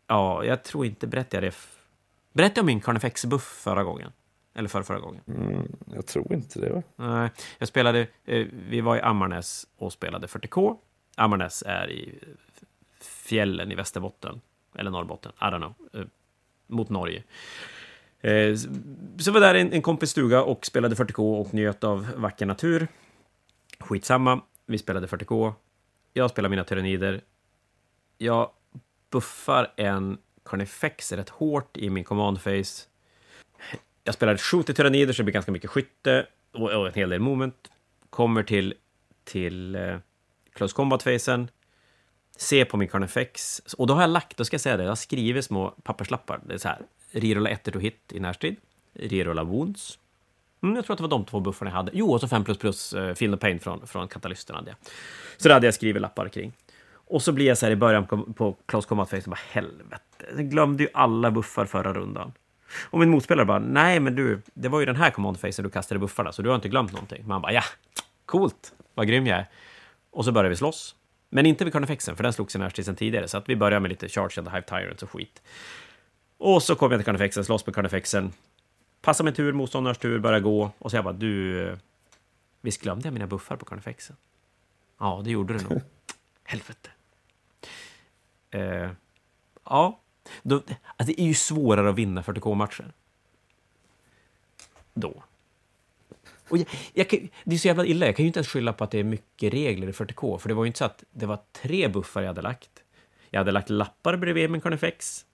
ja, 0.06 0.44
jag 0.44 0.62
tror 0.62 0.86
inte 0.86 1.06
berättade 1.06 1.46
jag 1.46 1.52
det. 1.52 1.56
Berättade 2.32 2.58
jag 2.58 2.62
om 2.62 2.66
min 2.66 2.80
Carnifex-buff 2.80 3.42
förra 3.42 3.84
gången? 3.84 4.12
Eller 4.54 4.68
förra, 4.68 4.82
förra 4.82 5.00
gången? 5.00 5.22
Mm, 5.26 5.76
jag 5.94 6.06
tror 6.06 6.34
inte 6.34 6.60
det. 6.60 6.70
Va? 6.70 6.82
Nej, 6.96 7.30
jag 7.58 7.68
spelade, 7.68 8.06
eh, 8.24 8.46
vi 8.68 8.80
var 8.80 8.96
i 8.96 9.00
Ammarnäs 9.00 9.66
och 9.76 9.92
spelade 9.92 10.26
40K. 10.26 10.76
Ammarnäs 11.18 11.62
är 11.66 11.90
i 11.90 12.18
fjällen 13.00 13.72
i 13.72 13.74
Västerbotten, 13.74 14.40
eller 14.74 14.90
Norrbotten, 14.90 15.32
I 15.40 15.44
don't 15.44 15.58
know, 15.58 15.74
eh, 15.92 16.06
mot 16.66 16.88
Norge. 16.88 17.22
Eh, 18.20 18.56
så 19.18 19.32
var 19.32 19.40
där 19.40 19.54
en, 19.54 19.72
en 19.72 19.82
kompis 19.82 20.10
stuga 20.10 20.42
och 20.42 20.66
spelade 20.66 20.94
40K 20.94 21.40
och 21.40 21.54
njöt 21.54 21.84
av 21.84 22.08
vacker 22.16 22.46
natur. 22.46 22.88
Skitsamma, 23.78 24.40
vi 24.66 24.78
spelade 24.78 25.06
40K. 25.06 25.52
Jag 26.12 26.30
spelar 26.30 26.48
mina 26.48 26.64
tyrannider. 26.64 27.20
Jag 28.18 28.50
buffar 29.10 29.72
en 29.76 30.18
Carnifex 30.44 31.12
rätt 31.12 31.28
hårt 31.28 31.76
i 31.76 31.90
min 31.90 32.04
command 32.04 32.40
face. 32.40 32.86
Jag 34.04 34.14
spelar 34.14 34.36
shoot 34.36 34.70
i 34.70 34.74
tyrannider 34.74 35.12
så 35.12 35.22
det 35.22 35.24
blir 35.24 35.34
ganska 35.34 35.52
mycket 35.52 35.70
skytte 35.70 36.26
och, 36.52 36.70
och 36.70 36.86
en 36.86 36.94
hel 36.94 37.10
del 37.10 37.20
moment. 37.20 37.70
Kommer 38.10 38.42
till, 38.42 38.74
till 39.24 39.74
eh, 39.74 39.98
close 40.58 40.74
combat-facen. 40.74 41.48
Se 42.36 42.64
på 42.64 42.76
min 42.76 42.88
Carnifex. 42.88 43.62
Och 43.78 43.86
då 43.86 43.94
har 43.94 44.00
jag 44.00 44.10
lagt, 44.10 44.36
då 44.36 44.44
ska 44.44 44.54
jag 44.54 44.60
säga 44.60 44.76
det, 44.76 44.82
jag 44.82 44.90
har 44.90 44.96
skrivit 44.96 45.44
små 45.44 45.74
papperslappar. 45.82 46.40
Det 46.46 46.54
är 46.54 46.58
så 46.58 46.68
här, 46.68 46.78
rerolla 47.12 47.50
1 47.50 47.72
to 47.72 47.78
hit 47.78 48.12
i 48.12 48.20
närstrid. 48.20 48.56
Rerolla 48.94 49.44
wounds. 49.44 49.98
Mm, 50.62 50.76
jag 50.76 50.84
tror 50.84 50.94
att 50.94 50.98
det 50.98 51.02
var 51.02 51.10
de 51.10 51.24
två 51.24 51.40
buffarna 51.40 51.70
jag 51.70 51.76
hade. 51.76 51.90
Jo, 51.94 52.12
och 52.12 52.20
så 52.20 52.28
5 52.28 52.44
plus 52.44 52.58
plus 52.58 52.94
uh, 52.94 53.14
Feel 53.14 53.30
no 53.30 53.36
Pain 53.36 53.60
från, 53.60 53.86
från 53.86 54.08
katalysten 54.08 54.56
hade 54.56 54.70
jag. 54.70 54.76
Så 55.36 55.48
det 55.48 55.54
hade 55.54 55.66
jag 55.66 55.74
skrivit 55.74 56.02
lappar 56.02 56.28
kring. 56.28 56.52
Och 56.92 57.22
så 57.22 57.32
blir 57.32 57.46
jag 57.46 57.58
så 57.58 57.66
här 57.66 57.72
i 57.72 57.76
början 57.76 58.06
på, 58.06 58.32
på 58.32 58.56
Close 58.66 58.88
Combat 58.88 59.10
Face, 59.10 59.22
bara 59.26 59.38
helvete, 59.50 60.26
jag 60.36 60.50
glömde 60.50 60.82
ju 60.82 60.88
alla 60.94 61.30
buffar 61.30 61.64
förra 61.64 61.92
rundan. 61.92 62.32
Och 62.90 62.98
min 62.98 63.10
motspelare 63.10 63.46
bara, 63.46 63.58
nej 63.58 64.00
men 64.00 64.14
du, 64.14 64.42
det 64.54 64.68
var 64.68 64.80
ju 64.80 64.86
den 64.86 64.96
här 64.96 65.10
command 65.10 65.40
facen 65.40 65.64
du 65.64 65.70
kastade 65.70 65.98
buffarna, 65.98 66.32
så 66.32 66.42
du 66.42 66.48
har 66.48 66.56
inte 66.56 66.68
glömt 66.68 66.92
någonting. 66.92 67.26
Man 67.26 67.42
bara, 67.42 67.52
ja, 67.52 67.62
coolt, 68.26 68.72
vad 68.94 69.08
grym 69.08 69.26
jag 69.26 69.38
är. 69.38 69.46
Och 70.10 70.24
så 70.24 70.32
började 70.32 70.48
vi 70.48 70.56
slåss. 70.56 70.94
Men 71.30 71.46
inte 71.46 71.64
vid 71.64 71.72
Carnifexen, 71.72 72.16
för 72.16 72.22
den 72.22 72.32
slogs 72.32 72.54
i 72.54 72.58
närstrid 72.58 72.86
sedan 72.86 72.96
tidigare, 72.96 73.28
så 73.28 73.38
att 73.38 73.48
vi 73.48 73.56
börjar 73.56 73.80
med 73.80 73.88
lite 73.88 74.08
Charge 74.08 74.38
and 74.38 74.48
the 74.48 74.54
Hive 74.54 74.62
Tyrants 74.62 75.02
och 75.02 75.10
skit. 75.10 75.42
Och 76.38 76.62
så 76.62 76.74
kommer 76.74 76.94
jag 76.94 77.00
till 77.00 77.04
Carnifexen, 77.04 77.44
slåss 77.44 77.66
med 77.66 77.74
Carnifexen. 77.74 78.32
Passar 79.00 79.24
min 79.24 79.34
tur, 79.34 79.52
motståndarens 79.52 79.98
tur, 79.98 80.18
börjar 80.18 80.40
gå. 80.40 80.70
Och 80.78 80.90
så 80.90 80.96
jag 80.96 81.04
bara, 81.04 81.14
du... 81.14 81.76
Visst 82.60 82.82
glömde 82.82 83.06
jag 83.06 83.12
mina 83.12 83.26
buffar 83.26 83.56
på 83.56 83.64
Carnifexen? 83.64 84.16
Ja, 84.98 85.20
det 85.24 85.30
gjorde 85.30 85.58
du 85.58 85.64
nog. 85.64 85.80
Helvete. 86.44 86.90
Uh, 88.54 88.90
ja, 89.64 90.00
då, 90.42 90.54
alltså 90.56 91.06
det 91.06 91.20
är 91.20 91.26
ju 91.26 91.34
svårare 91.34 91.90
att 91.90 91.94
vinna 91.94 92.22
40K-matcher. 92.22 92.92
Då. 94.94 95.22
Och 96.48 96.58
jag, 96.58 96.66
jag 96.92 97.30
det 97.44 97.54
är 97.54 97.58
så 97.58 97.68
jävla 97.68 97.84
illa, 97.84 98.06
jag 98.06 98.16
kan 98.16 98.24
ju 98.24 98.26
inte 98.26 98.38
ens 98.38 98.48
skylla 98.48 98.72
på 98.72 98.84
att 98.84 98.90
det 98.90 98.98
är 98.98 99.04
mycket 99.04 99.52
regler 99.52 99.88
i 99.88 99.92
40K, 99.92 100.38
för 100.38 100.48
det 100.48 100.54
var 100.54 100.64
ju 100.64 100.66
inte 100.66 100.78
så 100.78 100.84
att 100.84 101.04
det 101.10 101.26
var 101.26 101.38
tre 101.52 101.88
buffar 101.88 102.20
jag 102.20 102.28
hade 102.28 102.42
lagt. 102.42 102.70
Jag 103.30 103.40
hade 103.40 103.52
lagt 103.52 103.70
lappar 103.70 104.16
bredvid 104.16 104.50
min 104.50 104.60
Carnifex, 104.60 105.26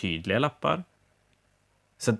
tydliga 0.00 0.38
lappar. 0.38 0.84
Så 1.98 2.16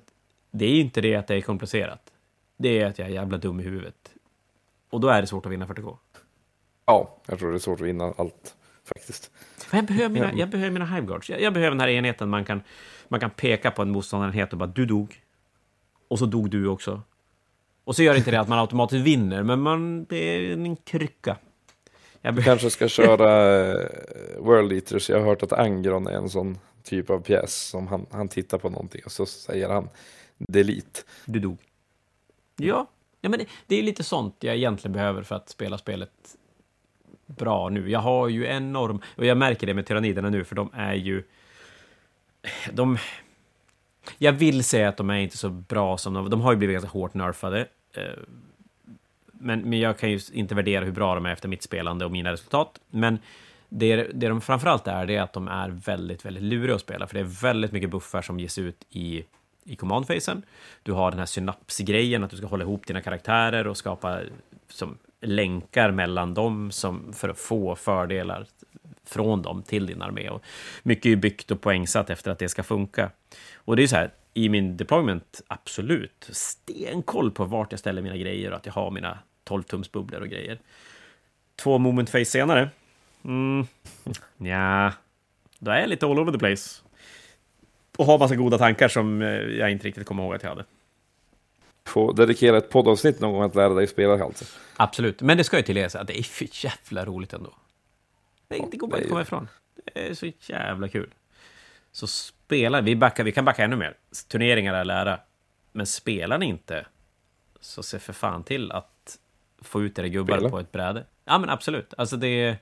det 0.50 0.64
är 0.64 0.70
ju 0.70 0.80
inte 0.80 1.00
det 1.00 1.14
att 1.14 1.26
det 1.26 1.34
är 1.34 1.40
komplicerat. 1.40 2.12
Det 2.56 2.80
är 2.80 2.86
att 2.86 2.98
jag 2.98 3.08
är 3.08 3.12
jävla 3.12 3.38
dum 3.38 3.60
i 3.60 3.62
huvudet. 3.62 4.12
Och 4.90 5.00
då 5.00 5.08
är 5.08 5.20
det 5.20 5.26
svårt 5.26 5.46
att 5.46 5.52
vinna 5.52 5.66
40K. 5.66 5.96
Ja, 6.86 7.16
jag 7.26 7.38
tror 7.38 7.50
det 7.50 7.56
är 7.56 7.58
svårt 7.58 7.80
att 7.80 7.86
vinna 7.86 8.14
allt 8.16 8.56
faktiskt. 8.84 9.30
Jag 9.72 9.84
behöver 9.84 10.08
mina, 10.08 10.32
jag 10.34 10.48
behöver 10.48 10.70
mina 10.70 10.86
hiveguards. 10.86 11.30
Jag, 11.30 11.40
jag 11.40 11.52
behöver 11.52 11.70
den 11.70 11.80
här 11.80 11.88
enheten 11.88 12.28
man 12.28 12.44
kan, 12.44 12.62
man 13.08 13.20
kan 13.20 13.30
peka 13.30 13.70
på 13.70 13.82
en 13.82 13.90
motståndarenhet 13.90 14.52
och 14.52 14.58
bara 14.58 14.66
du 14.66 14.86
dog. 14.86 15.22
Och 16.08 16.18
så 16.18 16.26
dog 16.26 16.50
du 16.50 16.68
också. 16.68 17.02
Och 17.84 17.96
så 17.96 18.02
gör 18.02 18.14
inte 18.14 18.30
det 18.30 18.40
att 18.40 18.48
man 18.48 18.58
automatiskt 18.58 19.06
vinner, 19.06 19.42
men 19.42 19.60
man, 19.60 20.04
det 20.04 20.16
är 20.16 20.52
en 20.52 20.76
krycka. 20.76 21.36
Jag 22.20 22.34
du 22.34 22.42
kanske 22.42 22.70
ska 22.70 22.88
köra 22.88 23.60
eh, 23.70 23.88
World 24.38 24.72
Eaters. 24.72 25.10
Jag 25.10 25.18
har 25.18 25.26
hört 25.26 25.42
att 25.42 25.52
Angron 25.52 26.06
är 26.06 26.12
en 26.12 26.30
sån 26.30 26.58
typ 26.82 27.10
av 27.10 27.20
pjäs 27.20 27.54
som 27.54 27.86
han, 27.86 28.06
han 28.10 28.28
tittar 28.28 28.58
på 28.58 28.70
någonting 28.70 29.00
och 29.04 29.12
så 29.12 29.26
säger 29.26 29.68
han 29.68 29.88
delete. 30.38 31.00
Du 31.24 31.38
dog. 31.38 31.58
Ja, 32.56 32.86
ja 33.20 33.28
men 33.28 33.38
det, 33.38 33.46
det 33.66 33.78
är 33.78 33.82
lite 33.82 34.04
sånt 34.04 34.36
jag 34.40 34.56
egentligen 34.56 34.92
behöver 34.92 35.22
för 35.22 35.34
att 35.34 35.48
spela 35.48 35.78
spelet 35.78 36.10
bra 37.26 37.68
nu. 37.68 37.90
Jag 37.90 38.00
har 38.00 38.28
ju 38.28 38.46
enorm... 38.46 39.00
Och 39.16 39.26
jag 39.26 39.36
märker 39.36 39.66
det 39.66 39.74
med 39.74 39.86
tyranniderna 39.86 40.30
nu, 40.30 40.44
för 40.44 40.54
de 40.54 40.70
är 40.74 40.94
ju... 40.94 41.22
De... 42.72 42.98
Jag 44.18 44.32
vill 44.32 44.64
säga 44.64 44.88
att 44.88 44.96
de 44.96 45.10
är 45.10 45.18
inte 45.18 45.36
så 45.36 45.48
bra 45.48 45.98
som 45.98 46.14
de... 46.14 46.30
De 46.30 46.40
har 46.40 46.52
ju 46.52 46.58
blivit 46.58 46.74
ganska 46.74 46.90
hårt 46.90 47.14
nerfade. 47.14 47.68
Eh, 47.94 48.02
men, 49.32 49.60
men 49.60 49.80
jag 49.80 49.98
kan 49.98 50.10
ju 50.10 50.20
inte 50.32 50.54
värdera 50.54 50.84
hur 50.84 50.92
bra 50.92 51.14
de 51.14 51.26
är 51.26 51.32
efter 51.32 51.48
mitt 51.48 51.62
spelande 51.62 52.04
och 52.04 52.10
mina 52.10 52.32
resultat. 52.32 52.80
Men 52.90 53.18
det, 53.68 53.96
det 53.96 54.28
de 54.28 54.40
framförallt 54.40 54.86
är, 54.86 55.06
det 55.06 55.16
är 55.16 55.22
att 55.22 55.32
de 55.32 55.48
är 55.48 55.68
väldigt, 55.68 56.24
väldigt 56.24 56.42
luriga 56.42 56.74
att 56.74 56.80
spela, 56.80 57.06
för 57.06 57.14
det 57.14 57.20
är 57.20 57.42
väldigt 57.42 57.72
mycket 57.72 57.90
buffar 57.90 58.22
som 58.22 58.40
ges 58.40 58.58
ut 58.58 58.84
i, 58.90 59.24
i 59.64 59.76
command-facen. 59.76 60.42
Du 60.82 60.92
har 60.92 61.10
den 61.10 61.18
här 61.18 61.26
synapsgrejen, 61.26 62.24
att 62.24 62.30
du 62.30 62.36
ska 62.36 62.46
hålla 62.46 62.64
ihop 62.64 62.86
dina 62.86 63.00
karaktärer 63.00 63.66
och 63.66 63.76
skapa 63.76 64.20
som 64.68 64.98
länkar 65.20 65.90
mellan 65.90 66.34
dem 66.34 66.70
som, 66.70 67.12
för 67.12 67.28
att 67.28 67.38
få 67.38 67.76
fördelar 67.76 68.46
från 69.06 69.42
dem 69.42 69.62
till 69.62 69.86
din 69.86 70.02
armé. 70.02 70.28
Och 70.28 70.42
mycket 70.82 71.12
är 71.12 71.16
byggt 71.16 71.50
och 71.50 71.60
poängsatt 71.60 72.10
efter 72.10 72.30
att 72.30 72.38
det 72.38 72.48
ska 72.48 72.62
funka. 72.62 73.10
Och 73.54 73.76
det 73.76 73.82
är 73.82 73.86
så 73.86 73.96
här, 73.96 74.10
i 74.34 74.48
min 74.48 74.76
deployment, 74.76 75.42
absolut, 75.46 76.28
stenkoll 76.32 77.30
på 77.30 77.44
vart 77.44 77.72
jag 77.72 77.78
ställer 77.78 78.02
mina 78.02 78.16
grejer 78.16 78.50
och 78.50 78.56
att 78.56 78.66
jag 78.66 78.72
har 78.72 78.90
mina 78.90 79.18
12-tumsbubblor 79.48 80.20
och 80.20 80.28
grejer. 80.28 80.58
Två 81.56 81.78
moment 81.78 82.10
face 82.10 82.24
senare, 82.24 82.70
mm, 83.24 83.66
ja, 84.36 84.92
då 85.58 85.70
är 85.70 85.80
jag 85.80 85.88
lite 85.88 86.06
all 86.06 86.18
over 86.18 86.32
the 86.32 86.38
place. 86.38 86.80
Och 87.96 88.06
har 88.06 88.18
massa 88.18 88.36
goda 88.36 88.58
tankar 88.58 88.88
som 88.88 89.22
eh, 89.22 89.28
jag 89.28 89.70
inte 89.70 89.86
riktigt 89.88 90.06
kommer 90.06 90.22
ihåg 90.22 90.34
att 90.34 90.42
jag 90.42 90.50
hade 90.50 90.64
få 91.86 92.12
dedikera 92.12 92.58
ett 92.58 92.70
poddavsnitt 92.70 93.20
någon 93.20 93.32
gång 93.32 93.42
att 93.42 93.54
lära 93.54 93.74
dig 93.74 93.86
spela 93.86 94.24
alltså. 94.24 94.44
Absolut, 94.76 95.22
men 95.22 95.38
det 95.38 95.44
ska 95.44 95.56
ju 95.56 95.62
tilläggas 95.62 95.94
att 95.94 96.06
det 96.06 96.18
är 96.18 96.22
för 96.22 96.46
jävla 96.64 97.04
roligt 97.04 97.32
ändå. 97.32 97.54
Det, 98.62 98.70
det 98.70 98.76
går 98.76 98.88
bara 98.88 98.96
inte 98.96 99.06
att 99.06 99.10
komma 99.10 99.22
ifrån. 99.22 99.48
Det 99.94 100.08
är 100.08 100.14
så 100.14 100.32
jävla 100.40 100.88
kul. 100.88 101.14
Så 101.92 102.06
spela, 102.06 102.80
vi, 102.80 102.96
backar, 102.96 103.24
vi 103.24 103.32
kan 103.32 103.44
backa 103.44 103.64
ännu 103.64 103.76
mer. 103.76 103.96
Turneringar 104.28 104.74
är 104.74 104.84
lära. 104.84 105.20
Men 105.72 105.86
spelar 105.86 106.38
ni 106.38 106.46
inte, 106.46 106.86
så 107.60 107.82
se 107.82 107.98
för 107.98 108.12
fan 108.12 108.44
till 108.44 108.72
att 108.72 109.18
få 109.62 109.82
ut 109.82 109.98
era 109.98 110.08
gubbar 110.08 110.36
spela. 110.36 110.50
på 110.50 110.58
ett 110.58 110.72
bräde. 110.72 111.06
Ja, 111.24 111.38
men 111.38 111.50
absolut. 111.50 111.94
Alltså 111.98 112.16
det, 112.16 112.56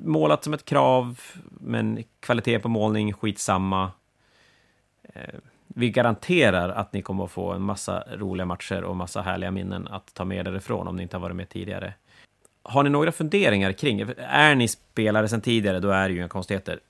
målat 0.05 0.45
som 0.45 0.55
ett 0.55 0.65
krav, 0.65 1.20
men 1.61 2.05
kvalitet 2.20 2.59
på 2.59 2.69
målning, 2.69 3.12
skitsamma. 3.12 3.93
Eh, 5.03 5.35
vi 5.66 5.91
garanterar 5.91 6.69
att 6.69 6.93
ni 6.93 7.03
kommer 7.03 7.24
att 7.24 7.31
få 7.31 7.53
en 7.53 7.62
massa 7.62 8.05
roliga 8.16 8.47
matcher 8.47 8.85
och 8.85 8.97
massa 8.97 9.23
härliga 9.23 9.51
minnen 9.51 9.89
att 9.89 10.15
ta 10.15 10.24
med 10.24 10.45
därifrån 10.45 10.89
om 10.89 10.97
ni 10.97 11.03
inte 11.03 11.16
har 11.16 11.23
varit 11.23 11.36
med 11.36 11.49
tidigare. 11.49 11.95
Har 12.62 12.82
ni 12.82 12.91
några 12.91 13.12
funderingar 13.12 13.73
kring 13.73 14.01
Är 14.19 14.55
ni 14.55 14.69
spelare 14.69 15.28
sedan 15.28 15.41
tidigare, 15.41 15.81
då 15.81 15.91
är 15.91 16.09
det 16.09 16.12
ju 16.15 16.19
inga 16.19 16.28
konstigheter. 16.28 16.81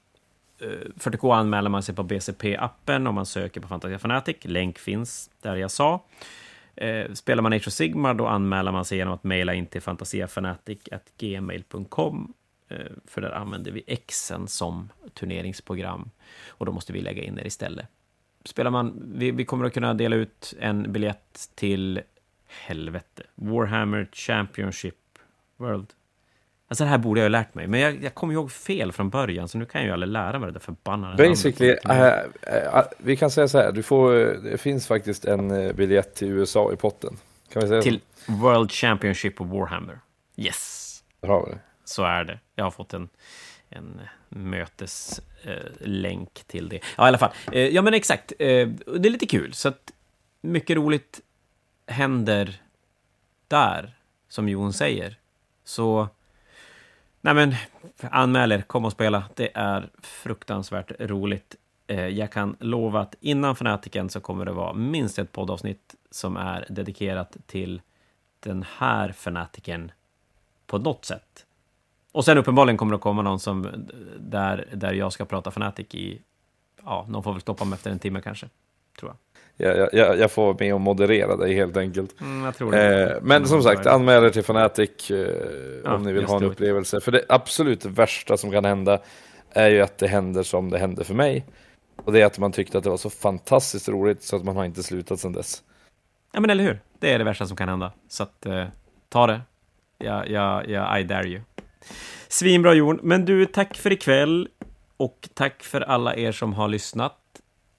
Eh, 0.58 0.68
40K 0.96 1.34
anmäler 1.34 1.70
man 1.70 1.82
sig 1.82 1.94
på 1.94 2.02
BCP-appen 2.02 3.08
om 3.08 3.14
man 3.14 3.26
söker 3.26 3.60
på 3.60 3.68
Fantasia 3.68 3.98
Fanatic. 3.98 4.36
Länk 4.42 4.78
finns 4.78 5.30
där 5.42 5.56
jag 5.56 5.70
sa. 5.70 6.00
Eh, 6.76 7.12
spelar 7.12 7.42
man 7.42 7.52
Age 7.52 7.68
of 7.68 7.72
Sigmar, 7.72 8.14
då 8.14 8.26
anmäler 8.26 8.72
man 8.72 8.84
sig 8.84 8.98
genom 8.98 9.14
att 9.14 9.24
mejla 9.24 9.54
in 9.54 9.66
till 9.66 9.80
fantasiafanatic.gmail.com 9.80 12.34
eh, 12.68 12.78
för 13.06 13.20
där 13.20 13.30
använder 13.30 13.70
vi 13.70 13.96
Xen 13.96 14.48
som 14.48 14.92
turneringsprogram 15.14 16.10
och 16.48 16.66
då 16.66 16.72
måste 16.72 16.92
vi 16.92 17.00
lägga 17.00 17.22
in 17.22 17.38
er 17.38 17.46
istället. 17.46 17.86
Spelar 18.44 18.70
man, 18.70 19.12
vi, 19.16 19.30
vi 19.30 19.44
kommer 19.44 19.64
att 19.64 19.74
kunna 19.74 19.94
dela 19.94 20.16
ut 20.16 20.54
en 20.60 20.92
biljett 20.92 21.50
till 21.54 22.00
helvete, 22.46 23.22
Warhammer 23.34 24.08
Championship 24.12 25.18
World. 25.56 25.92
Alltså 26.68 26.84
det 26.84 26.90
här 26.90 26.98
borde 26.98 27.20
jag 27.20 27.24
ha 27.24 27.28
lärt 27.28 27.54
mig, 27.54 27.66
men 27.66 27.80
jag, 27.80 28.04
jag 28.04 28.14
kommer 28.14 28.34
ihåg 28.34 28.52
fel 28.52 28.92
från 28.92 29.10
början, 29.10 29.48
så 29.48 29.58
nu 29.58 29.66
kan 29.66 29.80
jag 29.80 29.86
ju 29.86 29.92
aldrig 29.92 30.12
lära 30.12 30.38
mig 30.38 30.46
det 30.46 30.52
där 30.52 30.60
förbannade 30.60 31.28
Basically, 31.28 31.76
namnet. 31.84 32.26
eh, 32.42 32.56
eh, 32.56 32.84
vi 32.98 33.16
kan 33.16 33.30
säga 33.30 33.48
så 33.48 33.58
här, 33.58 33.72
du 33.72 33.82
får, 33.82 34.16
eh, 34.16 34.32
det 34.42 34.58
finns 34.58 34.86
faktiskt 34.86 35.24
en 35.24 35.50
eh, 35.50 35.72
biljett 35.72 36.14
till 36.14 36.28
USA 36.28 36.72
i 36.72 36.76
potten. 36.76 37.16
Kan 37.52 37.62
vi 37.62 37.68
säga 37.68 37.82
Till 37.82 38.00
World 38.26 38.72
Championship 38.72 39.40
of 39.40 39.48
Warhammer. 39.48 39.98
Yes! 40.36 41.02
så? 41.20 41.26
Där 41.26 41.32
har 41.32 41.46
vi 41.46 41.52
det. 41.52 41.58
Så 41.84 42.04
är 42.04 42.24
det. 42.24 42.38
Jag 42.54 42.64
har 42.64 42.70
fått 42.70 42.94
en, 42.94 43.08
en 43.68 44.00
möteslänk 44.28 45.26
eh, 45.44 45.86
länk 45.88 46.44
till 46.46 46.68
det. 46.68 46.80
Ja, 46.96 47.04
i 47.04 47.08
alla 47.08 47.18
fall. 47.18 47.30
Ja, 47.52 47.82
men 47.82 47.94
exakt. 47.94 48.32
Det 48.38 48.60
är 48.86 49.10
lite 49.10 49.26
kul. 49.26 49.54
Så 49.54 49.68
att 49.68 49.92
mycket 50.40 50.76
roligt 50.76 51.20
händer 51.86 52.60
där, 53.48 53.96
som 54.28 54.48
Jon 54.48 54.72
säger. 54.72 55.18
Så, 55.64 56.08
nej 57.24 57.34
men, 57.34 57.54
anmäl 58.10 58.52
er, 58.52 58.60
kom 58.62 58.84
och 58.84 58.92
spela. 58.92 59.24
Det 59.34 59.50
är 59.54 59.90
fruktansvärt 60.02 60.92
roligt. 60.98 61.56
Eh, 61.86 62.08
jag 62.08 62.32
kan 62.32 62.56
lova 62.60 63.00
att 63.00 63.14
innan 63.20 63.56
fanatiken 63.56 64.10
så 64.10 64.20
kommer 64.20 64.44
det 64.44 64.52
vara 64.52 64.72
minst 64.72 65.18
ett 65.18 65.32
poddavsnitt 65.32 65.94
som 66.10 66.36
är 66.36 66.66
dedikerat 66.68 67.36
till 67.46 67.82
den 68.40 68.64
här 68.76 69.12
fanatiken 69.12 69.92
på 70.66 70.78
något 70.78 71.04
sätt. 71.04 71.46
Och 72.12 72.24
sen 72.24 72.38
uppenbarligen 72.38 72.76
kommer 72.76 72.92
det 72.92 72.98
komma 72.98 73.22
någon 73.22 73.40
som 73.40 73.66
eh, 73.66 73.72
där, 74.18 74.68
där 74.72 74.92
jag 74.92 75.12
ska 75.12 75.24
prata 75.24 75.50
Fanatic 75.50 75.94
i, 75.94 76.20
ja, 76.84 77.06
någon 77.08 77.22
får 77.22 77.32
väl 77.32 77.40
stoppa 77.40 77.64
mig 77.64 77.74
efter 77.74 77.90
en 77.90 77.98
timme 77.98 78.20
kanske, 78.20 78.48
tror 78.98 79.10
jag. 79.10 79.16
Jag, 79.56 79.76
jag- 79.78 79.88
jag, 79.92 80.18
jag 80.18 80.30
får 80.30 80.56
med 80.60 80.74
och 80.74 80.80
moderera 80.80 81.36
dig 81.36 81.54
helt 81.54 81.76
enkelt. 81.76 82.20
Mm, 82.20 82.52
jag. 82.58 83.02
Eh, 83.10 83.16
men 83.22 83.46
som 83.46 83.62
sagt, 83.62 83.86
anmäl 83.86 84.24
er 84.24 84.30
till 84.30 84.42
Fanatic 84.44 85.10
eh, 85.10 85.16
Ja, 85.84 85.94
om 85.94 86.02
ni 86.02 86.12
vill 86.12 86.24
ha 86.24 86.36
en 86.36 86.42
det. 86.42 86.48
upplevelse. 86.48 87.00
För 87.00 87.12
det 87.12 87.24
absolut 87.28 87.84
värsta 87.84 88.36
som 88.36 88.50
kan 88.50 88.64
hända 88.64 88.98
är 89.50 89.70
ju 89.70 89.80
att 89.80 89.98
det 89.98 90.06
händer 90.08 90.42
som 90.42 90.70
det 90.70 90.78
hände 90.78 91.04
för 91.04 91.14
mig. 91.14 91.46
Och 92.04 92.12
det 92.12 92.20
är 92.22 92.26
att 92.26 92.38
man 92.38 92.52
tyckte 92.52 92.78
att 92.78 92.84
det 92.84 92.90
var 92.90 92.96
så 92.96 93.10
fantastiskt 93.10 93.88
roligt 93.88 94.22
så 94.22 94.36
att 94.36 94.44
man 94.44 94.56
har 94.56 94.64
inte 94.64 94.82
slutat 94.82 95.20
sedan 95.20 95.32
dess. 95.32 95.62
Ja, 96.32 96.40
men 96.40 96.50
eller 96.50 96.64
hur? 96.64 96.80
Det 96.98 97.12
är 97.12 97.18
det 97.18 97.24
värsta 97.24 97.46
som 97.46 97.56
kan 97.56 97.68
hända. 97.68 97.92
Så 98.08 98.22
att, 98.22 98.46
eh, 98.46 98.64
ta 99.08 99.26
det. 99.26 99.40
Ja, 99.98 100.24
ja, 100.26 100.62
ja, 100.68 100.98
I 100.98 101.04
dare 101.04 101.26
you. 101.28 101.40
Svinbra 102.28 102.74
Jon, 102.74 103.00
men 103.02 103.24
du, 103.24 103.46
tack 103.46 103.76
för 103.76 103.92
ikväll. 103.92 104.48
Och 104.96 105.28
tack 105.34 105.62
för 105.62 105.80
alla 105.80 106.16
er 106.16 106.32
som 106.32 106.52
har 106.52 106.68
lyssnat. 106.68 107.16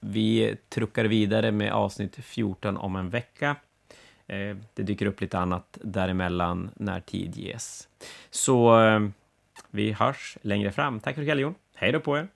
Vi 0.07 0.55
truckar 0.69 1.05
vidare 1.05 1.51
med 1.51 1.73
avsnitt 1.73 2.15
14 2.15 2.77
om 2.77 2.95
en 2.95 3.09
vecka. 3.09 3.55
Eh, 4.27 4.57
det 4.73 4.83
dyker 4.83 5.05
upp 5.05 5.21
lite 5.21 5.39
annat 5.39 5.77
däremellan 5.81 6.69
när 6.75 6.99
tid 6.99 7.37
ges. 7.37 7.87
Så 8.29 8.81
eh, 8.81 8.99
vi 9.71 9.91
hörs 9.91 10.37
längre 10.41 10.71
fram. 10.71 10.99
Tack 10.99 11.15
för 11.15 11.21
ikväll 11.21 11.39
Jon. 11.39 11.55
Hej 11.75 11.91
då 11.91 11.99
på 11.99 12.17
er. 12.17 12.27